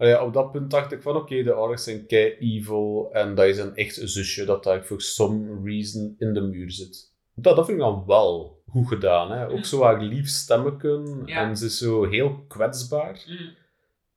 Allee, 0.00 0.22
op 0.22 0.32
dat 0.32 0.52
punt 0.52 0.70
dacht 0.70 0.92
ik 0.92 1.02
van, 1.02 1.16
oké, 1.16 1.42
de 1.42 1.52
ouders 1.52 1.84
zijn 1.84 2.06
kei 2.06 2.36
evil 2.38 3.08
en 3.12 3.34
dat 3.34 3.46
is 3.46 3.58
een 3.58 3.74
echt 3.74 4.00
zusje 4.02 4.44
dat 4.44 4.64
daar 4.64 4.82
for 4.82 5.00
some 5.00 5.60
reason 5.64 6.14
in 6.18 6.32
de 6.34 6.40
muur 6.40 6.70
zit. 6.70 7.14
Dat, 7.34 7.56
dat 7.56 7.64
vind 7.66 7.78
ik 7.78 7.84
dan 7.84 8.04
wel 8.06 8.62
goed 8.68 8.88
gedaan. 8.88 9.30
Hè? 9.30 9.48
Ook 9.48 9.64
zo 9.64 9.82
haar 9.82 10.02
lief 10.02 10.28
stemmeken 10.28 11.22
Ja. 11.26 11.48
en 11.48 11.56
ze 11.56 11.64
is 11.64 11.78
zo 11.78 12.04
heel 12.04 12.44
kwetsbaar. 12.48 13.24
Mm. 13.28 13.54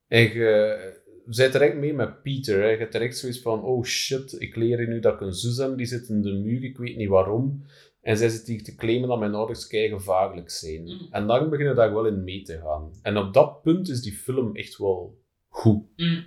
En 0.08 0.22
je 0.22 1.02
zij 1.30 1.52
direct 1.52 1.76
mee 1.78 1.94
met 1.94 2.22
Pieter. 2.22 2.62
Hè. 2.62 2.68
Je 2.70 2.78
hebt 2.78 2.92
direct 2.92 3.18
zoiets 3.18 3.42
van, 3.42 3.64
oh 3.64 3.84
shit, 3.84 4.42
ik 4.42 4.56
leer 4.56 4.88
nu 4.88 5.00
dat 5.00 5.14
ik 5.14 5.22
een 5.22 5.34
zus 5.34 5.58
heb, 5.58 5.78
die 5.78 5.86
zit 5.86 6.10
in 6.10 6.22
de 6.22 6.34
muur, 6.34 6.64
ik 6.64 6.78
weet 6.78 6.98
niet 6.98 7.10
waarom. 7.10 7.66
En 8.02 8.18
zij 8.18 8.30
zit 8.30 8.48
hier 8.48 8.64
te 8.64 8.76
claimen 8.76 9.10
dat 9.10 9.20
mijn 9.20 9.36
ouders 9.36 9.68
kei 9.68 9.90
gevaarlijk 9.90 10.50
zijn. 10.50 10.84
Mm. 10.84 11.08
En 11.12 11.28
dan 11.28 11.50
beginnen 11.50 11.76
daar 11.76 11.94
wel 11.94 12.06
in 12.06 12.24
mee 12.24 12.42
te 12.42 12.60
gaan. 12.64 12.92
En 13.02 13.18
op 13.18 13.34
dat 13.34 13.62
punt 13.62 13.90
is 13.90 14.02
die 14.02 14.14
film 14.14 14.56
echt 14.56 14.78
wel 14.78 15.22
goed. 15.54 15.84
Mm. 15.96 16.26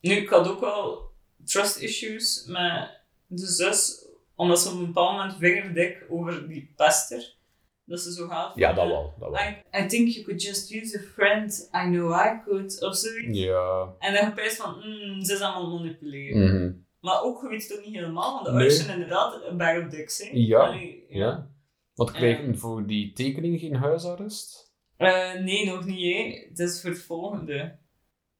Nu, 0.00 0.14
ik 0.14 0.28
had 0.28 0.48
ook 0.48 0.60
wel 0.60 1.10
trust 1.44 1.76
issues 1.76 2.44
met 2.46 3.00
de 3.26 3.46
zus, 3.46 4.08
omdat 4.34 4.60
ze 4.60 4.68
op 4.68 4.74
een 4.78 4.86
bepaald 4.86 5.16
moment 5.16 5.38
vingerdik 5.38 6.04
over 6.08 6.48
die 6.48 6.72
pester. 6.76 7.36
Dat 7.84 8.00
ze 8.00 8.12
zo 8.12 8.26
gaat 8.26 8.52
Ja, 8.56 8.72
dat 8.72 8.86
wel. 8.86 9.14
Dat 9.18 9.30
wel. 9.30 9.40
I, 9.40 9.62
I 9.84 9.86
think 9.86 10.08
you 10.08 10.24
could 10.24 10.42
just 10.42 10.70
use 10.72 10.98
a 10.98 11.02
friend, 11.12 11.70
I 11.74 11.90
know 11.90 12.12
I 12.12 12.40
could, 12.44 12.82
of 12.82 12.96
zoiets. 12.96 13.38
Ja. 13.38 13.94
En 13.98 14.14
dan 14.14 14.24
heb 14.24 14.38
je 14.38 14.50
van, 14.50 14.74
mm, 14.74 15.22
ze 15.24 15.32
is 15.32 15.38
het 15.38 15.40
manipuleren. 15.54 16.54
Mhm. 16.54 16.72
Maar 17.00 17.22
ook, 17.22 17.42
je 17.42 17.48
weet 17.48 17.68
het 17.68 17.78
ook 17.78 17.84
niet 17.84 17.94
helemaal, 17.94 18.32
want 18.32 18.44
de 18.44 18.50
Nee. 18.50 18.60
ouders 18.60 18.84
zijn 18.84 18.92
inderdaad 19.00 19.42
een 19.44 19.56
bag 19.56 19.84
of 19.84 19.88
dicks. 19.90 20.18
hè. 20.18 20.28
Ja, 20.32 20.58
Allee, 20.58 21.04
Ja. 21.08 21.50
Want 21.94 22.10
krijgen 22.10 22.44
Ehm. 22.44 22.54
voor 22.54 22.86
die 22.86 23.12
tekening 23.12 23.60
geen 23.60 23.74
huisarrest? 23.74 24.72
Eh, 24.96 25.34
nee, 25.34 25.66
nog 25.66 25.84
niet, 25.84 26.14
hè. 26.16 26.46
Het 26.48 26.58
is 26.58 26.80
voor 26.80 26.90
het 26.90 27.02
volgende. 27.02 27.78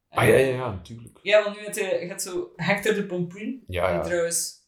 Ah 0.09 0.27
ja, 0.27 0.35
ja, 0.35 0.47
ja, 0.47 0.71
natuurlijk. 0.71 1.19
Ja, 1.21 1.43
want 1.43 1.55
nu 1.55 1.63
heb 1.63 1.75
je, 1.75 1.83
je 1.83 2.07
hebt 2.07 2.21
zo 2.21 2.51
Hector 2.55 2.93
de 2.93 3.05
Pompoen. 3.05 3.63
Ja, 3.67 3.89
ja. 3.89 4.01
trouwens, 4.01 4.67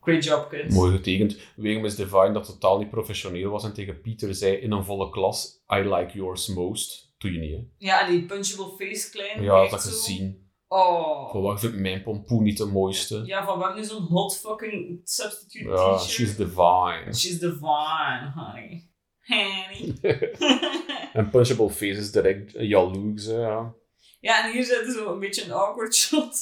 great 0.00 0.24
job, 0.24 0.48
kids. 0.48 0.74
Mooi 0.74 0.92
getekend. 0.96 1.36
Weer 1.56 1.80
Miss 1.80 1.96
Divine 1.96 2.32
dat 2.32 2.44
totaal 2.44 2.78
niet 2.78 2.90
professioneel 2.90 3.50
was 3.50 3.64
en 3.64 3.72
tegen 3.72 4.00
Pieter 4.00 4.34
zei 4.34 4.54
in 4.56 4.72
een 4.72 4.84
volle 4.84 5.10
klas: 5.10 5.62
I 5.74 5.76
like 5.76 6.16
yours 6.16 6.48
most. 6.48 7.14
Doe 7.18 7.32
je 7.32 7.38
niet, 7.38 7.52
hè? 7.52 7.64
Ja, 7.76 8.06
en 8.06 8.10
die 8.12 8.26
punchable 8.26 8.86
face 8.86 9.10
klein. 9.10 9.42
Ja, 9.42 9.68
dat 9.68 9.80
gezien. 9.80 10.50
Oh. 10.68 11.30
Van 11.30 11.42
waar 11.42 11.58
vindt 11.58 11.76
mijn 11.76 12.02
pompoen 12.02 12.42
niet 12.42 12.58
de 12.58 12.64
mooiste? 12.64 13.22
Ja, 13.24 13.44
van 13.44 13.58
waar 13.58 13.74
nu 13.74 13.84
zo'n 13.84 14.02
hot 14.02 14.36
fucking 14.36 15.00
substitute 15.04 15.68
Ja, 15.68 15.96
t-shirt. 15.96 16.10
she's 16.10 16.36
divine. 16.36 17.14
She's 17.14 17.38
divine, 17.38 18.32
honey. 18.34 18.90
Honey. 19.20 19.94
En 21.12 21.30
Punchable 21.30 21.70
Face 21.70 21.98
is 21.98 22.12
direct 22.12 22.52
jaloers, 22.58 23.24
hè, 23.24 23.40
ja. 23.40 23.74
Ja, 24.22 24.44
en 24.44 24.52
hier 24.52 24.64
zit 24.64 24.92
zo 24.92 25.12
een 25.12 25.18
beetje 25.18 25.44
een 25.44 25.52
awkward 25.52 25.94
shot. 25.94 26.36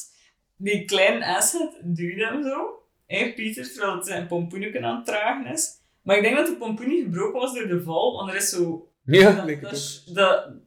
Die 0.56 0.84
kleine 0.84 1.26
asset 1.36 1.70
duwt 1.82 2.18
hem 2.18 2.42
zo. 2.42 2.82
Hé, 3.06 3.32
Pieter, 3.32 3.72
terwijl 3.72 3.96
het 3.96 4.06
zijn 4.06 4.26
pompoeneken 4.26 4.84
aan 4.84 4.96
het 4.96 5.06
dragen 5.06 5.52
is. 5.52 5.68
Maar 6.02 6.16
ik 6.16 6.22
denk 6.22 6.36
dat 6.36 6.46
de 6.46 6.56
pompoen 6.56 6.88
niet 6.88 7.04
gebroken 7.04 7.40
was 7.40 7.54
door 7.54 7.68
de 7.68 7.82
val, 7.82 8.16
want 8.16 8.30
er 8.30 8.36
is 8.36 8.48
zo 8.48 8.88
Ja, 9.04 9.32
dat, 9.32 9.46
denk 9.46 9.62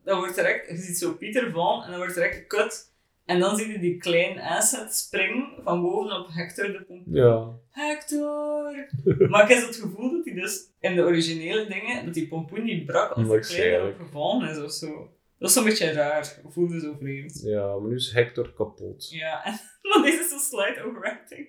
dat, 0.04 0.18
wordt 0.18 0.36
direct, 0.36 0.70
je 0.70 0.78
ziet 0.78 0.98
zo 0.98 1.14
Pieter 1.14 1.52
vallen 1.52 1.84
en 1.84 1.90
dan 1.90 2.00
wordt 2.00 2.14
direct 2.14 2.36
gekut. 2.36 2.92
En 3.26 3.40
dan 3.40 3.58
zie 3.58 3.72
je 3.72 3.80
die 3.80 3.98
kleine 3.98 4.50
asset 4.50 4.96
springen 4.96 5.50
van 5.64 5.82
boven 5.82 6.20
op 6.20 6.28
Hector 6.32 6.66
de 6.66 6.84
pompoen. 6.84 7.14
Ja. 7.14 7.50
Hector! 7.70 8.90
maar 9.30 9.50
ik 9.50 9.56
heb 9.56 9.68
het 9.68 9.76
gevoel 9.76 10.12
dat 10.12 10.26
hij 10.26 10.34
dus 10.34 10.70
in 10.80 10.96
de 10.96 11.02
originele 11.02 11.68
dingen, 11.68 12.06
dat 12.06 12.14
die 12.14 12.28
pompoen 12.28 12.64
niet 12.64 12.86
brak 12.86 13.12
als 13.12 13.28
de 13.28 13.40
kleine 13.40 13.94
gevallen 14.00 14.50
is 14.50 14.58
of 14.58 14.72
zo. 14.72 15.12
Dat 15.38 15.50
is 15.50 15.56
zo'n 15.56 15.64
beetje 15.64 15.92
raar. 15.92 16.40
Ik 16.44 16.52
voelde 16.52 16.80
zo 16.80 16.96
vreemd. 17.00 17.42
ja, 17.44 17.76
maar 17.78 17.90
nu 17.90 17.96
is 17.96 18.12
Hector 18.12 18.54
kapot. 18.54 19.10
Ja, 19.10 19.46
en 19.46 19.60
dan 19.94 20.08
is 20.08 20.18
het 20.20 20.30
zo 20.30 20.38
slide 20.38 20.84
overacting. 20.84 21.48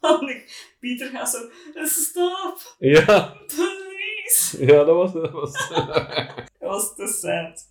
Want 0.00 0.28
ik, 0.30 0.72
Pieter 0.80 1.10
gaat 1.10 1.30
zo, 1.30 1.38
stop, 1.84 2.74
Ja, 2.78 3.36
please. 3.46 4.64
ja 4.66 4.84
dat 4.84 4.96
was... 4.96 5.12
Dat 5.12 5.30
was 5.30 5.52
Dat 6.58 6.68
was 6.68 6.94
te 6.94 7.06
sad. 7.06 7.68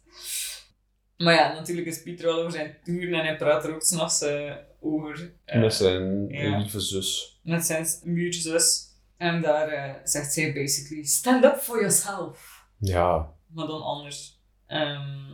Maar 1.17 1.33
ja, 1.33 1.53
natuurlijk 1.53 1.87
is 1.87 2.01
Pieter 2.01 2.25
wel 2.25 2.37
over 2.39 2.51
zijn 2.51 2.77
toeren 2.83 3.13
en 3.19 3.25
hij 3.25 3.35
praat 3.37 3.65
er 3.65 3.73
ook 3.73 3.81
s'nachts 3.83 4.21
eh 4.21 4.55
over. 4.81 5.33
eh, 5.45 5.59
met 5.61 5.73
zijn 5.73 6.27
ja. 6.29 6.57
lieve 6.57 6.79
zus. 6.79 7.39
met 7.43 7.65
zijn 7.65 7.87
muurzus. 8.03 8.87
En 9.17 9.41
daar 9.41 9.67
eh, 9.67 9.93
zegt 10.03 10.33
zij 10.33 10.53
basically, 10.53 11.03
stand 11.03 11.43
up 11.43 11.55
for 11.57 11.75
yourself. 11.77 12.65
Ja. 12.79 13.33
Maar 13.53 13.67
dan 13.67 13.81
anders. 13.81 14.38
Ehm, 14.69 15.29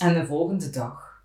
en 0.00 0.14
de 0.14 0.26
volgende 0.26 0.70
dag 0.70 1.22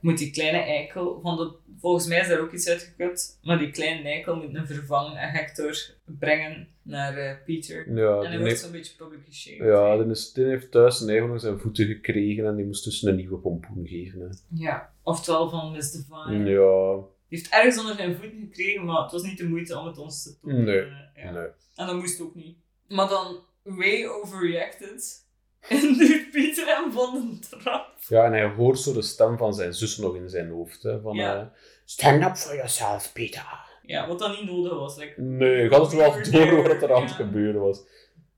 moet 0.00 0.18
die 0.18 0.30
kleine 0.30 0.58
eikel, 0.58 1.20
van 1.22 1.36
de, 1.36 1.52
volgens 1.80 2.06
mij 2.06 2.20
is 2.20 2.28
daar 2.28 2.40
ook 2.40 2.52
iets 2.52 2.68
uitgekut, 2.68 3.38
maar 3.42 3.58
die 3.58 3.70
kleine 3.70 4.08
eikel 4.08 4.36
moet 4.36 4.54
een 4.54 4.66
vervang 4.66 5.16
en 5.16 5.28
Hector 5.30 5.76
brengen 6.04 6.68
naar 6.82 7.16
eh, 7.16 7.36
Pieter. 7.44 7.94
Ja, 7.96 8.20
en 8.20 8.30
hij 8.30 8.38
wordt 8.38 8.58
zo'n 8.58 8.70
beetje 8.72 8.96
public 8.96 9.20
ja 9.28 9.96
die, 9.96 10.10
is, 10.10 10.32
die 10.32 10.44
heeft 10.44 10.70
thuis 10.70 11.00
een 11.00 11.08
eigen 11.08 11.40
zijn 11.40 11.58
voeten 11.60 11.86
gekregen 11.86 12.46
en 12.46 12.56
die 12.56 12.64
moest 12.66 12.84
dus 12.84 13.02
een 13.02 13.16
nieuwe 13.16 13.38
pompoen 13.38 13.86
geven. 13.86 14.20
Hè. 14.20 14.26
Ja, 14.48 14.92
oftewel 15.02 15.48
van 15.50 15.72
Miss 15.72 15.90
Divine. 15.92 16.50
Ja, 16.50 16.94
Die 17.28 17.38
heeft 17.38 17.52
ergens 17.52 17.78
onder 17.78 17.94
zijn 17.96 18.16
voeten 18.16 18.40
gekregen, 18.40 18.84
maar 18.84 19.02
het 19.02 19.12
was 19.12 19.22
niet 19.22 19.38
de 19.38 19.48
moeite 19.48 19.78
om 19.78 19.86
het 19.86 19.98
ons 19.98 20.22
te 20.22 20.38
tonen. 20.40 20.64
Nee, 20.64 20.78
Eh, 20.80 21.24
ja. 21.24 21.30
nee. 21.30 21.48
En 21.74 21.86
dat 21.86 21.96
moest 21.96 22.20
ook 22.20 22.34
niet. 22.34 22.56
Maar 22.88 23.08
dan, 23.08 23.36
way 23.62 24.06
overreacted. 24.06 25.23
En 25.68 25.94
duwt 25.98 26.30
Pieter 26.30 26.66
hem 26.66 26.92
van 26.92 27.14
een 27.16 27.40
trap. 27.40 27.92
Ja, 28.08 28.24
en 28.24 28.32
hij 28.32 28.44
hoort 28.54 28.78
zo 28.78 28.92
de 28.92 29.02
stem 29.02 29.38
van 29.38 29.54
zijn 29.54 29.74
zus 29.74 29.96
nog 29.96 30.16
in 30.16 30.28
zijn 30.28 30.50
hoofd. 30.50 30.82
Hè, 30.82 31.00
van, 31.00 31.14
Ja. 31.16 31.40
eh, 31.40 31.46
Stand 31.84 32.24
up 32.24 32.36
for 32.36 32.54
yourself, 32.54 33.12
Peter. 33.12 33.62
Ja, 33.82 34.08
wat 34.08 34.18
dan 34.18 34.30
niet 34.30 34.44
nodig 34.50 34.72
was. 34.72 34.96
Like, 34.96 35.20
Nee, 35.20 35.62
je 35.62 35.68
had 35.68 35.92
het 35.92 36.00
wel 36.00 36.12
door 36.32 36.62
wat 36.68 36.82
er 36.82 36.94
aan 36.94 37.00
ja. 37.00 37.06
het 37.06 37.14
gebeuren 37.14 37.60
was. 37.60 37.80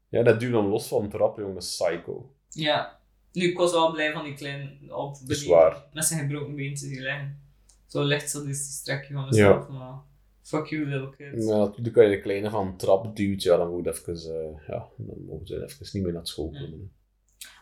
Ja, 0.09 0.23
dat 0.23 0.41
duwde 0.41 0.57
hem 0.57 0.67
los 0.67 0.89
van 0.89 1.03
de 1.03 1.09
trap, 1.09 1.39
jongen. 1.39 1.57
Psycho. 1.57 2.31
ja. 2.49 2.95
Nu, 3.33 3.43
ik 3.51 3.59
was 3.59 3.73
wel 3.73 3.93
blij 3.93 4.13
van 4.13 4.25
die 4.25 4.35
kleine 4.35 4.95
op 4.97 5.15
is 5.15 5.23
beneden 5.27 5.49
waar. 5.49 5.85
met 5.93 6.05
zijn 6.05 6.21
gebroken 6.21 6.55
been 6.55 6.75
te 6.75 6.81
zien 6.87 7.03
liggen. 7.03 7.41
Zo 7.87 8.03
licht 8.03 8.31
sadistisch 8.31 8.83
trekje 8.83 9.15
van 9.15 9.25
mezelf. 9.25 9.69
Maar 9.69 9.95
fuck 10.43 10.67
you, 10.67 10.87
little 10.87 11.11
kid. 11.17 11.45
Maar 11.45 11.57
natuurlijk, 11.59 11.97
als 11.97 12.07
je 12.07 12.11
de 12.11 12.21
kleine 12.21 12.51
van 12.51 12.67
een 12.67 12.77
trap 12.77 13.17
duwt, 13.17 13.43
ja, 13.43 13.57
dan 13.57 13.71
moet 13.71 13.85
je 13.85 13.91
even, 13.91 14.15
eh, 14.15 14.67
ja, 14.69 14.89
dan 14.97 15.25
mogen 15.27 15.47
ze 15.47 15.63
even 15.65 15.87
niet 15.93 16.03
meer 16.03 16.13
naar 16.13 16.27
school 16.27 16.51
komen. 16.51 16.93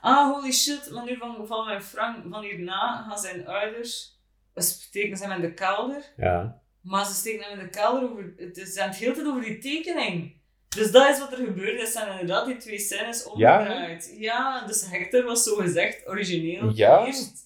Ah, 0.01 0.31
holy 0.33 0.53
shit. 0.53 0.91
Maar 0.91 1.05
nu 1.05 1.17
van, 1.17 1.47
van 1.47 1.65
mijn 1.67 1.83
Frank, 1.83 2.25
van 2.31 2.43
hierna 2.43 3.05
gaan 3.09 3.19
zijn 3.19 3.47
ouders... 3.47 4.13
Steken 4.57 5.17
ze 5.17 5.23
hem 5.25 5.33
in 5.33 5.41
de 5.41 5.55
kelder. 5.55 6.13
Ja. 6.17 6.61
Maar 6.81 7.07
ze 7.07 7.15
steken 7.15 7.45
hem 7.49 7.59
in 7.59 7.65
de 7.65 7.71
kelder 7.71 8.11
over... 8.11 8.33
Het 8.37 8.57
is 8.57 8.79
aan 8.79 8.89
het 8.89 8.97
hele 8.99 9.15
tijd 9.15 9.27
over 9.27 9.43
die 9.43 9.59
tekening. 9.59 10.43
Dus 10.69 10.91
dat 10.91 11.09
is 11.09 11.19
wat 11.19 11.33
er 11.33 11.45
gebeurde. 11.45 11.81
Het 11.81 11.89
zijn 11.89 12.11
inderdaad 12.11 12.47
die 12.47 12.57
twee 12.57 12.79
scènes 12.79 13.29
Ja, 13.37 13.59
omgedraaid. 13.59 14.15
Ja, 14.19 14.67
dus 14.67 14.91
Hector 14.91 15.25
was 15.25 15.43
zo 15.43 15.55
gezegd 15.57 16.07
origineel 16.09 16.71
Ja. 16.75 17.07
eerst. 17.07 17.44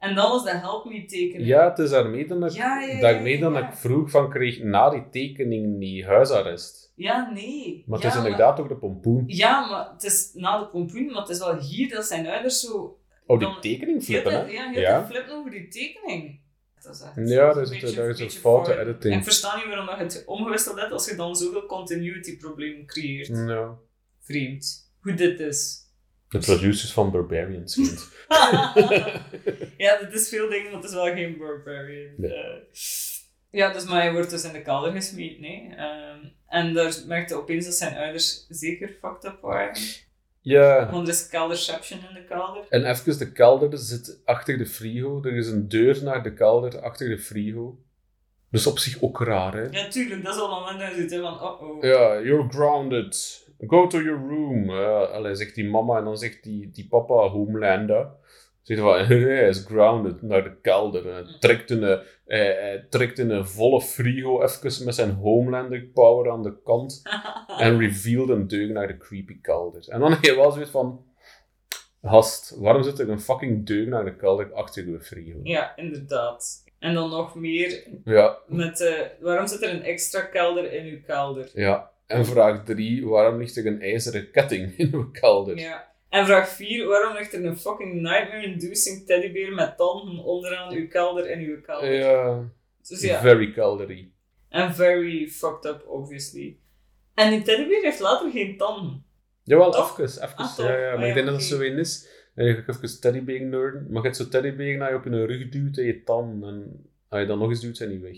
En 0.00 0.14
dan 0.14 0.30
was 0.30 0.44
de 0.44 0.50
help 0.50 0.84
me 0.84 1.04
tekening. 1.04 1.48
Ja, 1.48 1.68
het 1.68 1.78
is 1.78 1.90
daarmee 1.90 2.26
dat 2.26 2.42
ik, 2.50 2.50
Ja, 2.58 2.80
ja, 2.80 2.86
ja, 2.94 3.00
daarmee 3.00 3.38
ja, 3.38 3.40
dat 3.50 3.52
ja. 3.62 3.68
ik 3.68 3.74
vroeg 3.74 4.10
van 4.10 4.30
kreeg 4.30 4.62
na 4.62 4.90
die 4.90 5.08
tekening 5.10 5.76
niet 5.78 6.04
huisarrest. 6.04 6.92
Ja, 6.96 7.30
nee. 7.34 7.84
Maar 7.86 7.98
het 7.98 8.08
is 8.08 8.16
inderdaad 8.16 8.60
ook 8.60 8.68
de 8.68 8.76
pompoen. 8.76 9.22
Ja, 9.26 9.68
maar 9.68 9.90
het 9.92 10.02
is 10.04 10.30
na 10.34 10.58
de 10.58 10.66
pompoen, 10.66 11.06
maar 11.06 11.20
het 11.20 11.28
is 11.28 11.38
wel 11.38 11.56
hier 11.58 11.88
dat 11.88 12.04
zijn 12.04 12.26
ouders 12.26 12.60
zo... 12.60 12.98
Oh, 13.26 13.38
die 13.38 13.48
Dan- 13.48 13.60
tekening 13.60 14.02
flippen, 14.02 14.32
hè? 14.32 14.38
ja, 14.52 14.70
heel 14.70 14.80
Ja. 14.80 15.06
flippen 15.06 15.34
over 15.34 15.50
die 15.50 15.68
tekening. 15.68 16.40
Dat 16.82 16.94
is 16.94 17.00
echt 17.00 17.14
Ja, 17.14 17.20
een 17.48 17.54
daar 17.54 17.62
is, 17.62 17.70
een 17.70 18.06
beetje 18.06 18.30
foute 18.30 18.78
editing. 18.80 19.12
En 19.12 19.18
ik 19.18 19.24
versta 19.24 19.56
niet 19.56 19.66
waarom 19.66 19.86
dat 19.86 19.96
je 19.96 20.02
het 20.02 20.22
omgewisseld 20.26 20.80
hebt 20.80 20.92
als 20.92 21.08
je 21.10 21.16
dan 21.16 21.36
zoveel 21.36 21.66
continuity 21.66 22.36
problemen 22.38 22.86
creëert. 22.86 23.26
Ja. 23.28 23.74
Vreemd. 24.20 24.92
Hoe 25.00 25.14
dit 25.14 25.40
is. 25.40 25.79
De 26.30 26.38
producers 26.38 26.92
van 26.92 27.10
Barbarians. 27.10 27.74
ja, 29.76 29.98
dit 29.98 30.12
is 30.12 30.28
veel 30.28 30.48
dingen, 30.48 30.64
maar 30.64 30.80
het 30.80 30.90
is 30.90 30.94
wel 30.94 31.12
geen 31.12 31.38
barbarian. 31.38 32.12
Nee. 32.16 32.32
Eh, 32.32 32.56
ja, 33.50 33.72
dus 33.72 33.84
maar 33.84 34.00
hij 34.00 34.12
wordt 34.12 34.30
dus 34.30 34.44
in 34.44 34.52
de 34.52 34.62
kelder 34.62 34.92
gesmeten. 34.92 35.40
Nee? 35.40 35.74
Ehm, 35.76 36.18
en 36.48 36.74
daar 36.74 36.94
merkte 37.06 37.34
opeens 37.34 37.64
dat 37.64 37.74
zijn 37.74 37.96
ouders 37.96 38.46
zeker 38.48 38.88
fucked 38.88 39.24
up 39.24 39.40
waren. 39.40 39.82
ja. 40.40 40.90
Want 40.90 41.08
er 41.08 41.14
is 41.14 41.28
kelderception 41.28 42.00
in 42.08 42.14
de 42.14 42.24
kelder. 42.24 42.64
En 42.68 42.84
even 42.90 43.18
de 43.18 43.32
kelder 43.32 43.78
zit 43.78 44.20
achter 44.24 44.58
de 44.58 44.66
frigo. 44.66 45.22
Er 45.24 45.36
is 45.36 45.46
een 45.46 45.68
deur 45.68 46.02
naar 46.02 46.22
de 46.22 46.34
kelder 46.34 46.80
achter 46.80 47.08
de 47.08 47.18
frigo. 47.18 47.78
Dus 48.50 48.66
op 48.66 48.78
zich 48.78 49.02
ook 49.02 49.20
raar, 49.20 49.54
hè? 49.54 49.68
Ja, 49.70 49.88
tuurlijk, 49.88 50.24
dat 50.24 50.34
is 50.34 50.40
al 50.40 50.56
een 50.56 50.72
moment 50.72 50.96
dat 50.96 51.10
je 51.10 51.20
van, 51.20 51.40
oh 51.40 51.62
oh. 51.62 51.82
Ja, 51.82 52.20
you're 52.20 52.48
grounded. 52.48 53.48
Go 53.66 53.86
to 53.86 54.02
your 54.02 54.18
room. 54.28 54.70
Allee, 55.12 55.34
zegt 55.34 55.54
die 55.54 55.68
mama 55.70 55.98
en 55.98 56.04
dan 56.04 56.16
zegt 56.18 56.42
die, 56.42 56.70
die 56.70 56.86
papa 56.88 57.28
Homelander. 57.28 58.06
Zegt 58.62 58.80
van, 58.80 58.98
hij 59.06 59.48
is 59.48 59.64
grounded 59.64 60.22
naar 60.22 60.42
de 60.42 60.56
kelder. 60.62 61.06
En 61.08 61.24
hij 61.24 61.36
trekt 61.38 61.70
in 61.70 61.82
een, 61.82 62.00
hij, 62.26 62.46
hij 62.46 62.86
trekt 62.90 63.18
in 63.18 63.30
een 63.30 63.46
volle 63.46 63.80
frigo 63.80 64.42
even 64.42 64.84
met 64.84 64.94
zijn 64.94 65.10
Homelander 65.10 65.80
power 65.94 66.30
aan 66.32 66.42
de 66.42 66.60
kant. 66.64 67.02
en 67.58 67.78
revealed 67.78 68.28
een 68.28 68.46
deuk 68.46 68.70
naar 68.70 68.86
de 68.86 68.96
creepy 68.96 69.40
kelder. 69.40 69.88
En 69.88 70.00
dan 70.00 70.10
heb 70.10 70.24
je 70.24 70.34
wel 70.34 70.50
zoiets 70.50 70.70
van... 70.70 71.08
Gast, 72.02 72.56
waarom 72.58 72.82
zit 72.82 72.98
er 72.98 73.08
een 73.08 73.20
fucking 73.20 73.66
deuk 73.66 73.88
naar 73.88 74.04
de 74.04 74.16
kelder 74.16 74.52
achter 74.52 74.88
je 74.88 75.00
frigo? 75.00 75.38
Ja, 75.42 75.76
inderdaad. 75.76 76.64
En 76.78 76.94
dan 76.94 77.10
nog 77.10 77.34
meer 77.34 77.88
Ja, 78.04 78.38
met... 78.46 78.80
eh, 78.80 79.06
waarom 79.20 79.46
zit 79.46 79.62
er 79.62 79.70
een 79.70 79.82
extra 79.82 80.20
kelder 80.20 80.72
in 80.72 80.84
uw 80.86 81.00
kelder? 81.06 81.50
ja. 81.54 81.89
En 82.10 82.26
vraag 82.26 82.64
3, 82.64 83.06
waarom 83.06 83.38
ligt 83.38 83.56
er 83.56 83.66
een 83.66 83.80
ijzeren 83.80 84.30
ketting 84.30 84.72
in 84.78 84.90
uw 84.92 85.10
kelder? 85.10 85.58
Ja. 85.58 85.88
En 86.08 86.26
vraag 86.26 86.48
4, 86.48 86.86
waarom 86.86 87.16
ligt 87.16 87.32
er 87.32 87.44
een 87.44 87.58
fucking 87.58 88.00
nightmare-inducing 88.02 89.06
teddybeer 89.06 89.52
met 89.52 89.76
tanden 89.76 90.24
onderaan 90.24 90.72
uw 90.72 90.88
kelder 90.88 91.30
in 91.30 91.38
uw 91.38 91.60
kelder? 91.60 91.92
Ja, 91.92 92.44
Dus 92.88 93.00
ja, 93.00 93.20
very 93.20 93.52
keldery. 93.52 94.10
en 94.48 94.74
very 94.74 95.28
fucked 95.28 95.64
up, 95.64 95.84
obviously. 95.86 96.56
En 97.14 97.30
die 97.30 97.42
teddybeer 97.42 97.82
heeft 97.82 98.00
later 98.00 98.30
geen 98.30 98.56
tanden. 98.56 99.04
Jawel, 99.42 99.70
Toch? 99.70 100.00
even, 100.00 100.22
even. 100.24 100.36
Ah, 100.36 100.56
ja, 100.58 100.78
ja, 100.78 100.92
Ah, 100.92 100.98
maar 100.98 101.08
ik 101.08 101.14
denk 101.14 101.26
dat 101.26 101.34
het 101.34 101.44
zo 101.44 101.60
een 101.60 101.78
is. 101.78 102.08
En 102.34 102.44
je 102.46 102.54
gaat 102.54 102.68
even 102.82 103.00
teddybeer 103.00 103.40
nerden, 103.42 103.82
maar 103.88 103.96
je 103.96 104.02
hebt 104.02 104.16
zo'n 104.16 104.28
teddybeer 104.30 104.78
dat 104.78 104.88
je 104.88 104.94
op 104.94 105.04
je 105.04 105.24
rug 105.26 105.48
duwt 105.48 105.78
en 105.78 105.84
je 105.84 106.02
tand. 106.02 106.44
En 106.44 106.86
als 107.08 107.20
je 107.20 107.26
dan 107.26 107.38
nog 107.38 107.48
eens 107.48 107.60
duwt, 107.60 107.76
zijn 107.76 107.88
die 107.90 107.98
weg. 108.00 108.16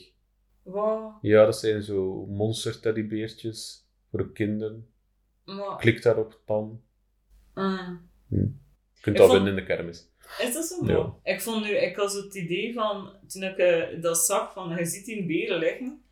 Wat? 0.63 1.13
Ja, 1.21 1.45
dat 1.45 1.59
zijn 1.59 1.83
zo 1.83 2.27
monster 2.27 2.81
teddybeertjes 2.81 3.87
voor 4.11 4.19
de 4.19 4.33
kinderen. 4.33 4.87
Maar, 5.45 5.77
Klik 5.79 6.03
daarop, 6.03 6.41
tan. 6.47 6.83
mm. 7.55 8.11
Je 8.29 9.01
kunt 9.01 9.17
Ik 9.17 9.23
dat 9.23 9.31
vond- 9.31 9.33
winnen 9.33 9.49
in 9.51 9.67
de 9.67 9.75
kermis. 9.75 10.11
Is 10.41 10.55
dat 10.55 10.65
zo? 10.65 10.87
Ja. 10.87 11.15
Ik 11.33 11.41
vond 11.41 11.65
nu, 11.65 11.71
ik 11.77 11.97
had 11.97 12.13
zo 12.13 12.23
het 12.23 12.35
idee 12.35 12.75
van, 12.75 13.17
toen 13.29 13.43
ik 13.43 13.57
eh, 13.57 14.03
dat 14.03 14.19
zag, 14.19 14.53
van 14.53 14.77
je 14.77 14.85
ziet 14.85 15.05
die 15.05 15.27
beren 15.27 15.59
liggen, 15.59 16.03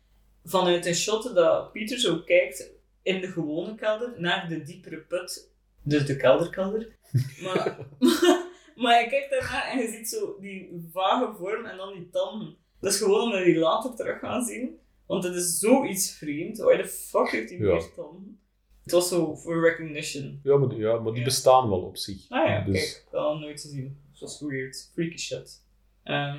vanuit 0.43 0.85
een 0.85 0.95
shot 0.95 1.35
dat 1.35 1.71
Pieter 1.71 1.99
zo 1.99 2.19
kijkt 2.19 2.71
in 3.01 3.21
de 3.21 3.27
gewone 3.27 3.75
kelder 3.75 4.13
naar 4.17 4.47
de 4.49 4.63
diepere 4.63 4.97
put, 4.97 5.51
dus 5.83 6.05
de 6.05 6.15
kelderkelder. 6.15 6.97
Maar, 7.41 7.87
maar 8.81 9.01
je 9.03 9.07
kijkt 9.09 9.29
daarnaar 9.29 9.69
en 9.71 9.79
je 9.79 9.87
ziet 9.87 10.09
zo 10.09 10.37
die 10.39 10.87
vage 10.91 11.33
vorm 11.37 11.65
en 11.65 11.77
dan 11.77 11.93
die 11.93 12.09
tanden. 12.09 12.57
Dat 12.81 12.91
is 12.93 12.97
gewoon 12.97 13.21
omdat 13.21 13.43
die 13.43 13.55
later 13.57 13.95
terug 13.95 14.19
gaan 14.19 14.45
zien, 14.45 14.79
want 15.05 15.23
het 15.23 15.35
is 15.35 15.59
zoiets 15.59 16.11
vreemd. 16.11 16.57
Why 16.57 16.81
the 16.81 16.87
fuck 16.87 17.29
heeft 17.29 17.49
die 17.49 17.57
Ja. 17.57 17.63
meer 17.73 17.93
tanden? 17.95 18.39
Het 18.83 18.91
was 18.91 19.07
zo 19.09 19.35
voor 19.35 19.61
recognition. 19.69 20.39
Ja, 20.43 20.57
maar, 20.57 20.69
die- 20.69 20.77
ja, 20.77 20.93
maar 20.99 21.11
die 21.11 21.19
Ja. 21.19 21.25
bestaan 21.27 21.69
wel 21.69 21.81
op 21.81 21.97
zich. 21.97 22.25
Ah 22.29 22.47
ja, 22.47 22.61
Dus- 22.61 22.73
kijk, 22.93 23.07
dat 23.11 23.21
had 23.23 23.39
nooit 23.39 23.61
gezien. 23.61 23.97
Dat 24.11 24.19
was 24.19 24.39
weird. 24.39 24.89
Freaky 24.93 25.17
shit. 25.17 25.61
Ehm, 26.03 26.37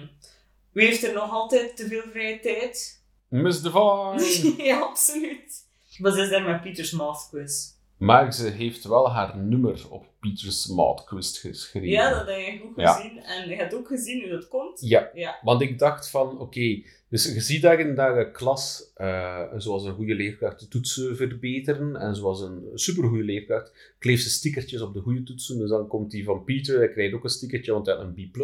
wie 0.72 0.86
heeft 0.86 1.02
er 1.04 1.12
nog 1.14 1.30
altijd 1.30 1.76
te 1.76 1.86
veel 1.86 2.02
vrije 2.10 2.40
tijd? 2.40 3.02
Miss 3.28 3.62
Divine! 3.62 4.54
ja, 4.70 4.80
absoluut. 4.80 5.66
Wat 5.98 6.16
is 6.16 6.28
daar 6.30 6.42
met 6.42 6.62
Pieters 6.62 6.90
Math 6.92 7.28
Quiz? 7.30 7.70
Maar 8.02 8.32
ze 8.34 8.48
heeft 8.48 8.84
wel 8.84 9.10
haar 9.10 9.36
nummer 9.36 9.86
op 9.90 10.04
Peter's 10.20 10.66
Maatquist 10.66 11.38
geschreven. 11.38 11.88
Ja, 11.88 12.10
dat 12.10 12.26
heb 12.26 12.38
je 12.38 12.58
goed 12.62 12.72
Ja. 12.76 12.92
gezien. 12.92 13.18
En 13.18 13.48
je 13.48 13.54
hebt 13.54 13.74
ook 13.74 13.86
gezien 13.86 14.20
hoe 14.20 14.30
dat 14.30 14.48
komt. 14.48 14.80
Ja, 14.80 15.10
Ja. 15.14 15.38
want 15.42 15.60
ik 15.62 15.78
dacht 15.78 16.10
van, 16.10 16.38
oké, 16.38 16.82
dus 17.08 17.34
je 17.34 17.40
ziet 17.40 17.62
daar 17.62 17.80
in 17.80 17.94
dat 17.94 18.30
klas, 18.32 18.90
eh, 18.94 19.42
zoals 19.56 19.84
een 19.84 19.94
goede 19.94 20.14
leerkracht 20.14 20.60
de 20.60 20.68
toetsen 20.68 21.16
verbeteren, 21.16 21.96
en 21.96 22.14
zoals 22.16 22.40
een 22.40 22.62
supergoeie 22.74 23.24
leerkracht 23.24 23.94
kleeft 23.98 24.22
ze 24.22 24.30
stickertjes 24.30 24.80
op 24.80 24.94
de 24.94 25.00
goede 25.00 25.22
toetsen, 25.22 25.58
dus 25.58 25.68
dan 25.68 25.86
komt 25.88 26.10
die 26.10 26.24
van 26.24 26.44
Pieter, 26.44 26.78
hij 26.78 26.88
krijgt 26.88 27.14
ook 27.14 27.24
een 27.24 27.30
stickertje, 27.30 27.72
want 27.72 27.86
hij 27.86 27.94
had 27.94 28.04
een 28.04 28.30
B+. 28.30 28.36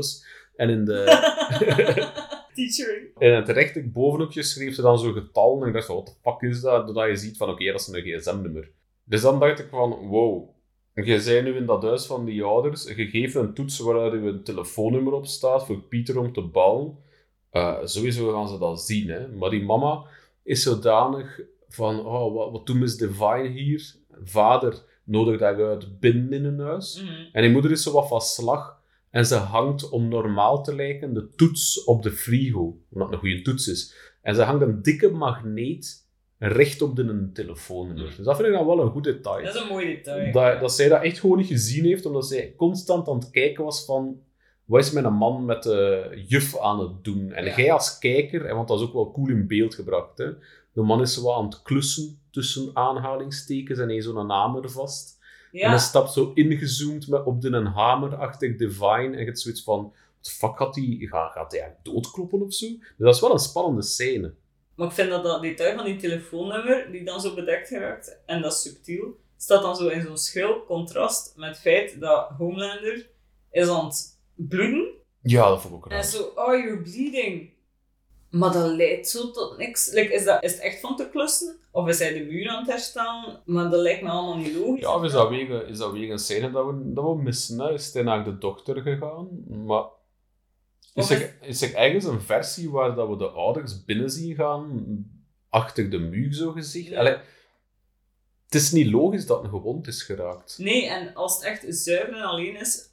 En 0.56 0.68
in, 0.70 0.84
de, 0.84 1.04
Teachering. 2.54 3.06
in 3.18 3.32
het 3.32 3.48
rechter 3.48 3.90
bovenopje 3.90 4.42
schreef 4.42 4.74
ze 4.74 4.82
dan 4.82 4.98
zo 4.98 5.12
getallen, 5.12 5.62
en 5.62 5.68
ik 5.68 5.74
dacht 5.74 5.86
van, 5.86 5.94
wat 5.96 6.06
de 6.06 6.12
fuck 6.22 6.50
is 6.50 6.60
dat? 6.60 6.86
Doordat 6.86 7.08
je 7.08 7.16
ziet 7.16 7.36
van, 7.36 7.48
oké, 7.50 7.64
dat 7.72 7.80
is 7.80 7.86
een 7.86 8.02
gsm-nummer. 8.02 8.70
Dus 9.08 9.20
dan 9.20 9.40
dacht 9.40 9.58
ik 9.58 9.68
van, 9.70 9.90
wow, 9.90 10.48
je 10.94 11.22
bent 11.24 11.44
nu 11.44 11.56
in 11.56 11.66
dat 11.66 11.82
huis 11.82 12.06
van 12.06 12.24
die 12.24 12.42
ouders, 12.42 12.84
je 12.84 13.06
geeft 13.06 13.34
een 13.34 13.54
toets 13.54 13.78
waar 13.78 14.12
een 14.12 14.42
telefoonnummer 14.42 15.12
op 15.12 15.26
staat 15.26 15.66
voor 15.66 15.80
Pieter 15.80 16.18
om 16.18 16.32
te 16.32 16.48
bellen. 16.48 16.96
Eh, 17.50 17.76
sowieso 17.84 18.32
gaan 18.32 18.48
ze 18.48 18.58
dat 18.58 18.80
zien, 18.80 19.08
hè. 19.08 19.28
Maar 19.28 19.50
die 19.50 19.64
mama 19.64 20.04
is 20.42 20.62
zodanig 20.62 21.40
van, 21.68 22.06
oh, 22.06 22.34
wat, 22.34 22.50
wat 22.50 22.66
doet 22.66 22.76
Miss 22.76 22.96
Divine 22.96 23.48
hier? 23.48 23.94
Vader 24.24 24.84
nodigt 25.04 25.40
haar 25.40 25.64
uit 25.64 26.00
binnen 26.00 26.32
in 26.32 26.44
hun 26.44 26.60
huis. 26.60 27.02
Mhm. 27.02 27.12
En 27.32 27.42
die 27.42 27.50
moeder 27.50 27.70
is 27.70 27.82
zo 27.82 27.92
wat 27.92 28.08
van 28.08 28.20
slag. 28.20 28.76
En 29.10 29.26
ze 29.26 29.34
hangt, 29.34 29.88
om 29.88 30.08
normaal 30.08 30.62
te 30.62 30.74
lijken, 30.74 31.14
de 31.14 31.28
toets 31.28 31.84
op 31.84 32.02
de 32.02 32.10
frigo. 32.10 32.80
Omdat 32.90 33.08
het 33.08 33.12
een 33.12 33.18
goede 33.18 33.42
toets 33.42 33.68
is. 33.68 33.94
En 34.22 34.34
ze 34.34 34.42
hangt 34.42 34.62
een 34.62 34.82
dikke 34.82 35.10
magneet 35.10 36.07
recht 36.38 36.82
op 36.82 36.96
de 36.96 37.30
telefoonnummer. 37.32 38.14
Dus 38.16 38.24
dat 38.26 38.36
vind 38.36 38.48
ik 38.48 38.54
dan 38.54 38.66
wel 38.66 38.80
een 38.80 38.90
goed 38.90 39.04
detail. 39.04 39.44
Dat 39.44 39.54
is 39.54 39.60
een 39.60 39.68
mooi 39.68 39.86
detail. 39.86 40.32
Dat, 40.32 40.60
dat 40.60 40.72
zij 40.72 40.88
dat 40.88 41.02
echt 41.02 41.20
gewoon 41.20 41.38
niet 41.38 41.46
gezien 41.46 41.84
heeft, 41.84 42.06
omdat 42.06 42.26
zij 42.26 42.54
constant 42.56 43.08
aan 43.08 43.18
het 43.18 43.30
kijken 43.30 43.64
was 43.64 43.84
van... 43.84 44.20
Wat 44.64 44.80
is 44.84 44.90
mijn 44.92 45.12
man 45.12 45.44
met 45.44 45.62
de 45.62 46.10
juf 46.26 46.58
aan 46.58 46.80
het 46.80 47.04
doen? 47.04 47.32
En 47.32 47.44
Ja. 47.44 47.56
jij 47.56 47.72
als 47.72 47.98
kijker, 47.98 48.44
en 48.44 48.54
want 48.56 48.68
dat 48.68 48.80
is 48.80 48.86
ook 48.86 48.92
wel 48.92 49.12
cool 49.12 49.28
in 49.28 49.46
beeld 49.46 49.74
gebracht, 49.74 50.18
hè. 50.18 50.30
De 50.72 50.82
man 50.82 51.00
is 51.00 51.14
zo 51.14 51.22
wat 51.22 51.36
aan 51.36 51.44
het 51.44 51.62
klussen 51.62 52.18
tussen 52.30 52.70
aanhalingstekens 52.74 53.78
en 53.78 53.84
hij 53.84 53.94
heeft 53.94 54.06
zo'n 54.06 54.30
hamer 54.30 54.70
vast. 54.70 55.18
En 55.52 55.68
hij 55.68 55.78
stapt 55.78 56.12
zo 56.12 56.30
ingezoomd 56.34 57.08
met 57.08 57.24
op 57.24 57.40
de 57.40 57.48
een 57.48 57.66
hamerachtig 57.66 58.56
divine. 58.56 59.12
En 59.12 59.18
je 59.18 59.24
hebt 59.24 59.40
zoiets 59.40 59.62
van, 59.62 59.92
wat 60.16 60.30
fuck 60.30 60.56
gaat 60.56 60.74
hij, 60.74 60.96
gaat, 61.00 61.32
gaat 61.32 61.52
hij 61.52 61.60
eigenlijk 61.60 61.84
doodkloppen 61.94 62.42
of 62.42 62.54
zo? 62.54 62.66
Dus 62.66 62.78
dat 62.98 63.14
is 63.14 63.20
wel 63.20 63.32
een 63.32 63.38
spannende 63.38 63.82
scène. 63.82 64.34
Maar 64.78 64.86
ik 64.86 64.92
vind 64.92 65.10
dat 65.10 65.22
dat 65.24 65.42
detail 65.42 65.76
van 65.76 65.84
die 65.84 65.96
telefoonnummer, 65.96 66.92
die 66.92 67.04
dan 67.04 67.20
zo 67.20 67.34
bedekt 67.34 67.68
geraakt, 67.68 68.18
en 68.26 68.42
dat 68.42 68.54
subtiel, 68.54 69.16
staat 69.36 69.62
dan 69.62 69.76
zo 69.76 69.88
in 69.88 70.02
zo'n 70.02 70.16
schil 70.16 70.64
contrast 70.64 71.32
met 71.36 71.48
het 71.48 71.58
feit 71.58 72.00
dat 72.00 72.28
Homelander 72.38 73.10
is 73.50 73.68
aan 73.68 73.84
het 73.84 74.18
bloeden. 74.34 74.88
Ja, 75.22 75.48
dat 75.48 75.60
vond 75.60 75.74
ik 75.74 75.78
ook 75.78 75.86
En 75.90 75.96
raar. 75.96 76.04
zo, 76.04 76.22
oh, 76.34 76.46
you're 76.64 76.82
bleeding. 76.82 77.50
Maar 78.30 78.52
dat 78.52 78.70
leidt 78.70 79.08
zo 79.08 79.30
tot 79.30 79.58
niks. 79.58 79.92
Like, 79.92 80.12
is, 80.12 80.24
dat, 80.24 80.42
is 80.44 80.52
het 80.52 80.60
echt 80.60 80.80
van 80.80 80.96
te 80.96 81.08
klussen? 81.10 81.56
Of 81.70 81.88
is 81.88 81.98
hij 81.98 82.12
de 82.12 82.24
muur 82.24 82.48
aan 82.48 82.58
het 82.58 82.70
herstellen? 82.70 83.42
Maar 83.44 83.70
dat 83.70 83.80
lijkt 83.80 84.02
me 84.02 84.08
allemaal 84.08 84.36
niet 84.36 84.54
logisch. 84.54 84.80
Ja, 84.80 84.94
of 84.94 85.04
is 85.04 85.12
dat 85.12 85.28
weer, 85.28 85.68
is 85.68 85.78
dat 85.78 85.92
weer 85.92 86.10
een 86.10 86.18
scène 86.18 86.50
dat 86.50 86.66
we, 86.66 86.92
dat 86.92 87.04
we 87.04 87.22
missen? 87.22 87.58
Hè? 87.60 87.72
Is 87.72 87.92
hij 87.92 88.02
naar 88.02 88.24
de 88.24 88.38
dokter 88.38 88.82
gegaan? 88.82 89.28
Maar 89.66 89.84
is 90.98 91.10
er, 91.10 91.36
is 91.40 91.62
er 91.62 91.74
ergens 91.74 92.04
een 92.04 92.20
versie 92.20 92.70
waar 92.70 92.94
dat 92.94 93.08
we 93.08 93.16
de 93.16 93.28
ouders 93.28 93.84
binnen 93.84 94.10
zien 94.10 94.34
gaan, 94.34 94.86
achter 95.48 95.90
de 95.90 95.98
muur 95.98 96.34
zo 96.34 96.52
gezegd? 96.52 96.94
Allee, 96.94 97.16
het 98.44 98.54
is 98.54 98.72
niet 98.72 98.90
logisch 98.90 99.26
dat 99.26 99.42
een 99.44 99.50
gewond 99.50 99.86
is 99.86 100.02
geraakt. 100.02 100.58
Nee, 100.58 100.86
en 100.88 101.14
als 101.14 101.34
het 101.34 101.44
echt 101.44 101.64
zuiver 101.68 102.14
en 102.14 102.22
alleen 102.22 102.56
is, 102.60 102.88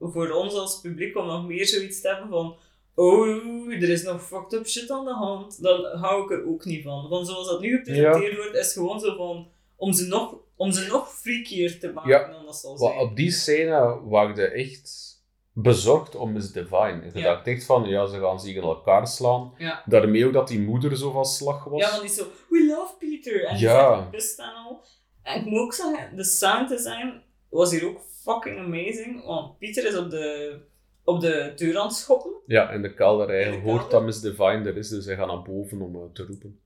voor 0.00 0.30
ons 0.30 0.54
als 0.54 0.80
publiek 0.80 1.16
om 1.16 1.26
nog 1.26 1.46
meer 1.46 1.66
zoiets 1.66 2.00
te 2.00 2.08
hebben 2.08 2.28
van 2.28 2.56
oh, 2.94 3.72
er 3.72 3.88
is 3.88 4.02
nog 4.02 4.26
fucked 4.26 4.52
up 4.52 4.66
shit 4.68 4.90
aan 4.90 5.04
de 5.04 5.14
hand, 5.14 5.62
dan 5.62 5.84
hou 5.98 6.24
ik 6.24 6.30
er 6.30 6.46
ook 6.48 6.64
niet 6.64 6.82
van. 6.82 7.08
Van 7.08 7.26
zoals 7.26 7.48
dat 7.48 7.60
nu 7.60 7.76
gepresenteerd 7.76 8.36
wordt, 8.36 8.54
is 8.56 8.72
gewoon 8.72 9.00
zo 9.00 9.16
van 9.16 9.48
om 9.76 9.92
ze 9.92 10.06
nog, 10.06 10.36
om 10.56 10.72
ze 10.72 10.86
nog 10.86 11.12
freakier 11.12 11.78
te 11.80 11.92
maken 11.92 12.10
Ja. 12.10 12.30
dan 12.30 12.44
dat 12.44 12.56
zal 12.56 12.78
zijn. 12.78 12.98
op 12.98 13.16
die 13.16 13.30
scène 13.30 14.00
waren 14.04 14.36
je 14.36 14.42
echt 14.46 15.14
bezorgd 15.58 16.14
om 16.16 16.32
Miss 16.32 16.52
Divine. 16.52 17.00
Je 17.14 17.18
Ja. 17.18 17.22
dacht 17.34 17.46
echt 17.46 17.64
van, 17.64 17.84
ja, 17.88 18.06
ze 18.06 18.18
gaan 18.20 18.40
zich 18.40 18.54
in 18.56 18.62
elkaar 18.62 19.06
slaan. 19.08 19.52
Ja. 19.58 19.82
Daarmee 19.86 20.26
ook 20.26 20.32
dat 20.32 20.48
die 20.48 20.60
moeder 20.60 20.96
zo 20.96 21.10
van 21.10 21.24
slag 21.24 21.64
was. 21.64 21.80
Ja, 21.80 21.88
want 21.90 22.00
die 22.00 22.10
is 22.10 22.16
zo, 22.16 22.24
we 22.48 22.66
love 22.66 22.94
Peter. 22.98 23.44
En 23.44 23.58
Ja. 23.58 24.08
en 24.12 24.54
al. 24.66 24.84
En 25.22 25.40
ik 25.40 25.46
moet 25.46 25.60
ook 25.60 25.72
zeggen, 25.74 26.16
de 26.16 26.24
sound 26.24 26.68
design 26.68 27.22
was 27.48 27.70
hier 27.70 27.86
ook 27.88 28.00
fucking 28.22 28.58
amazing. 28.58 29.24
Want 29.24 29.58
Peter 29.58 29.86
is 29.86 29.96
op 29.96 30.10
de, 30.10 30.58
op 31.04 31.20
de 31.20 31.52
deur 31.56 31.78
aan 31.78 31.86
het 31.86 31.96
schoppen, 31.96 32.32
Ja, 32.46 32.70
in 32.70 32.82
de 32.82 32.94
kelder. 32.94 33.28
Hij 33.28 33.50
de 33.50 33.56
hoort 33.60 33.90
dat 33.90 34.02
Miss 34.02 34.20
Divine 34.20 34.62
er 34.64 34.76
is, 34.76 34.88
dus 34.88 35.04
hij 35.06 35.16
gaat 35.16 35.26
naar 35.26 35.42
boven 35.42 35.80
om 35.80 35.94
eh, 35.96 36.02
te 36.12 36.24
roepen. 36.24 36.60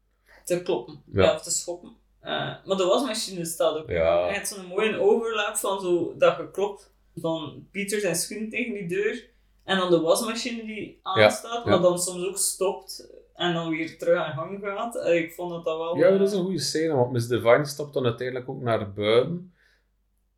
te 0.44 0.62
kloppen. 0.62 1.02
Ja. 1.12 1.22
Ja. 1.22 1.34
of 1.34 1.42
te 1.42 1.50
schoppen. 1.50 1.96
Eh, 2.20 2.30
maar 2.64 2.76
de 2.76 2.84
wasmachine 2.84 3.44
staat 3.44 3.76
ook. 3.76 3.88
Ja. 3.90 4.24
Hij 4.26 4.36
had 4.36 4.48
zo'n 4.48 4.66
mooie 4.66 4.98
overlap 5.00 5.56
van 5.56 5.80
zo 5.80 6.14
dat 6.18 6.34
geklop 6.34 6.80
van 7.20 7.66
Peter 7.70 8.00
zijn 8.00 8.14
schoen 8.14 8.48
tegen 8.50 8.74
die 8.74 8.88
deur. 8.88 9.28
En 9.64 9.78
dan 9.78 9.90
de 9.90 10.00
wasmachine 10.00 10.64
die 10.64 11.00
aanstaat, 11.02 11.64
ja. 11.64 11.70
maar 11.70 11.80
dan 11.80 11.98
soms 11.98 12.26
ook 12.26 12.38
stopt. 12.38 13.10
En 13.34 13.54
dan 13.54 13.70
weer 13.70 13.98
terug 13.98 14.18
aan 14.18 14.34
gang 14.34 14.58
gaat. 14.62 14.96
Eh, 14.96 15.16
ik 15.16 15.32
vond 15.32 15.50
dat 15.50 15.64
dat 15.64 15.78
wel... 15.78 15.96
Ja, 15.96 16.10
dat 16.18 16.28
is 16.28 16.34
een 16.34 16.44
goede 16.44 16.58
scène, 16.58 16.94
want 16.94 17.12
Miss 17.12 17.28
Divine 17.28 17.64
stapt 17.64 17.94
dan 17.94 18.04
uiteindelijk 18.04 18.48
ook 18.48 18.60
naar 18.60 18.92
buiten. 18.92 19.52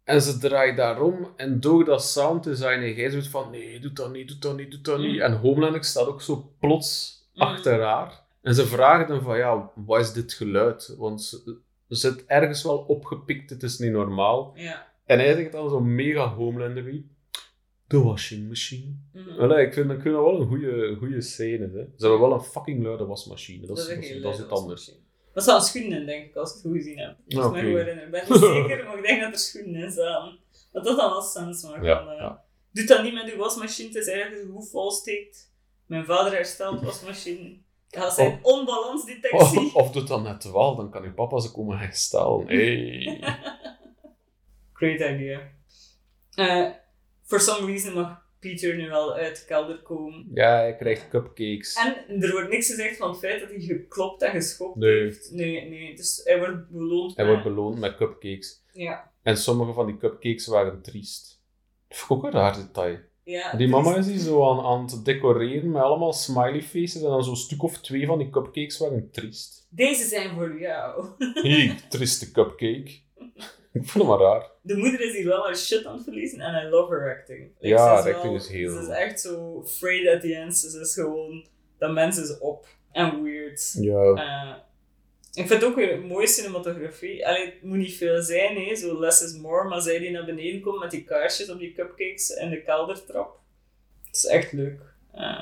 En 0.04 0.22
ze 0.22 0.38
draait 0.38 0.76
daarom, 0.76 1.32
en 1.36 1.60
door 1.60 1.84
dat 1.84 2.04
sound 2.04 2.44
design, 2.44 2.80
en 2.80 2.94
jij 2.94 3.10
zoiets 3.10 3.28
van, 3.28 3.50
nee, 3.50 3.80
doe 3.80 3.92
dat 3.92 4.12
niet, 4.12 4.28
doe 4.28 4.38
dat 4.38 4.56
niet, 4.56 4.70
doe 4.70 4.80
dat 4.80 4.98
niet. 4.98 5.14
Mm. 5.14 5.20
En 5.20 5.32
Homelander 5.36 5.84
staat 5.84 6.06
ook 6.06 6.22
zo 6.22 6.52
plots 6.58 7.20
Mm. 7.34 7.42
achter 7.42 7.82
haar. 7.82 8.20
En 8.42 8.54
ze 8.54 8.66
vragen 8.66 9.06
dan 9.08 9.22
van, 9.22 9.36
ja, 9.36 9.70
wat 9.74 10.00
is 10.00 10.12
dit 10.12 10.32
geluid? 10.32 10.94
Want 10.98 11.22
ze, 11.22 11.56
ze 11.88 11.94
zit 11.94 12.26
ergens 12.26 12.62
wel 12.62 12.78
opgepikt, 12.78 13.50
het 13.50 13.62
is 13.62 13.78
niet 13.78 13.92
normaal. 13.92 14.52
Ja. 14.54 14.91
En 15.04 15.18
hij 15.18 15.34
zegt 15.34 15.52
dan 15.52 15.68
zo 15.68 15.80
mega 15.80 16.34
Homelander 16.34 17.02
The 17.92 18.02
washing 18.02 18.48
machine. 18.48 18.94
Allee, 19.38 19.66
ik 19.66 19.72
vind, 19.72 19.88
dat 19.88 20.02
wel 20.02 20.40
een 20.40 20.46
goede, 20.46 20.96
goede 20.98 21.20
scène. 21.20 21.64
Hè. 21.64 21.84
Ze 21.96 22.06
hebben 22.06 22.20
wel 22.20 22.32
een 22.32 22.42
fucking 22.42 22.82
luide 22.82 23.04
wasmachine. 23.04 23.66
Dat 23.66 23.78
is, 23.78 23.86
dat 23.86 23.96
een 23.96 24.02
is, 24.02 24.22
dat 24.22 24.32
is 24.32 24.38
het 24.38 24.50
anders. 24.50 24.92
Dat 25.34 25.42
staan 25.42 25.62
schoenen 25.62 26.00
in, 26.00 26.06
denk 26.06 26.24
ik, 26.24 26.36
als 26.36 26.48
ik 26.48 26.54
het 26.54 26.64
goed 26.64 26.76
gezien 26.76 26.98
heb. 26.98 27.16
Als 27.28 27.46
ik 27.46 27.52
ben 28.10 28.24
niet 28.28 28.38
zeker, 28.38 28.84
maar 28.84 28.98
ik 28.98 29.06
denk 29.06 29.20
dat 29.20 29.32
er 29.32 29.38
schoenen 29.38 29.82
in 29.82 29.90
staan. 29.90 30.38
Dat 30.72 30.84
dat 30.84 30.96
dan 30.96 31.10
wel 31.10 31.22
sens 31.22 31.62
maakt. 31.62 31.84
Ja, 31.84 32.00
eh, 32.00 32.18
ja. 32.18 32.44
Doe 32.70 32.84
dat 32.84 33.02
niet 33.02 33.14
met 33.14 33.32
uw 33.32 33.38
wasmachine, 33.38 33.88
het 33.88 33.96
is 33.96 34.06
ergens 34.06 34.50
goed 34.50 34.70
volsteekt. 34.70 35.52
Mijn 35.86 36.04
vader 36.04 36.32
herstelt 36.32 36.82
wasmachine. 36.82 37.56
Dat 37.88 38.12
zijn 38.12 38.38
onbalansdetectie. 38.42 39.60
Of, 39.60 39.74
of 39.74 39.90
doet 39.90 40.08
dat 40.08 40.22
net 40.22 40.50
wel, 40.50 40.76
dan 40.76 40.90
kan 40.90 41.02
je 41.02 41.12
papa 41.12 41.40
ze 41.40 41.52
komen 41.52 41.78
herstellen. 41.78 42.46
Hey. 42.52 43.20
Great 44.82 45.14
idea. 45.14 45.40
Eh, 46.34 46.70
for 47.24 47.40
some 47.40 47.66
reason 47.66 47.94
mag 47.94 48.20
Peter 48.40 48.76
nu 48.76 48.88
wel 48.88 49.14
uit 49.14 49.36
de 49.36 49.44
kelder 49.46 49.82
komen. 49.82 50.30
Ja, 50.34 50.56
hij 50.56 50.76
krijgt 50.76 51.08
cupcakes. 51.08 51.74
En 52.08 52.22
er 52.22 52.32
wordt 52.32 52.48
niks 52.50 52.66
gezegd 52.66 52.96
van 52.96 53.08
het 53.10 53.18
feit 53.18 53.40
dat 53.40 53.48
hij 53.50 53.60
geklopt 53.60 54.22
en 54.22 54.30
geschopt 54.30 54.76
Nee. 54.76 55.00
heeft. 55.02 55.30
Nee, 55.32 55.68
nee. 55.68 55.96
Dus 55.96 56.20
hij 56.24 56.38
wordt 56.38 56.68
beloond. 56.70 57.16
Hij 57.16 57.24
met- 57.24 57.34
wordt 57.34 57.48
beloond 57.54 57.78
met 57.78 57.96
cupcakes. 57.96 58.62
Ja. 58.72 59.10
En 59.22 59.36
sommige 59.36 59.72
van 59.72 59.86
die 59.86 59.96
cupcakes 59.96 60.46
waren 60.46 60.82
triest. 60.82 61.42
Dat 61.88 61.98
vind 61.98 62.10
ik 62.10 62.16
ook 62.16 62.24
een 62.24 62.30
raar 62.40 62.54
detail. 62.56 62.98
ja 63.24 63.52
Die 63.56 63.68
mama 63.68 63.96
is 63.96 64.06
hier 64.06 64.18
zo 64.18 64.50
aan, 64.50 64.64
aan 64.64 64.84
het 64.84 65.04
decoreren 65.04 65.70
met 65.70 65.82
allemaal 65.82 66.12
smiley 66.12 66.62
faces. 66.62 66.94
En 67.02 67.08
dan 67.10 67.24
zo'n 67.24 67.36
stuk 67.36 67.62
of 67.62 67.78
twee 67.80 68.06
van 68.06 68.18
die 68.18 68.30
cupcakes 68.30 68.78
waren 68.78 69.10
triest. 69.10 69.66
Deze 69.70 70.04
zijn 70.04 70.34
voor 70.34 70.60
jou. 70.60 71.06
Hier, 71.42 71.80
trieste 71.88 72.30
cupcake. 72.30 73.00
Ik 73.72 73.88
vond 73.88 74.08
het 74.08 74.18
maar 74.18 74.28
raar. 74.28 74.50
De 74.62 74.76
moeder 74.76 75.00
is 75.00 75.14
hier 75.14 75.26
wel 75.26 75.44
haar 75.44 75.56
shit 75.56 75.84
aan 75.86 75.94
het 75.94 76.04
verliezen 76.04 76.40
en 76.40 76.66
I 76.66 76.68
love 76.68 76.94
her 76.94 77.18
acting. 77.18 77.50
Like, 77.58 77.74
Ja, 77.74 77.86
haar 77.86 78.14
acting 78.14 78.34
is 78.34 78.48
heel 78.48 78.70
Ze 78.70 78.80
is 78.80 78.88
echt 78.88 79.20
zo 79.20 79.60
afraid 79.60 80.08
at 80.08 80.20
the 80.20 80.34
end. 80.34 80.56
Ze 80.56 80.80
is 80.80 80.94
gewoon... 80.94 81.46
Dat 81.78 81.92
mens 81.92 82.18
is 82.18 82.38
op. 82.38 82.66
En 82.92 83.22
weird. 83.22 83.76
Ja. 83.78 84.12
Eh, 84.14 84.56
ik 85.34 85.46
vind 85.46 85.60
het 85.60 85.64
ook 85.64 85.76
weer 85.76 86.00
mooie 86.00 86.26
cinematografie. 86.26 87.26
Allee, 87.26 87.44
het 87.44 87.62
moet 87.62 87.76
niet 87.76 87.96
veel 87.96 88.22
zijn, 88.22 88.56
hè. 88.56 88.74
zo 88.74 89.00
less 89.00 89.22
is 89.22 89.38
more. 89.38 89.68
Maar 89.68 89.80
zij 89.80 89.98
die 89.98 90.10
naar 90.10 90.24
beneden 90.24 90.60
komt 90.60 90.80
met 90.80 90.90
die 90.90 91.04
kaarsjes 91.04 91.50
op 91.50 91.58
die 91.58 91.72
cupcakes 91.72 92.34
en 92.34 92.50
de 92.50 92.62
keldertrap. 92.62 93.40
Het 94.06 94.16
is 94.16 94.26
echt 94.26 94.52
leuk. 94.52 94.80
Eh. 95.12 95.40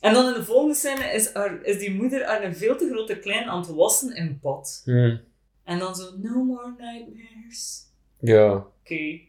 En 0.00 0.14
dan 0.14 0.26
in 0.26 0.34
de 0.34 0.44
volgende 0.44 0.74
scène 0.74 1.12
is, 1.12 1.32
haar, 1.32 1.62
is 1.62 1.78
die 1.78 1.94
moeder 1.94 2.24
haar 2.24 2.44
een 2.44 2.56
veel 2.56 2.76
te 2.76 2.88
grote 2.90 3.18
klein 3.18 3.44
aan 3.44 3.60
het 3.60 3.74
wassen 3.74 4.14
in 4.16 4.38
bad. 4.42 4.82
Hm. 4.84 5.16
En 5.64 5.78
dan 5.78 5.94
zo, 5.94 6.16
no 6.18 6.44
more 6.44 6.74
nightmares. 6.78 7.86
Ja. 8.18 8.54
Oké. 8.54 9.20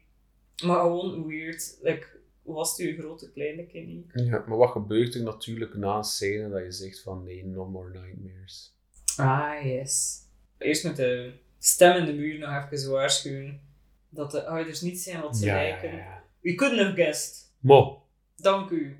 Maar 0.66 0.80
gewoon 0.80 1.28
weird. 1.28 1.78
Like, 1.82 2.08
wast 2.42 2.78
je 2.78 2.98
grote 2.98 3.32
kleine 3.32 3.66
kind 3.68 3.88
niet? 3.88 4.12
ja. 4.14 4.44
Maar 4.48 4.58
wat 4.58 4.70
gebeurt 4.72 5.16
er 5.16 5.24
natuurlijk 5.24 5.76
na 5.76 5.98
een 5.98 6.04
scène 6.04 6.50
dat 6.50 6.64
je 6.64 6.72
zegt 6.72 7.02
van 7.02 7.24
nee, 7.24 7.46
no 7.46 7.66
more 7.66 7.90
nightmares. 8.00 8.76
Ah, 9.18 9.64
yes. 9.66 10.22
Eerst 10.58 10.84
met 10.84 10.96
de 10.96 11.34
stem 11.60 11.96
in 11.98 12.06
de 12.06 12.14
muur 12.14 12.40
nog 12.40 12.72
even 12.72 12.92
waarschuwen 12.92 13.62
dat 14.10 14.32
de 14.32 14.46
ouders 14.46 14.82
niet 14.82 15.00
zijn 15.00 15.22
wat 15.22 15.38
ze 15.38 15.46
Ja, 15.46 15.54
lijken. 15.54 15.96
ja. 15.96 16.24
We 16.42 16.56
couldn't 16.56 16.80
have 16.82 16.96
guessed. 16.96 17.52
Mo. 17.60 18.04
Dank 18.36 18.70
u. 18.70 18.98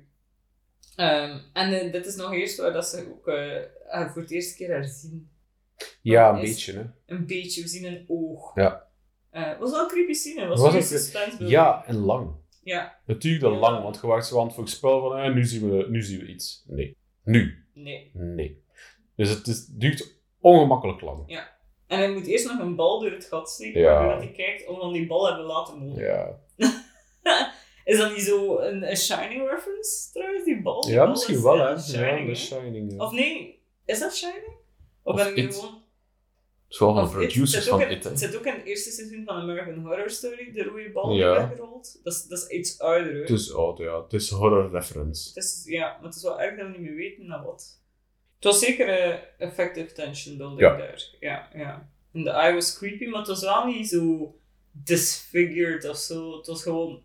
Ehm, 0.96 1.38
en 1.52 1.72
eh, 1.80 1.92
dit 1.92 2.06
is 2.06 2.16
nog 2.16 2.32
eerst 2.32 2.58
waar 2.58 2.72
dat 2.72 2.86
ze 2.88 3.06
ook 3.10 3.28
eh, 3.28 4.10
voor 4.12 4.22
het 4.22 4.30
eerste 4.30 4.56
keer 4.56 4.70
haar 4.72 4.84
zien. 4.84 5.28
Ja, 6.02 6.34
een 6.34 6.40
beetje 6.40 6.72
hè. 6.72 6.84
Een 7.06 7.26
beetje, 7.26 7.62
we 7.62 7.68
zien 7.68 7.84
een 7.84 8.04
oog. 8.08 8.54
Ja. 8.54 8.86
Eh, 9.30 9.58
was 9.58 9.70
wel 9.70 9.80
een 9.82 9.88
creepy 9.88 10.12
scene, 10.12 10.46
was 10.46 10.60
Was 10.60 10.72
suspense 10.88 11.12
building. 11.28 11.50
Ja, 11.50 11.84
en 11.86 11.96
lang. 11.96 12.30
Ja, 12.62 12.98
Natuurlijk 13.06 13.52
Ja. 13.54 13.58
lang, 13.60 13.82
want 13.82 13.98
je 14.00 14.06
wacht 14.06 14.26
zo 14.26 14.38
aan 14.40 14.46
het 14.46 14.54
voorspellen 14.54 15.00
van 15.00 15.16
eh, 15.18 15.34
nu, 15.34 15.44
zien 15.44 15.70
we, 15.70 15.86
nu 15.88 16.02
zien 16.02 16.20
we 16.20 16.26
iets. 16.26 16.64
Nee. 16.66 16.96
Nu. 17.24 17.64
nee. 17.74 18.10
Nee. 18.14 18.62
Dus 19.16 19.28
het 19.30 19.46
is, 19.46 19.66
duurt 19.66 20.18
ongemakkelijk 20.40 21.00
lang. 21.00 21.42
En 21.86 21.98
hij 21.98 22.12
moet 22.12 22.26
eerst 22.26 22.46
nog 22.46 22.58
een 22.58 22.76
bal 22.76 23.00
door 23.00 23.10
het 23.10 23.24
gat 23.24 23.50
steken, 23.50 23.80
Ja. 23.80 23.92
waardoor 23.94 24.22
hij 24.22 24.32
kijkt 24.32 24.66
om 24.66 24.78
dan 24.78 24.92
die 24.92 25.06
bal 25.06 25.26
hebben 25.26 25.44
laten 25.44 25.78
mogen. 25.78 26.02
Ja. 26.02 26.38
Is 27.84 27.98
dat 27.98 28.12
niet 28.12 28.22
zo 28.22 28.58
een, 28.58 28.90
een 28.90 28.96
Shining 28.96 29.48
reference 29.50 30.12
trouwens, 30.12 30.44
die 30.44 30.62
bal? 30.62 30.80
Die 30.80 30.92
Ja, 30.92 30.98
bal 31.02 31.08
misschien 31.08 31.34
is- 31.34 31.42
wel, 31.42 31.56
ja, 31.56 31.68
hè. 31.74 31.78
Shining, 31.80 32.26
ja? 32.28 32.34
The 32.34 32.38
Shining. 32.40 32.92
Ja. 32.92 33.04
Of 33.04 33.12
nee, 33.12 33.62
is 33.84 33.98
dat 33.98 34.16
Shining? 34.16 34.53
Of, 35.04 35.14
Of 35.14 35.16
ben 35.16 35.28
ik 35.28 35.36
nu 35.36 35.52
gewoon... 35.52 35.82
Het 36.64 36.72
is 36.72 36.78
wel 36.78 36.94
van 36.94 37.10
producers 37.10 37.68
van 37.68 37.80
It. 37.80 38.04
Het 38.04 38.18
zit 38.18 38.36
ook 38.36 38.44
in 38.46 38.52
het 38.54 38.64
eerste 38.64 38.90
seizoen 38.90 39.24
van 39.24 39.36
American 39.36 39.78
Horror 39.86 40.10
Story, 40.10 40.52
de 40.52 40.62
rode 40.62 40.90
bal 40.92 41.12
Ja. 41.14 41.38
die 41.38 41.46
weggerold. 41.46 42.00
Dat 42.02 42.12
is, 42.12 42.22
dat 42.26 42.38
is 42.38 42.48
iets 42.48 42.78
ouder, 42.80 43.12
hoor. 43.12 43.20
Het 43.20 43.30
is 43.30 43.52
oud, 43.54 43.78
ja. 43.78 44.02
Het 44.02 44.12
is 44.12 44.30
horror 44.30 44.70
reference. 44.70 45.28
Het 45.28 45.44
is, 45.44 45.62
ja, 45.66 45.96
maar 45.96 46.04
het 46.06 46.14
is 46.14 46.22
wel 46.22 46.40
erg 46.40 46.56
dat 46.58 46.66
we 46.66 46.72
niet 46.72 46.80
meer 46.80 46.94
weten 46.94 47.26
naar 47.26 47.44
wat. 47.44 47.80
Het 48.34 48.44
was 48.44 48.58
zeker 48.58 48.88
eh, 48.88 49.18
effective 49.38 49.92
tension 49.92 50.36
building 50.36 50.60
Ja. 50.60 50.76
daar. 50.76 51.08
Ja, 51.20 51.48
ja. 51.54 51.90
En 52.12 52.22
de 52.22 52.30
eye 52.30 52.54
was 52.54 52.76
creepy, 52.78 53.06
maar 53.06 53.18
het 53.18 53.28
was 53.28 53.40
wel 53.42 53.66
niet 53.66 53.88
zo 53.88 54.34
disfigured 54.72 55.88
of 55.88 55.96
zo. 55.96 56.36
Het 56.36 56.46
was 56.46 56.62
gewoon 56.62 57.02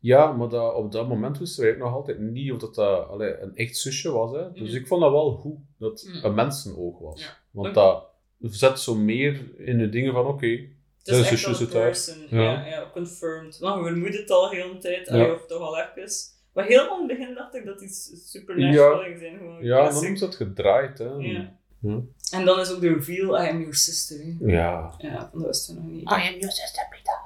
Ja, 0.00 0.32
maar 0.32 0.48
dat, 0.48 0.74
op 0.74 0.92
dat 0.92 1.08
moment 1.08 1.38
wisten 1.38 1.64
wij 1.64 1.76
nog 1.76 1.92
altijd 1.94 2.18
niet 2.18 2.52
of 2.52 2.58
dat, 2.58 2.74
dat 2.74 3.08
allee, 3.08 3.38
een 3.40 3.56
echt 3.56 3.76
zusje 3.76 4.10
was. 4.10 4.32
Hè. 4.32 4.52
Dus 4.52 4.68
Mhm. 4.68 4.76
ik 4.80 4.86
vond 4.86 5.00
dat 5.02 5.10
wel 5.10 5.30
goed 5.32 5.58
dat 5.78 6.00
het 6.00 6.14
Mhm. 6.14 6.24
een 6.26 6.34
mensenoog 6.34 6.98
was. 6.98 7.20
Ja. 7.22 7.36
Want 7.50 7.74
dat 7.74 8.04
zet 8.40 8.80
zo 8.80 8.94
meer 8.94 9.40
in 9.58 9.78
de 9.78 9.88
dingen 9.88 10.12
van 10.12 10.26
oké. 10.26 10.46
Het 10.46 10.68
Ja, 11.02 11.14
is 11.14 11.30
echt 11.30 11.38
zusje 11.40 11.68
person. 11.68 12.16
Ja. 12.30 12.40
Ja. 12.42 12.66
Ja, 12.66 12.90
confirmed. 12.92 13.60
Maar 13.60 13.78
we 13.82 13.88
vermoeden 13.88 14.20
het 14.20 14.30
al 14.30 14.50
heel 14.50 14.72
de 14.72 14.78
tijd, 14.78 15.08
Ja. 15.08 15.16
ja. 15.16 15.32
of 15.32 15.46
toch 15.46 15.60
al 15.60 15.78
even. 15.78 16.08
Maar 16.52 16.64
helemaal 16.64 17.00
in 17.02 17.08
het 17.08 17.18
begin 17.18 17.34
dacht 17.34 17.54
ik 17.54 17.64
dat 17.64 17.80
iets 17.80 18.10
supernatural 18.30 18.98
ging 19.02 19.18
zijn. 19.18 19.38
Gewoon 19.38 19.64
Ja, 19.64 19.90
dan 19.90 20.16
ze 20.16 20.24
het 20.24 20.34
gedraaid. 20.34 20.98
Hè. 20.98 21.04
Ja. 21.04 21.52
Ja. 21.82 22.00
En 22.32 22.44
dan 22.44 22.60
is 22.60 22.72
ook 22.74 22.80
de 22.80 22.92
reveal, 22.92 23.44
I 23.44 23.48
am 23.48 23.58
your 23.58 23.74
sister. 23.74 24.18
hè. 24.18 24.52
Ja. 24.52 24.94
Ja, 24.98 25.30
dat 25.32 25.42
wisten 25.42 25.74
we 25.74 25.80
nog 25.80 25.90
niet. 25.90 26.02
I 26.02 26.12
am 26.14 26.20
your 26.38 26.50
sister, 26.52 26.86
Peter. 26.90 27.18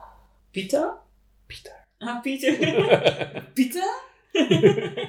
Pita? 0.51 1.03
Pieter. 1.47 1.87
Ah, 1.99 2.23
Pieter. 2.23 2.57
Pita? 3.55 4.03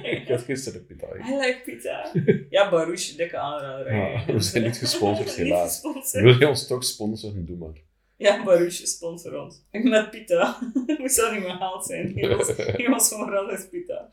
ik 0.02 0.28
had 0.28 0.42
gisteren 0.42 0.86
Pieter. 0.86 1.20
I 1.28 1.36
like 1.36 1.62
pita. 1.64 2.12
Ja, 2.50 2.70
Baruch, 2.70 3.16
dikke 3.16 3.36
aanrader. 3.36 3.94
Ja, 3.94 4.18
hè. 4.18 4.32
we 4.32 4.40
zijn 4.40 4.62
niet 4.62 4.76
gesponsord, 4.76 5.34
helaas. 5.34 5.80
Wil 6.12 6.38
je 6.38 6.48
ons 6.48 6.66
toch 6.66 6.84
sponsoren? 6.84 7.46
Doe 7.46 7.56
maar. 7.56 7.84
Ja, 8.16 8.44
Baruch 8.44 8.72
sponsor 8.72 9.42
ons. 9.42 9.62
Met 9.70 10.10
pita. 10.10 10.58
Moest 10.98 11.16
dat 11.16 11.32
niet 11.32 11.40
meer 11.40 11.58
haald 11.58 11.86
zijn. 11.86 12.18
Hij 12.18 12.36
was, 12.36 12.56
hij 12.56 12.88
was 12.88 13.08
van 13.08 13.26
gratis 13.26 13.68
pita. 13.68 14.08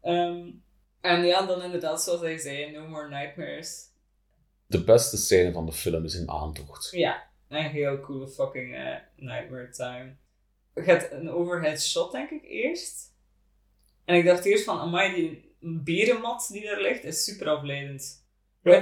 Ehm, 0.00 0.50
en 1.00 1.24
ja, 1.24 1.46
dan 1.46 1.62
inderdaad, 1.62 2.02
zoals 2.02 2.20
hij 2.20 2.38
zei, 2.38 2.70
No 2.70 2.86
More 2.88 3.08
Nightmares. 3.08 3.86
De 4.66 4.84
beste 4.84 5.16
scène 5.16 5.52
van 5.52 5.66
de 5.66 5.72
film 5.72 6.04
is 6.04 6.14
in 6.14 6.30
aantocht. 6.30 6.90
Ja, 6.90 7.28
een 7.48 7.70
heel 7.70 8.00
coole 8.00 8.28
fucking 8.28 8.74
eh, 8.74 8.96
Nightmare 9.16 9.70
Time. 9.70 10.16
Je 10.84 10.90
hebt 10.90 11.12
een 11.12 11.30
overhead 11.30 11.82
shot, 11.82 12.12
denk 12.12 12.30
ik, 12.30 12.42
eerst. 12.44 13.06
En 14.04 14.14
ik 14.16 14.24
dacht 14.24 14.44
eerst 14.44 14.64
van, 14.64 14.78
amai, 14.78 15.14
die 15.14 15.56
berenmat 15.60 16.48
die 16.52 16.64
daar 16.64 16.80
ligt, 16.80 17.04
is 17.04 17.24
super 17.24 17.48
afleidend. 17.48 18.26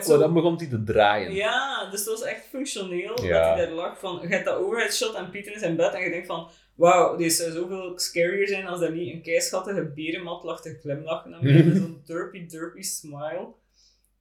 Zo- 0.03 0.19
dan 0.19 0.33
begon 0.33 0.57
hij 0.57 0.67
te 0.69 0.83
draaien. 0.85 1.33
Ja, 1.35 1.91
dus 1.91 2.05
dat 2.05 2.19
was 2.19 2.29
echt 2.29 2.47
functioneel 2.47 3.25
Ja. 3.25 3.49
dat 3.49 3.57
hij 3.57 3.67
daar 3.67 3.75
lag. 3.75 3.99
Van, 3.99 4.19
je 4.23 4.29
hebt 4.29 4.45
dat 4.45 4.57
overhead 4.59 4.95
shot 4.95 5.15
en 5.15 5.31
Pieter 5.31 5.53
in 5.53 5.59
zijn 5.59 5.77
bed 5.77 5.93
en 5.95 6.01
je 6.03 6.11
denkt 6.11 6.27
van 6.27 6.49
wauw, 6.75 7.17
dit 7.17 7.33
zou 7.33 7.51
zoveel 7.53 7.99
scarier 7.99 8.49
zijn 8.49 8.67
als 8.67 8.81
er 8.81 8.93
niet 8.93 9.13
een 9.15 9.23
keischattige 9.23 9.85
berenmat 9.95 10.43
lag 10.45 10.63
te 10.63 10.79
glimlachen 10.81 11.31
mij 11.31 11.65
met 11.65 11.77
zo'n 11.77 12.03
derpy 12.05 12.47
derpy 12.47 12.83
smile. 12.83 13.49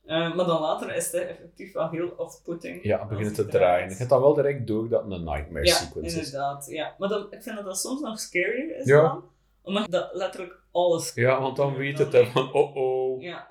Eh, 0.06 0.36
maar 0.36 0.45
dan 0.45 0.62
later 0.62 0.95
is 0.95 1.12
het 1.12 1.22
effectief 1.28 1.74
wel 1.74 1.89
heel 1.89 2.14
off-putting. 2.18 2.84
Ja, 2.84 3.06
beginnen 3.06 3.34
te 3.34 3.45
draaien. 3.45 3.89
Je 3.89 3.95
hebt 3.95 4.10
dan 4.10 4.22
wel 4.22 4.34
direct 4.34 4.68
door 4.68 4.89
dat 4.89 5.03
het 5.03 5.12
een 5.12 5.24
nightmare 5.24 5.66
Ja, 5.66 5.74
sequence 5.74 6.20
is. 6.20 6.26
inderdaad. 6.26 6.66
Ja. 6.70 6.95
Maar 6.97 7.10
dan, 7.10 7.28
ik 7.30 7.43
vind 7.43 7.56
dat 7.56 7.66
dat 7.66 7.80
soms 7.80 8.01
nog 8.01 8.20
scarier 8.20 8.78
is 8.78 8.86
Ja. 8.86 9.01
dan, 9.01 9.24
omdat 9.62 9.91
dat 9.91 10.10
letterlijk 10.14 10.60
alles 10.72 11.12
Ja, 11.14 11.41
want 11.41 11.56
dan 11.58 11.76
weet 11.76 11.97
het 11.97 12.12
hè, 12.14 12.26
van 12.26 12.53
oh 12.53 12.76
oh. 12.76 13.22
Ja. 13.22 13.47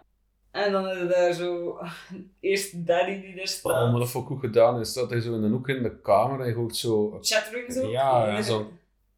En 0.51 0.73
dan 0.73 0.89
is 0.89 0.97
er 0.97 1.09
daar 1.09 1.33
zo 1.33 1.79
eerst 2.41 2.87
Daddy 2.87 3.21
die 3.21 3.35
daar 3.37 3.47
staat. 3.49 3.73
Oh, 3.83 3.91
maar 3.91 4.01
dat 4.01 4.09
vond 4.11 4.25
ik 4.25 4.31
goed 4.31 4.41
gedaan. 4.41 4.81
Is 4.81 4.93
dat 4.93 5.11
hij 5.11 5.21
zo 5.21 5.35
in 5.35 5.43
een 5.43 5.51
hoek 5.53 5.69
in 5.69 5.83
de 5.83 6.01
kamer 6.01 6.41
en 6.41 6.47
je 6.47 6.55
hoort 6.55 6.77
zo. 6.77 7.19
Chattering 7.21 7.73
zo. 7.73 7.89
Ja, 7.91 8.27
ja, 8.27 8.37
En 8.37 8.45
zo. 8.45 8.71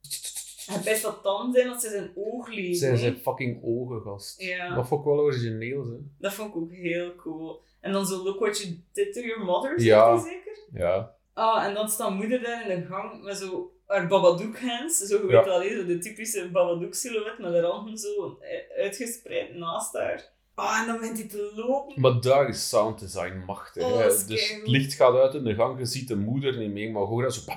Hij 0.66 0.80
best 0.84 1.02
wat 1.02 1.22
tanden 1.22 1.52
zijn 1.54 1.66
dat 1.66 1.80
ze 1.82 1.88
zijn 1.88 2.10
oog 2.14 2.48
lezen. 2.48 2.98
Zijn 2.98 3.16
fucking 3.16 3.60
ogen, 3.64 4.00
gast. 4.00 4.42
Ja. 4.42 4.74
Dat 4.74 4.88
vond 4.88 5.00
ik 5.00 5.06
wel 5.06 5.18
origineel, 5.18 5.84
hè. 5.86 5.96
Dat 6.18 6.32
vond 6.34 6.48
ik 6.48 6.56
ook 6.56 6.72
heel 6.72 7.14
cool. 7.14 7.62
En 7.80 7.92
dan 7.92 8.06
zo, 8.06 8.24
look 8.24 8.38
what 8.38 8.58
you 8.58 8.80
did 8.92 9.12
to 9.12 9.20
your 9.20 9.44
mother, 9.44 9.80
Ja. 9.80 10.18
zeker? 10.18 10.58
Ja. 10.72 11.14
Ah, 11.32 11.64
en 11.64 11.74
dan 11.74 11.88
staat 11.88 12.10
moeder 12.14 12.42
daar 12.42 12.70
in 12.70 12.80
de 12.80 12.86
gang 12.86 13.22
met 13.22 13.36
zo 13.36 13.70
haar 13.86 14.06
Babadook 14.06 14.58
hands. 14.58 14.98
Zo, 14.98 15.16
je 15.16 15.32
Ja. 15.32 15.44
weet 15.44 15.44
wel, 15.44 15.78
zo 15.78 15.86
de 15.86 15.98
typische 15.98 16.50
Babadook 16.50 16.94
silhouet 16.94 17.38
met 17.38 17.52
haar 17.52 17.62
handen 17.62 17.98
zo 17.98 18.38
eh, 18.40 18.78
uitgespreid 18.82 19.54
naast 19.54 19.92
haar. 19.92 20.34
Ah, 20.59 20.80
en 20.80 20.86
dan 20.86 20.98
begint 20.98 21.18
hij 21.18 21.28
te 21.28 21.52
lopen. 21.57 22.00
Maar 22.00 22.20
daar 22.20 22.48
is 22.48 22.68
sound 22.68 22.98
design 23.00 23.42
machtig. 23.46 23.82
Oh, 23.84 23.98
hè. 23.98 24.04
Dus 24.26 24.28
het 24.52 24.66
licht 24.66 24.94
gaat 24.94 25.14
uit 25.14 25.34
in 25.34 25.44
de 25.44 25.54
gang, 25.54 25.78
je 25.78 25.84
ziet 25.84 26.09
de 26.09 26.16
moeder 26.16 26.59
niet 26.59 26.70
meer, 26.72 26.90
maar 26.90 27.02
je 27.02 27.09
hoort 27.09 27.24
dat 27.24 27.34
zo. 27.34 27.52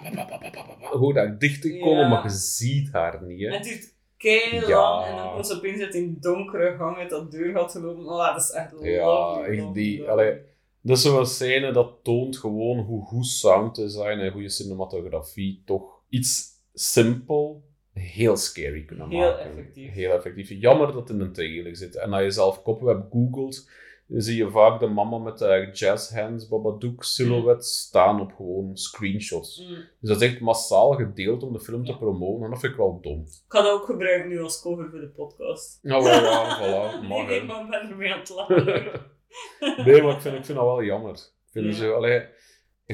hoort 0.98 1.16
daar 1.16 1.38
dichter 1.38 1.78
komen, 1.78 1.98
Ja. 2.00 2.08
maar 2.10 2.24
je 2.24 2.30
ziet 2.30 2.92
haar 2.92 3.24
niet. 3.24 3.42
En 3.42 3.50
Hè. 3.52 3.56
het 3.58 3.64
duurt 3.64 3.94
kei 4.18 4.56
Ja. 4.68 4.68
lang 4.70 5.06
en 5.06 5.16
dan 5.16 5.34
komt 5.34 5.48
ze 5.48 5.56
opeens 5.56 5.82
uit 5.82 5.92
die 5.92 6.20
donkere 6.20 6.76
gang 6.78 6.98
uit 6.98 7.10
dat 7.10 7.32
deur 7.32 7.54
gaat 7.54 7.72
gelopen. 7.72 8.06
Oh, 8.06 8.34
dat 8.34 8.44
is 8.44 8.50
echt 8.52 8.74
Ja, 8.82 9.42
echt 9.42 9.74
die... 9.74 10.10
Allee, 10.10 10.38
dat 10.82 10.98
is 10.98 11.04
zo'n 11.04 11.26
scène 11.26 11.72
dat 11.72 11.92
toont 12.04 12.38
gewoon 12.38 12.78
hoe 12.80 13.06
goed 13.06 13.28
sound 13.28 13.76
design 13.76 14.20
en 14.20 14.32
goede 14.32 14.50
cinematografie 14.50 15.62
toch 15.66 16.00
iets 16.10 16.48
simpel 16.74 17.64
heel 18.00 18.38
scary 18.38 18.84
kunnen 18.86 19.10
Heel 19.10 19.20
maken. 19.20 19.46
effectief. 19.52 19.94
Heel 19.94 20.12
effectief. 20.12 20.50
Jammer 20.50 20.88
dat 20.88 20.96
het 20.96 21.10
in 21.10 21.20
een 21.20 21.34
trailer 21.34 21.76
zit. 21.76 21.96
En 21.96 22.14
als 22.14 22.24
je 22.24 22.32
zelf 22.32 22.62
Cobweb 22.64 23.06
googelt, 23.12 23.70
dan 24.08 24.22
zie 24.22 24.38
je 24.38 24.50
vaak 24.50 24.80
de 24.80 24.88
mama 24.88 25.18
met 25.18 25.40
haar 25.40 25.72
jazz 25.72 26.14
hands 26.14 26.48
Babadook 26.48 27.04
silhouet 27.04 27.66
staan 27.66 28.22
op 28.22 28.32
gewoon 28.36 28.78
screenshots. 28.78 29.60
Mm. 29.62 29.76
Dus 30.00 30.10
dat 30.10 30.22
is 30.22 30.28
echt 30.28 30.40
massaal 30.40 30.92
gedeeld 30.92 31.44
om 31.44 31.54
de 31.54 31.60
film 31.60 31.86
te 31.86 31.98
promoten. 31.98 32.44
En 32.44 32.50
dat 32.50 32.60
vind 32.60 32.72
ik 32.72 32.78
wel 32.78 33.00
dom. 33.02 33.20
Ik 33.20 33.28
ga 33.48 33.62
dat 33.62 33.72
ook 33.74 33.86
gebruiken 33.86 34.30
nu 34.30 34.42
als 34.42 34.62
cover 34.62 34.90
voor 34.90 35.00
de 35.00 35.08
podcast. 35.10 35.80
Nou, 35.82 36.06
ja, 36.06 36.58
voilà. 36.60 37.00
Nee, 37.02 37.10
Mag, 37.10 37.28
nee, 37.28 37.40
hè. 37.40 37.46
maar 37.46 37.62
ik 37.64 37.70
ben 37.70 37.90
ermee 37.90 38.14
aan 38.14 38.20
het 38.20 38.30
lachen. 38.30 38.66
Nee, 39.86 40.02
maar 40.02 40.14
ik 40.16 40.22
vind, 40.22 40.36
ik 40.36 40.46
vind 40.46 40.58
dat 40.58 40.68
wel 40.68 40.84
jammer. 40.84 41.12
Ik 41.14 41.52
vind 41.52 41.66
Ja. 41.66 41.72
zo, 41.72 41.94
allee, 41.94 42.24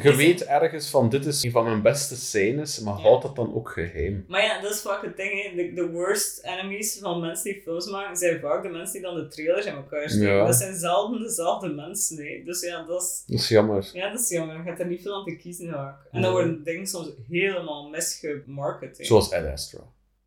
je 0.04 0.16
weet 0.16 0.46
ergens 0.46 0.89
van 0.89 1.10
dit 1.10 1.26
is 1.26 1.43
een 1.43 1.52
van 1.52 1.64
mijn 1.64 1.82
beste 1.82 2.16
scènes, 2.16 2.80
maar 2.80 2.96
Ja. 2.98 3.02
houd 3.02 3.22
dat 3.22 3.36
dan 3.36 3.56
ook 3.56 3.70
geheim. 3.70 4.26
Maar 4.28 4.43
ja, 4.43 4.62
dat 4.62 4.72
is 4.72 4.82
vaak 4.82 5.02
het 5.04 5.18
ding. 5.18 5.43
hè. 5.43 5.56
De, 5.56 5.74
de 5.74 5.89
worst 5.89 6.43
enemies 6.43 6.98
van 7.02 7.20
mensen 7.20 7.54
die 7.54 7.62
films 7.62 7.89
maken, 7.89 8.18
zijn 8.18 8.39
vaak 8.39 8.64
de 8.64 8.70
mensen 8.70 8.93
die 8.93 9.02
dan 9.02 9.16
de 9.16 9.28
trailers 9.28 9.66
in 9.66 9.74
elkaar 9.76 10.10
steken. 10.10 10.28
Ja. 10.28 10.46
Dat 10.46 10.56
zijn 10.56 10.76
zelden 10.76 11.22
dezelfde 11.22 11.68
mensen. 11.70 12.18
hè. 12.18 12.41
Dus 12.46 12.62
ja, 12.62 12.84
dat 12.86 13.02
is, 13.02 13.24
Dat 13.28 13.39
is 13.39 13.48
jammer. 13.50 13.89
ja, 13.93 14.10
dat 14.12 14.20
is 14.20 14.30
jammer. 14.30 14.56
Je 14.56 14.62
hebt 14.64 14.80
er 14.80 14.86
niet 14.88 15.02
veel 15.02 15.16
aan 15.16 15.24
te 15.26 15.36
kiezen 15.36 15.70
vaak. 15.72 15.98
En 16.12 16.22
dan 16.22 16.32
worden 16.32 16.64
dingen 16.64 16.88
soms 16.88 17.10
helemaal 17.30 17.89
misgemarket. 17.89 18.98
Zoals 19.02 19.32
Ad 19.32 19.46
Astra. 19.46 19.82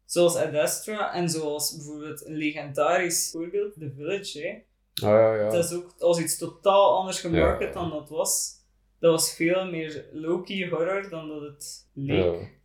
Zoals 0.04 0.36
Ad 0.36 0.54
Astra 0.54 1.14
en 1.14 1.28
zoals 1.30 1.76
bijvoorbeeld 1.76 2.26
een 2.26 2.36
legendarisch 2.36 3.28
voorbeeld, 3.32 3.72
The 3.74 3.92
Village. 3.96 4.40
Hè. 4.40 4.48
Ah, 5.08 5.14
ja, 5.14 5.34
ja. 5.34 5.50
Dat 5.50 5.64
is 5.64 5.72
ook 5.72 5.94
als 5.98 6.18
iets 6.18 6.38
totaal 6.38 6.98
anders 6.98 7.20
gemarket 7.20 7.68
Ja. 7.68 7.80
dan 7.80 7.90
dat 7.90 8.08
was. 8.08 8.56
Dat 8.98 9.10
was 9.10 9.34
veel 9.34 9.70
meer 9.70 10.04
low-key 10.12 10.68
horror 10.68 11.08
dan 11.10 11.28
dat 11.28 11.40
het 11.40 11.88
leek. 11.92 12.40
Ja. 12.40 12.56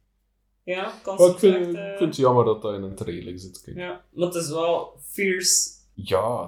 Ja, 0.64 0.94
kan 1.04 1.16
Maar 1.18 1.30
ik, 1.30 1.38
vind, 1.38 1.56
echt, 1.56 1.68
ik 1.68 1.98
vind 1.98 2.00
het 2.00 2.16
jammer 2.16 2.46
dat 2.46 2.62
dat 2.62 2.74
in 2.74 2.84
een 2.84 2.96
trailer 2.96 3.40
zit. 3.40 3.62
Kijk. 3.62 3.78
Ja, 3.78 3.84
Ja, 3.84 4.04
maar 4.12 4.26
het 4.26 4.36
is 4.36 4.50
wel 4.50 5.00
fierce. 5.02 5.82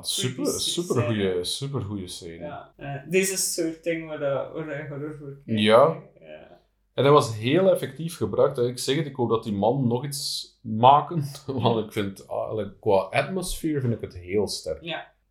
super, 0.02 0.44
Creepy 0.44 0.60
super, 0.60 0.96
scène. 0.96 1.06
goede, 1.06 1.44
super 1.44 1.82
goede 1.82 2.08
scène. 2.08 2.46
Ja. 2.46 2.74
Eh, 2.78 2.96
deze 3.10 3.34
is 3.34 3.54
soort 3.54 3.84
ding 3.84 4.08
waar, 4.08 4.20
dat, 4.20 4.52
waar 4.54 4.84
je 4.84 4.88
horror 4.90 5.16
voor 5.18 5.38
kijkt. 5.46 5.62
Ja. 5.62 6.02
ja. 6.20 6.60
En 6.94 7.04
dat 7.04 7.14
was 7.14 7.36
heel 7.38 7.72
effectief 7.72 8.18
gebruikt. 8.18 8.58
Ik 8.58 8.80
zeg 8.80 8.96
het, 8.96 9.06
ik 9.06 9.16
hoop 9.16 9.30
dat 9.30 9.44
die 9.44 9.54
man 9.54 9.88
nog 9.88 10.06
iets 10.06 10.58
maken. 10.62 11.24
Want 11.62 11.86
ik 11.86 11.92
vind, 11.92 12.28
ah, 12.28 12.68
qua 12.80 12.98
atmosfeer 12.98 13.82
vind 13.82 13.94
ik 13.94 14.02
het 14.02 14.16
heel 14.18 14.48
sterk. 14.48 14.82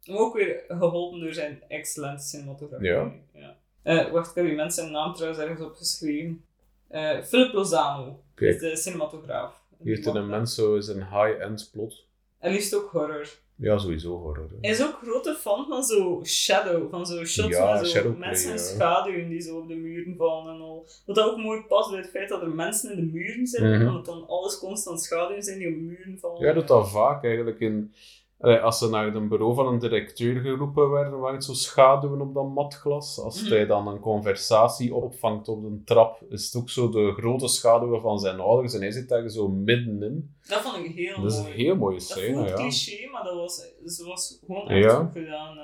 Maar 0.06 0.18
ook 0.18 0.34
weer 0.34 0.64
geholpen 0.68 1.20
door 1.20 1.32
zijn 1.32 1.62
excellente 1.68 2.24
cinematografie. 2.24 2.88
Ja. 2.88 3.12
ja. 3.32 3.56
Eh, 3.84 4.10
wacht, 4.10 4.28
ik 4.30 4.34
heb 4.34 4.44
die 4.44 4.54
mensen 4.54 4.90
naam 4.90 5.14
trouwens 5.14 5.42
ergens 5.42 5.60
opgeschreven. 5.60 6.44
Eh 6.88 7.22
Philip 7.22 7.52
Lozano 7.52 8.20
Kijk. 8.34 8.54
is 8.54 8.60
de 8.60 8.76
cinematograaf. 8.76 9.62
Die 9.78 9.94
heeft 9.94 10.06
in 10.06 10.16
een 10.16 10.28
mens 10.28 10.54
zo 10.54 10.74
eens 10.74 10.88
een 10.88 11.02
high-end 11.10 11.68
plot. 11.72 12.04
En 12.38 12.52
liefst 12.52 12.74
ook 12.74 12.90
horror. 12.90 13.28
Ja, 13.56 13.78
sowieso 13.78 14.18
horror. 14.18 14.48
hè. 14.50 14.56
Hij 14.60 14.70
is 14.70 14.82
ook 14.82 14.98
grote 15.02 15.34
fan 15.34 15.66
van 15.68 15.84
zo 15.84 16.20
shadow, 16.24 16.90
van 16.90 17.06
zo 17.06 17.24
shots 17.24 17.48
Ja, 17.56 17.72
met 17.72 17.86
zo 17.86 17.92
shadowplay, 17.92 18.28
mensen 18.28 18.50
in 18.50 18.56
ja. 18.56 18.62
schaduwen 18.62 19.28
die 19.28 19.40
zo 19.40 19.58
op 19.58 19.68
de 19.68 19.74
muren 19.74 20.16
vallen 20.16 20.54
en 20.54 20.60
al. 20.60 20.86
Wat 21.06 21.16
dat 21.16 21.30
ook 21.30 21.36
mooi 21.38 21.60
past 21.60 21.90
bij 21.90 21.98
het 22.00 22.10
feit 22.10 22.28
dat 22.28 22.42
er 22.42 22.48
mensen 22.48 22.90
in 22.90 22.96
de 22.96 23.12
muren 23.12 23.46
zijn, 23.46 23.78
Mhm. 23.78 23.86
omdat 23.88 24.04
dan 24.04 24.26
alles 24.28 24.58
constant 24.58 25.02
schaduwen 25.02 25.42
zijn 25.42 25.58
die 25.58 25.68
op 25.68 25.74
muren 25.76 26.18
vallen. 26.20 26.46
Ja, 26.46 26.52
doet 26.52 26.68
dat 26.68 26.90
vaak 26.90 27.24
eigenlijk. 27.24 27.60
In, 27.60 27.92
allee, 28.44 28.58
als 28.58 28.78
ze 28.78 28.88
naar 28.88 29.14
een 29.14 29.28
bureau 29.28 29.54
van 29.54 29.66
een 29.66 29.78
directeur 29.78 30.40
geroepen 30.40 30.90
werden, 30.90 31.18
waren 31.18 31.34
het 31.34 31.44
zo 31.44 31.52
schaduwen 31.52 32.20
op 32.20 32.34
dat 32.34 32.48
matglas. 32.48 33.18
Als 33.20 33.42
Mhm. 33.42 33.50
hij 33.52 33.66
dan 33.66 33.88
een 33.88 34.00
conversatie 34.00 34.94
opvangt 34.94 35.48
op 35.48 35.62
de 35.62 35.82
trap, 35.84 36.22
is 36.28 36.44
het 36.44 36.62
ook 36.62 36.70
zo 36.70 36.88
de 36.90 37.12
grote 37.16 37.48
schaduwen 37.48 38.00
van 38.00 38.18
zijn 38.18 38.40
ouders 38.40 38.74
en 38.74 38.80
hij 38.80 38.90
zit 38.90 39.08
daar 39.08 39.28
zo 39.28 39.48
middenin. 39.48 40.34
Dat 40.48 40.60
vond 40.60 40.84
ik 40.86 40.94
heel 40.94 41.22
Dat 41.22 41.30
is 41.32 41.36
een 41.38 41.42
mooi. 41.44 41.54
heel 41.54 41.76
mooie 41.76 41.94
dat 41.98 42.02
scène, 42.04 42.34
voelt 42.36 42.48
ja. 42.48 42.54
cliché, 42.54 43.10
maar 43.10 43.24
dat 43.24 43.34
was, 43.34 43.54
ze 43.86 44.04
was 44.04 44.38
gewoon 44.46 44.68
echt 44.68 44.84
Ja. 44.84 44.94
goed 44.96 45.12
gedaan. 45.12 45.58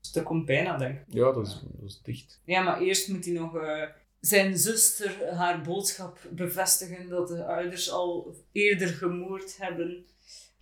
Dus 0.00 0.12
dat 0.12 0.24
komt 0.24 0.44
bijna, 0.46 0.76
denk 0.76 0.94
ik. 0.98 1.04
Ja, 1.08 1.32
dat 1.32 1.46
is, 1.46 1.60
dat 1.72 1.88
is 1.88 2.00
dicht. 2.02 2.40
Ja, 2.44 2.62
maar 2.62 2.80
eerst 2.80 3.08
moet 3.08 3.24
hij 3.24 3.34
nog 3.34 3.56
eh, 3.56 3.82
zijn 4.20 4.56
zuster 4.58 5.34
haar 5.34 5.60
boodschap 5.62 6.18
bevestigen 6.30 7.08
dat 7.08 7.28
de 7.28 7.46
ouders 7.46 7.90
al 7.90 8.34
eerder 8.52 8.88
gemoord 8.88 9.56
hebben. 9.58 10.04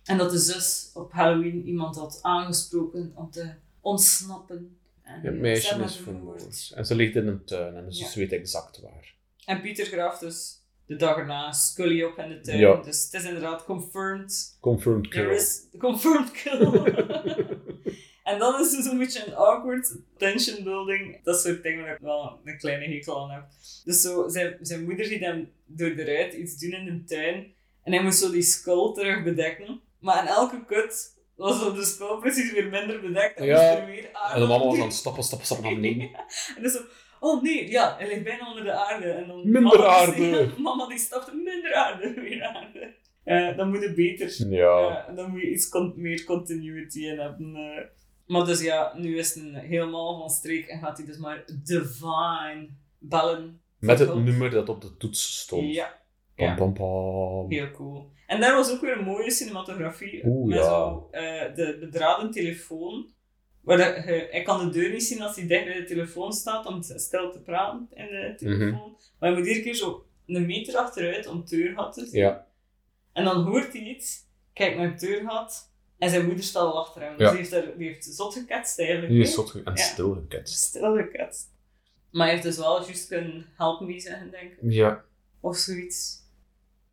En 0.05 0.17
dat 0.17 0.31
de 0.31 0.37
zus 0.37 0.91
op 0.93 1.11
Halloween 1.11 1.67
iemand 1.67 1.95
had 1.95 2.19
aangesproken 2.21 3.11
om 3.15 3.31
te 3.31 3.53
ontsnappen. 3.81 4.77
En 5.01 5.21
Het 5.21 5.39
meisje 5.39 5.83
is 5.83 5.95
vermoord. 5.95 6.71
En 6.75 6.85
ze 6.85 6.95
ligt 6.95 7.15
in 7.15 7.27
een 7.27 7.43
tuin 7.45 7.75
en 7.75 7.85
Ja. 7.89 8.07
ze 8.07 8.19
weet 8.19 8.31
exact 8.31 8.81
waar. 8.81 9.15
En 9.45 9.61
Pieter 9.61 9.85
graaft 9.85 10.19
dus 10.19 10.59
de 10.85 10.95
dag 10.95 11.17
erna 11.17 11.51
Scully 11.51 12.03
op 12.03 12.17
in 12.17 12.29
de 12.29 12.39
tuin. 12.41 12.59
Ja. 12.59 12.81
Dus 12.81 13.03
het 13.03 13.13
is 13.13 13.27
inderdaad 13.27 13.63
confirmed. 13.63 14.57
Confirmed 14.59 15.07
kill. 15.07 15.29
is 15.35 15.61
confirmed 15.79 16.31
kill. 16.31 16.59
en 18.29 18.39
dan 18.39 18.61
is 18.61 18.73
er 18.77 18.83
zo'n 18.83 18.97
beetje 18.97 19.27
een 19.27 19.35
awkward 19.35 19.95
tension 20.17 20.63
building. 20.63 21.23
Dat 21.23 21.41
soort 21.41 21.63
dingen 21.63 21.83
waar 21.83 21.93
ik 21.95 22.01
wel 22.01 22.39
een 22.43 22.57
kleine 22.57 22.85
hekel 22.93 23.21
aan 23.23 23.29
heb. 23.31 23.45
Dus 23.83 24.01
zo, 24.01 24.27
zijn, 24.29 24.57
zijn 24.61 24.83
moeder 24.83 25.05
ziet 25.05 25.19
hem 25.19 25.51
door 25.65 25.95
de 25.95 26.03
ruit 26.03 26.33
iets 26.33 26.57
doen 26.57 26.71
in 26.73 26.85
de 26.85 27.03
tuin. 27.03 27.53
En 27.83 27.93
hij 27.93 28.03
moet 28.03 28.15
zo 28.15 28.31
die 28.31 28.41
skull 28.41 28.93
terug 28.93 29.23
bedekken. 29.23 29.79
Maar 30.05 30.21
in 30.21 30.27
elke 30.27 30.65
kut 30.65 31.13
was 31.35 31.59
zo 31.59 31.73
de 31.73 31.85
skull 31.85 32.19
precies 32.19 32.51
weer 32.51 32.69
minder 32.69 33.01
bedekt. 33.01 33.37
En 33.39 33.45
Ja. 33.45 33.77
er 33.77 33.85
weer 33.85 34.09
aarde 34.13 34.33
En 34.33 34.39
de 34.41 34.47
mama 34.47 34.63
op 34.63 34.69
was 34.69 34.79
aan 34.79 34.85
het 34.85 34.93
stappen, 34.95 35.23
stappen, 35.23 35.47
stappen 35.47 35.65
naar 35.71 35.75
beneden. 35.81 36.09
En 36.55 36.61
dus 36.61 36.71
zo, 36.73 36.79
oh 37.19 37.41
nee, 37.41 37.69
ja, 37.69 37.95
hij 37.97 38.07
ligt 38.07 38.23
bijna 38.23 38.47
onder 38.49 38.63
de 38.63 38.71
aarde. 38.71 39.09
En 39.11 39.27
dan 39.27 39.37
Minder 39.51 39.61
mama, 39.61 39.85
aarde. 39.87 40.15
Die, 40.55 40.61
mama 40.63 40.87
die 40.87 40.97
stapt 40.99 41.33
minder 41.33 41.73
aarde, 41.73 42.13
weer 42.21 42.43
aarde. 42.43 42.93
Eh, 43.23 43.57
dan 43.57 43.69
moet 43.69 43.81
het 43.83 43.95
beter. 43.95 44.49
Ja. 44.49 44.79
Ja, 44.79 45.11
dan 45.15 45.31
moet 45.31 45.41
je 45.41 45.51
iets 45.51 45.69
con- 45.69 45.93
meer 45.95 46.23
continuity 46.23 47.05
in 47.05 47.19
hebben. 47.19 47.55
eh. 47.55 47.83
Maar 48.25 48.45
dus 48.45 48.61
ja, 48.61 48.93
nu 48.97 49.17
is 49.17 49.33
het 49.33 49.43
helemaal 49.53 50.19
van 50.19 50.29
streek 50.29 50.67
en 50.67 50.79
gaat 50.79 50.97
hij 50.97 51.05
dus 51.05 51.17
maar 51.17 51.43
Divine 51.63 52.69
bellen. 52.99 53.61
Met 53.79 53.99
het 53.99 54.15
nummer 54.15 54.49
dat 54.49 54.69
op 54.69 54.81
de 54.81 54.97
toets 54.97 55.39
stond. 55.39 55.73
Ja, 55.73 55.99
Pam, 56.35 56.47
ja. 56.47 56.55
pam, 56.55 56.73
pam. 56.73 57.51
heel 57.51 57.71
cool. 57.71 58.11
En 58.27 58.39
daar 58.39 58.55
was 58.55 58.71
ook 58.71 58.81
weer 58.81 58.97
een 58.97 59.03
mooie 59.03 59.31
cinematografie. 59.31 60.25
Oeh, 60.25 60.47
met 60.47 60.57
ja. 60.57 60.63
zo 60.63 61.07
eh, 61.11 61.55
de 61.55 61.77
bedraden 61.79 62.31
telefoon. 62.31 63.13
Waar 63.61 63.77
je, 63.77 64.27
hij 64.31 64.41
kan 64.41 64.65
de 64.65 64.79
deur 64.79 64.91
niet 64.91 65.03
zien 65.03 65.21
als 65.21 65.35
hij 65.35 65.47
dicht 65.47 65.65
bij 65.65 65.73
de 65.73 65.83
telefoon 65.83 66.33
staat 66.33 66.65
om 66.65 66.81
stil 66.83 67.31
te 67.31 67.41
praten 67.41 67.87
in 67.93 68.05
de 68.05 68.33
telefoon. 68.37 68.97
Maar 69.19 69.29
hij 69.29 69.37
moet 69.37 69.47
iedere 69.47 69.63
keer 69.65 69.75
zo 69.75 70.05
een 70.25 70.45
meter 70.45 70.75
achteruit 70.75 71.27
om 71.27 71.37
het 71.37 71.49
deurgat 71.49 71.93
te 71.93 72.05
zien. 72.05 72.19
Ja. 72.19 72.47
En 73.13 73.23
dan 73.23 73.43
hoort 73.43 73.73
hij 73.73 73.81
iets, 73.81 74.27
kijkt 74.53 74.77
naar 74.77 74.87
het 74.91 74.99
deurgat 74.99 75.71
en 75.97 76.09
zijn 76.09 76.25
moeder 76.25 76.43
staat 76.43 76.63
al 76.63 76.79
achter 76.79 77.01
hem. 77.01 77.17
Dus 77.17 77.29
die 77.29 77.37
heeft, 77.37 77.77
die 77.77 77.87
heeft 77.87 78.05
zot 78.05 78.33
geketst 78.33 78.79
eigenlijk. 78.79 79.09
Die 79.09 79.21
is 79.21 79.33
zot 79.33 79.53
en 79.53 79.61
Ja. 79.65 79.75
stilgeketst. 79.75 80.63
Stil 80.63 80.95
geketst. 80.95 81.53
Maar 82.11 82.25
hij 82.25 82.31
heeft 82.35 82.47
dus 82.47 82.57
wel 82.57 82.83
juist 82.83 83.07
kunnen 83.07 83.45
help 83.57 83.81
me 83.81 83.99
zeggen, 83.99 84.31
denk 84.31 84.51
ik. 84.51 84.57
Ja. 84.61 85.03
Of 85.39 85.57
zoiets. 85.57 86.23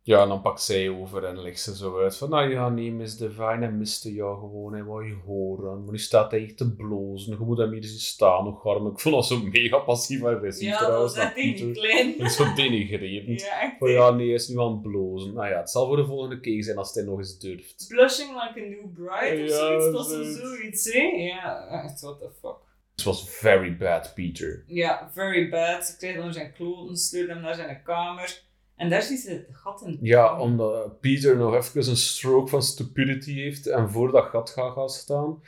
Ja, 0.05 0.21
en 0.21 0.27
dan 0.27 0.41
pakt 0.41 0.61
zij 0.61 0.89
over 0.89 1.23
en 1.23 1.41
legt 1.41 1.59
ze 1.59 1.75
zo 1.75 1.99
uit 2.01 2.17
van, 2.17 2.29
nou 2.29 2.49
ja, 2.51 2.69
nee, 2.69 2.91
Miss 2.91 3.17
Divine, 3.17 3.57
hij 3.59 3.71
miste 3.71 4.13
jou 4.13 4.39
gewoon, 4.39 4.73
hij 4.73 4.83
wou 4.83 5.07
je 5.07 5.15
horen, 5.25 5.83
maar 5.83 5.91
nu 5.91 5.97
staat 5.99 6.31
hij 6.31 6.43
echt 6.43 6.57
te 6.57 6.75
blozen, 6.75 7.37
je 7.39 7.45
moet 7.45 7.57
hem 7.57 7.71
hier 7.71 7.83
zien 7.83 7.99
staan, 7.99 8.43
nog 8.43 8.65
arm. 8.67 8.87
Ik 8.87 8.99
vond 8.99 9.15
dat 9.15 9.25
zo 9.25 9.39
mega 9.43 9.77
passief 9.77 10.23
agressief 10.23 10.67
Ja, 10.67 10.77
dat 10.77 10.87
trouwens, 10.87 11.15
echt 11.15 11.35
naar 11.35 11.71
klein. 11.73 12.17
Dat 12.17 12.27
is 12.27 12.35
zo 12.35 12.53
denigrerend. 12.53 13.41
Ja. 13.41 13.75
Van 13.79 13.91
ja, 13.91 14.09
nee, 14.11 14.25
hij 14.25 14.35
is 14.35 14.47
nu 14.47 14.59
aan 14.59 14.71
het 14.71 14.81
blozen. 14.81 15.33
Nou 15.33 15.47
ja, 15.47 15.57
het 15.59 15.69
zal 15.69 15.87
voor 15.87 15.95
de 15.97 16.05
volgende 16.05 16.39
keer 16.39 16.63
zijn 16.63 16.77
als 16.77 16.93
hij 16.93 17.03
nog 17.03 17.17
eens 17.17 17.39
durft. 17.39 17.85
Blushing 17.87 18.29
like 18.29 18.61
a 18.61 18.69
new 18.69 18.93
bride 18.93 19.43
of 19.43 19.49
Ja, 19.49 19.57
zoiets. 19.57 19.91
Dat 19.91 20.05
zo 20.07 20.23
zoiets. 20.23 20.93
hè? 20.93 21.01
Ja, 21.01 21.67
echt, 21.83 22.01
what 22.01 22.19
the 22.19 22.29
fuck. 22.41 22.55
Het 22.95 23.03
was 23.03 23.29
very 23.29 23.77
bad, 23.77 24.11
Peter. 24.15 24.63
Ja, 24.67 25.09
very 25.13 25.49
bad. 25.49 25.85
Ze 25.85 25.97
kreeg 25.97 26.15
dan 26.15 26.33
zijn 26.33 26.53
kloten, 26.53 26.97
sleurde 26.97 27.33
hem 27.33 27.41
naar 27.41 27.55
zijn 27.55 27.81
kamer. 27.83 28.41
En 28.75 28.89
daar 28.89 29.01
ziet 29.01 29.19
ze 29.19 29.29
het 29.29 29.47
gat 29.51 29.81
in. 29.85 29.97
Ja, 30.01 30.39
omdat 30.39 30.99
Peter 30.99 31.37
nog 31.37 31.55
even 31.55 31.89
een 31.89 31.97
stroke 31.97 32.49
van 32.49 32.63
stupidity 32.63 33.33
heeft 33.33 33.67
en 33.67 33.91
voor 33.91 34.11
dat 34.11 34.25
gat 34.25 34.49
gaat 34.49 34.73
gaan 34.73 34.89
staan. 34.89 35.41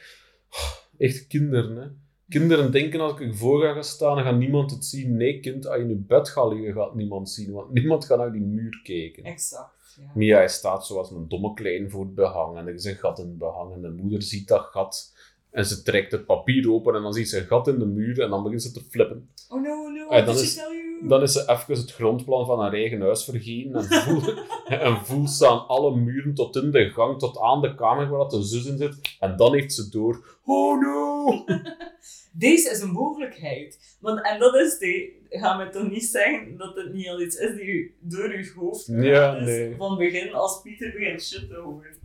Echt 0.97 1.27
kinderen, 1.27 1.75
hè. 1.77 1.87
Kinderen 2.29 2.71
denken 2.71 2.99
als 2.99 3.19
ik 3.19 3.35
voor 3.35 3.61
ga 3.61 3.73
gaan 3.73 3.83
staan, 3.83 4.15
dan 4.15 4.25
gaat 4.25 4.37
niemand 4.37 4.71
het 4.71 4.85
zien. 4.85 5.17
Nee, 5.17 5.39
kind, 5.39 5.67
als 5.67 5.75
je 5.75 5.81
in 5.81 5.89
je 5.89 5.95
bed 5.95 6.29
gaat 6.29 6.51
liggen, 6.51 6.73
gaat 6.73 6.95
niemand 6.95 7.29
zien, 7.29 7.51
want 7.51 7.73
niemand 7.73 8.05
gaat 8.05 8.17
naar 8.17 8.31
die 8.31 8.41
muur 8.41 8.79
kijken. 8.83 9.23
Exact, 9.23 9.95
ja. 9.99 10.11
Mia, 10.15 10.35
hij 10.37 10.47
staat 10.47 10.85
zoals 10.85 11.11
een 11.11 11.27
domme 11.27 11.53
klein 11.53 11.89
voor 11.89 12.05
het 12.05 12.15
behang 12.15 12.57
en 12.57 12.67
er 12.67 12.73
is 12.73 12.83
een 12.85 12.95
gat 12.95 13.19
in 13.19 13.25
het 13.25 13.37
behang 13.37 13.73
en 13.73 13.81
de 13.81 13.89
moeder 13.89 14.21
ziet 14.21 14.47
dat 14.47 14.61
gat 14.65 15.13
en 15.51 15.65
ze 15.65 15.83
trekt 15.83 16.11
het 16.11 16.25
papier 16.25 16.71
open 16.71 16.95
en 16.95 17.01
dan 17.01 17.13
ziet 17.13 17.29
ze 17.29 17.37
een 17.39 17.45
gat 17.45 17.67
in 17.67 17.79
de 17.79 17.85
muur 17.85 18.21
en 18.21 18.29
dan 18.29 18.43
begint 18.43 18.61
ze 18.63 18.71
te 18.71 18.81
flippen. 18.89 19.29
Oh 19.49 19.61
no, 19.63 19.89
no, 19.89 20.25
dan 20.25 20.35
is- 20.35 20.55
you? 20.55 20.84
Dan 21.07 21.21
is 21.21 21.31
ze 21.31 21.49
even 21.49 21.75
het 21.75 21.91
grondplan 21.91 22.45
van 22.45 22.59
haar 22.59 22.73
eigen 22.73 23.01
huis 23.01 23.23
vergeten 23.23 23.73
en 23.73 23.85
voelt, 25.05 25.27
en 25.27 25.27
ze 25.27 25.47
aan 25.47 25.67
alle 25.67 25.95
muren 25.95 26.33
tot 26.33 26.55
in 26.55 26.71
de 26.71 26.89
gang, 26.89 27.19
tot 27.19 27.39
aan 27.39 27.61
de 27.61 27.75
kamer 27.75 28.09
waar 28.09 28.19
dat 28.19 28.31
de 28.31 28.43
zus 28.43 28.65
in 28.65 28.77
zit. 28.77 29.17
En 29.19 29.35
dan 29.35 29.53
heeft 29.53 29.73
ze 29.73 29.89
door, 29.89 30.39
oh 30.45 30.81
no! 30.81 31.43
Deze 32.37 32.69
is 32.69 32.81
een 32.81 32.91
mogelijkheid. 32.91 33.97
Want, 33.99 34.21
en 34.25 34.39
dat 34.39 34.55
is 34.55 34.77
die... 34.77 35.23
Ga 35.29 35.57
me 35.57 35.69
toch 35.69 35.89
niet 35.89 36.05
zeggen 36.05 36.57
dat 36.57 36.75
het 36.75 36.93
niet 36.93 37.07
al 37.07 37.21
iets 37.21 37.35
is 37.35 37.55
die 37.55 37.95
door 37.99 38.29
uw 38.29 38.53
hoofd 38.55 38.85
gaat. 38.85 39.03
Ja, 39.03 39.33
Dus 39.39 39.45
nee. 39.45 39.75
Van 39.75 39.97
begin, 39.97 40.33
als 40.33 40.61
Pieter 40.61 40.91
begint 40.91 41.23
shit 41.23 41.49
te 41.49 41.55
horen. 41.55 41.97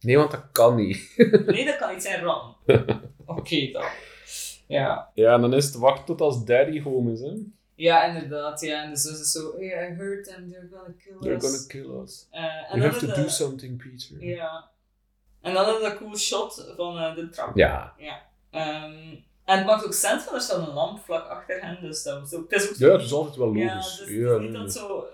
Nee, 0.00 0.16
want 0.16 0.30
dat 0.30 0.48
kan 0.52 0.76
niet. 0.76 1.14
Nee, 1.46 1.64
dat 1.64 1.76
kan 1.76 1.92
niet 1.92 2.02
zijn 2.02 2.22
ram. 2.22 2.56
Oké 3.26 3.70
dan. 3.72 3.84
Ja. 4.66 5.10
Ja, 5.14 5.34
en 5.34 5.40
dan 5.40 5.54
is 5.54 5.64
het 5.64 5.74
wachten 5.74 6.04
tot 6.04 6.20
als 6.20 6.44
daddy 6.44 6.82
home 6.82 7.12
is, 7.12 7.20
hè. 7.20 7.32
Ja, 7.78 8.04
inderdaad. 8.04 8.60
Ja. 8.60 8.82
En 8.82 8.90
de 8.90 8.96
zus 8.96 9.20
is 9.20 9.30
zo... 9.30 9.52
Hey, 9.56 9.90
I 9.90 9.94
heard 9.94 10.24
them. 10.24 10.50
They're 10.50 10.68
gonna 10.72 10.94
kill 11.04 11.16
They're 11.20 11.36
us. 11.36 11.42
gonna 11.42 11.66
kill 11.68 12.02
us. 12.02 12.26
Eh, 12.30 12.42
We 12.72 12.80
dan 12.80 12.88
have 12.90 13.06
to 13.06 13.12
is 13.12 13.14
do 13.22 13.28
something, 13.28 13.76
Peter. 13.82 14.24
Ja. 14.24 14.70
En 15.40 15.54
dan 15.54 15.74
is 15.76 15.82
dat 15.82 15.96
cool 15.96 16.16
shot 16.16 16.72
van 16.76 16.98
eh, 16.98 17.14
de 17.14 17.28
trap. 17.28 17.56
Ja. 17.56 17.94
Ehm, 18.50 19.14
en 19.44 19.56
het 19.58 19.66
maakt 19.66 19.84
ook 19.84 19.92
sens, 19.92 20.24
want 20.24 20.36
er 20.36 20.42
staat 20.42 20.66
een 20.68 20.74
lamp 20.74 21.04
vlak 21.04 21.26
achter 21.28 21.60
hen, 21.60 21.78
dus 21.80 22.02
dat 22.02 22.20
was 22.20 22.34
ook... 22.34 22.50
Het 22.50 22.62
is 22.62 22.68
ook 22.70 22.76
Ja, 22.76 22.92
het 22.92 23.02
is 23.02 23.12
altijd 23.12 23.36
wel 23.36 23.54
Ja, 23.54 23.74
logisch. 23.74 23.96
dus 23.98 24.08
het 24.08 24.08
Ja, 24.08 24.32
is 24.32 24.38
nee, 24.38 24.40
niet 24.48 24.52
dat 24.52 24.62
nee. 24.62 24.70
zo... 24.72 25.06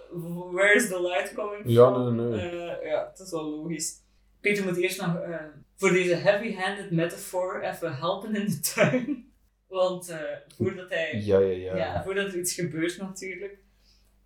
Where's 0.52 0.88
the 0.88 1.02
light 1.02 1.34
coming 1.34 1.62
Ja, 1.66 1.92
from? 1.92 2.16
nee, 2.16 2.26
nee. 2.40 2.60
Eh, 2.70 2.90
ja, 2.90 3.08
het 3.10 3.18
is 3.18 3.30
wel 3.30 3.44
logisch. 3.44 3.92
Peter 4.40 4.64
moet 4.64 4.76
eerst 4.76 5.00
nog 5.00 5.16
eh, 5.16 5.36
voor 5.76 5.90
deze 5.90 6.14
heavy-handed 6.14 6.90
metafoor 6.90 7.60
even 7.62 7.96
helpen 7.96 8.34
in 8.36 8.46
de 8.46 8.60
tuin. 8.60 9.32
Want 9.74 10.08
eh, 10.08 10.18
voordat 10.56 10.88
hij... 10.88 11.20
Ja, 11.20 11.38
ja, 11.38 11.50
ja. 11.50 11.76
Ja, 11.76 12.02
voordat 12.02 12.32
er 12.32 12.38
iets 12.38 12.54
gebeurt 12.54 12.98
natuurlijk. 12.98 13.58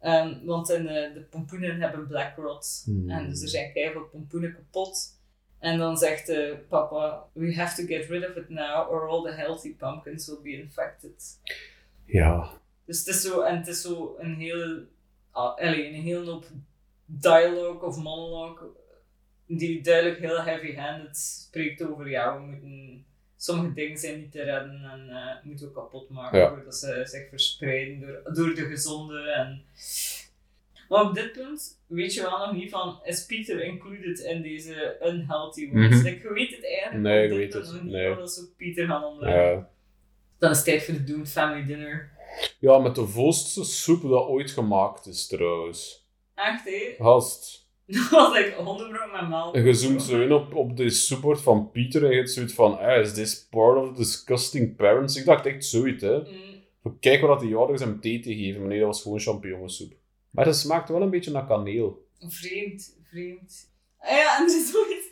Ehm, 0.01 0.45
want 0.45 0.71
in, 0.71 0.89
eh, 0.89 1.15
de 1.15 1.21
pompoenen 1.21 1.81
hebben 1.81 2.07
black 2.07 2.37
rot. 2.37 2.83
Hmm. 2.85 3.11
En 3.11 3.29
dus 3.29 3.43
er 3.43 3.49
zijn 3.49 3.73
keihard 3.73 4.11
pompoenen 4.11 4.53
kapot. 4.55 5.17
En 5.59 5.79
dan 5.79 5.97
zegt 5.97 6.29
eh, 6.29 6.55
papa, 6.69 7.25
we 7.33 7.55
have 7.55 7.83
to 7.83 7.87
get 7.87 8.09
rid 8.09 8.29
of 8.29 8.37
it 8.37 8.49
now 8.49 8.91
or 8.91 9.09
all 9.09 9.23
the 9.23 9.33
healthy 9.33 9.75
pumpkins 9.75 10.27
will 10.27 10.41
be 10.43 10.63
infected. 10.63 11.41
Ja. 12.05 12.51
Dus 12.85 12.99
het 12.99 13.07
is 13.07 13.21
zo, 13.21 13.41
en 13.41 13.57
het 13.57 13.67
is 13.67 13.81
zo 13.81 14.17
een 14.19 14.35
hele, 14.35 14.87
ah, 15.31 15.57
allee, 15.57 15.89
een 15.89 16.03
hele 16.03 16.31
hoop 16.31 16.47
dialogue 17.05 17.89
of 17.89 17.97
monologue 17.97 18.69
die 19.47 19.83
duidelijk 19.83 20.19
heel 20.19 20.43
heavy-handed 20.43 21.17
spreekt 21.17 21.83
over, 21.83 22.11
ja, 22.11 22.37
we 22.37 22.47
moeten, 22.47 23.07
sommige 23.39 23.73
dingen 23.75 23.99
zijn 23.99 24.19
niet 24.19 24.33
te 24.33 24.43
redden 24.43 24.83
en 24.93 25.09
eh 25.09 25.45
moeten 25.45 25.67
we 25.67 25.73
kapot 25.73 26.11
maken 26.11 26.39
Ja. 26.39 26.49
voordat 26.49 26.77
ze 26.77 27.01
zich 27.05 27.29
verspreiden 27.29 28.01
door, 28.01 28.35
door 28.35 28.55
de 28.55 28.67
gezonde 28.67 29.31
en... 29.31 29.63
Maar 30.89 31.03
op 31.03 31.15
dit 31.15 31.33
punt 31.33 31.81
weet 31.87 32.15
je 32.15 32.21
wel 32.23 32.39
nog 32.39 32.53
niet 32.53 32.71
van, 32.71 33.01
is 33.05 33.27
Peter 33.27 33.63
included 33.63 34.19
in 34.19 34.43
deze 34.43 34.97
unhealthy. 35.03 35.71
Like, 35.73 36.29
je 36.29 36.33
weet 36.33 36.51
het 36.51 36.65
eigenlijk 36.65 37.03
Nee, 37.03 37.17
op 37.19 37.23
ik 37.25 37.29
dit 37.31 37.39
weet 37.39 37.51
punt 37.51 37.65
het, 37.65 37.75
nog 37.75 37.83
niet, 37.83 37.93
nee. 37.93 38.17
dat 38.17 38.33
ze 38.33 38.49
Peter 38.57 38.87
gaan 38.87 39.05
omleggen. 39.05 39.43
Ja. 39.43 39.71
Dan 40.39 40.51
is 40.51 40.57
het 40.57 40.67
tijd 40.67 40.85
voor 40.85 40.95
de 40.95 41.05
Doomed 41.05 41.31
Family 41.31 41.67
Dinner. 41.67 42.11
ja, 42.59 42.79
met 42.79 42.95
de 42.95 43.07
volste 43.07 43.65
soep 43.65 44.03
dat 44.03 44.27
ooit 44.27 44.51
gemaakt 44.51 45.07
is, 45.07 45.27
trouwens. 45.27 46.07
Echt, 46.35 46.65
hé? 46.65 46.95
Gast. 46.99 47.68
Dat 48.11 48.11
was 48.11 48.51
hondenbrood 48.53 49.13
met 49.13 49.29
melk. 49.29 49.55
En 49.55 49.65
je 49.65 49.75
zoomt 49.75 50.03
zo 50.03 50.21
in 50.21 50.33
op, 50.33 50.55
op 50.55 50.77
de 50.77 50.91
soepbord 50.91 51.41
van 51.41 51.71
Pieter 51.71 52.05
en 52.05 52.11
je 52.11 52.17
hebt 52.17 52.31
zoiets 52.31 52.55
van, 52.55 52.79
ah, 52.79 53.01
is 53.01 53.13
this 53.15 53.47
part 53.51 53.77
of 53.79 53.97
disgusting 53.97 54.77
parents? 54.77 55.17
Ik 55.17 55.25
dacht 55.25 55.47
echt 55.47 55.65
zoiets, 55.65 56.03
hè. 56.03 56.19
Mm, 56.19 56.57
Kijk 57.01 57.21
wat 57.21 57.41
die 57.41 57.57
ouders 57.57 57.81
hem 57.81 58.01
thee 58.01 58.21
te 58.21 58.35
geven. 58.37 58.61
Maar 58.61 58.69
nee, 58.69 58.79
dat 58.79 58.87
was 58.87 59.03
gewoon 59.03 59.21
champignonsoep. 59.21 59.93
Maar 60.31 60.47
het 60.47 60.57
smaakt 60.57 60.89
wel 60.89 61.03
een 61.03 61.11
beetje 61.11 61.31
naar 61.31 61.47
kaneel. 61.47 62.07
vreemd, 62.19 62.99
vreemd. 63.11 63.71
Ah 63.99 64.11
ja, 64.11 64.37
en 64.39 64.43
er 64.49 64.57
is 64.57 64.71
zoiets. 64.71 65.07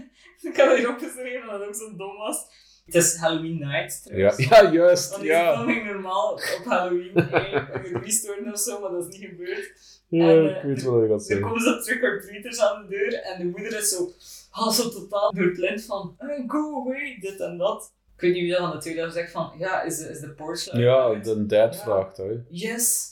ik 0.52 0.56
had 0.56 0.76
hier 0.76 0.88
opgeschreven 0.88 1.46
dat 1.46 1.60
het 1.60 1.68
ook 1.68 1.74
zo 1.74 1.96
dom 1.96 2.16
was. 2.16 2.46
Het 2.84 2.94
is 2.94 3.16
Halloween 3.16 3.58
night 3.58 4.00
Ja, 4.04 4.30
trouwens. 4.30 4.36
ja 4.48 4.70
juist. 4.72 5.10
Want 5.10 5.22
Ja. 5.22 5.54
film 5.56 5.68
ging 5.72 5.86
normaal 5.92 6.32
op 6.32 6.62
Halloween 6.64 7.14
eh, 7.14 7.66
gereleased 7.70 8.26
worden 8.26 8.52
of 8.52 8.58
zo, 8.58 8.80
maar 8.80 8.90
dat 8.90 9.08
is 9.12 9.18
niet 9.18 9.28
gebeurd. 9.28 9.72
ja, 10.08 10.28
en, 10.28 10.44
ik 10.48 10.56
eh, 10.56 10.62
weet 10.64 10.82
wat 10.82 11.00
je 11.02 11.08
gaat 11.08 11.18
Er 11.20 11.20
zeggen. 11.20 11.46
komen 11.46 11.62
zo 11.62 11.78
trick-or-treaters 11.80 12.60
aan 12.60 12.82
de 12.82 12.88
deur 12.88 13.14
en 13.14 13.38
de 13.38 13.44
moeder 13.44 13.78
is 13.78 13.88
zo, 13.88 14.10
ah, 14.50 14.70
zo 14.70 14.88
totaal 14.90 15.32
door 15.32 15.44
het 15.46 15.58
lint 15.58 15.84
van, 15.84 16.14
eh, 16.18 16.28
go 16.46 16.80
away, 16.80 17.18
dit 17.20 17.40
en 17.40 17.58
dat. 17.58 17.92
Ik 18.16 18.20
weet 18.20 18.32
niet 18.32 18.42
wie 18.42 18.50
dat 18.52 18.60
aan 18.60 18.70
de 18.70 18.78
tweede 18.78 19.00
dag 19.00 19.12
zegt 19.12 19.32
van, 19.32 19.52
ja, 19.58 19.82
is 19.82 19.98
de, 19.98 20.08
is 20.08 20.20
de 20.20 20.28
porch 20.30 20.64
light 20.64 20.80
Ja, 20.80 21.14
de 21.14 21.46
dad 21.46 21.74
Ja. 21.74 21.80
vraagt, 21.80 22.16
hè. 22.16 22.30
Yes. 22.48 23.10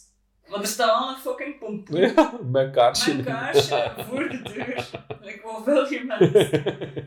Maar 0.50 0.60
er 0.60 0.66
staat 0.66 0.98
wel 0.98 1.08
een 1.08 1.16
fucking 1.16 1.58
pompoen 1.58 2.00
Ja, 2.00 2.38
mijn 2.50 2.72
kaarsje 2.72 3.22
voor 4.08 4.28
de 4.28 4.42
deur. 4.42 4.90
Wat 5.42 5.64
wil 5.64 5.84
je 5.92 6.04
met? 6.04 6.20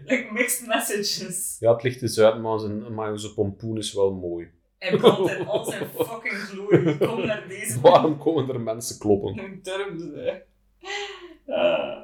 Like, 0.05 0.27
mixed 0.31 0.67
messages. 0.67 1.57
Ja, 1.59 1.73
het 1.73 1.83
licht 1.83 2.01
is 2.01 2.19
uit, 2.19 2.41
maar 2.41 2.59
zijn, 2.59 2.93
maar 2.93 3.19
zijn 3.19 3.33
pompoen 3.33 3.77
is 3.77 3.93
wel 3.93 4.13
mooi. 4.13 4.51
Hij 4.77 4.97
brandt 4.97 5.31
in 5.31 5.47
al 5.47 5.65
zijn 5.65 5.89
fucking 5.89 6.33
glorie. 6.33 6.97
Kom 6.97 7.25
naar 7.25 7.47
deze 7.47 7.81
Waarom 7.81 8.17
komen 8.17 8.49
er 8.49 8.61
mensen 8.61 8.99
kloppen? 8.99 9.35
Ik 9.35 9.63
durf 9.63 9.99
ze. 9.99 10.43
Ah. 11.47 12.01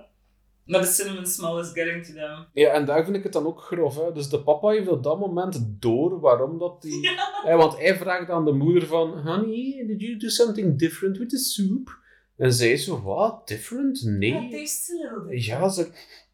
Maar 0.70 0.82
de 0.82 0.88
cinnamon 0.88 1.26
smell 1.26 1.60
is 1.60 1.72
getting 1.74 2.06
to 2.06 2.14
them. 2.14 2.46
Ja, 2.54 2.72
en 2.72 2.86
daar 2.86 3.04
vind 3.04 3.16
ik 3.16 3.24
het 3.24 3.34
dan 3.34 3.46
ook 3.46 3.62
grof. 3.62 3.96
Hè. 3.96 4.12
Dus 4.12 4.30
de 4.30 4.44
papa 4.44 4.70
heeft 4.70 4.88
op 4.88 5.04
dat 5.04 5.20
moment 5.20 5.66
door 5.80 6.20
waarom 6.20 6.58
dat 6.58 6.82
die... 6.82 7.10
Hè, 7.48 7.56
want 7.56 7.78
hij 7.78 7.96
vraagt 7.96 8.30
aan 8.30 8.46
de 8.46 8.52
moeder 8.52 8.88
van... 8.88 9.28
Honey, 9.28 9.84
did 9.88 10.02
you 10.02 10.18
do 10.18 10.28
something 10.28 10.80
different 10.80 11.18
with 11.18 11.30
the 11.30 11.38
soup? 11.38 11.98
En 12.38 12.54
zij 12.54 12.78
zo, 12.78 13.02
what? 13.02 13.48
Different? 13.48 14.04
Nee. 14.04 14.34
Ja, 14.34 14.50
tastes 14.50 14.90
a 14.90 14.94
little 14.94 15.26
bit. 15.28 15.46
Ja, 15.46 15.70
ze 15.70 15.90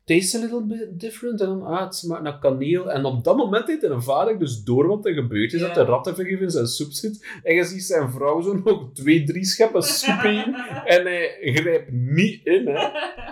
tastes 0.06 0.36
a 0.36 0.40
little 0.40 0.62
bit 0.62 1.00
different. 1.00 1.42
En 1.42 1.48
dan, 1.48 1.64
ah, 1.64 1.82
het 1.84 1.96
smaakt 1.96 2.24
naar 2.24 2.40
kaneel. 2.40 2.92
En 2.92 3.06
op 3.06 3.24
dat 3.24 3.38
moment 3.38 3.68
heeft 3.68 3.84
een 3.84 4.02
vader 4.04 4.40
dus 4.40 4.64
door 4.64 4.88
wat 4.88 5.06
er 5.06 5.14
gebeurd 5.14 5.54
is. 5.54 5.60
Dat 5.60 5.74
de 5.74 5.84
rat 5.84 6.08
effectief 6.08 6.40
in 6.40 6.52
zijn 6.52 6.68
soep 6.68 6.92
zit. 6.92 7.26
En 7.44 7.56
je 7.56 7.64
ziet 7.64 7.84
zijn 7.84 8.12
vrouw 8.12 8.42
zo 8.42 8.54
nog 8.54 8.94
twee, 8.94 9.24
drie 9.24 9.46
scheppen 9.46 9.84
soep 9.84 10.24
in. 10.24 10.56
En 10.96 11.06
hij 11.06 11.38
grijpt 11.42 11.92
niet 11.92 12.46
in, 12.46 12.68
hè. 12.68 12.90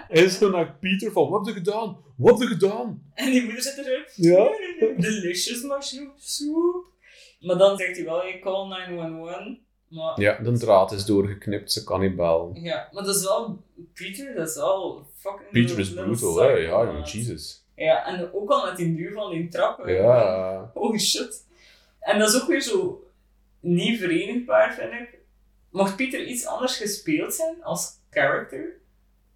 Hij 0.07 0.23
is 0.23 0.37
zo 0.37 0.49
naar 0.49 0.77
Pieter 0.79 1.11
van, 1.11 1.29
wat 1.29 1.45
heb 1.45 1.55
je 1.55 1.61
gedaan? 1.63 1.97
Wat 2.15 2.39
heb 2.39 2.49
je 2.49 2.53
gedaan? 2.53 3.01
En 3.13 3.31
die 3.31 3.43
moeder 3.43 3.61
zit 3.61 3.77
er 3.77 4.11
Ja. 4.15 4.49
Delicious 4.97 5.61
mushroom 5.61 6.11
soup. 6.17 6.91
Maar 7.39 7.57
dan 7.57 7.77
zegt 7.77 7.95
hij 7.95 8.05
wel, 8.05 8.25
je 8.25 8.39
call 8.39 8.67
911. 8.67 9.57
Maar 9.93 10.21
Ja, 10.21 10.37
de 10.43 10.57
draad 10.57 10.91
is 10.91 11.05
doorgeknipt. 11.05 11.71
Ze 11.71 11.83
kan 11.83 11.99
niet 11.99 12.15
bellen. 12.15 12.61
Ja, 12.61 12.89
maar 12.91 13.03
dat 13.03 13.15
is 13.15 13.23
wel... 13.23 13.59
Peter, 13.93 14.35
dat 14.35 14.49
is 14.49 14.55
wel 14.55 15.05
fucking... 15.17 15.49
Peter 15.51 15.79
is 15.79 15.93
brutal, 15.93 16.41
hè. 16.41 16.47
Ja, 16.47 16.83
man. 16.83 17.01
Jesus. 17.01 17.63
Ja, 17.75 18.05
en 18.05 18.33
ook 18.33 18.49
al 18.49 18.65
met 18.65 18.77
die 18.77 18.95
duur 18.95 19.13
van 19.13 19.31
die 19.31 19.47
trap. 19.47 19.83
hè. 19.83 19.91
Ja. 19.91 20.71
Holy 20.73 20.99
shit. 20.99 21.45
En 21.99 22.19
dat 22.19 22.33
is 22.33 22.41
ook 22.41 22.47
weer 22.47 22.61
zo 22.61 23.03
niet 23.59 23.99
verenigbaar, 23.99 24.73
vind 24.73 24.91
ik. 24.93 25.17
Mocht 25.69 25.95
Pieter 25.95 26.25
iets 26.25 26.45
anders 26.45 26.77
gespeeld 26.77 27.33
zijn 27.33 27.63
als 27.63 27.91
character, 28.09 28.79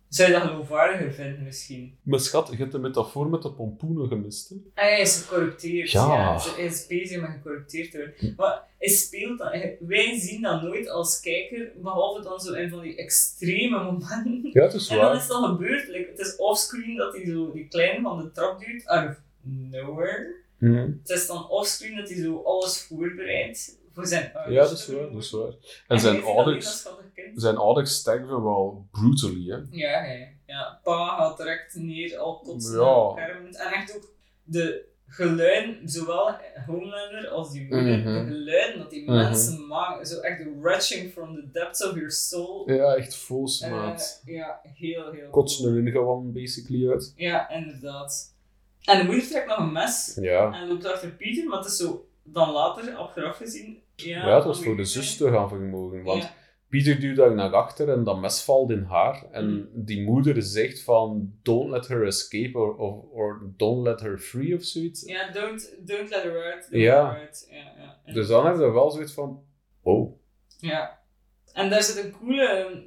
zou 0.09 0.31
je 0.31 0.39
dat 0.39 0.47
geloofwaardiger 0.47 1.13
vinden 1.13 1.43
misschien. 1.43 1.97
Maar 2.01 2.19
schat, 2.19 2.47
je 2.51 2.55
hebt 2.55 2.71
de 2.71 2.79
metafoor 2.79 3.29
met 3.29 3.41
de 3.41 3.51
pompoenen 3.51 4.07
gemist, 4.07 4.49
hè. 4.49 4.55
Ah, 4.75 4.83
hij 4.89 5.01
is 5.01 5.17
gecorrupteerd. 5.21 5.91
Ja. 5.91 6.05
Ja. 6.07 6.39
Hij 6.55 6.65
is 6.65 6.87
bezig 6.87 7.21
met 7.21 7.29
gecorrupteerd 7.29 7.91
te 7.91 7.97
worden. 7.97 8.33
Maar 8.37 8.63
hij 8.79 8.87
speelt 8.89 9.37
dat. 9.37 9.51
Wij 9.79 10.19
zien 10.19 10.41
dat 10.41 10.61
nooit 10.61 10.89
als 10.89 11.19
kijker, 11.19 11.71
behalve 11.81 12.21
dan 12.21 12.39
zo 12.39 12.53
in 12.53 12.69
van 12.69 12.81
die 12.81 12.95
extreme 12.95 13.83
momenten. 13.83 14.49
Ja, 14.53 14.63
het 14.63 14.73
is 14.73 14.87
En 14.87 14.97
dan 14.97 15.05
waar. 15.05 15.15
is 15.15 15.29
al 15.29 15.43
gebeurd. 15.47 15.87
Like, 15.87 16.09
het 16.09 16.19
is 16.19 16.35
offscreen 16.35 16.95
dat 16.95 17.15
hij 17.15 17.25
zo 17.25 17.51
die 17.51 17.67
kleine 17.67 18.01
van 18.01 18.17
de 18.17 18.31
trap 18.31 18.59
duwt, 18.59 18.85
out 18.85 19.09
of 19.09 19.15
nowhere. 19.41 20.35
Mhm. 20.57 20.75
Het 21.01 21.09
is 21.09 21.27
dan 21.27 21.49
offscreen 21.49 21.95
dat 21.95 22.09
hij 22.09 22.17
zo 22.21 22.41
alles 22.43 22.81
voorbereidt 22.81 23.77
voor 23.97 24.07
zijn 24.07 24.31
ouders. 24.33 24.55
Ja, 24.55 24.61
dat 24.61 24.71
is 24.71 24.87
waar, 24.87 25.11
dat 25.11 25.23
is 25.23 25.31
waar. 25.31 25.51
En 25.87 25.99
zijn 25.99 26.23
ouders, 26.23 26.87
zijn 27.35 27.57
ouders 27.57 27.95
sterven 27.95 28.43
wel 28.43 28.87
brutally, 28.91 29.49
hè. 29.51 29.57
Ja, 29.71 29.99
hij. 29.99 30.37
Ja, 30.45 30.79
pa 30.83 31.15
gaat 31.17 31.37
direct 31.37 31.75
neer, 31.75 32.17
al 32.17 32.39
kotsen 32.39 32.79
Ja. 32.79 33.13
en 33.15 33.53
echt 33.73 33.95
ook 33.95 34.11
de 34.43 34.85
geluiden, 35.07 35.89
zowel 35.89 36.35
Homelander 36.65 37.27
als 37.29 37.51
die 37.51 37.61
moeder, 37.61 37.97
Mhm. 37.97 38.13
de 38.27 38.33
geluiden 38.33 38.79
dat 38.79 38.89
die 38.89 39.03
Mhm. 39.03 39.13
mensen 39.15 39.67
maken, 39.67 40.05
zo 40.05 40.19
echt 40.19 40.41
retching 40.61 41.11
from 41.11 41.35
the 41.35 41.49
depths 41.51 41.83
of 41.85 41.93
your 41.93 42.11
soul. 42.11 42.71
Ja, 42.71 42.95
echt 42.95 43.15
vol 43.15 43.43
Eh, 43.45 43.49
smaad. 43.51 44.21
ja, 44.25 44.59
heel, 44.63 45.11
heel 45.11 45.29
Kotsen 45.29 45.71
erin 45.71 45.91
gewoon 45.91 46.33
basically 46.33 46.89
uit. 46.89 47.13
Ja, 47.15 47.49
inderdaad. 47.49 48.35
En 48.83 48.97
de 48.97 49.03
moeder 49.03 49.27
trekt 49.27 49.47
nog 49.47 49.57
een 49.57 49.71
mes 49.71 50.17
Ja. 50.21 50.53
en 50.53 50.67
loopt 50.67 50.85
achter 50.85 51.09
Pieter, 51.09 51.47
maar 51.47 51.57
het 51.57 51.67
is 51.67 51.77
zo 51.77 52.07
dan 52.23 52.51
later, 52.51 52.95
achteraf 52.95 53.37
gezien. 53.37 53.81
Ja, 54.05 54.27
Ja, 54.27 54.35
het 54.35 54.43
was 54.43 54.63
voor 54.63 54.75
de 54.77 54.85
zus 54.85 55.17
te 55.17 55.31
gaan 55.31 55.49
vermogen. 55.49 56.03
Want 56.03 56.23
Ja. 56.23 56.33
Pieter 56.69 56.99
duwt 56.99 57.15
daar 57.15 57.35
naar 57.35 57.53
achter 57.53 57.89
en 57.89 58.03
dat 58.03 58.19
mes 58.19 58.43
valt 58.43 58.69
in 58.71 58.83
haar. 58.83 59.25
En 59.31 59.49
Mm. 59.53 59.69
die 59.73 60.03
moeder 60.03 60.41
zegt 60.41 60.83
van, 60.83 61.33
don't 61.43 61.69
let 61.69 61.87
her 61.87 62.05
escape 62.05 62.57
or, 62.57 62.75
or, 62.75 63.03
or 63.11 63.53
don't 63.57 63.83
let 63.83 63.99
her 63.99 64.17
free 64.19 64.55
of 64.55 64.63
zoiets. 64.63 65.01
Ja, 65.05 65.31
don't, 65.31 65.75
don't 65.85 66.09
let 66.09 66.23
her 66.23 66.53
out. 66.53 66.67
Ja. 66.69 67.11
her 67.11 67.21
out. 67.21 67.47
Ja, 67.49 67.73
ja. 68.05 68.13
Dus 68.13 68.27
dan 68.27 68.45
hebben 68.45 68.67
we 68.67 68.73
wel 68.73 68.91
zoiets 68.91 69.13
van, 69.13 69.43
oh. 69.81 70.19
Ja. 70.59 70.99
En 71.53 71.69
daar 71.69 71.83
zit 71.83 72.03
een 72.05 72.11
coole... 72.11 72.83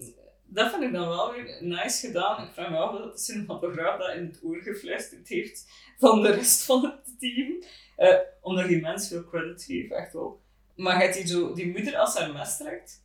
Dat 0.53 0.71
vind 0.71 0.83
ik 0.83 0.93
dan 0.93 1.09
wel 1.09 1.33
weer 1.33 1.57
nice 1.61 2.07
gedaan. 2.07 2.45
Ik 2.47 2.53
vraag 2.53 2.71
me 2.71 2.77
af 2.77 3.01
of 3.05 3.13
de 3.13 3.19
cinematograaf 3.19 3.99
dat 3.99 4.15
in 4.15 4.25
het 4.27 4.41
oor 4.45 4.57
gefluisterd 4.63 5.29
heeft 5.29 5.71
van 5.99 6.23
de 6.23 6.31
rest 6.31 6.65
van 6.65 6.85
het 6.85 7.19
team. 7.19 7.63
Uh, 7.99 8.15
omdat 8.41 8.69
die 8.69 8.81
mens 8.81 9.09
veel 9.09 9.25
credit 9.25 9.63
geeft, 9.63 9.93
echt 9.93 10.13
wel. 10.13 10.40
Maar 10.81 11.01
hebt 11.01 11.15
die, 11.15 11.27
zo, 11.27 11.55
die 11.55 11.67
moeder 11.73 11.97
als 11.97 12.17
haar 12.19 12.33
mes 12.33 12.57
trekt 12.57 13.03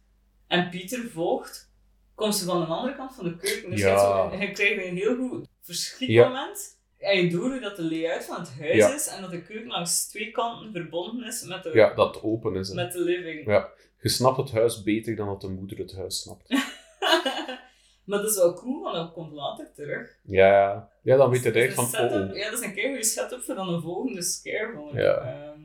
en 0.47 0.69
Pieter 0.69 1.09
volgt, 1.13 1.71
komt 2.15 2.35
ze 2.35 2.45
van 2.45 2.59
de 2.59 2.65
andere 2.65 2.95
kant 2.95 3.15
van 3.15 3.23
de 3.23 3.37
keuken. 3.37 3.69
Dus 3.69 3.79
Ja. 3.79 4.29
je, 4.31 4.37
je 4.37 4.51
krijgt 4.51 4.85
een 4.85 4.95
heel 4.95 5.15
goed 5.15 5.47
verschiet 5.61 6.09
Ja. 6.09 6.27
moment. 6.27 6.77
En 6.97 7.17
je 7.23 7.29
doet 7.29 7.41
hoe 7.51 7.59
dat 7.59 7.75
de 7.75 7.83
layout 7.83 8.23
van 8.23 8.39
het 8.39 8.53
huis 8.59 8.75
Ja. 8.75 8.93
is 8.93 9.07
en 9.07 9.21
dat 9.21 9.31
de 9.31 9.41
keuken 9.41 9.67
langs 9.67 10.07
twee 10.07 10.31
kanten 10.31 10.71
verbonden 10.71 11.27
is 11.27 11.43
met 11.43 11.63
de, 11.63 11.69
Ja, 11.73 11.93
dat 11.93 12.15
het 12.15 12.23
open 12.23 12.55
is. 12.55 12.67
hè. 12.69 12.75
met 12.75 12.91
de 12.91 12.99
living. 12.99 13.45
Ja. 13.47 13.69
Je 14.01 14.09
snapt 14.09 14.37
het 14.37 14.51
huis 14.51 14.83
beter 14.83 15.15
dan 15.15 15.27
dat 15.27 15.41
de 15.41 15.47
moeder 15.49 15.77
het 15.77 15.95
huis 15.95 16.21
snapt. 16.21 16.49
maar 18.05 18.19
dat 18.21 18.29
is 18.29 18.35
wel 18.35 18.53
cool, 18.53 18.81
want 18.83 18.95
dat 18.95 19.13
komt 19.13 19.31
later 19.31 19.71
terug. 19.75 20.17
Ja, 20.23 20.89
ja 21.03 21.17
dan 21.17 21.29
weet 21.29 21.43
je 21.43 21.51
direct 21.51 21.77
een 21.77 21.87
van, 21.87 22.05
oh, 22.05 22.13
oh. 22.29 22.35
Ja, 22.35 22.49
dat 22.49 22.59
is 22.59 22.65
een 22.65 22.73
keer 22.73 22.87
goede 22.87 23.03
setup 23.03 23.41
voor 23.43 23.55
dan 23.55 23.69
een 23.69 23.81
volgende 23.81 24.21
scare. 24.21 24.89
Ja. 24.93 25.15
Ehm, 25.17 25.59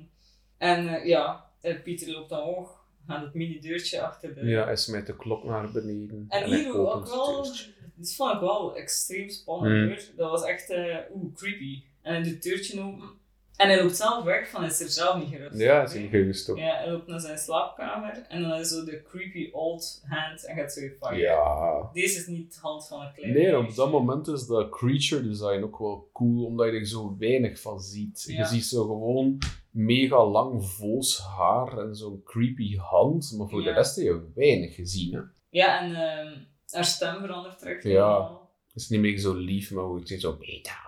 en 0.59 0.89
eh, 0.89 1.07
ja, 1.07 1.50
eh, 1.61 1.83
Pieter 1.83 2.13
loopt 2.13 2.29
dan 2.29 2.41
hoog, 2.43 2.85
gaat 3.07 3.23
het 3.25 3.35
mini-deurtje 3.35 4.01
achter 4.03 4.35
de... 4.35 4.45
Ja, 4.45 4.65
hij 4.65 4.77
smijt 4.77 5.07
de 5.07 5.17
klok 5.17 5.45
naar 5.45 5.71
beneden. 5.73 6.25
En 6.29 6.49
hij 6.51 6.59
hier 6.59 6.79
ook 6.79 7.07
wel, 7.09 7.47
dit 7.95 8.15
vond 8.15 8.35
ik 8.35 8.41
wel 8.41 8.77
extreem 8.77 9.29
spannend 9.29 9.75
Mm. 9.75 9.89
hoor. 9.89 9.99
Dat 10.17 10.31
was 10.31 10.43
echt, 10.45 10.71
eh 10.71 10.97
oeh, 11.15 11.35
creepy. 11.35 11.83
En 12.03 12.13
hij 12.15 12.23
doet 12.23 12.33
het 12.33 12.43
deurtje 12.43 12.83
open. 12.83 13.19
En 13.57 13.69
hij 13.69 13.83
loopt 13.83 13.97
zelf 13.97 14.25
weg 14.25 14.49
van, 14.49 14.61
hij 14.61 14.71
is 14.71 14.81
er 14.81 14.89
zelf 14.89 15.19
niet 15.19 15.29
gerust. 15.29 15.59
Ja, 15.59 15.75
hij 15.75 15.85
is 15.85 15.95
niet 15.95 16.11
gerust 16.11 16.49
op. 16.49 16.57
Ja, 16.57 16.77
hij 16.77 16.91
loopt 16.91 17.07
naar 17.07 17.21
zijn 17.21 17.39
slaapkamer 17.39 18.25
en 18.29 18.43
dan 18.43 18.59
is 18.61 18.69
zo 18.69 18.85
de 18.85 19.03
creepy 19.03 19.49
old 19.53 20.03
hand 20.07 20.45
en 20.47 20.57
gaat 20.57 20.73
zo 20.73 20.81
weer 20.81 20.97
fire. 21.01 21.17
Ja. 21.21 21.91
Deze 21.93 22.19
is 22.19 22.27
niet 22.27 22.55
de 22.55 22.61
hand 22.61 22.87
van 22.89 23.01
een 23.01 23.13
klein 23.13 23.33
Nee, 23.33 23.59
op 23.59 23.75
dat 23.75 23.91
moment 23.91 24.27
is 24.29 24.47
dat 24.47 24.71
creature 24.71 25.23
design 25.23 25.63
ook 25.63 25.79
wel 25.79 26.09
cool, 26.13 26.45
omdat 26.45 26.67
je 26.67 26.73
er 26.79 26.87
zo 26.87 27.17
weinig 27.19 27.61
van 27.61 27.81
ziet. 27.81 28.25
Ja. 28.27 28.39
Je 28.39 28.45
ziet 28.45 28.65
zo 28.65 28.83
gewoon 28.87 29.39
mega 29.71 30.25
lang 30.27 30.65
voos 30.65 31.19
haar 31.37 31.79
en 31.79 31.95
zo'n 31.95 32.23
creepy 32.25 32.77
hand, 32.77 33.35
maar 33.39 33.49
voor 33.49 33.61
Ja. 33.63 33.69
de 33.69 33.73
rest 33.75 33.97
heb 33.97 34.05
je 34.05 34.31
weinig 34.35 34.75
gezien. 34.75 35.15
Hè. 35.15 35.21
Ja, 35.51 35.81
en 35.81 35.95
ehm 35.95 36.39
haar 36.71 36.85
stem 36.85 37.21
verandert 37.21 37.59
direct 37.61 37.83
Ja. 37.85 38.39
Het 38.73 38.83
is 38.83 38.89
niet 38.89 39.01
meer 39.01 39.19
zo 39.19 39.35
lief, 39.35 39.71
maar 39.71 39.85
hoe 39.85 40.01
ik 40.01 40.07
zeg 40.07 40.21
zo 40.21 40.37
beta. 40.37 40.79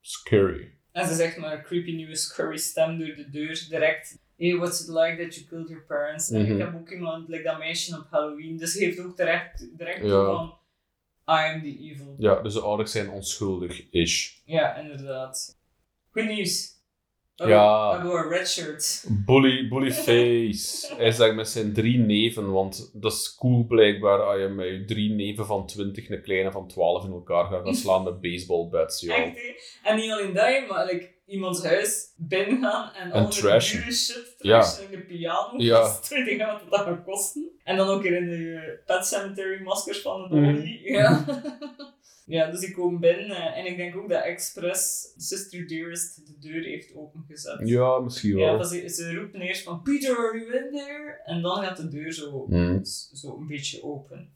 Scary. 0.00 0.72
En 0.92 1.06
ze 1.06 1.14
zegt 1.14 1.36
maar 1.36 1.52
een 1.52 1.62
creepy 1.62 1.92
nieuwe 1.94 2.16
scurry 2.16 2.56
stem 2.56 2.98
door 2.98 3.14
de 3.14 3.30
deur 3.30 3.66
direct. 3.68 4.18
Hey, 4.36 4.56
what's 4.56 4.80
it 4.80 4.88
like 4.88 5.22
that 5.22 5.34
you 5.34 5.46
killed 5.46 5.68
your 5.68 5.84
parents? 5.86 6.30
En 6.30 6.42
Mhm. 6.42 6.52
ik 6.52 6.58
heb 6.58 6.74
ook 6.74 6.90
iemand, 6.90 7.28
like 7.28 7.42
dat 7.42 7.58
meisje 7.58 7.96
op 7.98 8.06
Halloween. 8.10 8.56
Dus 8.56 8.72
ze 8.72 8.84
heeft 8.84 9.00
ook 9.00 9.16
direct, 9.16 9.68
direct 9.78 10.04
Ja. 10.04 10.24
van, 10.24 10.46
I 11.28 11.54
am 11.54 11.62
the 11.62 11.78
evil. 11.78 12.14
Ja, 12.18 12.42
dus 12.42 12.52
de 12.54 12.60
ouders 12.60 12.90
zijn 12.92 13.10
onschuldig-ish. 13.10 14.36
Ja, 14.44 14.76
inderdaad. 14.76 15.58
Goed 16.10 16.26
nieuws. 16.26 16.76
We 17.38 17.48
Ja. 17.48 17.90
hebben- 17.90 18.10
We 18.10 18.16
hebben 18.16 18.32
een 18.32 18.38
red 18.38 18.48
shirt. 18.48 19.04
Bully, 19.08 19.68
bully 19.68 19.92
face. 20.06 20.94
Hij 20.96 21.10
zegt 21.10 21.34
met 21.34 21.48
zijn 21.48 21.72
drie 21.72 21.98
neven, 21.98 22.50
want 22.52 22.90
dat 22.94 23.12
is 23.12 23.36
cool 23.38 23.64
blijkbaar 23.66 24.22
als 24.22 24.38
je 24.40 24.48
met 24.48 24.66
je 24.66 24.84
drie 24.84 25.10
neven 25.10 25.46
van 25.46 25.66
20 25.66 26.08
een 26.10 26.22
kleine 26.22 26.50
van 26.50 26.68
12 26.68 27.04
in 27.04 27.12
elkaar 27.12 27.44
gaat 27.44 27.64
gaan 27.64 27.74
slaan 27.74 28.04
met 28.04 28.20
baseballbats. 28.20 29.00
Ja. 29.00 29.14
Echt, 29.16 29.36
hè? 29.36 29.54
En 29.90 29.96
niet 29.96 30.10
alleen 30.10 30.34
dat, 30.34 30.68
maar 30.68 30.86
like, 30.86 31.10
iemands 31.26 31.62
huis 31.64 32.12
binnengaan 32.16 32.92
en, 32.94 33.10
En 33.12 33.24
al 33.24 33.30
de 33.30 33.40
dure 33.40 33.60
shit 33.60 34.34
Ja. 34.38 34.64
in 34.90 34.90
de 34.90 35.04
piano. 35.04 35.52
Ja. 35.56 35.80
Dat 35.80 35.98
is 36.02 36.06
twee 36.08 36.24
dingen 36.24 36.46
wat 36.46 36.62
dat 36.70 36.80
gaat 36.80 37.04
kosten. 37.04 37.48
En 37.64 37.76
dan 37.76 37.88
ook 37.88 38.02
weer 38.02 38.16
in 38.16 38.28
de 38.28 38.80
Pet 38.86 39.06
Cemetery 39.06 39.62
maskers 39.62 40.00
van 40.00 40.28
de 40.28 40.36
Mhm. 40.36 40.66
Ja. 40.94 41.24
ja, 42.28 42.50
dus 42.50 42.60
die 42.60 42.74
komen 42.74 43.00
binnen 43.00 43.54
en 43.54 43.66
ik 43.66 43.76
denk 43.76 43.96
ook 43.96 44.08
dat 44.08 44.22
Express 44.24 45.12
Sister 45.16 45.68
Dearest 45.68 46.26
de 46.26 46.38
deur 46.38 46.62
heeft 46.64 46.94
opengezet. 46.94 47.68
Ja, 47.68 47.98
misschien 47.98 48.36
Ja, 48.38 48.44
wel. 48.46 48.56
maar 48.56 48.66
ze, 48.66 48.88
ze 48.88 49.14
roepen 49.14 49.40
eerst 49.40 49.62
van 49.62 49.82
Peter, 49.82 50.16
are 50.16 50.38
you 50.38 50.64
in 50.64 50.70
there? 50.72 51.20
En 51.24 51.42
dan 51.42 51.62
gaat 51.62 51.76
de 51.76 51.88
deur 51.88 52.12
zo, 52.12 52.44
Hmm. 52.48 52.84
zo 53.12 53.36
een 53.40 53.46
beetje 53.46 53.82
open. 53.82 54.32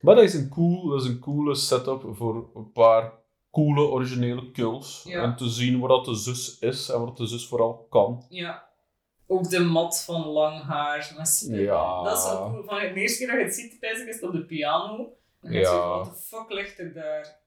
Maar 0.00 0.14
dat 0.14 0.24
is, 0.24 0.34
een 0.34 0.48
cool, 0.48 0.88
dat 0.88 1.02
is 1.02 1.08
een 1.08 1.18
coole 1.18 1.54
setup 1.54 2.04
voor 2.10 2.50
een 2.54 2.72
paar 2.72 3.12
coole 3.50 3.80
originele 3.82 4.50
kills. 4.50 5.02
Ja. 5.08 5.22
En 5.22 5.36
te 5.36 5.48
zien 5.48 5.78
wat 5.80 5.88
dat 5.88 6.04
de 6.04 6.14
zus 6.14 6.58
is 6.58 6.88
en 6.88 7.00
wat 7.00 7.16
de 7.16 7.26
zus 7.26 7.46
vooral 7.46 7.86
kan. 7.90 8.24
Ja. 8.28 8.70
Ook 9.26 9.50
de 9.50 9.60
mat 9.60 10.02
van 10.04 10.26
lang 10.26 10.62
haar. 10.62 11.14
Ja. 11.48 12.02
Dat 12.02 12.16
is 12.18 12.24
cool. 12.24 12.62
Van 12.64 12.78
de 12.78 12.92
eerste 12.94 13.18
keer 13.18 13.26
dat 13.26 13.36
je 13.38 13.44
het 13.44 13.54
ziet, 13.54 13.72
ik, 13.72 14.08
is 14.08 14.14
het 14.14 14.22
op 14.22 14.32
de 14.32 14.44
piano. 14.44 15.16
En 15.42 15.52
Ja. 15.52 15.88
wat 15.88 16.04
de 16.04 16.22
fuck 16.22 16.50
ligt 16.50 16.78
er 16.78 16.92
daar? 16.92 17.40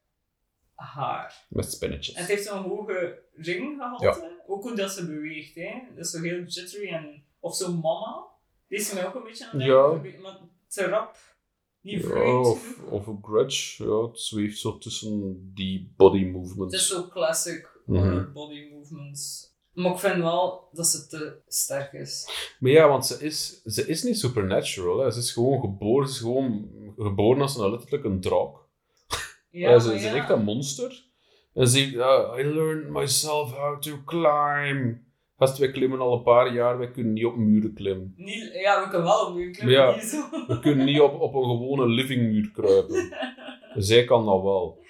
Haar. 0.76 1.46
Met 1.50 1.72
spinnetjes. 1.72 2.16
En 2.16 2.22
het 2.22 2.30
heeft 2.30 2.46
zo'n 2.46 2.64
hoge 2.64 3.24
ring 3.34 3.78
gehalte. 3.78 4.41
Ook 4.48 4.64
hoe 4.64 4.76
dat 4.76 4.91
ze 4.91 5.06
beweegt. 5.06 5.56
Hè. 5.56 5.82
Dat 5.96 6.06
is 6.06 6.12
zo 6.12 6.22
heel 6.22 6.43
jittery. 6.43 6.88
En, 6.89 7.26
of 7.39 7.56
zo 7.56 7.72
mama. 7.74 8.26
Die 8.68 8.78
is 8.80 8.93
mij 8.93 9.08
ook 9.08 9.16
een 9.16 9.24
beetje 9.24 9.50
aan 9.50 9.60
het 9.60 9.68
Ja. 9.68 9.89
denken. 10.00 10.22
Maar 10.22 10.38
te 10.68 10.86
rap. 10.86 11.18
Niet 11.82 12.02
Ja, 12.04 12.39
of, 12.39 12.82
of 12.89 13.08
een 13.08 13.20
grudge. 13.24 13.84
Ja, 13.84 14.02
het 14.08 14.20
zweeft 14.20 14.60
zo 14.60 14.78
tussen 14.78 15.52
die 15.54 15.93
body 15.98 16.18
Het 16.18 16.28
is 16.28 16.34
movements. 16.34 16.88
zo 16.88 17.08
classic 17.08 17.70
Mhm. 17.86 18.32
body 18.34 18.70
movements. 18.74 19.55
Maar 19.76 19.92
ik 19.92 19.98
vind 19.98 20.22
wel 20.22 20.68
dat 20.72 20.88
ze 20.88 21.08
te 21.08 21.42
sterk 21.48 21.94
is. 21.94 22.30
Maar 22.60 22.72
ja, 22.72 22.88
want 22.88 23.06
ze 23.06 23.24
is, 23.26 23.62
ze 23.64 23.88
is 23.88 24.04
niet 24.04 24.20
supernatural. 24.20 25.00
Hè. 25.00 25.12
Ze 25.12 25.20
is 25.20 25.32
gewoon 25.32 25.60
geboren. 25.60 26.08
Ze 26.08 26.14
is 26.14 26.20
gewoon 26.20 26.70
geboren 26.98 27.42
als 27.42 27.58
een 27.58 27.72
letterlijk 27.72 28.04
een 28.04 28.22
draak. 28.22 28.56
Ja, 29.50 29.70
Ja, 29.70 29.80
ze, 29.80 29.94
is 29.94 30.06
echt 30.06 30.30
een 30.30 30.44
monster. 30.44 31.04
En 31.54 31.68
ze 31.68 31.92
uh, 31.92 32.34
I 32.38 32.44
learned 32.44 32.90
myself 32.90 33.52
how 33.52 33.82
to 33.82 33.92
climb. 34.06 34.98
Gast, 35.38 35.58
wij 35.58 35.72
klimmen 35.72 36.00
al 36.00 36.14
een 36.14 36.24
paar 36.24 36.54
jaar, 36.54 36.78
wij 36.78 36.92
kunnen 36.92 37.14
niet 37.14 37.26
op 37.26 37.36
muren 37.36 37.74
klimmen. 37.74 38.14
Niet, 38.18 38.52
ja, 38.54 38.84
we 38.84 38.90
kunnen 38.90 39.08
wel 39.08 39.28
op 39.28 39.36
een 39.36 39.52
klimmen, 39.52 39.74
Ja. 39.76 39.96
niet 39.96 40.04
zo. 40.04 40.30
We 40.48 40.60
kunnen 40.60 40.86
niet 40.86 41.00
op, 41.00 41.20
op 41.22 41.34
een 41.34 41.44
gewone 41.44 41.88
livingmuur 41.88 42.52
kruipen. 42.54 43.18
Zij 43.88 44.04
kan 44.06 44.26
dat 44.26 44.42
wel. 44.42 44.84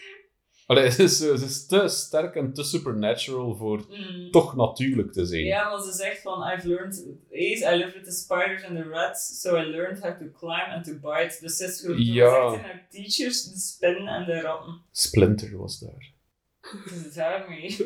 Allee, 0.66 0.92
ze 0.92 1.04
is, 1.04 1.18
ze 1.18 1.32
is 1.34 1.66
te 1.66 1.88
sterk 1.88 2.36
en 2.36 2.54
te 2.54 2.64
supernatural 2.64 3.56
voor 3.56 3.86
Mm. 3.90 4.32
toch 4.32 4.56
natuurlijk 4.56 5.12
te 5.14 5.26
zijn. 5.26 5.44
Ja, 5.44 5.70
maar 5.70 5.82
ze 5.82 5.92
zegt 5.92 6.22
van, 6.22 6.52
I've 6.52 6.68
learned, 6.68 7.06
Ace, 7.32 7.72
I 7.74 7.78
lived 7.78 7.94
with 7.94 8.04
the 8.04 8.12
spiders 8.12 8.64
and 8.64 8.76
the 8.78 8.84
rats, 8.84 9.42
so 9.42 9.58
I 9.58 9.64
learned 9.64 10.00
how 10.04 10.12
to 10.20 10.26
climb 10.40 10.70
and 10.76 10.86
to 10.86 10.92
bite. 10.94 11.38
Dus 11.42 11.58
ze 11.58 11.66
is 11.66 11.80
gewoon 11.82 12.02
Ja. 12.04 12.56
haar 12.58 12.88
teachers, 12.90 13.44
de 13.44 13.60
spinnen 13.60 14.08
en 14.08 14.26
de 14.26 14.42
ratten. 14.42 14.82
Splinter 14.92 15.58
was 15.58 15.80
daar. 15.80 16.14
Dus 16.86 17.14
daarmee. 17.14 17.78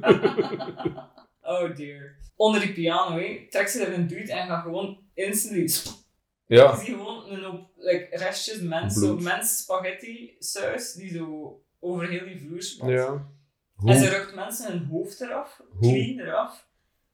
oh 1.52 1.76
dear. 1.76 2.16
Onder 2.36 2.60
die 2.60 2.72
piano, 2.72 3.16
hé, 3.18 3.46
trekt 3.50 3.70
ze 3.70 3.84
er 3.84 3.92
een 3.94 4.06
dude 4.06 4.32
en 4.32 4.46
gaat 4.46 4.62
gewoon 4.62 4.98
instantly... 5.14 5.70
Ja, 6.46 6.70
Je 6.70 6.76
ziet 6.76 6.86
gewoon 6.86 7.30
een 7.30 7.42
hoop 7.44 7.70
like, 7.76 8.08
restjes 8.10 8.60
mens, 8.60 8.94
zo 8.94 9.16
mens 9.16 9.58
spaghetti 9.58 10.36
saus, 10.38 10.92
die 10.92 11.10
zo 11.12 11.60
over 11.84 12.08
heel 12.08 12.24
die 12.26 12.40
vloer 12.40 12.62
spat. 12.62 12.88
ja. 12.88 13.30
En 13.84 13.96
ze 13.98 14.08
rukt 14.08 14.34
mensen 14.34 14.72
hun 14.72 14.86
hoofd 14.86 15.20
eraf, 15.20 15.60
Hoe? 15.70 15.92
clean 15.92 16.18
eraf. 16.28 16.66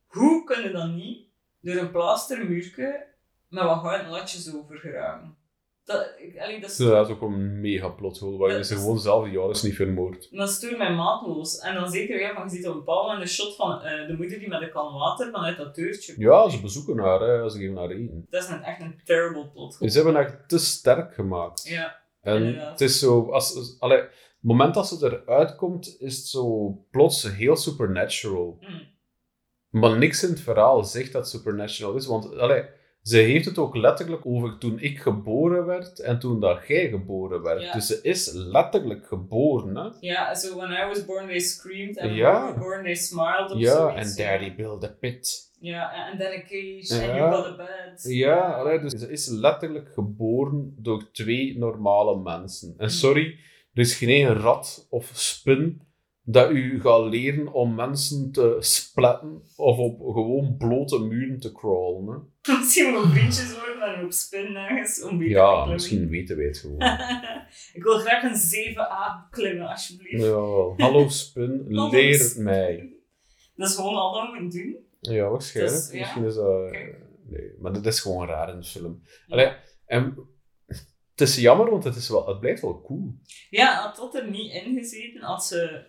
Hoe 0.06 0.44
kunnen 0.44 0.72
dan 0.72 0.94
niet 0.94 1.26
door 1.60 1.76
een 1.76 1.90
plaastermuurke 1.90 3.06
met 3.48 3.64
wat 3.64 3.80
gouden 3.80 4.08
latjes 4.10 4.54
over 4.54 4.76
geraken? 4.78 5.36
Dat, 5.84 6.10
allee, 6.38 6.60
dat, 6.60 6.76
Dat 6.78 7.06
is 7.08 7.14
ook 7.14 7.22
een 7.22 7.60
mega 7.60 7.88
plothol, 7.88 8.38
waar 8.38 8.50
je 8.50 8.56
Dat 8.56 8.66
ze 8.66 8.74
is- 8.74 8.80
gewoon 8.80 8.98
zelf 9.00 9.24
die 9.24 9.32
jaren 9.32 9.56
niet 9.62 9.74
vermoord. 9.76 10.28
dat 10.30 10.50
stoort 10.50 10.78
mij 10.78 10.94
maatloos. 10.94 11.58
En 11.58 11.74
dan 11.74 11.90
zeker, 11.90 12.20
ja, 12.20 12.34
van, 12.34 12.42
je 12.44 12.50
ziet 12.50 12.66
op 12.66 12.72
een 12.72 12.78
bepaald 12.78 13.02
moment 13.06 13.22
een 13.22 13.28
shot 13.28 13.56
van 13.56 13.80
eh, 13.82 14.06
de 14.06 14.14
moeder 14.16 14.38
die 14.38 14.48
met 14.48 14.62
een 14.62 14.70
kan 14.70 14.92
water 14.94 15.30
vanuit 15.30 15.56
dat 15.56 15.74
deurtje 15.74 16.14
Ja, 16.18 16.48
ze 16.48 16.60
bezoeken 16.60 16.98
haar, 16.98 17.20
hè. 17.20 17.48
ze 17.50 17.58
geven 17.58 17.76
haar 17.76 17.90
eten. 17.90 18.26
Dat 18.30 18.42
is 18.42 18.48
een, 18.48 18.62
echt 18.62 18.80
een 18.80 19.00
terrible 19.04 19.48
plot. 19.50 19.74
Ze 19.80 19.86
hebben 19.96 20.14
haar 20.14 20.46
te 20.46 20.58
sterk 20.58 21.14
gemaakt. 21.14 21.68
Ja, 21.68 22.00
En 22.20 22.36
Inderdaad. 22.36 22.70
het 22.70 22.80
is 22.80 22.98
zo, 22.98 23.30
als, 23.30 23.56
als- 23.56 23.76
allee, 23.80 24.02
het 24.40 24.46
moment 24.50 24.74
dat 24.74 24.88
ze 24.88 25.20
eruit 25.24 25.56
komt, 25.56 25.96
is 25.98 26.16
het 26.16 26.26
zo 26.26 26.68
plots 26.90 27.32
heel 27.32 27.56
supernatural. 27.56 28.58
Mm. 28.60 28.80
Maar 29.80 29.98
niks 29.98 30.22
in 30.22 30.30
het 30.30 30.40
verhaal 30.40 30.84
zegt 30.84 31.12
dat 31.12 31.28
supernatural 31.28 31.94
is, 31.96 32.06
want 32.06 32.36
allee, 32.38 32.62
ze 33.02 33.16
heeft 33.16 33.44
het 33.44 33.58
ook 33.58 33.76
letterlijk 33.76 34.26
over 34.26 34.58
toen 34.58 34.78
ik 34.80 34.98
geboren 34.98 35.66
werd 35.66 36.00
en 36.00 36.18
toen 36.18 36.40
dat 36.40 36.66
jij 36.66 36.88
geboren 36.88 37.42
werd. 37.42 37.62
Ja. 37.62 37.72
Dus 37.72 37.86
ze 37.86 37.98
is 38.02 38.32
letterlijk 38.32 39.06
geboren, 39.06 39.76
hè? 39.76 39.88
ja 40.00 40.34
so 40.34 40.56
when 40.56 40.70
I 40.70 40.86
was 40.86 41.04
born 41.04 41.26
they 41.26 41.38
screamed, 41.38 41.98
and 41.98 42.14
Ja. 42.14 42.32
when 42.32 42.46
we 42.46 42.58
were 42.58 42.58
born 42.60 42.82
they 42.84 42.94
smiled 42.94 43.50
of 43.50 43.58
Ja, 43.58 43.94
en 43.94 44.14
daddy 44.16 44.54
built 44.54 44.84
a 44.84 44.96
pit. 45.00 45.46
Ja, 45.60 46.08
and 46.10 46.20
then 46.20 46.32
a 46.32 46.40
cage, 46.40 46.94
Ja. 46.94 47.08
and 47.08 47.16
you 47.18 47.34
got 47.34 47.46
a 47.46 47.56
bed. 47.56 48.02
Ja, 48.02 48.52
allee, 48.52 48.80
dus 48.80 48.92
ze 48.92 49.10
is 49.10 49.28
letterlijk 49.28 49.88
geboren 49.92 50.74
door 50.78 51.10
twee 51.12 51.58
normale 51.58 52.18
mensen. 52.20 52.68
En 52.76 52.84
Mm. 52.84 52.88
sorry, 52.90 53.38
er 53.78 53.84
is 53.84 53.94
geen 53.94 54.08
één 54.08 54.34
rat 54.34 54.86
of 54.90 55.10
spin 55.14 55.80
dat 56.22 56.50
u 56.50 56.80
gaat 56.80 57.10
leren 57.10 57.52
om 57.52 57.74
mensen 57.74 58.32
te 58.32 58.56
spletten 58.60 59.42
of 59.56 59.78
op 59.78 60.00
gewoon 60.14 60.56
blote 60.56 60.98
muren 60.98 61.40
te 61.40 61.52
crawlen. 61.52 62.30
Hè. 62.42 62.52
Misschien 62.58 62.92
wel 62.92 63.08
vriendjes 63.08 63.54
worden 63.54 63.94
en 63.94 64.04
op 64.04 64.12
spin 64.12 64.56
ergens 64.56 65.02
om 65.02 65.18
beter 65.18 65.34
te 65.34 65.40
Ja, 65.40 65.64
misschien 65.64 66.08
weten 66.08 66.36
wij 66.36 66.46
het 66.46 66.58
gewoon. 66.58 66.82
ik 67.78 67.82
wil 67.82 67.98
graag 67.98 68.22
een 68.22 68.74
7a 68.74 69.30
klimmen, 69.30 69.68
alsjeblieft. 69.68 70.24
Ja, 70.24 70.84
hallo 70.84 71.08
spin, 71.08 71.64
leer 71.90 72.34
mij. 72.36 72.92
Dat 73.54 73.68
is 73.68 73.74
gewoon 73.74 73.94
al 73.94 74.12
dat 74.12 74.32
we 74.32 74.40
moeten 74.40 74.60
doen. 74.60 74.76
Ja, 75.00 75.28
waarschijnlijk. 75.28 75.76
Dus, 75.76 75.92
ja. 75.92 75.98
Misschien 75.98 76.24
is 76.24 76.34
dat... 76.34 76.70
Nee, 77.30 77.52
maar 77.60 77.72
dat 77.72 77.86
is 77.86 78.00
gewoon 78.00 78.26
raar 78.26 78.48
in 78.48 78.60
de 78.60 78.66
film. 78.66 79.02
Allee, 79.28 79.52
en 79.86 80.28
het 81.18 81.28
is 81.28 81.36
jammer, 81.36 81.70
want 81.70 81.84
het, 81.84 81.96
is 81.96 82.08
wel, 82.08 82.26
het 82.28 82.40
blijft 82.40 82.62
wel 82.62 82.82
cool. 82.82 83.14
Ja, 83.50 83.80
had 83.82 83.96
dat 83.96 84.14
er 84.14 84.30
niet 84.30 84.52
in 84.52 84.74
gezeten 84.78 85.22
als 85.22 85.48
ze... 85.48 85.84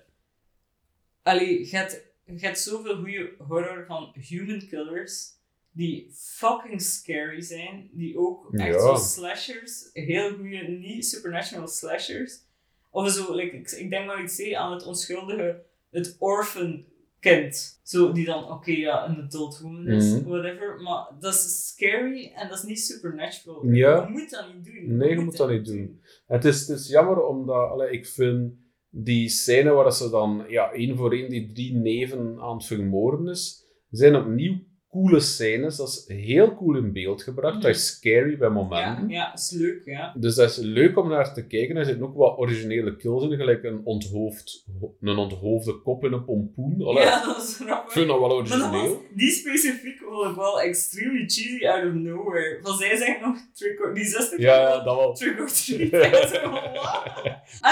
Allee, 1.24 1.60
je 1.60 1.76
hebt, 1.78 2.02
je 2.26 2.40
hebt 2.40 2.60
zoveel 2.60 2.96
goede 2.96 3.34
horror 3.38 3.86
van 3.86 4.14
human 4.14 4.68
killers 4.68 5.38
die 5.72 6.12
fucking 6.14 6.82
scary 6.82 7.42
zijn. 7.42 7.90
Die 7.94 8.18
ook 8.18 8.54
echt 8.54 8.74
Ja. 8.74 8.80
zo 8.80 8.96
slashers, 9.04 9.90
heel 9.94 10.36
goede, 10.36 10.58
niet 10.68 11.06
supernatural 11.06 11.68
slashers. 11.68 12.40
Of 12.90 13.12
zo, 13.12 13.36
like, 13.36 13.56
ik, 13.56 13.72
ik 13.72 13.90
denk 13.90 14.06
maar 14.06 14.24
iets 14.24 14.54
aan 14.54 14.72
het 14.72 14.86
onschuldige, 14.86 15.64
het 15.92 16.16
orphan 16.20 16.86
kind. 17.20 17.80
Zo, 17.84 18.12
die 18.12 18.26
dan, 18.26 18.52
oké, 18.52 18.72
ja, 18.72 19.10
een 19.10 19.22
adult 19.24 19.60
woman 19.60 19.88
is, 19.88 20.12
Mhm. 20.14 20.24
whatever. 20.30 20.82
Maar 20.82 21.08
dat 21.20 21.34
is 21.34 21.68
scary 21.68 22.32
en 22.36 22.50
dat 22.50 22.58
is 22.58 22.64
niet 22.64 22.80
supernatural. 22.80 23.66
Ja. 23.72 24.04
Je 24.06 24.12
moet 24.12 24.30
dat 24.30 24.54
niet 24.54 24.66
doen. 24.66 24.98
Nee, 24.98 25.10
je 25.10 25.20
moet 25.20 25.38
dat 25.38 25.50
niet 25.50 25.66
doen. 25.66 26.02
Het 26.28 26.46
is, 26.46 26.68
het 26.68 26.80
is 26.80 26.88
jammer, 26.88 27.24
omdat 27.24 27.70
allee, 27.70 27.92
ik 27.92 28.06
vind 28.08 28.54
die 28.90 29.30
scène 29.30 29.72
waar 29.72 29.94
ze 29.94 30.10
dan 30.10 30.46
ja, 30.48 30.72
één 30.72 30.98
voor 30.98 31.14
één 31.14 31.30
die 31.30 31.52
drie 31.54 31.74
neven 31.76 32.40
aan 32.40 32.56
het 32.58 32.66
vermoorden 32.66 33.28
is, 33.28 33.64
zijn 33.90 34.16
opnieuw 34.16 34.60
coole 34.90 35.20
scènes. 35.20 35.76
Dat 35.76 35.88
is 35.88 36.04
heel 36.18 36.56
cool 36.56 36.76
in 36.78 36.94
beeld 36.94 37.24
gebracht. 37.24 37.62
Dat 37.62 37.72
is 37.72 37.88
scary 37.88 38.38
bij 38.38 38.48
Ja, 38.48 38.54
momenten. 38.54 39.10
ja, 39.10 39.34
is 39.34 39.52
leuk, 39.52 39.82
ja. 39.86 40.14
Dus 40.18 40.36
dat 40.36 40.50
is 40.50 40.58
leuk 40.58 40.98
om 40.98 41.10
naar 41.10 41.34
te 41.34 41.46
kijken. 41.48 41.76
Er 41.78 41.86
zitten 41.86 42.06
ook 42.06 42.16
wat 42.16 42.38
originele 42.38 42.96
kills 42.96 43.24
in, 43.24 43.36
gelijk 43.38 43.64
een, 43.64 43.82
onthoofd, 43.84 44.66
een 45.02 45.18
onthoofde 45.18 45.74
kop 45.82 46.04
in 46.04 46.12
een 46.14 46.26
pompoen. 46.26 46.82
Allee, 46.84 47.04
ja, 47.04 47.26
dat 47.26 47.38
is 47.44 47.60
Ik 47.60 47.66
grappig. 47.66 47.92
vind 47.94 48.08
dat 48.08 48.20
wel 48.20 48.28
Maar 48.28 48.38
dat 48.50 48.58
was, 48.60 48.70
origineel. 48.72 49.02
die 49.16 49.32
specifiek 49.32 50.00
ik 50.00 50.36
wel 50.36 50.62
extremely 50.62 51.24
cheesy 51.30 51.68
out 51.68 51.86
of 51.88 51.94
nowhere. 51.94 52.60
Van 52.62 52.78
zij 52.78 52.96
zegt 52.98 53.22
nog 53.22 53.38
trick 53.54 53.80
or... 53.86 53.94
Die 53.94 54.06
zuster 54.06 54.42
Ja, 54.42 54.60
ja, 54.62 54.84
dat 54.84 54.96
wel. 54.96 55.14
trick 55.14 55.40
or 55.40 55.48
treat. 55.48 55.92
Ik 56.04 56.12
was? 56.12 56.32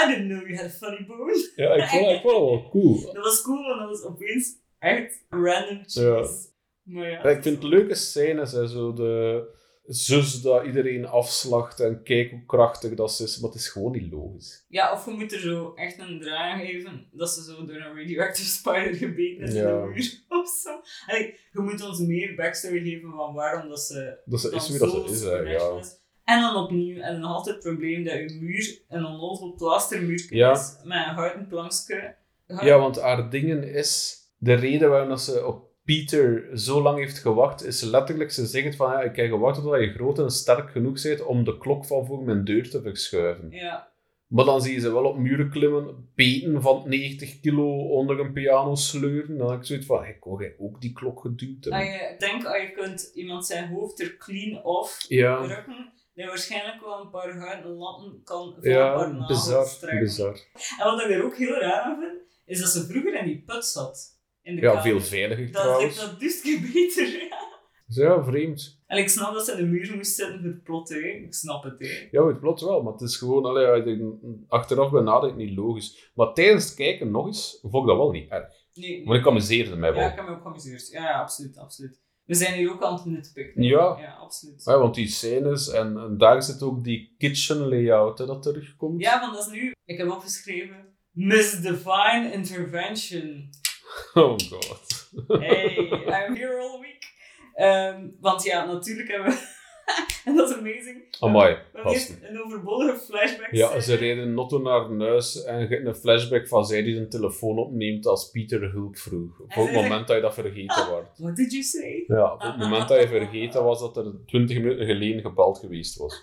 I 0.02 0.06
didn't 0.08 0.28
know 0.28 0.46
you 0.48 0.56
had 0.56 0.64
a 0.66 0.68
funny 0.68 1.04
bone. 1.06 1.50
Ja, 1.56 1.72
ik 1.74 1.84
vond, 1.88 2.06
ik 2.10 2.20
vond 2.20 2.32
dat 2.34 2.42
wel 2.48 2.68
cool. 2.70 3.00
Dat 3.12 3.24
was 3.24 3.42
cool, 3.42 3.62
want 3.62 3.78
dat 3.80 3.88
was 3.88 4.02
opeens 4.02 4.56
echt 4.78 5.24
random 5.28 5.80
cheese. 5.86 6.46
Maar 6.88 7.10
ja. 7.10 7.22
Ik 7.24 7.42
vind 7.42 7.62
leuke 7.62 7.94
scènes, 7.94 8.52
hè, 8.52 8.68
zo 8.68 8.92
de 8.92 9.44
zus 9.86 10.42
dat 10.42 10.64
iedereen 10.66 11.06
afslacht 11.06 11.80
en 11.80 12.02
kijk 12.02 12.30
hoe 12.30 12.44
krachtig 12.46 12.94
dat 12.94 13.12
ze 13.12 13.22
is, 13.22 13.38
maar 13.38 13.50
het 13.50 13.58
is 13.58 13.68
gewoon 13.68 13.92
niet 13.92 14.12
logisch. 14.12 14.64
Ja, 14.68 14.92
of 14.92 15.04
je 15.04 15.10
moet 15.10 15.32
er 15.32 15.40
zo 15.40 15.72
echt 15.74 15.98
een 15.98 16.20
draai 16.20 16.66
geven 16.66 17.08
dat 17.12 17.30
ze 17.30 17.42
zo 17.44 17.64
door 17.66 17.76
een 17.76 17.96
radioactive 17.96 18.48
spider 18.48 18.94
gebeten 18.94 19.46
is 19.46 19.54
Ja. 19.54 19.68
in 19.68 19.80
de 19.80 19.86
muur 19.94 20.22
of 20.40 20.48
zo. 20.62 20.80
Allee, 21.06 21.34
je 21.52 21.60
moet 21.60 21.86
ons 21.86 21.98
meer 21.98 22.34
backstory 22.34 22.80
geven 22.82 23.10
van 23.10 23.34
waarom 23.34 23.68
dat 23.68 23.80
ze 23.80 24.18
Dat 24.24 24.40
ze 24.40 24.50
is 24.54 24.68
wie 24.68 24.78
dat 24.78 24.90
ze 24.90 25.12
is, 25.14 25.22
hè, 25.22 25.36
ja. 25.36 25.78
is. 25.78 25.96
En 26.24 26.40
dan 26.40 26.56
opnieuw, 26.56 27.00
en 27.00 27.20
dan 27.20 27.30
altijd 27.30 27.54
het 27.54 27.64
probleem 27.64 28.04
dat 28.04 28.14
je 28.14 28.38
muur 28.40 28.78
een 28.88 29.04
onnozel 29.04 29.54
plastermuur 29.54 30.26
Ja. 30.30 30.52
is 30.52 30.76
met 30.84 30.96
een 31.06 31.14
houten 31.14 31.46
plankje. 31.46 32.14
Ja, 32.46 32.78
want 32.78 33.00
haar 33.00 33.30
dingen 33.30 33.62
is... 33.74 34.16
De 34.40 34.54
reden 34.54 34.90
waarom 34.90 35.08
dat 35.08 35.20
ze 35.20 35.46
op 35.46 35.67
Peter 35.88 36.58
zo 36.58 36.82
lang 36.82 36.98
heeft 36.98 37.18
gewacht, 37.18 37.64
is 37.64 37.82
letterlijk, 37.82 38.32
ze 38.32 38.46
zegt 38.46 38.76
van, 38.76 38.90
ja, 38.90 39.00
ik 39.00 39.16
heb 39.16 39.28
gewacht 39.28 39.62
totdat 39.62 39.80
je 39.80 39.92
groot 39.92 40.18
en 40.18 40.30
sterk 40.30 40.70
genoeg 40.70 41.02
bent 41.02 41.24
om 41.24 41.44
de 41.44 41.58
klok 41.58 41.84
van 41.84 42.06
voor 42.06 42.22
mijn 42.22 42.44
deur 42.44 42.70
te 42.70 42.82
verschuiven. 42.82 43.50
Ja, 43.50 43.90
Maar 44.26 44.44
dan 44.44 44.62
zie 44.62 44.74
je 44.74 44.80
ze 44.80 44.92
wel 44.92 45.04
op 45.04 45.18
muren 45.18 45.50
klimmen, 45.50 46.10
beten 46.14 46.62
van 46.62 46.82
90 46.86 47.40
kilo 47.40 47.88
onder 47.88 48.20
een 48.20 48.32
piano 48.32 48.74
sleuren. 48.74 49.38
Dan 49.38 49.50
heb 49.50 49.60
ik 49.60 49.66
zoiets 49.66 49.86
van, 49.86 50.04
ik 50.04 50.24
jij 50.38 50.54
ook 50.58 50.80
die 50.80 50.92
klok 50.92 51.20
geduwd. 51.20 51.66
en 51.66 51.72
hebben? 51.72 51.94
je 51.94 52.14
denkt, 52.18 52.46
als 52.46 52.56
je 52.56 52.72
kunt 52.72 53.10
iemand 53.14 53.46
zijn 53.46 53.68
hoofd 53.68 54.00
er 54.00 54.16
clean 54.16 54.64
off 54.64 55.04
Ja, 55.08 55.42
drukken, 55.42 55.92
je 56.12 56.26
waarschijnlijk 56.26 56.80
wel 56.80 57.00
een 57.00 57.10
paar 57.10 57.38
houten 57.38 57.70
latten 57.70 58.20
kan 58.24 58.54
van 58.54 58.56
een 58.56 58.62
paar 58.62 58.70
ja 58.70 59.06
nagels 59.06 59.78
bizar, 59.78 59.98
bizar. 60.00 60.38
En 60.78 60.84
wat 60.84 61.00
ik 61.00 61.10
er 61.10 61.24
ook 61.24 61.36
heel 61.36 61.60
raar 61.60 61.82
aan 61.82 61.98
vind, 62.00 62.20
is 62.46 62.60
dat 62.60 62.68
ze 62.68 62.86
vroeger 62.86 63.14
in 63.14 63.24
die 63.24 63.42
put 63.46 63.64
zat. 63.64 64.17
In 64.48 64.54
de 64.56 64.60
Ja, 64.60 64.68
kamer. 64.68 64.82
veel 64.82 65.00
veiliger 65.00 65.52
Dat 65.52 65.62
trouwens. 65.62 65.96
dat 66.00 66.20
dus 66.20 66.42
beter. 66.72 67.06
Ja. 67.28 67.46
Dus 67.86 67.96
ja, 67.96 68.24
vreemd. 68.24 68.80
En 68.86 68.98
ik 68.98 69.08
snap 69.08 69.32
dat 69.34 69.44
ze 69.44 69.52
in 69.52 69.56
de 69.58 69.64
muur 69.66 69.96
moest 69.96 70.14
zitten 70.14 70.40
voor 70.40 70.48
het 70.48 70.62
plot, 70.62 70.88
hè. 70.88 70.98
Ik 70.98 71.34
snap 71.34 71.62
het, 71.64 71.78
hè. 71.78 72.08
Ja, 72.10 72.26
het 72.26 72.40
plot 72.40 72.60
wel, 72.60 72.82
maar 72.82 72.92
het 72.92 73.00
is 73.02 73.16
gewoon, 73.16 73.44
allee, 73.44 73.64
er 73.64 74.12
achteraf 74.48 74.90
bij 74.90 75.02
nadenkt, 75.02 75.36
niet 75.36 75.56
logisch. 75.56 76.10
Maar 76.14 76.32
tijdens 76.32 76.64
het 76.64 76.74
kijken 76.74 77.10
nog 77.10 77.26
eens, 77.26 77.58
vond 77.62 77.82
ik 77.82 77.88
dat 77.88 77.96
wel 77.98 78.10
niet 78.10 78.30
erg. 78.30 78.48
Nee, 78.74 78.90
nee. 78.96 79.06
Maar 79.06 79.16
ik 79.16 79.26
amuseerde 79.26 79.76
mij 79.76 79.92
wel. 79.92 80.00
Ja, 80.02 80.10
ik 80.10 80.16
heb 80.16 80.26
me 80.28 80.34
ook 80.34 80.42
geamuseerd. 80.42 80.88
Ja, 80.88 81.02
ja, 81.02 81.20
absoluut, 81.20 81.58
absoluut. 81.58 82.00
We 82.24 82.34
zijn 82.34 82.54
hier 82.54 82.70
ook 82.72 82.82
aan 82.82 82.94
het 82.94 83.04
nitpicken. 83.04 83.62
Ja. 83.62 83.96
Ja, 84.00 84.12
absoluut. 84.20 84.64
Ja, 84.64 84.78
want 84.78 84.94
die 84.94 85.08
scènes, 85.08 85.68
en, 85.70 85.96
en 85.98 86.18
daar 86.18 86.42
zit 86.42 86.62
ook 86.62 86.84
die 86.84 87.14
kitchen 87.18 87.68
layout 87.68 88.18
hè, 88.18 88.26
dat 88.26 88.42
terugkomt. 88.42 89.00
Ja, 89.02 89.20
want 89.20 89.34
dat 89.34 89.46
is 89.46 89.52
nu... 89.52 89.72
Ik 89.84 89.98
heb 89.98 90.10
opgeschreven... 90.10 90.96
Miss 91.10 91.60
Divine 91.60 92.30
Intervention. 92.32 93.50
Oh 94.14 94.36
god. 94.50 95.40
Hey, 95.40 95.88
I'm 96.06 96.36
here 96.36 96.58
all 96.60 96.80
week. 96.80 97.12
Ehm, 97.54 98.06
want 98.20 98.42
ja, 98.42 98.64
natuurlijk 98.64 99.08
hebben 99.08 99.28
we... 99.28 99.56
en 100.24 100.36
dat 100.36 100.50
is 100.50 100.56
amazing. 100.56 101.16
Amai, 101.20 101.56
eerst 101.84 102.18
een 102.22 102.42
overbodige 102.44 102.98
flashback. 102.98 103.48
Ja, 103.50 103.80
ze 103.80 103.94
reden 103.94 104.34
Notto 104.34 104.58
naar 104.58 104.90
een 104.90 105.00
huis 105.00 105.44
en 105.44 105.68
je 105.68 105.80
een 105.80 105.94
flashback 105.94 106.48
van 106.48 106.66
zij 106.66 106.82
die 106.82 106.94
zijn 106.94 107.08
telefoon 107.08 107.58
opneemt 107.58 108.06
als 108.06 108.30
Pieter 108.30 108.70
hulp 108.70 108.96
vroeg. 108.96 109.40
Op 109.40 109.50
En 109.50 109.62
het 109.62 109.72
moment 109.72 110.06
dat 110.06 110.16
je 110.16 110.22
dat 110.22 110.34
vergeten 110.34 110.88
wordt. 110.90 111.18
What 111.18 111.36
did 111.36 111.52
you 111.52 111.62
say? 111.62 112.04
Ja, 112.06 112.32
op 112.32 112.40
het 112.40 112.56
moment 112.56 112.88
dat 112.88 113.00
je 113.00 113.08
vergeten 113.08 113.64
was 113.64 113.80
dat 113.80 113.96
er 113.96 114.12
20 114.26 114.56
minuten 114.56 114.86
geleden 114.86 115.20
gebeld 115.20 115.58
geweest 115.58 115.96
was. 115.96 116.22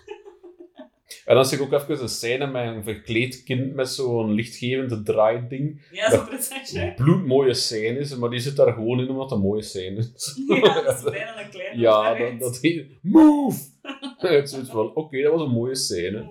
En 1.24 1.34
dan 1.34 1.44
zie 1.44 1.58
ik 1.58 1.64
ook 1.64 1.72
even 1.72 2.02
een 2.02 2.08
scène 2.08 2.46
met 2.46 2.66
een 2.66 2.82
verkleed 2.82 3.42
kind 3.42 3.74
met 3.74 3.88
zo'n 3.88 4.32
lichtgevende 4.32 5.02
draaiding. 5.02 5.86
Ja, 5.90 6.10
zo'n 6.10 6.24
prinsesje. 6.24 6.92
Bloedmooie 6.96 7.54
scènes, 7.54 8.16
maar 8.16 8.30
die 8.30 8.38
zit 8.38 8.56
daar 8.56 8.72
gewoon 8.72 9.00
in 9.00 9.08
omdat 9.08 9.30
het 9.30 9.38
een 9.38 9.44
mooie 9.44 9.62
scène 9.62 9.96
is. 10.14 10.34
Ja, 10.46 10.82
dat 10.82 10.96
is 10.96 11.02
bijna 11.02 11.42
een 11.44 11.50
kleine 11.50 11.80
Ja, 11.80 12.14
dat, 12.14 12.40
dat 12.40 12.58
heet 12.60 12.86
Move! 13.02 13.60
Het 14.16 14.50
zoiets 14.50 14.70
van, 14.70 14.94
oké, 14.94 15.22
dat 15.22 15.32
was 15.32 15.42
een 15.42 15.54
mooie 15.54 15.76
scène. 15.76 16.30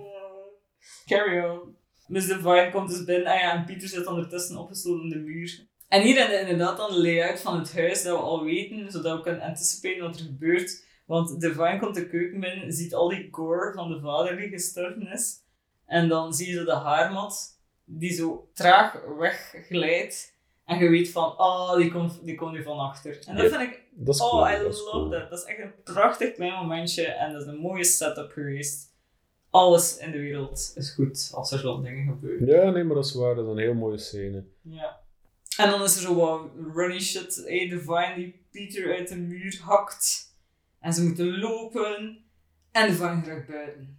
Carry 1.06 1.44
on. 1.44 1.74
Miss 2.06 2.26
Divine 2.26 2.70
komt 2.72 2.88
dus 2.88 3.04
binnen. 3.04 3.26
Ah 3.26 3.40
ja, 3.40 3.52
en 3.52 3.64
Pieter 3.64 3.88
zit 3.88 4.06
ondertussen 4.06 4.56
opgesloten 4.56 5.02
in 5.02 5.08
de 5.08 5.18
muur. 5.18 5.66
En 5.88 6.02
hier 6.02 6.40
inderdaad 6.40 6.76
dan 6.76 6.90
de 6.90 7.00
layout 7.00 7.40
van 7.40 7.58
het 7.58 7.74
huis 7.74 8.02
dat 8.02 8.16
we 8.16 8.22
al 8.22 8.44
weten, 8.44 8.92
zodat 8.92 9.16
we 9.16 9.22
kunnen 9.22 9.42
anticiperen 9.42 10.06
wat 10.06 10.18
er 10.18 10.24
gebeurt. 10.24 10.85
Want 11.06 11.40
Divine 11.40 11.78
komt 11.78 11.94
de 11.94 12.08
keuken 12.08 12.40
binnen, 12.40 12.72
ziet 12.72 12.94
al 12.94 13.08
die 13.08 13.28
gore 13.30 13.72
van 13.72 13.88
de 13.88 14.00
vader 14.00 14.36
die 14.36 14.48
gestorven 14.48 15.06
is. 15.12 15.42
En 15.86 16.08
dan 16.08 16.34
zie 16.34 16.54
je 16.54 16.64
de 16.64 16.74
haarmat, 16.74 17.58
die 17.84 18.12
zo 18.12 18.48
traag 18.54 18.96
wegglijdt. 19.18 20.34
En 20.64 20.78
je 20.78 20.88
weet 20.88 21.10
van, 21.10 21.24
oh, 21.38 21.76
die 21.76 21.92
komt, 21.92 22.24
die 22.24 22.34
komt 22.34 22.52
nu 22.52 22.62
van 22.62 22.78
achter. 22.78 23.18
En 23.26 23.36
dat 23.36 23.50
Ja, 23.50 23.58
vind 23.58 23.70
ik 23.72 23.82
Dat 23.90 24.14
is 24.14 24.20
cool. 24.20 24.42
Oh, 24.42 24.50
I 24.50 24.52
dat 24.56 24.62
love 24.62 24.90
cool. 24.90 25.10
that. 25.10 25.30
Dat 25.30 25.38
is 25.38 25.44
echt 25.44 25.58
een 25.58 25.72
prachtig 25.84 26.34
klein 26.34 26.52
momentje 26.52 27.04
en 27.06 27.32
dat 27.32 27.42
is 27.42 27.48
een 27.48 27.58
mooie 27.58 27.84
setup 27.84 28.30
geweest. 28.32 28.94
Alles 29.50 29.96
in 29.98 30.10
de 30.10 30.18
wereld 30.18 30.72
is 30.74 30.90
goed 30.90 31.30
als 31.34 31.52
er 31.52 31.58
zo'n 31.58 31.82
dingen 31.82 32.06
gebeuren. 32.06 32.46
Ja, 32.46 32.70
nee, 32.70 32.84
maar 32.84 32.94
dat 32.94 33.04
is 33.04 33.14
waar. 33.14 33.34
Dat 33.34 33.44
is 33.44 33.50
een 33.50 33.58
heel 33.58 33.74
mooie 33.74 33.98
scène. 33.98 34.44
Ja. 34.62 35.00
En 35.56 35.70
dan 35.70 35.82
is 35.82 35.94
er 35.96 36.00
zo 36.02 36.14
wat 36.14 36.40
runny 36.74 37.00
shit. 37.00 37.42
Hey, 37.46 37.68
Divine 37.68 38.12
die 38.16 38.44
Peter 38.50 38.94
uit 38.96 39.08
de 39.08 39.16
muur 39.16 39.60
hakt. 39.62 40.34
En 40.86 40.92
ze 40.92 41.02
moeten 41.04 41.38
lopen. 41.38 42.24
En 42.72 42.88
Divine 42.88 43.22
raakt 43.24 43.46
buiten. 43.48 43.98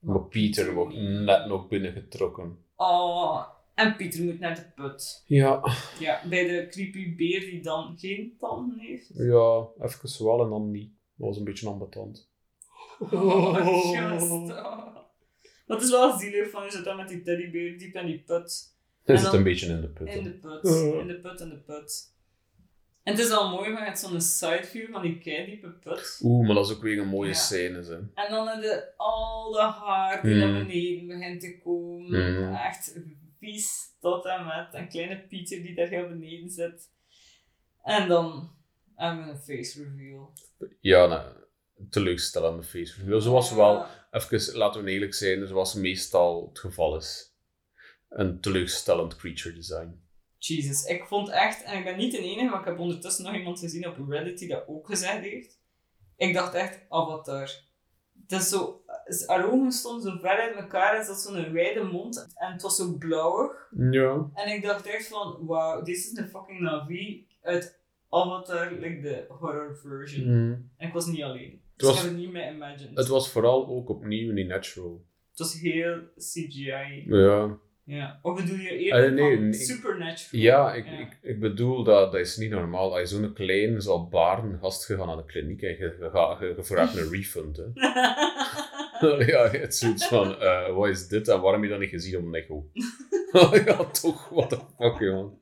Maar 0.00 0.22
Pieter 0.22 0.74
wordt 0.74 0.94
net 0.96 1.46
nog 1.46 1.68
binnengetrokken. 1.68 2.58
Oh, 2.76 3.46
en 3.74 3.96
Pieter 3.96 4.24
moet 4.24 4.38
naar 4.40 4.54
de 4.54 4.82
put. 4.82 5.22
Ja, 5.26 5.60
Ja, 5.98 6.20
bij 6.28 6.46
de 6.48 6.66
creepy 6.70 7.16
beer 7.16 7.40
die 7.40 7.62
dan 7.62 7.94
geen 7.98 8.34
tanden 8.38 8.78
heeft. 8.78 9.10
ja, 9.14 9.66
even 9.78 10.24
wel 10.24 10.42
en 10.42 10.48
dan 10.50 10.70
niet. 10.70 10.90
Dat 11.16 11.28
was 11.28 11.36
een 11.38 11.44
beetje 11.44 11.68
ambetant. 11.68 12.30
Oh, 12.98 13.90
just. 14.10 14.30
oh. 14.30 14.46
Maar 15.66 15.76
het 15.76 15.82
is 15.82 15.90
wel 15.90 16.18
zielig 16.18 16.50
van 16.50 16.64
je 16.64 16.70
zit 16.70 16.84
dan 16.84 16.96
met 16.96 17.08
die 17.08 17.22
teddybeer 17.22 17.78
diep 17.78 17.94
in 17.94 18.06
die 18.06 18.22
put. 18.22 18.74
Hij 19.04 19.14
En 19.14 19.20
zit 19.20 19.30
dan- 19.30 19.38
een 19.38 19.44
beetje 19.44 19.66
in 19.66 19.80
de 19.80 19.88
put. 19.88 20.08
In 20.08 20.22
de 20.24 20.30
put, 20.38 20.64
Oh. 20.64 20.98
in 21.00 21.06
de 21.06 21.20
put, 21.20 21.40
in 21.40 21.48
de 21.48 21.58
put. 21.58 22.14
En 23.06 23.12
het 23.12 23.18
is 23.24 23.30
al 23.30 23.50
mooi, 23.50 23.70
je 23.70 23.76
hebt 23.76 23.98
zo'n 23.98 24.20
sideview 24.20 24.92
van 24.92 25.02
die 25.02 25.18
keidiepe 25.18 25.68
put. 25.70 26.20
Oeh, 26.22 26.46
maar 26.46 26.54
dat 26.54 26.66
is 26.66 26.72
ook 26.76 26.82
weer 26.82 26.98
een 26.98 27.06
mooie 27.08 27.28
Ja. 27.28 27.34
scène. 27.36 27.82
Hè. 27.84 27.96
En 28.24 28.30
dan 28.30 28.48
heb 28.48 28.62
je 28.62 28.92
al 28.96 29.52
de 29.52 29.60
haar 29.60 30.22
die 30.22 30.34
naar 30.34 30.48
Mm. 30.48 30.66
beneden 30.66 31.06
begint 31.06 31.40
te 31.40 31.58
komen. 31.64 32.34
Mm. 32.48 32.54
Echt 32.54 32.96
vies 33.38 33.96
tot 34.00 34.24
en 34.26 34.44
met 34.46 34.68
een 34.72 34.88
kleine 34.88 35.18
Pieter 35.28 35.62
die 35.62 35.74
daar 35.74 35.88
heel 35.88 36.08
beneden 36.08 36.50
zit. 36.50 36.90
En 37.82 38.08
dan 38.08 38.56
hebben 38.94 39.24
we 39.24 39.30
een 39.30 39.38
face 39.38 39.82
reveal. 39.82 40.32
Ja, 40.80 41.06
nou, 41.06 41.26
teleurstellende 41.90 42.62
face 42.62 42.94
reveal. 42.98 43.20
Zoals 43.20 43.52
wel, 43.52 43.74
Ja. 43.74 44.08
even 44.10 44.56
laten 44.56 44.84
we 44.84 44.90
eerlijk 44.90 45.14
zijn, 45.14 45.46
zoals 45.46 45.74
meestal 45.74 46.46
het 46.48 46.58
geval 46.58 46.96
is. 46.96 47.34
Een 48.08 48.40
teleurstellend 48.40 49.16
creature 49.16 49.54
design. 49.54 50.04
Jesus, 50.38 50.84
ik 50.84 51.04
vond 51.04 51.28
echt, 51.30 51.62
en 51.64 51.78
ik 51.78 51.84
ben 51.84 51.96
niet 51.96 52.12
de 52.12 52.18
enige, 52.18 52.48
maar 52.50 52.60
ik 52.60 52.66
heb 52.66 52.78
ondertussen 52.78 53.24
nog 53.24 53.34
iemand 53.34 53.58
gezien 53.58 53.88
op 53.88 54.08
Reddit 54.08 54.38
die 54.38 54.48
dat 54.48 54.64
ook 54.66 54.86
gezegd 54.86 55.20
heeft. 55.20 55.60
Ik 56.16 56.34
dacht 56.34 56.54
echt, 56.54 56.80
Avatar. 56.88 57.50
Het 58.28 58.40
is 58.40 58.48
zo, 58.48 58.82
haar 59.26 59.52
ogen 59.52 59.72
stonden 59.72 60.02
zo 60.12 60.18
ver 60.18 60.30
uit 60.40 60.54
elkaar 60.56 60.96
en 60.96 61.04
ze 61.04 61.10
had 61.10 61.20
zo'n 61.20 61.52
wijde 61.52 61.82
mond 61.82 62.26
en 62.34 62.52
het 62.52 62.62
was 62.62 62.76
zo 62.76 62.96
blauwig. 62.98 63.68
Ja. 63.90 64.30
En 64.34 64.52
ik 64.52 64.62
dacht 64.62 64.86
echt 64.86 65.08
van, 65.08 65.38
wauw, 65.46 65.82
dit 65.82 65.96
is 65.96 66.16
een 66.16 66.28
fucking 66.28 66.60
Navi 66.60 67.26
uit 67.42 67.80
Avatar, 68.10 68.72
like 68.72 69.00
de 69.00 69.24
horror 69.28 69.76
version. 69.82 70.28
Mm. 70.28 70.70
En 70.76 70.86
ik 70.88 70.92
was 70.92 71.06
niet 71.06 71.22
alleen. 71.22 71.60
Dus 71.76 71.86
was- 71.88 71.96
ik 71.96 72.02
heb 72.02 72.10
het 72.12 72.20
niet 72.20 72.32
meer 72.32 72.52
imagined. 72.54 72.96
Het 72.96 73.08
was 73.08 73.30
vooral 73.30 73.66
ook 73.68 73.88
opnieuw 73.88 74.32
niet 74.32 74.46
natural. 74.46 75.04
Het 75.30 75.38
was 75.38 75.60
heel 75.60 76.00
CGI. 76.16 77.04
Ja. 77.06 77.58
Ja. 77.86 78.18
Of 78.22 78.36
bedoel 78.40 78.56
je 78.56 78.70
eerder 78.76 79.04
Eh, 79.04 79.38
nee, 79.38 79.52
supernatural? 79.52 80.42
Ja, 80.42 80.74
ik, 80.74 80.84
Ja. 80.86 80.90
Ik, 80.98 81.18
ik 81.22 81.40
bedoel, 81.40 81.84
dat, 81.84 82.12
dat 82.12 82.20
is 82.20 82.36
niet 82.36 82.50
normaal. 82.50 82.90
Als 82.98 83.10
je 83.10 83.16
zo'n 83.16 83.32
klein, 83.32 83.82
zo 83.82 84.06
baarden 84.08 84.58
gast 84.60 84.84
gaat 84.84 85.06
naar 85.06 85.16
de 85.16 85.24
kliniek 85.24 85.62
en 85.62 85.68
je, 85.68 86.08
gaat- 86.12 86.38
je, 86.40 86.54
je 86.56 86.64
vraagt 86.64 86.96
een 86.96 87.10
refund. 87.10 87.56
Hè. 87.56 87.64
ja, 89.32 89.48
het 89.50 89.72
is 89.72 89.78
zoiets 89.78 90.06
van, 90.08 90.40
eh, 90.40 90.74
wat 90.74 90.88
is 90.88 91.08
dit 91.08 91.28
en 91.28 91.40
waarom 91.40 91.52
heb 91.62 91.62
je 91.62 91.68
dat 91.68 91.78
niet 91.80 91.90
gezien 92.02 92.16
op 92.18 92.24
Necho? 92.24 92.66
ja, 93.66 93.84
toch, 93.84 94.28
what 94.28 94.48
the 94.48 94.58
fuck, 94.78 95.00
man. 95.12 95.38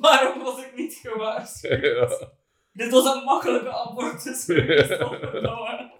Waarom 0.00 0.42
was 0.42 0.64
ik 0.64 0.72
niet 0.76 0.94
gewaarschuwd? 1.02 1.80
ja. 1.82 2.28
Dit 2.72 2.90
was 2.90 3.14
een 3.14 3.24
makkelijke 3.24 3.72
abortus 3.72 4.44
geweest, 4.44 4.92
godverdomme. 5.02 5.90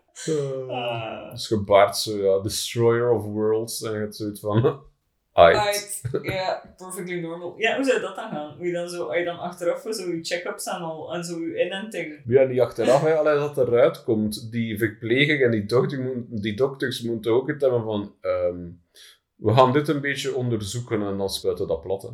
Ah. 0.69 1.31
Dus 1.31 1.47
gebaard 1.47 1.97
zo, 1.97 2.17
ja, 2.19 2.43
destroyer 2.43 3.11
of 3.11 3.25
worlds. 3.25 3.83
En 3.83 3.93
je 3.93 3.99
hebt 3.99 4.17
zoiets 4.17 4.41
van, 4.41 4.83
Right. 5.35 6.01
Ja, 6.23 6.75
perfectly 6.77 7.21
normal. 7.21 7.55
Ja, 7.59 7.77
hoe 7.77 7.85
zou 7.85 8.01
dat 8.01 8.17
dan 8.17 8.31
gaan? 8.31 8.57
Hoe 8.57 8.67
je 8.67 8.73
dan 8.73 8.89
zo, 8.89 9.05
als 9.07 9.17
je 9.17 9.25
dan 9.25 9.39
achteraf 9.39 9.83
voor 9.83 9.93
zo 9.93 10.11
je 10.11 10.19
check-ups 10.25 10.67
en 10.67 10.81
al, 10.81 11.15
en 11.15 11.25
zo 11.25 11.39
je 11.41 11.65
inenting. 11.65 12.23
Ja, 12.27 12.47
die 12.47 12.63
achteraf, 12.63 13.03
hè, 13.03 13.15
alleen 13.15 13.39
dat 13.39 13.59
eruit 13.59 14.05
komt, 14.05 14.51
die 14.53 14.79
verpleging 14.79 15.43
en 15.43 15.51
die, 15.51 15.65
dokter 15.67 16.25
die 16.29 16.55
dokters 16.57 17.01
moeten 17.03 17.33
ook 17.33 17.49
het 17.49 17.61
hebben 17.61 17.83
van, 17.83 18.15
ehm, 18.21 18.69
we 19.37 19.53
gaan 19.53 19.73
dit 19.73 19.89
een 19.89 20.01
beetje 20.01 20.35
onderzoeken 20.35 21.03
en 21.03 21.17
dan 21.19 21.31
spuiten 21.31 21.67
dat 21.69 21.81
plat. 21.81 22.03
hè. 22.03 22.09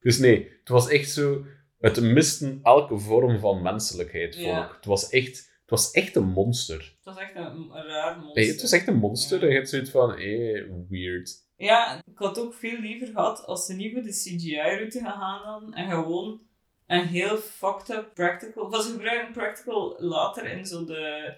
Dus 0.00 0.18
nee, 0.18 0.50
het 0.60 0.68
was 0.68 0.88
echt 0.88 1.10
zo, 1.10 1.44
het 1.78 2.00
miste 2.00 2.58
elke 2.62 2.98
vorm 2.98 3.38
van 3.38 3.62
menselijkheid, 3.62 4.36
ik. 4.36 4.68
Het 4.76 4.84
was 4.84 5.08
echt, 5.08 5.36
het 5.60 5.70
was 5.70 5.90
echt 5.90 6.16
een 6.16 6.28
monster. 6.28 6.78
Het 6.78 7.14
was 7.14 7.18
echt 7.18 7.34
een, 7.36 7.44
een 7.44 7.86
raar 7.86 8.16
monster. 8.18 8.42
Nee, 8.42 8.50
het 8.52 8.60
was 8.62 8.72
echt 8.72 8.86
een 8.88 8.96
monster 8.96 9.38
Ja. 9.38 9.42
en 9.44 9.48
je 9.50 9.54
hebt 9.56 9.68
zoiets 9.68 9.90
van, 9.90 10.16
eh, 10.16 10.62
weird. 10.88 11.40
Ja, 11.62 12.02
ik 12.04 12.18
had 12.18 12.38
ook 12.38 12.54
veel 12.54 12.78
liever 12.78 13.06
gehad 13.06 13.46
als 13.46 13.66
ze 13.66 13.74
niet 13.74 13.92
voor 13.92 14.02
de 14.02 14.10
CGI-route 14.10 14.98
gaan 14.98 15.20
gaan 15.20 15.42
dan, 15.44 15.74
en 15.74 15.90
gewoon 15.90 16.40
een 16.86 17.06
heel 17.06 17.36
fucked 17.36 17.90
up 17.90 18.10
practical... 18.14 18.70
Want 18.70 18.84
ze 18.84 18.90
gebruiken 18.90 19.32
practical 19.32 19.96
later 19.98 20.44
in 20.44 20.66
zo 20.66 20.84
de, 20.84 21.34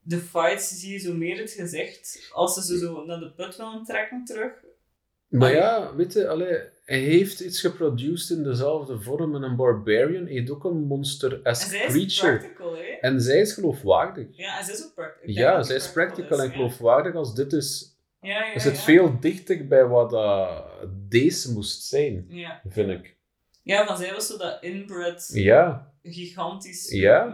de 0.00 0.18
fights, 0.18 0.68
zie 0.68 0.92
je 0.92 0.98
zo 0.98 1.14
meer 1.14 1.38
het 1.38 1.50
gezicht. 1.50 2.30
Als 2.32 2.54
ze 2.54 2.62
ze 2.62 2.78
zo 2.78 3.04
naar 3.04 3.18
de 3.18 3.32
put 3.32 3.56
willen 3.56 3.84
trekken 3.84 4.24
terug. 4.24 4.52
Maar 5.28 5.52
ja, 5.52 5.94
weet 5.94 6.12
je, 6.12 6.28
allee, 6.28 6.58
hij 6.84 6.98
heeft 6.98 7.40
iets 7.40 7.60
geproduced 7.60 8.36
in 8.36 8.42
dezelfde 8.42 9.00
vorm 9.00 9.34
en 9.34 9.42
een 9.42 9.56
barbarian 9.56 10.26
heeft 10.26 10.50
ook 10.50 10.64
een 10.64 10.70
En 10.70 10.86
monster-esque 10.86 11.78
creature. 11.78 12.38
practical, 12.38 12.76
hè? 12.76 12.82
En 12.82 13.20
zij 13.20 13.40
is 13.40 13.52
geloofwaardig. 13.52 14.26
Ja, 14.30 14.58
en 14.58 14.64
zij 14.64 14.74
is 14.74 14.84
ook 14.84 14.94
practical. 14.94 15.34
Ja, 15.34 15.62
zij 15.62 15.76
is 15.76 15.92
practical 15.92 16.40
en 16.40 16.50
geloofwaardig 16.50 17.14
als 17.14 17.34
dit 17.34 17.52
is. 17.52 17.96
Ja, 18.20 18.44
ja, 18.44 18.54
Is 18.54 18.64
het 18.64 18.76
ja. 18.76 18.82
veel 18.82 19.20
dichter 19.20 19.66
bij 19.66 19.86
wat 19.86 20.10
dat 20.10 20.64
deze 21.08 21.52
moest 21.52 21.82
zijn, 21.82 22.24
Ja. 22.28 22.60
vind 22.68 22.90
ik. 22.90 23.16
ja, 23.62 23.86
van 23.86 23.96
zij 23.96 24.12
was 24.12 24.26
zo 24.26 24.36
dat 24.36 24.62
inbred, 24.62 25.30
Ja, 25.32 25.92
gigantisch 26.02 26.90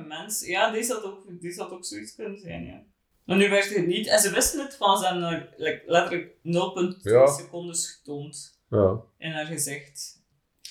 mens. 0.07 0.47
Ja, 0.47 0.71
deze 0.71 0.93
had, 0.93 1.03
ook, 1.05 1.41
deze 1.41 1.61
had 1.63 1.71
ook 1.71 1.85
zoiets 1.85 2.15
kunnen 2.15 2.39
zijn, 2.39 2.65
ja. 2.65 2.83
Maar 3.25 3.37
nu 3.37 3.49
werd 3.51 3.75
het 3.75 3.87
niet. 3.87 4.07
En 4.07 4.19
ze 4.19 4.31
wisten 4.31 4.61
het 4.65 4.77
van, 4.77 4.99
ze 4.99 5.07
hebben 5.07 5.49
like, 5.57 5.83
letterlijk 5.87 6.35
0,2 6.43 7.03
Ja. 7.03 7.27
seconden 7.27 7.77
getoond 7.77 8.61
ja. 8.71 9.01
in 9.19 9.31
haar 9.31 9.47
gezicht. 9.47 10.23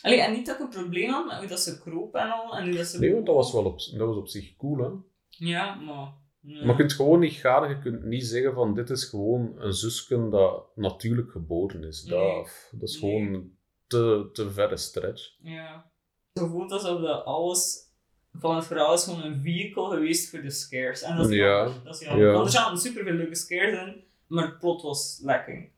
Allee, 0.02 0.22
en 0.22 0.32
niet 0.34 0.46
dat 0.46 0.56
ik 0.56 0.62
een 0.62 0.70
probleem 0.70 1.10
had 1.10 1.26
met 1.26 1.38
hoe 1.38 1.48
dat 1.48 1.60
ze 1.60 1.80
kroop 1.82 2.16
en 2.16 2.32
al. 2.32 2.58
En 2.58 2.66
hoe 2.66 2.76
dat 2.76 2.88
ze 2.88 3.00
Nee, 3.00 3.14
want 3.14 3.26
dat 3.26 3.36
was 3.36 3.54
wel 3.54 3.66
op, 3.66 3.80
dat 3.80 4.08
was 4.08 4.18
op 4.18 4.28
zich 4.28 4.56
cool, 4.56 4.78
hè. 4.78 4.90
Ja, 5.30 5.76
maar... 5.76 6.22
ja. 6.44 6.60
Maar 6.60 6.68
je 6.68 6.76
kunt 6.76 6.94
gewoon 6.94 7.20
niet 7.20 7.34
gaan, 7.34 7.70
je 7.70 7.80
kunt 7.80 8.04
niet 8.04 8.26
zeggen 8.26 8.54
van 8.54 8.74
dit 8.74 8.90
is 8.90 9.04
gewoon 9.06 9.54
een 9.58 9.74
zusken 9.74 10.30
dat 10.30 10.66
natuurlijk 10.76 11.32
geboren 11.32 11.84
is. 11.84 12.02
Dat, 12.04 12.20
Nee. 12.20 12.46
dat 12.72 12.90
is 12.90 13.02
Nee. 13.02 13.12
gewoon 13.12 13.52
te, 13.88 14.30
te 14.34 14.52
verre 14.52 14.78
stretch. 14.78 15.36
Ja. 15.42 15.92
Het 16.34 16.50
voelt 16.50 16.72
alsof 16.72 17.02
dat 17.02 17.26
alles 17.26 17.82
van 18.40 18.56
het 18.56 18.66
verhaal 18.66 18.94
is 18.94 19.04
gewoon 19.04 19.24
een 19.24 19.42
vehicle 19.42 19.90
geweest 19.90 20.30
voor 20.30 20.42
de 20.42 20.50
scares. 20.50 21.02
En 21.02 21.18
dat 21.18 21.30
is 21.30 21.36
Ja. 21.36 21.46
jammer. 21.46 21.84
Dat 21.84 21.96
is 21.96 22.02
jammer. 22.08 22.26
Ja. 22.26 22.34
Want 22.34 22.46
er 22.46 22.52
zaten 22.52 22.78
super 22.78 23.04
veel 23.04 23.14
leuke 23.14 23.36
scares 23.36 23.88
in, 23.88 24.04
maar 24.28 24.46
het 24.46 24.60
plot 24.60 24.82
was 24.82 25.20
lekker. 25.24 25.70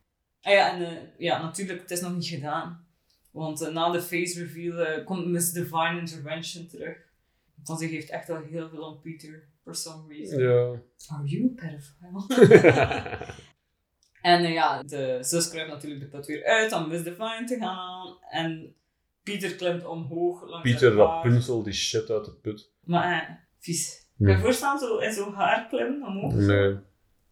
Ah 0.42 0.54
ja, 0.54 0.74
en 0.74 0.82
eh, 0.88 1.02
ja, 1.18 1.42
natuurlijk, 1.42 1.82
het 1.82 1.92
is 1.92 2.02
nog 2.02 2.14
niet 2.14 2.26
gedaan. 2.28 2.88
Want 3.32 3.62
eh, 3.62 3.74
na 3.74 3.90
de 3.92 4.02
face 4.02 4.40
reveal 4.40 4.78
eh, 4.78 5.06
komt 5.06 5.26
Miss 5.28 5.52
Divine 5.52 6.00
Intervention 6.00 6.68
terug. 6.68 6.98
Want 7.64 7.80
ze 7.80 7.88
geeft 7.88 8.10
echt 8.10 8.28
wel 8.28 8.42
heel 8.42 8.70
veel 8.70 8.86
aan 8.88 9.02
Peter, 9.02 9.48
for 9.66 9.76
some 9.76 10.14
reason. 10.14 10.40
Ja. 10.40 10.82
Are 11.08 11.26
you 11.26 11.52
a 11.52 11.54
pedophile? 11.56 13.26
En 14.26 14.44
eh, 14.44 14.54
ja, 14.54 14.84
de 14.84 15.18
zus 15.22 15.50
kruipt 15.50 15.70
natuurlijk 15.70 16.02
de 16.02 16.08
put 16.08 16.26
weer 16.26 16.46
uit 16.46 16.74
om 16.74 16.88
Miss 16.88 17.04
Divine 17.04 17.44
te 17.46 17.58
gaan 17.58 17.78
aan. 17.78 18.18
En 18.30 18.76
Pieter 19.24 19.56
klimt 19.56 19.86
omhoog 19.86 20.48
langs 20.48 20.72
Pieter. 20.72 20.94
Rapunzel 20.94 21.64
die 21.64 21.74
shit 21.74 22.10
uit 22.10 22.26
de 22.26 22.32
put. 22.32 22.72
Maar 22.84 23.22
eh, 23.22 23.36
vies. 23.60 24.08
Kan 24.18 24.28
je 24.28 24.40
voorstellen, 24.40 24.80
zo 24.80 24.98
in 24.98 25.14
zo'n 25.14 25.34
haar 25.34 25.68
klimmen 25.68 26.08
omhoog? 26.08 26.34
Nee. 26.34 26.78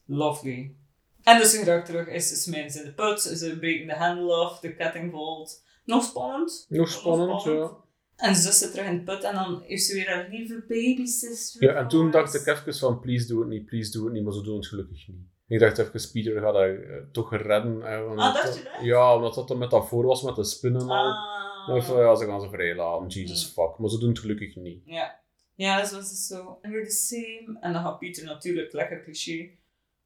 Lovely. 0.06 0.76
En 1.24 1.38
dus 1.38 1.52
ze 1.52 1.64
raakt 1.64 1.86
terug, 1.86 2.08
is 2.08 2.44
smijten 2.44 2.72
ze 2.72 2.80
in 2.80 2.86
de 2.86 2.94
put, 2.94 3.22
ze 3.22 3.58
breken 3.60 3.88
de 3.88 3.96
hendel 3.96 4.46
af, 4.46 4.60
de 4.60 4.76
ketting 4.76 5.12
valt. 5.12 5.64
Nog 5.86 6.04
spannend. 6.04 6.66
Nog 6.70 6.90
spannend, 6.90 7.44
ja. 7.44 7.72
En 8.16 8.36
zus 8.36 8.58
zit 8.58 8.72
terug 8.72 8.88
in 8.88 8.98
de 8.98 9.04
put 9.04 9.24
en 9.24 9.34
dan 9.36 9.62
heeft 9.66 9.84
ze 9.84 9.94
weer 9.94 10.10
haar 10.10 10.28
lieve 10.30 10.64
baby 10.68 11.06
sister. 11.06 11.64
Ja, 11.64 11.74
en 11.74 11.88
toen 11.88 12.12
dacht 12.12 12.34
ik 12.36 12.46
even 12.46 12.76
van, 12.76 13.00
please 13.00 13.28
doe 13.28 13.40
het 13.40 13.50
niet, 13.50 13.66
please 13.66 13.92
doe 13.92 14.04
het 14.06 14.14
niet, 14.14 14.24
maar 14.24 14.34
ze 14.34 14.42
doen 14.42 14.56
het 14.56 14.68
gelukkig 14.68 15.08
niet. 15.08 15.32
Ik 15.48 15.60
dacht 15.60 15.78
even, 15.78 16.12
Pieter 16.12 16.42
gaat 16.42 16.54
haar 16.54 16.76
eh, 16.84 17.04
toch 17.12 17.36
redden. 17.36 17.74
omdat 18.10 18.26
Ah, 18.26 18.34
dacht 18.34 18.58
je 18.58 18.64
dat? 18.64 18.74
Ja, 18.86 19.16
omdat 19.16 19.34
dat 19.34 19.48
dan 19.48 19.58
met 19.58 19.70
dat 19.70 19.88
voor 19.88 20.06
was 20.06 20.22
met 20.24 20.36
de 20.36 20.44
spinnen 20.44 20.90
al. 20.90 21.12
Ah. 21.12 21.88
Ja, 21.88 22.16
ze 22.16 22.26
gaan 22.26 22.42
ze 22.42 22.50
vrij 22.50 22.76
laten, 22.76 23.08
Jesus 23.08 23.46
Mm. 23.46 23.52
fuck. 23.54 23.78
Maar 23.78 23.90
ze 23.90 23.98
doen 24.00 24.10
het 24.10 24.20
gelukkig 24.20 24.56
niet. 24.56 24.82
Ja. 24.86 25.22
Ja, 25.56 25.82
dus 25.82 25.92
was 25.92 26.10
het 26.10 26.18
zo. 26.20 26.48
And 26.62 26.74
we're 26.74 26.86
the 26.86 26.92
same. 26.92 27.58
En 27.60 27.74
dan 27.74 27.82
gaat 27.84 28.00
Pieter 28.00 28.26
natuurlijk, 28.26 28.74
lekker 28.74 29.04
cliché. 29.04 29.34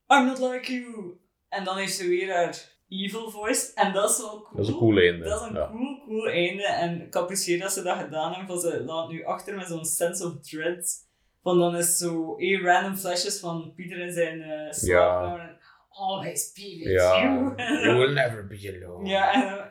I'm 0.08 0.26
not 0.26 0.40
like 0.40 0.74
you. 0.74 1.18
En 1.50 1.64
dan 1.64 1.78
heeft 1.78 1.96
ze 1.96 2.08
weer 2.08 2.34
haar 2.34 2.77
evil 2.90 3.30
voice. 3.30 3.72
En 3.76 3.94
dat 3.94 4.10
is 4.10 4.18
wel 4.18 4.30
cool. 4.42 4.56
Dat 4.56 4.66
is 4.66 4.72
een 4.72 4.78
cool 4.78 4.98
einde. 4.98 5.24
Dat 5.24 5.42
is 5.42 5.48
een 5.48 5.54
ja. 5.56 5.70
cool, 5.72 6.02
cool 6.06 6.28
einde. 6.28 6.64
En 6.68 7.02
ik 7.02 7.16
apprecieer 7.16 7.60
dat 7.60 7.72
ze 7.72 7.84
dat 7.84 7.98
gedaan 7.98 8.34
hebben. 8.34 8.48
Van 8.48 8.72
ze 8.72 8.84
laat 8.84 9.10
nu 9.10 9.24
achter 9.26 9.56
met 9.56 9.68
zo'n 9.68 9.86
sense 9.86 10.26
of 10.26 10.40
dread. 10.42 11.06
Van 11.42 11.60
dan 11.60 11.76
is 11.76 11.98
zo 11.98 12.36
eh, 12.38 12.64
random 12.64 12.96
flashes 12.96 13.40
van 13.40 13.74
Pieter 13.76 14.00
in 14.00 14.12
zijn 14.12 14.40
uh, 14.40 14.72
slaapkamer. 14.72 15.40
En 15.40 15.58
always 15.90 16.52
be 16.54 16.82
with 16.84 16.94
Ja, 17.02 17.22
you. 17.24 17.54
you 17.84 17.98
will 17.98 18.14
never 18.14 18.48
be 18.48 18.80
alone. 18.84 19.10
ja, 19.10 19.34
en 19.34 19.42
dan... 19.42 19.70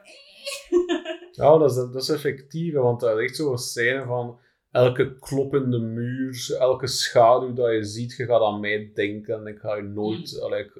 Ja, 1.32 1.58
dat 1.58 1.70
is, 1.70 1.76
dat 1.76 2.02
is 2.02 2.08
effectief, 2.08 2.74
want 2.74 3.00
dat 3.00 3.18
is 3.18 3.24
echt 3.24 3.36
zo'n 3.36 3.58
scène 3.58 4.04
van 4.04 4.38
elke 4.76 5.18
klop 5.18 5.54
in 5.54 5.70
de 5.70 5.78
muur, 5.78 6.56
elke 6.58 6.86
schaduw 6.86 7.52
dat 7.52 7.72
je 7.72 7.84
ziet, 7.84 8.16
je 8.16 8.24
gaat 8.24 8.42
aan 8.42 8.60
mij 8.60 8.90
denken 8.94 9.34
en 9.34 9.46
ik 9.46 9.58
ga 9.58 9.76
je 9.76 9.82
nooit... 9.82 10.32
Mm. 10.36 10.42
allee, 10.42 10.70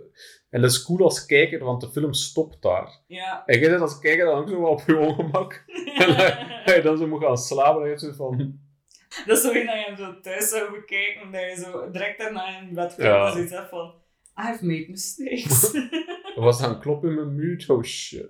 en 0.51 0.61
dat 0.61 0.71
is 0.71 0.83
cool 0.83 1.03
als 1.03 1.27
kijker, 1.27 1.65
want 1.65 1.81
de 1.81 1.89
film 1.89 2.13
stopt 2.13 2.63
daar. 2.63 3.03
Ja. 3.07 3.43
En 3.47 3.59
jij 3.59 3.71
zit 3.71 3.81
als 3.81 3.99
kijker 3.99 4.25
dan 4.25 4.39
ook 4.39 4.49
zo 4.49 4.61
wel 4.61 4.71
op 4.71 4.83
je 4.87 4.97
ongemak. 4.97 5.65
En 5.97 6.17
dat 6.65 6.75
je 6.75 6.83
dan 6.83 6.99
zo 6.99 7.07
moet 7.07 7.23
gaan 7.23 7.39
slapen, 7.39 7.83
en 7.83 7.89
je 7.89 7.95
hebt 7.95 8.17
van... 8.17 8.61
Dat 9.27 9.37
is 9.37 9.43
zo 9.43 9.53
dat 9.53 9.63
je 9.63 9.85
hem 9.87 9.97
zo 9.97 10.21
thuis 10.21 10.49
zou 10.49 10.71
bekijken, 10.71 11.33
dat 11.33 11.41
je 11.41 11.63
zo 11.65 11.91
direct 11.91 12.19
daarna 12.19 12.61
in 12.61 12.75
bed 12.75 12.95
komt 12.95 13.07
Ja. 13.07 13.27
en 13.27 13.33
zoiets 13.33 13.53
hebt 13.53 13.69
van 13.69 13.95
I've 14.39 14.67
made 14.67 14.87
mistakes. 14.89 15.75
Er 16.35 16.43
was 16.49 16.61
dan 16.61 16.71
een 16.71 16.81
klop 16.81 17.05
in 17.05 17.15
mijn 17.15 17.35
muur, 17.35 17.65
oh 17.69 17.83
shit. 17.83 18.29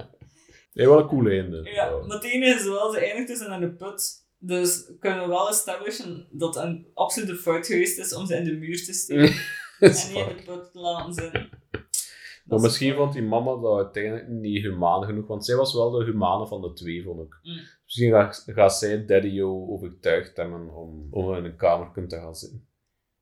nee, 0.74 0.86
wel 0.88 0.98
een 0.98 1.06
cool 1.06 1.26
einde. 1.26 1.70
ja, 1.70 1.90
maar 1.90 2.16
het 2.16 2.24
enige 2.24 2.54
is 2.54 2.64
wel, 2.64 2.92
ze 2.92 2.98
eindigt 2.98 3.28
dus 3.28 3.40
in 3.40 3.52
een 3.52 3.76
put. 3.76 4.26
Dus 4.38 4.92
kunnen 5.00 5.22
we 5.22 5.28
wel 5.28 5.48
establishen 5.48 6.28
dat 6.30 6.54
het 6.54 6.64
een 6.64 6.86
absolute 6.94 7.36
fout 7.36 7.66
geweest 7.66 7.98
is 7.98 8.14
om 8.14 8.26
ze 8.26 8.36
in 8.36 8.44
de 8.44 8.52
muur 8.52 8.84
te 8.84 8.92
steken. 8.92 9.34
En 9.78 9.90
niet 9.90 10.08
in 10.08 10.36
de 10.36 10.42
put 10.44 10.72
te 10.72 10.78
laten 10.78 11.14
zitten. 11.14 11.48
Maar 12.44 12.58
is 12.58 12.64
misschien 12.64 12.94
vond 12.94 13.12
die 13.12 13.22
mama 13.22 13.60
dat 13.60 13.76
uiteindelijk 13.76 14.28
niet 14.28 14.62
humaan 14.62 15.04
genoeg, 15.04 15.26
want 15.26 15.44
zij 15.44 15.56
was 15.56 15.74
wel 15.74 15.90
de 15.90 16.04
humane 16.04 16.46
van 16.46 16.60
de 16.60 16.72
twee, 16.72 17.04
vond 17.04 17.20
ik. 17.20 17.38
Mm. 17.42 17.60
Misschien 17.84 18.10
gaat, 18.10 18.42
gaat 18.46 18.74
zij 18.74 19.06
Daddy 19.06 19.40
O 19.40 19.66
overtuigd 19.68 20.36
hebben 20.36 20.74
om, 20.74 21.08
om 21.10 21.34
in 21.34 21.44
een 21.44 21.56
kamer 21.56 22.08
te 22.08 22.16
gaan 22.16 22.34
zitten. 22.34 22.68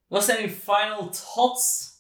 Wat 0.06 0.24
zijn 0.24 0.48
uw 0.48 0.54
final 0.54 1.08
thoughts? 1.10 1.94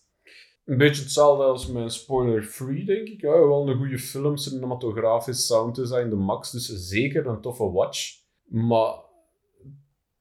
Een 0.64 0.78
beetje 0.78 1.02
hetzelfde 1.02 1.44
als 1.44 1.66
mijn 1.66 1.90
spoiler-free, 1.90 2.84
denk 2.84 3.08
ik. 3.08 3.20
Ja, 3.20 3.30
wel 3.30 3.68
een 3.68 3.76
goede 3.76 3.98
film, 3.98 4.36
cinematografisch, 4.36 5.46
sound 5.46 5.74
design, 5.74 6.08
de 6.08 6.16
max. 6.16 6.50
Dus 6.50 6.66
zeker 6.66 7.26
een 7.26 7.40
toffe 7.40 7.70
watch. 7.70 8.24
Maar 8.44 8.94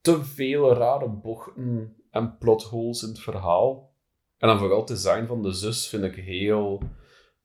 te 0.06 0.26
veel 0.26 0.74
rare 0.74 1.10
bochten 1.10 1.96
en 2.12 2.38
plotholes 2.38 3.04
in 3.04 3.10
het 3.10 3.20
verhaal. 3.20 3.94
En 4.38 4.48
dan 4.48 4.58
vooral 4.58 4.80
het 4.80 4.88
design 4.88 5.26
van 5.26 5.42
de 5.42 5.52
zus 5.52 5.88
vind 5.88 6.04
ik 6.04 6.16
heel 6.16 6.82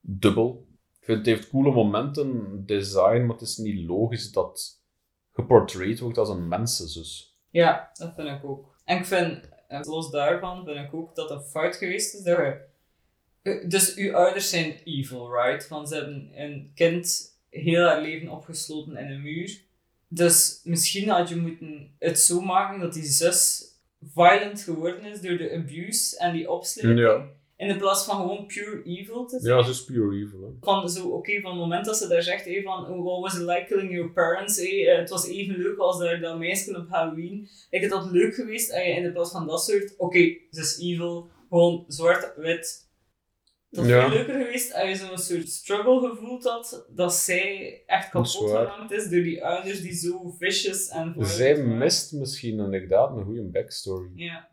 dubbel. 0.01 0.67
Vind 1.01 1.19
het 1.19 1.27
heeft 1.27 1.49
coole 1.49 1.73
momenten, 1.73 2.63
design, 2.67 3.21
maar 3.21 3.37
het 3.37 3.49
is 3.49 3.57
niet 3.57 3.89
logisch 3.89 4.33
dat 4.33 4.83
geportrayed 5.33 5.99
wordt 5.99 6.19
als 6.19 6.29
een 6.29 6.49
mensenzus. 6.49 7.39
Ja, 7.51 7.91
dat 7.93 8.15
vind 8.15 8.29
ik 8.29 8.45
ook. 8.45 8.77
En 8.85 8.99
ik 8.99 9.05
vind, 9.05 9.49
eh, 9.69 9.81
los 9.83 10.11
daarvan, 10.11 10.65
vind 10.65 10.79
ik 10.79 10.95
ook 10.95 11.15
dat 11.15 11.31
het 11.31 11.51
fout 11.51 11.77
geweest 11.77 12.15
is 12.15 12.23
dat 12.23 12.39
eh, 13.43 13.69
Dus 13.69 13.95
uw 13.95 14.15
ouders 14.15 14.51
zijn 14.51 14.81
evil, 14.85 15.33
right? 15.43 15.69
Want 15.69 15.89
ze 15.89 15.95
hebben 15.95 16.31
een 16.35 16.73
kind 16.75 17.39
heel 17.51 17.87
haar 17.87 18.01
leven 18.01 18.29
opgesloten 18.29 18.97
in 18.97 19.11
een 19.11 19.23
muur. 19.23 19.69
Dus 20.13 20.61
misschien 20.65 21.09
had 21.09 21.29
je 21.29 21.37
moeten 21.37 21.95
het 21.99 22.19
zo 22.19 22.41
maken 22.41 22.81
dat 22.81 22.93
die 22.93 23.05
zus 23.05 23.65
violent 24.15 24.61
geworden 24.61 25.05
is 25.05 25.21
door 25.21 25.37
de 25.37 25.53
abuse 25.53 26.19
en 26.19 26.33
die 26.33 26.51
opsluiting. 26.51 27.09
Ja. 27.09 27.39
In 27.57 27.77
plaats 27.77 28.05
van 28.05 28.17
gewoon 28.17 28.47
pure 28.47 28.83
evil 28.83 29.27
te 29.27 29.41
zijn. 29.41 29.57
Ja, 29.57 29.63
ze 29.63 29.71
is 29.71 29.85
pure 29.85 30.17
evil. 30.17 30.41
Hè. 30.43 30.49
Van 30.61 30.89
zo, 30.89 31.09
oké, 31.09 31.41
van 31.41 31.51
het 31.51 31.61
moment 31.61 31.85
dat 31.85 31.97
ze 31.97 32.09
daar 32.09 32.23
zegt, 32.23 32.45
hey, 32.45 32.63
van, 32.63 32.87
oh, 32.87 33.05
what 33.05 33.21
was 33.21 33.35
it 33.35 33.47
like 33.47 33.65
killing 33.69 33.93
your 33.93 34.11
parents? 34.11 34.57
Hey, 34.57 34.89
eh, 34.89 34.99
het 34.99 35.11
was 35.11 35.27
even 35.27 35.57
leuk 35.57 35.79
als 35.79 35.99
daar 35.99 36.21
dat 36.21 36.39
meisje 36.39 36.77
op 36.77 36.89
Halloween. 36.89 37.49
Ik 37.71 37.83
het 37.83 37.93
had 37.93 38.11
leuk 38.11 38.35
geweest 38.35 38.73
je 38.73 38.83
in 38.83 39.03
de 39.03 39.13
plaats 39.13 39.31
van 39.31 39.47
dat 39.47 39.63
soort, 39.63 39.95
oké, 39.97 40.37
ze 40.51 40.61
is 40.61 40.79
evil, 40.81 41.29
gewoon 41.49 41.85
zwart, 41.89 42.33
wit. 42.37 42.89
Had 43.71 43.87
Ja. 43.87 44.01
veel 44.09 44.17
leuker 44.19 44.35
geweest 44.45 44.75
als 44.75 44.89
je 44.89 44.95
zo'n 44.97 45.19
soort 45.19 45.49
struggle 45.49 46.09
gevoeld 46.09 46.45
had, 46.45 46.87
dat 46.91 47.15
zij 47.15 47.83
echt 47.87 48.13
Dat 48.13 48.27
is 48.27 48.33
kapot 48.33 48.51
waar. 48.51 48.67
gemaakt 48.71 48.91
is 48.93 49.09
door 49.11 49.23
die 49.23 49.45
ouders 49.45 49.81
die 49.81 49.93
zo 49.95 50.35
vicious 50.39 50.89
en 50.89 51.15
Zij 51.19 51.55
waren. 51.57 51.79
mist 51.79 52.13
misschien 52.13 52.59
inderdaad 52.59 53.17
een 53.17 53.25
goede 53.25 53.43
backstory. 53.43 54.11
Ja. 54.15 54.49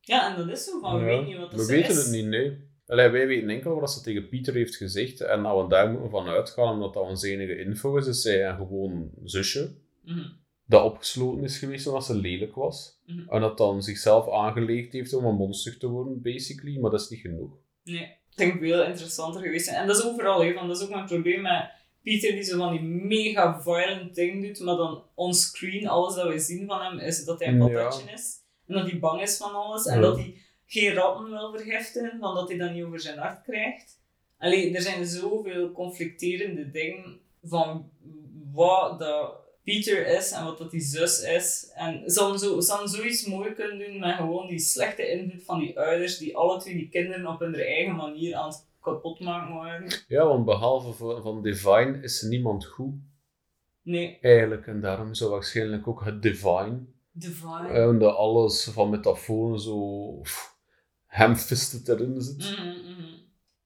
Ja, 0.00 0.30
en 0.30 0.36
dat 0.46 0.56
is 0.56 0.64
zo 0.64 0.80
van, 0.80 0.98
we 0.98 1.04
weten 1.04 1.24
niet 1.24 1.36
wat 1.36 1.50
dat 1.50 1.60
we 1.60 1.66
ze 1.66 1.72
weten 1.72 1.90
is. 1.90 1.96
het 1.96 2.10
niet, 2.12 2.26
nee. 2.26 2.70
Allee, 2.86 3.08
wij 3.08 3.26
weten 3.26 3.48
enkel 3.48 3.80
wat 3.80 3.92
ze 3.92 4.00
tegen 4.02 4.28
Pieter 4.28 4.54
heeft 4.54 4.76
gezegd. 4.76 5.20
En 5.20 5.42
nou, 5.42 5.62
we 5.62 5.68
daar 5.68 5.90
moeten 5.90 6.10
van 6.10 6.28
uitgaan, 6.28 6.72
omdat 6.72 6.94
dat 6.94 7.02
onze 7.08 7.30
enige 7.30 7.58
info 7.58 7.96
is. 7.96 8.06
Is 8.06 8.22
zij 8.22 8.46
een 8.48 8.56
gewoon 8.56 9.10
zusje 9.24 9.74
Mhm. 10.04 10.28
dat 10.66 10.82
opgesloten 10.84 11.44
is 11.44 11.58
geweest 11.58 11.86
omdat 11.86 12.04
ze 12.04 12.14
lelijk 12.14 12.54
was. 12.54 13.00
Mhm. 13.06 13.28
En 13.28 13.40
dat 13.40 13.58
dan 13.58 13.82
zichzelf 13.82 14.30
aangeleerd 14.32 14.92
heeft 14.92 15.14
om 15.14 15.24
een 15.24 15.34
monster 15.34 15.78
te 15.78 15.86
worden, 15.88 16.22
basically. 16.22 16.78
Maar 16.78 16.90
dat 16.90 17.00
is 17.00 17.08
niet 17.08 17.20
genoeg. 17.20 17.50
Nee, 17.84 18.16
denk 18.34 18.58
veel 18.60 18.84
interessanter 18.84 19.42
geweest 19.42 19.64
zijn. 19.64 19.76
En 19.76 19.86
dat 19.86 19.96
is 19.98 20.04
overal, 20.04 20.42
hè, 20.44 20.52
want 20.52 20.68
dat 20.68 20.76
is 20.76 20.82
ook 20.84 20.90
mijn 20.90 21.06
probleem 21.06 21.40
met 21.42 21.70
Pieter, 22.02 22.32
die 22.32 22.42
zo 22.42 22.58
van 22.58 22.70
die 22.70 22.82
mega 22.82 23.60
violent 23.62 24.14
ding 24.14 24.46
doet, 24.46 24.60
maar 24.60 24.76
dan 24.76 25.04
onscreen, 25.14 25.88
alles 25.88 26.14
dat 26.14 26.28
we 26.32 26.38
zien 26.38 26.66
van 26.66 26.80
hem, 26.82 26.98
is 26.98 27.24
dat 27.24 27.38
hij 27.38 27.48
een 27.48 27.66
Ja. 27.68 27.84
patatje 27.84 28.12
is. 28.12 28.40
En 28.66 28.74
dat 28.74 28.90
hij 28.90 28.98
bang 28.98 29.20
is 29.22 29.36
van 29.36 29.54
alles. 29.54 29.86
En 29.86 29.94
Ja. 29.94 30.00
dat 30.00 30.16
hij 30.16 30.36
geen 30.66 30.92
ratten 30.94 31.30
wil 31.30 31.52
vergiftigen, 31.56 32.18
van 32.20 32.34
dat 32.34 32.48
hij 32.48 32.58
dat 32.58 32.70
niet 32.72 32.84
over 32.84 33.00
zijn 33.00 33.18
hart 33.18 33.42
krijgt. 33.42 34.00
Allee, 34.38 34.74
er 34.74 34.82
zijn 34.82 35.06
zoveel 35.06 35.72
conflicterende 35.72 36.70
dingen 36.70 37.20
van 37.42 37.90
wat 38.52 38.98
dat 38.98 39.34
Pieter 39.62 40.06
is 40.06 40.30
en 40.30 40.44
wat 40.44 40.58
dat 40.58 40.70
die 40.70 40.80
zus 40.80 41.22
is. 41.22 41.70
En 41.74 42.10
ze 42.10 42.20
hadden, 42.20 42.38
zo, 42.38 42.60
ze 42.60 42.70
hadden 42.70 42.88
zoiets 42.88 43.26
mooi 43.26 43.52
kunnen 43.52 43.78
doen 43.78 43.98
met 43.98 44.14
gewoon 44.16 44.46
die 44.46 44.58
slechte 44.58 45.10
invloed 45.10 45.44
van 45.44 45.58
die 45.58 45.78
ouders, 45.78 46.18
die 46.18 46.36
alle 46.36 46.60
twee 46.60 46.74
die 46.74 46.88
kinderen 46.88 47.26
op 47.26 47.40
hun 47.40 47.54
eigen 47.54 47.96
manier 47.96 48.34
aan 48.34 48.48
het 48.48 48.66
kapotmaken 48.80 49.54
waren. 49.54 49.92
Ja, 50.08 50.26
want 50.26 50.44
behalve 50.44 50.92
van, 50.92 51.22
van 51.22 51.42
Divine 51.42 51.98
is 52.02 52.22
niemand 52.22 52.64
goed, 52.64 52.94
Nee, 53.82 54.18
eigenlijk. 54.20 54.66
En 54.66 54.80
daarom 54.80 55.14
zou 55.14 55.30
waarschijnlijk 55.30 55.88
ook 55.88 56.04
het 56.04 56.22
Divine. 56.22 56.78
divine. 57.12 57.68
En 57.68 57.98
dat 57.98 58.14
alles 58.16 58.64
van 58.64 58.90
metaforen 58.90 59.60
zo 59.60 60.08
pff, 60.20 60.56
hamfisted 61.06 61.88
erin 61.88 62.20
zit. 62.20 62.38
Mhm, 62.38 62.68
mhm. 62.68 63.21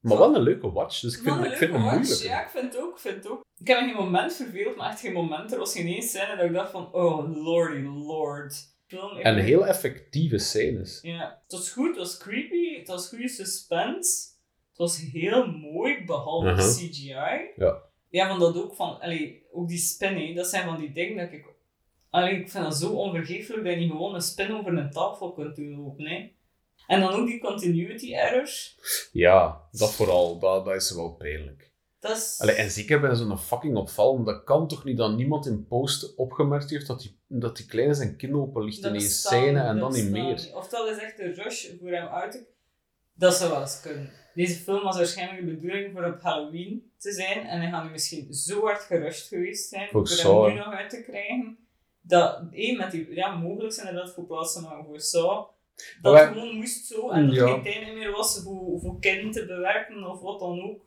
Maar 0.08 0.18
wel 0.18 0.34
een 0.34 0.42
leuke 0.42 0.72
watch, 0.72 1.00
dus 1.00 1.16
ik 1.16 1.22
vind, 1.22 1.36
Wat 1.36 1.46
ik 1.46 1.52
vind 1.56 1.72
het 1.72 1.80
moeilijk. 1.80 2.06
Ja, 2.22 2.42
ik 2.42 2.48
vind 2.50 2.72
het 2.72 2.82
ook, 2.82 2.92
ik 2.94 2.98
vind 3.00 3.14
het 3.16 3.28
ook. 3.28 3.44
Ik 3.58 3.66
heb 3.66 3.80
me 3.80 3.86
geen 3.86 3.96
moment 3.96 4.32
verveeld, 4.34 4.76
maar 4.76 4.90
echt 4.90 5.00
geen 5.00 5.12
moment. 5.12 5.52
Er 5.52 5.58
was 5.58 5.72
geen 5.72 5.86
eens 5.86 6.10
scène 6.10 6.36
dat 6.36 6.44
ik 6.46 6.52
dacht 6.52 6.70
van, 6.70 6.92
oh 6.92 7.44
lordy 7.44 7.80
lord. 8.06 8.74
Film, 8.86 9.16
En 9.18 9.36
heel 9.36 9.66
effectieve 9.66 10.38
scènes. 10.38 10.98
Ja, 11.02 11.40
het 11.42 11.52
was 11.52 11.70
goed, 11.70 11.88
het 11.88 11.96
was 11.96 12.18
creepy, 12.18 12.78
het 12.78 12.88
was 12.88 13.08
goede 13.08 13.28
suspense. 13.28 14.26
Het 14.68 14.78
was 14.78 15.00
heel 15.12 15.46
mooi, 15.46 16.04
behalve 16.04 16.50
Mhm. 16.50 16.60
CGI. 16.60 17.50
Ja. 17.56 17.82
Ja, 18.08 18.28
van 18.28 18.38
dat 18.38 18.56
ook 18.56 18.74
van, 18.74 19.00
allee, 19.00 19.46
ook 19.52 19.68
die 19.68 19.78
spin, 19.78 20.16
hè, 20.16 20.34
dat 20.34 20.46
zijn 20.46 20.64
van 20.64 20.76
die 20.78 20.92
dingen 20.92 21.16
dat 21.16 21.32
ik... 21.32 21.44
Allee, 22.10 22.40
ik 22.40 22.50
vind 22.50 22.64
dat 22.64 22.76
zo 22.76 22.92
onvergeeflijk 22.92 23.64
dat 23.64 23.72
je 23.72 23.78
niet 23.78 23.90
gewoon 23.90 24.14
een 24.14 24.20
spin 24.20 24.52
over 24.54 24.78
een 24.78 24.90
tafel 24.90 25.32
kunt 25.32 25.56
doen 25.56 25.76
lopen, 25.76 26.06
hè. 26.06 26.30
En 26.86 27.00
dan 27.00 27.12
ook 27.12 27.26
die 27.26 27.40
continuity 27.40 28.14
errors. 28.14 28.78
Ja, 29.12 29.60
dat 29.70 29.92
vooral, 29.92 30.38
dat, 30.38 30.64
dat 30.64 30.74
is 30.74 30.90
wel 30.90 31.14
pijnlijk. 31.14 31.74
Dat 32.00 32.16
is... 32.16 32.36
Allee, 32.40 32.54
en 32.54 32.70
zeker 32.70 33.00
bij 33.00 33.14
zo'n 33.14 33.38
fucking 33.38 33.76
opval, 33.76 34.24
dat 34.24 34.44
kan 34.44 34.68
toch 34.68 34.84
niet 34.84 34.96
dat 34.96 35.16
niemand 35.16 35.46
in 35.46 35.66
post 35.66 36.16
opgemerkt 36.16 36.70
heeft 36.70 36.86
dat 36.86 37.00
die, 37.00 37.18
dat 37.26 37.56
die 37.56 37.66
kleine 37.66 37.94
zijn 37.94 38.16
kin 38.16 38.36
open 38.36 38.64
ligt 38.64 38.82
Dat 38.82 38.92
in 38.92 38.98
bestaat 38.98 39.32
scène 39.32 39.60
en 39.60 39.78
dat 39.78 39.92
dan 39.92 40.02
niet 40.02 40.10
meer. 40.10 40.24
niet. 40.24 40.52
Of 40.54 40.68
dat 40.68 40.88
is 40.88 40.98
echt 40.98 41.18
een 41.18 41.34
rush 41.34 41.66
voor 41.80 41.90
hem 41.90 42.06
uit. 42.06 42.44
Dat 43.14 43.34
zou 43.34 43.50
wel 43.50 43.60
eens 43.60 43.80
kunnen. 43.80 44.10
Deze 44.34 44.54
film 44.54 44.82
was 44.82 44.96
waarschijnlijk 44.96 45.46
de 45.46 45.54
bedoeling 45.54 45.92
voor 45.92 46.04
op 46.04 46.20
Halloween 46.20 46.92
te 46.98 47.12
zijn. 47.12 47.46
En 47.46 47.60
hij 47.60 47.70
gaat 47.70 47.84
nu 47.84 47.90
misschien 47.90 48.34
zo 48.34 48.60
hard 48.60 48.82
gerushed 48.82 49.28
geweest 49.28 49.68
zijn 49.68 49.88
Voor 49.88 50.08
hem 50.08 50.52
nu 50.52 50.58
nog 50.58 50.72
uit 50.74 50.90
te 50.90 51.02
krijgen. 51.02 51.58
Dat, 52.00 52.42
één, 52.52 52.76
met 52.76 52.90
die, 52.90 53.14
ja, 53.14 53.36
mogelijk 53.36 53.74
zijn 53.74 53.88
inderdaad 53.88 54.14
voor 54.14 54.24
plaatsen 54.24 54.62
maken 54.62 54.84
voor 54.84 55.00
Saw. 55.00 55.55
Dat 56.02 56.12
Maar 56.12 56.26
het 56.26 56.32
gewoon 56.32 56.56
moest 56.56 56.86
zo 56.86 57.10
en 57.10 57.26
dat 57.26 57.36
er 57.36 57.48
geen 57.48 57.62
tijd 57.62 57.94
meer 57.94 58.10
was 58.10 58.40
voor, 58.42 58.80
voor 58.80 58.98
kinderen 59.00 59.30
te 59.30 59.46
bewerken 59.46 60.10
of 60.10 60.20
wat 60.20 60.40
dan 60.40 60.62
ook. 60.62 60.80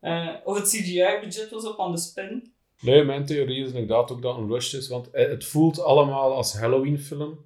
Eh, 0.00 0.34
of 0.44 0.58
het 0.58 0.68
CGI-budget 0.68 1.50
was 1.50 1.66
op 1.66 1.80
aan 1.80 1.92
de 1.92 1.98
spin. 1.98 2.54
Nee, 2.80 3.04
mijn 3.04 3.26
theorie 3.26 3.64
is 3.64 3.68
inderdaad 3.72 4.10
ook 4.10 4.22
dat 4.22 4.36
een 4.36 4.48
rush 4.48 4.74
is, 4.74 4.88
want 4.88 5.10
eh, 5.10 5.28
het 5.28 5.44
voelt 5.44 5.80
allemaal 5.80 6.34
als 6.34 6.56
Halloween-film. 6.58 7.44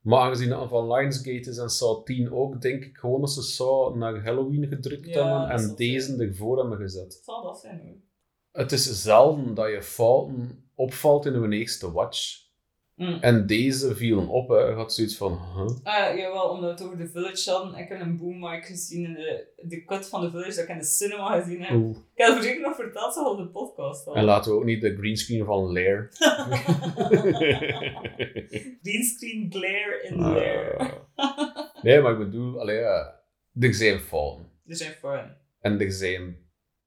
Maar 0.00 0.20
aangezien 0.20 0.50
het 0.50 0.68
van 0.68 0.92
Lionsgate 0.92 1.50
is 1.50 1.56
en 1.56 1.70
Saw 1.70 2.04
10 2.04 2.32
ook, 2.32 2.60
denk 2.60 2.84
ik 2.84 2.96
gewoon 2.96 3.20
dat 3.20 3.30
ze 3.30 3.42
Saw 3.42 3.96
naar 3.96 4.22
Halloween 4.24 4.66
gedrukt 4.66 5.06
Ja, 5.06 5.12
hebben 5.12 5.48
dat 5.48 5.70
en 5.70 5.76
deze 5.76 6.16
ervoor 6.16 6.58
hebben 6.58 6.78
gezet. 6.78 7.12
Het 7.14 7.24
zal 7.24 7.42
dat 7.42 7.58
zijn 7.58 7.80
hoor. 7.80 7.96
Het 8.52 8.72
is 8.72 9.02
zelden 9.02 9.54
dat 9.54 9.70
je 9.70 9.82
fouten 9.82 10.70
opvalt 10.74 11.26
in 11.26 11.34
een 11.34 11.52
eerste 11.52 11.92
watch. 11.92 12.47
Mm. 12.98 13.18
En 13.20 13.46
deze 13.46 13.94
vielen 13.96 14.28
op, 14.28 14.48
hè. 14.48 14.56
Je 14.58 14.74
had 14.74 14.94
zoiets 14.94 15.16
van, 15.16 15.32
huh? 15.54 15.66
Ah, 15.94 16.16
jawel, 16.16 16.48
omdat 16.48 16.62
we 16.64 16.70
het 16.70 16.82
over 16.82 16.98
The 17.06 17.10
Village 17.12 17.50
hadden. 17.50 17.78
Ik 17.80 17.88
heb 17.88 18.00
een 18.00 18.16
boom 18.16 18.38
mic 18.38 18.64
gezien 18.64 19.04
in 19.04 19.14
de, 19.14 19.46
de 19.56 19.84
cut 19.84 20.08
van 20.08 20.20
The 20.20 20.30
Village 20.30 20.48
dat 20.54 20.64
ik 20.64 20.68
in 20.68 20.78
de 20.78 20.84
cinema 20.84 21.40
gezien 21.40 21.62
heb. 21.62 21.76
Oeh. 21.76 21.96
Ik 22.14 22.24
heb 22.24 22.34
het 22.34 22.44
zeker 22.44 22.60
nog 22.60 22.74
verteld, 22.76 23.14
zo 23.14 23.24
op 23.24 23.36
de 23.38 23.46
podcast 23.48 24.06
al. 24.06 24.14
En 24.14 24.24
laten 24.24 24.50
we 24.52 24.58
ook 24.58 24.64
niet 24.64 24.80
de 24.80 24.96
greenscreen 24.96 25.44
van 25.44 25.72
Lair. 25.72 26.08
Greenscreen 28.82 29.46
glare 29.50 30.00
in 30.08 30.20
Ah. 30.20 30.34
there. 30.34 30.90
nee, 31.82 32.00
maar 32.00 32.12
ik 32.12 32.18
bedoel, 32.18 32.60
allee, 32.60 32.76
ja, 32.78 33.20
er 33.60 33.74
zijn 33.74 34.00
fouten. 34.00 34.50
Er 34.66 34.76
zijn 34.76 34.92
fun, 34.92 35.36
En 35.60 35.80
er 35.80 35.92
zijn 35.92 36.36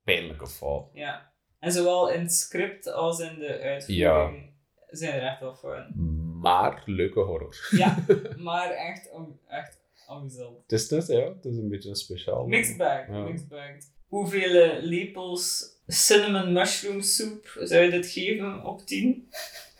pijnlijke 0.03 0.47
fouten. 0.47 0.99
ja. 0.99 1.29
En 1.59 1.71
zowel 1.71 2.09
in 2.11 2.19
het 2.19 2.33
script 2.33 2.87
als 2.91 3.19
in 3.19 3.39
de 3.39 3.59
uitvoering 3.59 4.50
zijn 4.91 5.13
er 5.13 5.27
echt 5.27 5.39
wel 5.39 5.55
fun. 5.55 5.93
Maar 6.39 6.83
leuke 6.85 7.19
horror. 7.19 7.67
Ja, 7.71 8.05
maar 8.37 8.69
echt, 8.69 9.09
echt 9.47 9.79
amusant. 10.07 10.57
Het 10.61 10.71
is 10.71 10.89
net, 10.89 11.07
ja, 11.07 11.33
het 11.33 11.45
is 11.45 11.57
een 11.57 11.69
beetje 11.69 11.89
een 11.89 11.95
speciaal. 11.95 12.45
Mixed 12.47 12.77
bag, 12.77 13.07
Ja. 13.07 13.23
mixed 13.23 13.47
bag. 13.47 13.71
Hoeveel 14.07 14.61
eh, 14.61 14.83
lepels 14.83 15.63
cinnamon 15.87 16.53
mushroom 16.53 17.01
soep 17.01 17.57
zou 17.59 17.83
je 17.83 17.89
dit 17.89 18.07
geven 18.07 18.65
op 18.65 18.81
10? 18.85 19.27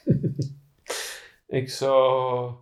Ik 1.47 1.69
zou, 1.69 2.53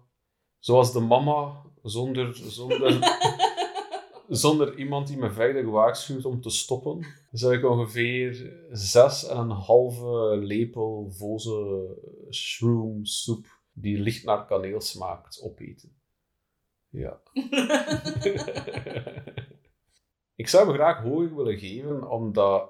zoals 0.60 0.94
de 0.94 1.00
mama, 1.00 1.62
zonder, 1.84 2.36
zonder, 2.36 2.92
zonder 4.30 4.78
iemand 4.78 5.08
die 5.08 5.18
me 5.18 5.32
verder 5.32 5.70
waarschuwt 5.70 6.26
om 6.26 6.42
te 6.42 6.50
stoppen, 6.50 7.06
zou 7.32 7.54
ik 7.54 7.66
ongeveer 7.66 8.54
zes 8.72 9.28
en 9.28 9.38
een 9.38 9.50
halve 9.50 10.38
lepel 10.38 11.12
voze 11.12 11.88
shroom 12.30 13.06
soep 13.06 13.46
die 13.74 14.00
licht 14.00 14.26
naar 14.26 14.46
kaneel 14.46 14.82
smaakt 14.82 15.42
opeten. 15.42 15.98
Ja. 16.90 17.22
Ik 20.36 20.48
zou 20.48 20.68
hem 20.68 20.76
graag 20.76 21.04
hoger 21.04 21.36
willen 21.36 21.58
geven, 21.58 22.10
omdat 22.10 22.70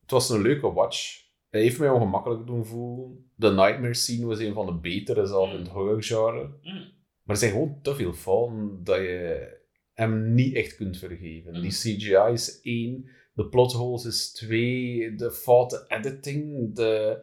het 0.00 0.10
was 0.10 0.30
een 0.30 0.42
leuke 0.42 0.72
watch. 0.72 1.26
Hij 1.48 1.60
heeft 1.60 1.78
mij 1.78 1.88
ongemakkelijk 1.88 2.46
doen 2.46 2.66
voelen. 2.66 3.30
De 3.34 3.50
Nightmare 3.50 3.94
scene 3.94 4.26
was 4.26 4.38
een 4.38 4.54
van 4.54 4.66
de 4.66 4.74
betere, 4.74 5.26
zelf 5.26 5.52
in 5.52 5.58
het 5.58 5.68
horror-genre. 5.68 6.58
Mm. 6.62 6.96
Maar 7.22 7.36
er 7.36 7.36
zijn 7.36 7.50
gewoon 7.52 7.78
te 7.82 7.94
veel 7.94 8.12
fouten 8.12 8.84
dat 8.84 8.96
je 8.96 9.57
hem 9.98 10.34
niet 10.34 10.54
echt 10.54 10.76
kunt 10.76 10.98
vergeven. 10.98 11.54
Mm. 11.54 11.60
Die 11.60 11.70
CGI 11.70 12.32
is 12.32 12.60
één, 12.62 13.08
de 13.32 13.48
plot 13.48 13.72
holes 13.72 14.04
is 14.04 14.32
twee, 14.32 15.14
de 15.14 15.32
foute 15.32 15.84
editing, 15.88 16.74
de 16.74 17.20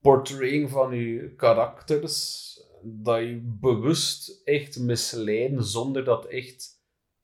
portraying 0.00 0.70
van 0.70 0.94
je 0.96 1.34
karakters, 1.36 2.44
dat 2.82 3.18
je 3.20 3.40
bewust 3.60 4.40
echt 4.44 4.78
misleiden 4.78 5.64
zonder 5.64 6.04
dat 6.04 6.26
echt 6.26 6.80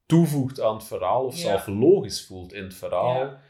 toevoegt 0.06 0.60
aan 0.60 0.74
het 0.74 0.84
verhaal 0.84 1.24
of 1.24 1.34
Ja. 1.36 1.40
zelf 1.40 1.66
logisch 1.66 2.26
voelt 2.26 2.52
in 2.52 2.62
het 2.62 2.74
verhaal. 2.74 3.14
Ja. 3.14 3.42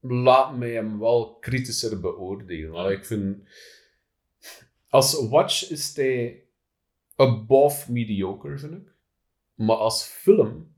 Laat 0.00 0.56
mij 0.56 0.72
hem 0.72 0.98
wel 0.98 1.34
kritischer 1.34 2.00
beoordelen. 2.00 2.70
Mm. 2.70 2.76
Allee, 2.76 2.96
Ik 2.96 3.04
vind... 3.04 3.48
Als 4.88 5.28
watch 5.28 5.70
is 5.70 5.96
hij 5.96 6.42
above 7.16 7.92
mediocre, 7.92 8.58
vind 8.58 8.72
ik. 8.72 8.96
Maar 9.58 9.76
als 9.76 10.04
film 10.04 10.74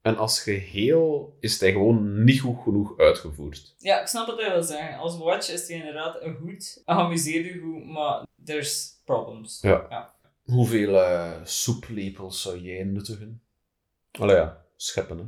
en 0.00 0.16
als 0.16 0.40
geheel 0.40 1.36
is 1.40 1.60
hij 1.60 1.72
gewoon 1.72 2.24
niet 2.24 2.40
goed 2.40 2.62
genoeg 2.62 2.98
uitgevoerd. 2.98 3.74
Ja, 3.78 4.00
ik 4.00 4.06
snap 4.06 4.26
wat 4.26 4.40
hij 4.40 4.50
wil 4.52 4.62
zeggen. 4.62 4.98
Als 4.98 5.18
watch 5.18 5.50
is 5.50 5.68
hij 5.68 5.76
inderdaad 5.76 6.22
een 6.22 6.34
goed, 6.34 6.82
amuseert 6.84 7.44
je 7.44 7.60
goed, 7.60 7.86
maar 7.86 8.26
there's 8.44 9.00
problems. 9.04 9.60
Ja. 9.60 9.86
ja. 9.90 10.14
Hoeveel 10.42 11.02
eh, 11.02 11.44
soeplepels 11.44 12.42
zou 12.42 12.58
jij 12.58 12.84
nuttigen? 12.84 13.42
Allee 14.18 14.36
ja, 14.36 14.64
scheppen 14.76 15.18
hè. 15.18 15.24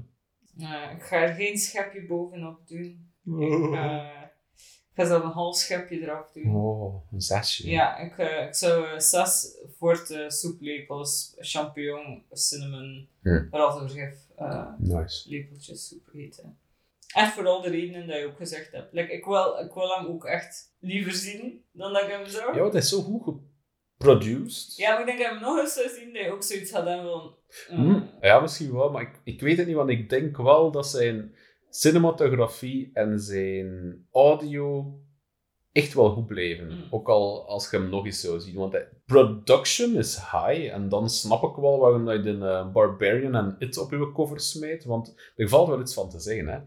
Eh, 0.67 0.97
ik 0.97 1.03
ga 1.03 1.17
er 1.17 1.35
geen 1.35 1.59
schepje 1.59 2.07
bovenop 2.07 2.69
doen. 2.69 3.13
Ik 3.25 3.75
ga, 3.75 4.23
ik 4.24 4.24
ga 4.95 5.05
zelf 5.07 5.23
een 5.25 5.31
half 5.31 5.57
schepje 5.57 6.01
eraf 6.01 6.31
doen. 6.33 6.55
Oh, 6.57 7.13
een 7.13 7.21
zesje. 7.21 7.71
Ja, 7.71 7.99
ik, 7.99 8.19
eh, 8.19 8.47
ik 8.47 8.55
zou 8.55 9.01
zes 9.01 9.57
forte 9.77 10.25
soeplepels, 10.29 11.35
champignon, 11.39 12.23
cinnamon, 12.33 13.09
Hm. 13.23 13.45
rattenvergif, 13.51 14.19
eh 14.37 14.67
Nice. 14.79 15.29
lepeltjes 15.31 15.89
soep 15.89 16.09
eten. 16.15 16.59
Echt 17.15 17.33
voor 17.33 17.47
al 17.47 17.61
de 17.63 17.69
redenen 17.71 18.07
dat 18.07 18.17
je 18.19 18.27
ook 18.27 18.37
gezegd 18.37 18.73
hebt. 18.73 18.93
Like, 18.93 19.13
ik, 19.13 19.25
wil, 19.25 19.59
ik 19.59 19.73
wil 19.75 19.89
hem 19.97 20.07
ook 20.07 20.25
echt 20.25 20.73
liever 20.79 21.13
zien 21.13 21.65
dan 21.73 21.93
dat 21.93 22.03
ik 22.03 22.09
hem 22.09 22.27
zou. 22.27 22.57
Ja, 22.57 22.69
hij 22.71 22.81
is 22.81 22.89
zo 22.89 23.01
goed 23.03 23.39
geproduced. 23.99 24.77
Ja, 24.77 24.91
maar 24.91 25.01
ik 25.01 25.07
denk 25.07 25.19
dat 25.19 25.27
ik 25.27 25.33
hem 25.33 25.43
nog 25.43 25.59
eens 25.59 25.73
zou 25.75 25.89
zien 25.89 26.13
dat 26.13 26.23
je 26.25 26.31
ook 26.33 26.43
zoiets 26.43 26.71
had 26.73 26.87
hebben 26.87 27.11
van... 27.11 27.35
eh, 27.69 27.77
Hm, 27.77 28.01
Ja, 28.21 28.41
misschien 28.41 28.73
wel, 28.73 28.91
maar 28.91 29.03
ik, 29.03 29.21
ik 29.25 29.41
weet 29.41 29.57
het 29.57 29.67
niet, 29.67 29.77
want 29.77 29.91
ik 29.91 30.09
denk 30.11 30.37
wel 30.37 30.71
dat 30.71 30.87
zijn 30.87 31.35
cinematografie 31.75 32.91
en 32.93 33.21
zijn 33.21 34.07
audio 34.13 34.99
echt 35.73 35.95
wel 35.95 36.11
goed 36.11 36.27
blijven. 36.27 36.67
Mm. 36.67 36.85
Ook 36.91 37.09
al 37.09 37.49
als 37.49 37.71
je 37.71 37.77
hem 37.77 37.89
nog 37.89 38.05
eens 38.05 38.21
zou 38.21 38.41
zien. 38.41 38.55
Want 38.55 38.73
de 38.73 38.87
production 39.07 39.97
is 39.97 40.15
high 40.17 40.73
en 40.73 40.89
dan 40.89 41.11
snap 41.11 41.43
ik 41.43 41.57
wel 41.57 41.79
waarom 41.79 42.11
je 42.11 42.21
de 42.21 42.39
eh, 42.47 42.73
Barbarian 42.73 43.35
en 43.35 43.57
It 43.59 43.79
op 43.79 43.91
je 43.91 44.13
cover 44.13 44.41
smijt, 44.41 44.85
want 44.85 45.15
er 45.37 45.49
valt 45.49 45.69
wel 45.69 45.81
iets 45.81 45.95
van 45.95 46.11
te 46.11 46.21
zeggen. 46.21 46.47
Hè. 46.47 46.59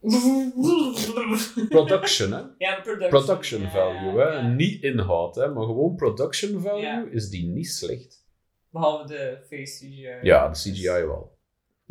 Production, 1.68 2.32
hè. 2.32 2.40
ja, 2.58 2.80
production. 2.80 3.08
Production 3.08 3.60
ja, 3.60 3.70
value, 3.70 4.20
hè. 4.20 4.28
ja. 4.28 4.48
Niet 4.48 4.82
inhoud, 4.82 5.34
hè, 5.34 5.48
maar 5.48 5.64
gewoon 5.64 5.94
production 5.94 6.60
value 6.60 6.80
Ja. 6.80 7.06
is 7.10 7.28
die 7.28 7.46
niet 7.46 7.68
slecht. 7.68 8.26
Behalve 8.70 9.06
de 9.06 9.38
face 9.46 9.84
CGI. 9.84 10.18
Ja, 10.22 10.48
de 10.48 10.54
CGI 10.54 10.88
wel. 10.88 11.40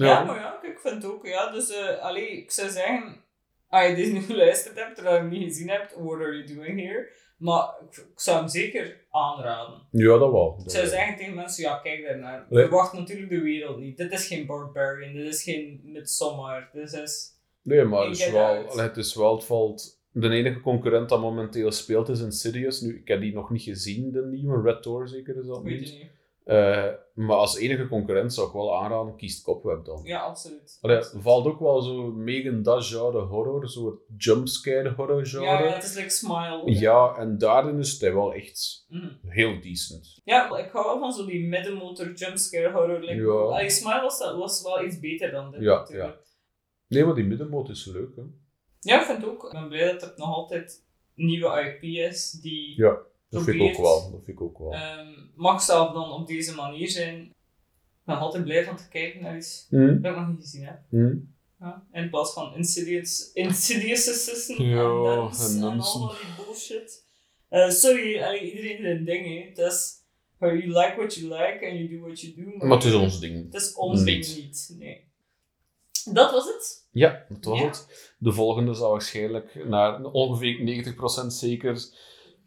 Ja, 0.07 0.23
maar 0.23 0.39
ja, 0.39 0.59
ik 0.61 0.79
vind 0.79 1.03
het 1.03 1.11
ook, 1.11 1.25
ja. 1.25 1.51
Dus, 1.51 1.97
allee, 1.99 2.29
ik 2.29 2.51
zou 2.51 2.69
zeggen, 2.69 3.23
als 3.69 3.87
je 3.87 3.95
deze 3.95 4.11
nu 4.11 4.21
geluisterd 4.33 4.75
hebt, 4.75 4.95
terwijl 4.95 5.15
je 5.15 5.21
hem 5.21 5.29
niet 5.29 5.43
gezien 5.43 5.69
hebt, 5.69 5.93
what 5.93 6.19
are 6.19 6.43
you 6.43 6.55
doing 6.55 6.79
here? 6.79 7.09
Maar 7.37 7.73
ik, 7.89 7.97
ik 7.97 8.19
zou 8.19 8.37
hem 8.37 8.47
zeker 8.47 9.05
aanraden. 9.11 9.81
Ja, 9.91 10.17
dat 10.17 10.31
wel. 10.31 10.61
Ik 10.65 10.71
zou 10.71 10.83
wel. 10.83 10.91
zeggen 10.91 11.17
tegen 11.17 11.33
mensen, 11.33 11.63
ja, 11.63 11.77
kijk 11.77 12.03
daarnaar. 12.03 12.45
Nee. 12.49 12.63
Verwacht 12.63 12.93
natuurlijk 12.93 13.29
de 13.29 13.41
wereld 13.41 13.77
niet. 13.77 13.97
Dit 13.97 14.11
is 14.11 14.27
geen 14.27 14.45
Barbarian, 14.45 15.13
dit 15.13 15.33
is 15.33 15.43
geen 15.43 15.81
Midsommar, 15.83 16.69
dit 16.73 16.93
is... 16.93 17.39
Nee, 17.63 17.83
maar 17.83 18.07
het 18.07 18.19
is, 18.19 18.31
wel, 18.31 18.67
allee, 18.69 18.87
het 18.87 18.97
is 18.97 19.15
wel, 19.15 19.35
het 19.35 19.45
valt... 19.45 19.99
De 20.13 20.29
enige 20.29 20.59
concurrent 20.59 21.09
dat 21.09 21.21
momenteel 21.21 21.71
speelt 21.71 22.09
is 22.09 22.21
Insidious. 22.21 22.81
Nu, 22.81 22.97
ik 22.97 23.07
heb 23.07 23.21
die 23.21 23.33
nog 23.33 23.49
niet 23.49 23.61
gezien, 23.61 24.11
de 24.11 24.25
nieuwe. 24.25 24.61
Red 24.61 24.83
Door 24.83 25.07
zeker 25.07 25.37
is 25.37 25.47
dat 25.47 25.61
Weet 25.61 25.79
niet. 25.79 25.89
je 25.89 25.97
niet. 25.97 26.11
Eh, 26.43 26.88
maar 27.13 27.35
als 27.38 27.57
enige 27.57 27.88
concurrent 27.88 28.34
zou 28.34 28.47
ik 28.47 28.53
wel 28.53 28.77
aanraden, 28.81 29.15
kiest 29.15 29.43
Cobweb 29.43 29.85
dan. 29.85 30.01
Ja, 30.03 30.19
absoluut. 30.19 30.77
Allee, 30.81 30.97
Absoluut. 30.97 31.23
valt 31.23 31.45
ook 31.45 31.59
wel 31.59 31.81
zo 31.81 32.11
mee 32.11 32.43
in 32.43 32.63
dat 32.63 32.85
genre 32.85 33.19
horror, 33.22 33.69
zo'n 33.69 33.99
jumpscare 34.18 34.89
horror 34.89 35.26
genre. 35.26 35.45
Ja, 35.45 35.59
Ja, 35.59 35.65
ja, 35.65 35.73
het 35.73 35.84
is 35.84 35.95
like 35.95 36.09
Smile. 36.09 37.15
en 37.18 37.38
daarin 37.38 37.80
is 37.80 37.99
hij 38.01 38.13
wel 38.13 38.34
echt 38.34 38.85
Mhm. 38.89 39.07
heel 39.27 39.61
decent. 39.61 40.22
Ja, 40.23 40.57
ik 40.57 40.69
hou 40.72 40.85
wel 40.85 40.99
van 40.99 41.11
zo 41.11 41.26
die 41.26 41.47
middenmotor 41.47 42.13
jumpscare 42.13 42.72
horror. 42.72 42.99
Like, 42.99 43.22
Ja. 43.22 43.31
Allee, 43.31 43.69
Smile 43.69 44.01
was, 44.01 44.19
was 44.19 44.61
wel 44.63 44.84
iets 44.85 44.99
beter 44.99 45.31
dan 45.31 45.51
dit 45.51 45.61
Ja, 45.61 45.76
natuurlijk. 45.80 46.19
Nee, 46.88 47.05
maar 47.05 47.15
die 47.15 47.23
middenmoot 47.26 47.69
is 47.69 47.85
leuk, 47.85 48.15
hè. 48.15 48.22
Ja, 48.80 48.99
ik 48.99 49.05
vind 49.05 49.22
het 49.22 49.30
ook. 49.30 49.43
Ik 49.45 49.51
ben 49.51 49.68
blij 49.69 49.91
dat 49.91 50.01
er 50.01 50.13
nog 50.15 50.27
altijd 50.35 50.85
nieuwe 51.15 51.61
IP 51.80 51.84
is 51.84 52.31
die 52.31 52.77
Ja, 52.81 52.97
dat 53.31 53.43
vind 53.43 53.55
ik 53.55 53.61
ook 53.61 53.77
wel. 53.77 54.11
Dat 54.11 54.21
vind 54.25 54.37
ik 54.37 54.41
ook 54.41 54.57
wel. 54.57 54.71
ehm, 54.73 55.07
mag 55.35 55.61
zelf 55.61 55.93
dan 55.93 56.11
op 56.11 56.27
deze 56.27 56.55
manier 56.55 56.89
zijn. 56.89 57.21
Ik 57.21 58.07
ben 58.07 58.17
altijd 58.17 58.43
blij 58.43 58.63
van 58.65 58.75
te 58.77 58.87
kijken 58.89 59.21
naar 59.21 59.37
iets 59.37 59.65
Hm? 59.69 60.01
dat 60.01 60.11
ik 60.11 60.17
nog 60.17 60.27
niet 60.27 60.41
gezien 60.41 60.65
heb. 60.65 60.79
Hm? 60.89 61.15
Ja? 61.59 61.85
In 61.91 62.09
plaats 62.09 62.33
van 62.33 62.55
Insidious, 62.55 63.31
Insidious 63.33 64.09
Assistant 64.09 64.59
Ja, 64.59 64.73
en 64.73 65.61
allemaal 65.63 66.09
die 66.09 66.45
bullshit. 66.45 67.05
Eh, 67.49 67.69
sorry, 67.69 68.21
allee, 68.21 68.51
iedereen 68.51 68.83
heeft 68.85 68.99
een 68.99 69.05
ding, 69.05 69.25
hè. 69.25 69.49
Het 69.49 69.57
is, 69.71 69.93
you 70.39 70.67
like 70.67 70.93
what 70.97 71.13
you 71.15 71.27
like 71.27 71.65
and 71.69 71.77
you 71.79 71.89
do 71.89 71.99
what 71.99 72.21
you 72.21 72.33
do. 72.35 72.65
Maar 72.67 72.77
het 72.77 72.83
is 72.85 72.93
ons 72.93 73.19
ding. 73.19 73.45
Het 73.45 73.61
is 73.61 73.73
ons 73.75 74.03
ding 74.03 74.17
Niet. 74.25 74.35
niet, 74.37 74.75
nee. 74.79 75.09
Dat 76.13 76.31
was 76.31 76.45
het. 76.45 76.87
Ja, 76.91 77.25
dat 77.29 77.43
was 77.45 77.59
Ja. 77.59 77.65
het. 77.65 78.13
De 78.17 78.31
volgende 78.31 78.73
zal 78.73 78.91
waarschijnlijk 78.91 79.65
naar 79.65 80.03
ongeveer 80.03 80.61
90% 80.63 81.33
zeker 81.33 81.85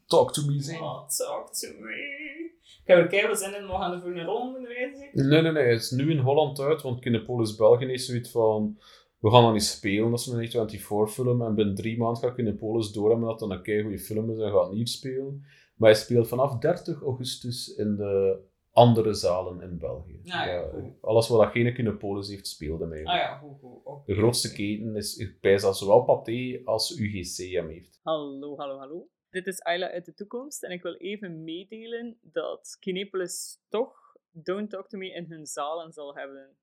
Talk 0.06 0.32
to 0.32 0.43
Me 0.47 0.60
zijn. 0.60 0.81
Oh, 0.81 1.09
talk 1.09 1.52
to 1.52 1.68
me. 1.81 2.52
Ik 2.85 2.90
heb 2.90 2.98
er 2.98 3.06
keihard 3.06 3.39
zin 3.39 3.55
in, 3.55 3.66
we 3.66 3.72
gaan 3.72 3.90
moeten 3.93 4.66
reizen. 4.66 4.98
zeker? 4.98 5.26
Nee, 5.26 5.43
nee, 5.43 5.52
nee. 5.52 5.64
Het 5.72 5.82
is 5.82 5.90
nu 5.90 6.10
in 6.10 6.18
Holland 6.18 6.60
uit, 6.60 6.82
want 6.82 7.01
Kinepolis 7.01 7.56
België 7.56 7.86
is 7.86 8.06
zoiets 8.06 8.31
van... 8.31 8.78
We 9.18 9.31
gaan 9.31 9.43
dat 9.43 9.52
niet 9.52 9.62
spelen, 9.62 10.10
dat 10.10 10.20
is 10.20 10.26
een 10.26 10.39
24 10.39 11.12
film. 11.12 11.43
En 11.43 11.55
binnen 11.55 11.74
drie 11.74 11.98
maanden 11.98 12.22
gaat 12.22 12.35
Kinepolis 12.35 12.93
door 12.93 13.10
hebben 13.10 13.28
dat 13.28 13.39
dat 13.39 13.51
een 13.51 13.62
kei 13.62 13.82
goede 13.82 13.98
film 13.98 14.31
is 14.31 14.39
en 14.39 14.52
gaat 14.52 14.72
niet 14.72 14.90
spelen. 14.90 15.44
Maar 15.76 15.90
hij 15.90 15.98
speelt 15.98 16.28
vanaf 16.28 16.59
30 16.59 17.02
augustus 17.02 17.74
in 17.74 17.97
de 17.97 18.39
andere 18.72 19.14
zalen 19.14 19.60
in 19.60 19.78
België. 19.78 20.20
Ah, 20.24 20.47
ja, 20.47 20.68
goed. 20.72 20.93
alles 21.01 21.28
wat 21.28 21.40
dat 21.40 21.51
geen 21.51 21.74
Kinepolis 21.74 22.28
heeft, 22.28 22.47
speelde 22.47 22.86
mij. 22.86 23.05
Ah 23.05 23.16
ja, 23.16 23.36
goed, 23.36 23.56
goed. 23.60 24.06
De 24.06 24.14
grootste 24.14 24.52
keten 24.52 24.97
is, 24.97 25.16
ik 25.16 25.60
dat 25.60 25.76
zowel 25.78 26.05
Pathé 26.05 26.60
als 26.64 26.98
UGC 26.98 27.52
hem 27.52 27.68
heeft. 27.68 28.01
Hallo, 28.02 28.56
hallo, 28.56 28.78
hallo. 28.78 29.09
Dit 29.35 29.47
is 29.47 29.62
Ayla 29.62 29.90
uit 29.90 30.05
de 30.05 30.15
toekomst 30.15 30.62
en 30.62 30.70
ik 30.70 30.82
wil 30.82 30.94
even 30.94 31.44
meedelen 31.44 32.19
dat 32.23 32.77
Kinepolis 32.81 33.59
toch 33.69 34.16
Don't 34.31 34.70
Talk 34.70 34.89
To 34.89 34.98
Me 34.98 35.12
in 35.12 35.24
hun 35.28 35.47
zalen 35.47 35.93
zal 35.93 36.15
hebben. 36.16 36.56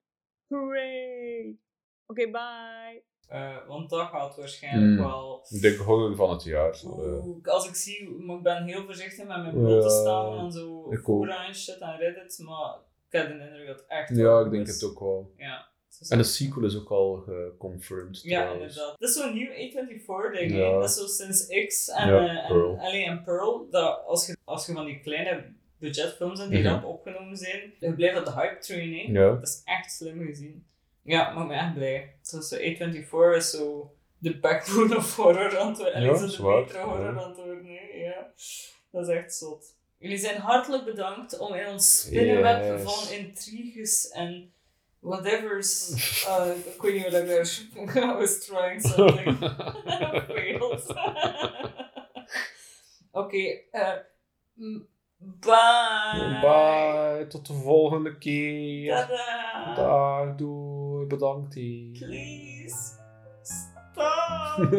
Hooray! 0.48 1.57
Oké, 2.06 2.30
bye! 2.31 3.03
Eh, 3.27 3.68
want 3.68 3.89
dat 3.89 4.07
gaat 4.10 4.35
waarschijnlijk 4.35 4.91
Hmm. 4.99 5.06
wel... 5.07 5.45
Ik 5.49 5.61
denk 5.61 5.77
horror 5.77 6.15
van 6.15 6.30
het 6.30 6.43
jaar. 6.43 6.73
Eh, 6.73 7.27
Oeh, 7.27 7.45
als 7.48 7.68
ik 7.68 7.76
zie, 7.76 8.10
maar 8.10 8.38
ik 8.38 8.43
ben 8.43 8.64
heel 8.64 8.84
voorzichtig 8.85 9.27
met 9.27 9.38
mijn 9.41 9.53
bloot 9.53 9.81
te 9.81 9.88
Ja, 9.88 10.02
staan 10.02 10.38
en 10.38 10.52
zo 10.52 10.91
ik 10.91 11.10
ook. 11.10 11.26
fora 11.26 11.45
en 11.48 11.56
shit 11.56 11.77
en 11.80 11.98
Reddit, 11.98 12.39
maar 12.45 12.76
ik 13.07 13.11
heb 13.11 13.27
de 13.27 13.34
indruk 13.45 13.68
dat 13.68 13.80
het 13.80 13.88
echt 13.88 14.10
wel 14.10 14.39
ja, 14.39 14.45
ik 14.45 14.52
denk 14.52 14.68
is. 14.68 14.81
het 14.81 14.91
ook 14.91 14.99
wel. 14.99 15.31
Ja. 15.38 15.69
En 16.09 16.18
de 16.18 16.23
sequel 16.23 16.65
is 16.65 16.77
ook 16.77 16.89
al 16.89 17.15
geconfirmed. 17.27 18.22
Ja, 18.23 18.41
trouwens. 18.41 18.73
inderdaad. 18.73 18.99
Dat 18.99 19.09
is 19.09 19.15
zo'n 19.15 19.34
nieuw 19.34 19.49
A24-ding. 19.51 20.51
Ja. 20.51 20.72
Dat 20.80 20.89
is 20.89 20.95
zo 20.95 21.05
sinds 21.07 21.47
X 21.68 21.89
en, 21.89 22.07
Ja, 22.07 22.23
eh, 22.27 22.38
en, 22.38 22.47
Pearl. 22.47 22.77
allee, 22.80 23.05
en 23.05 23.23
Pearl. 23.23 23.68
Dat 23.69 24.03
als, 24.05 24.26
je, 24.27 24.38
als 24.43 24.65
je 24.65 24.73
van 24.73 24.85
die 24.85 24.99
kleine 24.99 25.43
budgetfilms 25.77 26.39
hebt 26.39 26.51
die 26.51 26.63
rap 26.63 26.85
opgenomen 26.85 27.38
zijn, 27.38 27.73
je 27.80 27.93
blijft 27.93 28.19
op 28.19 28.26
de 28.26 28.31
hype 28.31 28.57
train. 28.59 28.93
hè. 28.93 29.19
Ja. 29.19 29.30
Dat 29.30 29.47
is 29.47 29.61
echt 29.65 29.91
slim 29.91 30.26
gezien. 30.26 30.65
Ja, 31.03 31.34
maakt 31.34 31.47
me 31.47 31.53
echt 31.55 31.73
blij. 31.73 32.15
Dus 32.31 32.47
zo 32.47 32.55
A24 32.57 33.35
is 33.35 33.49
zo 33.49 33.93
de 34.18 34.39
backbone 34.39 34.95
of 34.97 35.15
horror 35.15 35.57
aan 35.59 35.68
het 35.68 35.77
worden. 35.77 36.01
Ja, 36.01 36.13
de 36.13 36.19
betere 36.41 36.80
horror 36.84 37.19
aan 37.19 37.27
het 37.30 37.38
worden. 37.38 37.65
Ja. 37.97 38.31
Dat 38.91 39.07
is 39.07 39.15
echt 39.15 39.34
zot. 39.35 39.76
Jullie 39.97 40.18
zijn 40.18 40.38
hartelijk 40.41 40.85
bedankt 40.85 41.38
om 41.39 41.53
in 41.53 41.68
ons 41.68 42.01
spinnenweb 42.01 42.63
Yes. 42.63 42.81
van 42.93 43.13
intriges 43.13 44.09
en 44.09 44.51
whatever's. 45.02 45.94
Uh, 46.28 46.53
daar. 47.26 47.68
I 47.95 48.15
was 48.18 48.45
trying 48.45 48.80
something. 48.91 49.38
Failed. 50.28 50.86
Oké, 53.11 53.61
m- 54.56 54.88
bye. 55.18 56.40
Bye, 56.41 57.26
tot 57.28 57.48
de 57.48 57.53
volgende 57.53 58.18
keer. 58.18 58.94
Tada. 58.95 59.73
Dag, 59.76 60.36
doei. 60.36 61.06
Bedankt. 61.07 61.53
Please. 61.53 62.99
Stop. 63.44 64.72